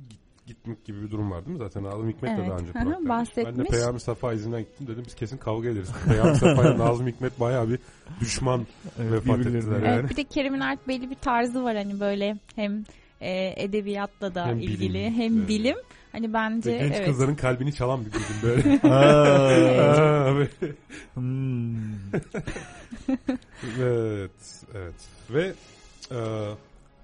Gitmek 0.46 0.84
gibi 0.84 1.02
bir 1.02 1.10
durum 1.10 1.30
var 1.30 1.46
değil 1.46 1.58
mi 1.58 1.64
zaten? 1.64 1.84
Nazım 1.84 2.08
Hikmet 2.08 2.30
de 2.30 2.34
Evet. 2.40 2.50
daha 2.50 2.58
önce 2.58 2.72
Prag'daymış. 2.72 2.96
Ben 2.98 3.04
de 3.04 3.08
bahsetmiş. 3.08 3.68
Peyami 3.70 4.00
Safa 4.00 4.32
izinden 4.32 4.60
gittim 4.60 4.86
dedim 4.86 5.02
biz 5.06 5.14
kesin 5.14 5.36
kavga 5.38 5.68
ederiz. 5.68 5.90
Peyami 6.08 6.36
Safa 6.36 6.62
ile 6.62 6.78
Nazım 6.78 7.06
Hikmet 7.06 7.40
bayağı 7.40 7.68
bir 7.68 7.78
düşman 8.20 8.66
Evet, 9.00 9.12
vefat 9.12 9.38
ettiler 9.38 9.62
Evet, 9.72 9.86
yani. 9.86 10.08
bir 10.10 10.16
de 10.16 10.24
Kerim'in 10.24 10.60
artık 10.60 10.88
belli 10.88 11.10
bir 11.10 11.14
tarzı 11.14 11.64
var 11.64 11.76
hani 11.76 12.00
böyle 12.00 12.36
hem 12.56 12.84
e, 13.22 13.54
edebiyatla 13.56 14.34
da 14.34 14.46
Hem 14.46 14.58
bilim, 14.58 14.70
ilgili 14.72 15.10
hem 15.10 15.38
evet. 15.38 15.48
bilim. 15.48 15.76
Hani 16.12 16.32
bence 16.32 16.72
Ve 16.72 16.78
genç 16.78 16.94
evet. 16.96 17.06
kızların 17.06 17.34
kalbini 17.34 17.74
çalan 17.74 18.04
bir 18.04 18.12
bilim 18.12 18.42
böyle. 18.42 18.80
Aa, 18.94 20.28
Aa, 20.28 20.34
böyle. 20.34 20.50
hmm. 21.14 21.92
evet, 23.80 24.64
evet. 24.74 24.94
Ve 25.30 25.52
e, 26.10 26.18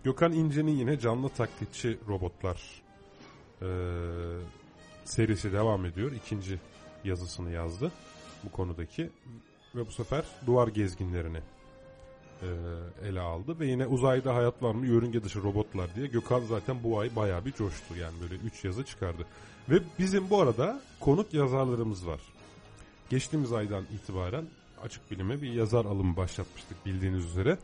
Gökhan 0.05 0.32
İnce'nin 0.32 0.77
yine 0.77 0.99
canlı 0.99 1.28
taklitçi 1.28 1.99
robotlar 2.09 2.61
e, 3.62 3.69
serisi 5.05 5.53
devam 5.53 5.86
ediyor. 5.86 6.12
İkinci 6.12 6.59
yazısını 7.05 7.51
yazdı 7.51 7.93
bu 8.45 8.53
konudaki. 8.53 9.11
Ve 9.74 9.86
bu 9.86 9.90
sefer 9.90 10.24
duvar 10.47 10.69
gezginlerini 10.69 11.39
e, 12.43 13.09
ele 13.09 13.20
aldı. 13.20 13.60
Ve 13.60 13.66
yine 13.66 13.86
uzayda 13.86 14.35
hayat 14.35 14.62
var 14.62 14.74
mı 14.74 14.86
yörünge 14.86 15.24
dışı 15.24 15.43
robotlar 15.43 15.94
diye 15.94 16.06
Gökhan 16.06 16.40
zaten 16.40 16.77
bu 16.82 16.98
ay 16.98 17.16
bayağı 17.16 17.44
bir 17.44 17.52
coştu. 17.52 17.97
Yani 17.97 18.15
böyle 18.20 18.35
üç 18.35 18.65
yazı 18.65 18.85
çıkardı. 18.85 19.27
Ve 19.70 19.81
bizim 19.98 20.31
bu 20.31 20.40
arada 20.40 20.81
konuk 21.01 21.35
yazarlarımız 21.35 22.06
var. 22.06 22.20
Geçtiğimiz 23.10 23.52
aydan 23.52 23.85
itibaren 23.94 24.44
açık 24.85 25.10
bilime 25.10 25.43
bir 25.43 25.52
yazar 25.52 25.85
alımı 25.85 26.16
başlatmıştık 26.16 26.86
bildiğiniz 26.86 27.24
üzere. 27.24 27.59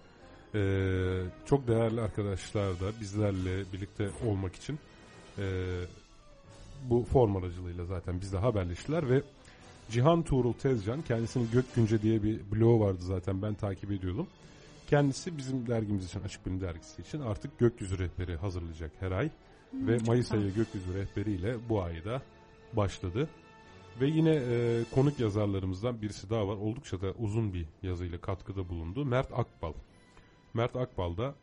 Ee, 0.54 1.22
çok 1.46 1.68
değerli 1.68 2.00
arkadaşlar 2.00 2.80
da 2.80 3.00
bizlerle 3.00 3.72
birlikte 3.72 4.10
olmak 4.26 4.56
için 4.56 4.78
e, 5.38 5.44
bu 6.90 7.04
form 7.12 7.36
aracılığıyla 7.36 7.84
zaten 7.84 8.20
bizle 8.20 8.38
haberleştiler 8.38 9.10
ve 9.10 9.22
Cihan 9.90 10.22
Tuğrul 10.22 10.52
Tezcan 10.52 11.02
kendisinin 11.02 11.50
Gökgünce 11.52 12.02
diye 12.02 12.22
bir 12.22 12.40
bloğu 12.52 12.80
vardı 12.80 13.00
zaten 13.00 13.42
ben 13.42 13.54
takip 13.54 13.90
ediyordum. 13.90 14.26
Kendisi 14.86 15.38
bizim 15.38 15.66
dergimiz 15.66 16.04
için 16.04 16.20
Açık 16.20 16.46
Bilim 16.46 16.60
Dergisi 16.60 17.02
için 17.02 17.20
artık 17.20 17.58
gökyüzü 17.58 17.98
rehberi 17.98 18.36
hazırlayacak 18.36 18.92
her 19.00 19.12
ay. 19.12 19.30
Ve 19.72 19.98
Mayıs 20.06 20.32
ayı 20.32 20.54
gökyüzü 20.54 20.94
rehberiyle 20.94 21.68
bu 21.68 21.82
ayda 21.82 22.22
başladı. 22.72 23.28
Ve 24.00 24.06
yine 24.06 24.34
e, 24.34 24.84
konuk 24.94 25.20
yazarlarımızdan 25.20 26.02
birisi 26.02 26.30
daha 26.30 26.48
var. 26.48 26.56
Oldukça 26.56 27.00
da 27.00 27.12
uzun 27.18 27.54
bir 27.54 27.66
yazıyla 27.82 28.20
katkıda 28.20 28.68
bulundu. 28.68 29.04
Mert 29.04 29.32
Akbal. 29.32 29.72
Mert 30.54 30.76
Akbal 30.76 31.16
da 31.16 31.34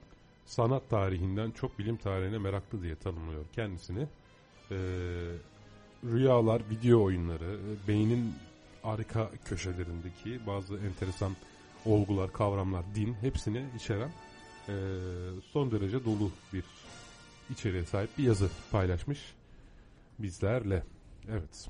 sanat 0.46 0.90
tarihinden 0.90 1.52
çok 1.52 1.80
bilim 1.80 1.98
tarihine 1.98 2.38
meraklı 2.38 2.84
diye 2.84 2.96
tanımlıyor 2.96 3.46
kendisini. 3.56 4.08
E, 4.72 4.78
rüyalar, 6.04 6.62
video 6.70 7.04
oyunları, 7.04 7.60
e, 7.60 7.88
beynin 7.88 8.34
arka 8.84 9.32
köşelerindeki 9.46 10.48
bazı 10.48 10.78
enteresan 10.78 11.32
olgular, 11.86 12.34
kavramlar, 12.34 12.84
din 12.96 13.14
hepsini 13.14 13.66
içeren 13.76 14.12
e, 14.68 14.74
son 15.52 15.72
derece 15.72 16.06
dolu 16.06 16.32
bir 16.54 16.64
içeriğe 17.50 17.86
sahip 17.86 18.18
bir 18.18 18.24
yazı 18.24 18.50
paylaşmış 18.72 19.34
bizlerle. 20.20 20.84
Evet. 21.30 21.70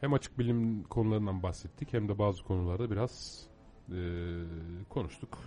Hem 0.00 0.12
açık 0.12 0.38
bilim 0.38 0.82
konularından 0.82 1.42
bahsettik 1.42 1.92
hem 1.92 2.08
de 2.08 2.18
bazı 2.18 2.44
konularda 2.44 2.90
biraz 2.90 3.46
e, 3.92 3.98
konuştuk. 4.88 5.38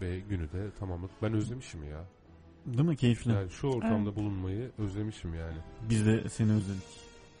Ve 0.00 0.20
günü 0.20 0.52
de 0.52 0.70
tamamladık. 0.78 1.22
Ben 1.22 1.32
özlemişim 1.32 1.84
ya. 1.84 2.04
Değil 2.66 2.88
mi? 2.88 2.96
Keyifli. 2.96 3.32
Yani 3.32 3.50
şu 3.50 3.68
ortamda 3.68 4.16
bulunmayı 4.16 4.70
özlemişim 4.78 5.34
yani. 5.34 5.56
Biz 5.88 6.06
de 6.06 6.28
seni 6.28 6.52
özledik. 6.52 6.82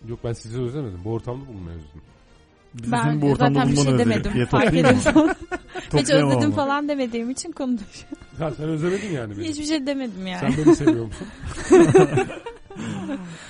Yok 0.08 0.18
ben 0.24 0.32
sizi 0.32 0.60
özlemedim. 0.60 1.00
Bu 1.04 1.12
ortamda 1.12 1.46
bulunmayı 1.46 1.78
özledim. 1.78 2.02
Biz 2.82 2.92
Ben 2.92 3.20
bu 3.22 3.30
ortamda 3.30 3.58
zaten 3.60 3.72
bir 3.72 3.76
şey 3.76 3.98
demedim. 3.98 4.46
Fark 4.46 4.74
ediyorsun. 4.74 5.30
Hiç 5.94 6.10
özledim 6.10 6.52
falan 6.52 6.88
demediğim 6.88 7.30
için 7.30 7.52
konuşuyorum. 7.52 8.18
Ha 8.38 8.50
sen 8.56 8.68
özlemedin 8.68 9.12
yani 9.12 9.38
beni. 9.38 9.48
Hiçbir 9.48 9.64
şey 9.64 9.86
demedim 9.86 10.26
yani. 10.26 10.40
Sen 10.40 10.64
beni 10.66 10.76
seviyor 10.76 11.04
musun? 11.06 11.26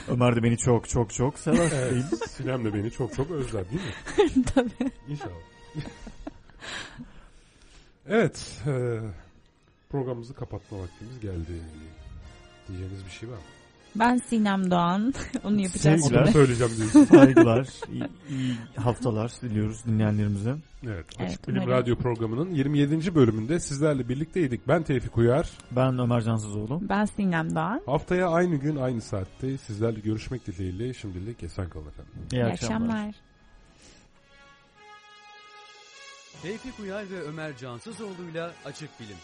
Ömer 0.08 0.36
de 0.36 0.42
beni 0.42 0.58
çok 0.58 0.88
çok 0.88 1.12
çok 1.14 1.38
sever. 1.38 1.68
Evet. 1.74 2.04
Sinem 2.30 2.64
de 2.64 2.74
beni 2.74 2.90
çok 2.90 3.14
çok 3.14 3.30
özler 3.30 3.64
değil 3.70 3.82
mi? 3.82 4.44
Tabii. 4.54 4.90
İnşallah. 5.08 5.30
evet. 8.08 8.62
E, 8.66 8.98
programımızı 9.90 10.34
kapatma 10.34 10.78
vaktimiz 10.78 11.20
geldi. 11.20 11.60
Diyeceğiniz 12.68 13.04
bir 13.06 13.10
şey 13.10 13.28
var 13.28 13.34
mı? 13.36 13.40
Ben 13.98 14.16
Sinem 14.16 14.70
Doğan. 14.70 15.14
Onu 15.44 15.60
yapacağız 15.60 16.00
Sevgiler. 16.02 16.26
Söyleyeceğim 16.26 16.72
diyorsun. 16.76 17.04
Saygılar, 17.04 17.68
iyi, 17.92 18.02
iyi 18.30 18.54
haftalar 18.76 19.32
diliyoruz 19.42 19.84
dinleyenlerimize. 19.86 20.54
Evet. 20.86 21.06
Evet, 21.18 21.30
Açık 21.30 21.48
Bilim 21.48 21.62
umarım. 21.62 21.72
Radyo 21.82 21.96
programının 21.96 22.54
27. 22.54 23.14
bölümünde 23.14 23.60
sizlerle 23.60 24.08
birlikteydik. 24.08 24.68
Ben 24.68 24.82
Tevfik 24.82 25.16
Uyar. 25.18 25.50
Ben 25.70 25.98
Ömer 25.98 26.20
Cansızoğlu. 26.20 26.80
Ben 26.88 27.04
Sinem 27.04 27.54
Doğan. 27.54 27.80
Haftaya 27.86 28.28
aynı 28.28 28.56
gün 28.56 28.76
aynı 28.76 29.00
saatte 29.00 29.58
sizlerle 29.58 30.00
görüşmek 30.00 30.46
dileğiyle 30.46 30.94
şimdilik 30.94 31.42
esen 31.42 31.68
kalın 31.68 31.86
efendim. 31.88 32.12
İyi, 32.32 32.34
İyi 32.36 32.44
akşamlar. 32.44 32.86
akşamlar. 32.88 33.14
Tevfik 36.42 36.80
Uyar 36.80 37.10
ve 37.10 37.20
Ömer 37.22 37.56
Cansızoğlu'yla 37.56 38.52
Açık 38.64 38.90
Bilim. 39.00 39.16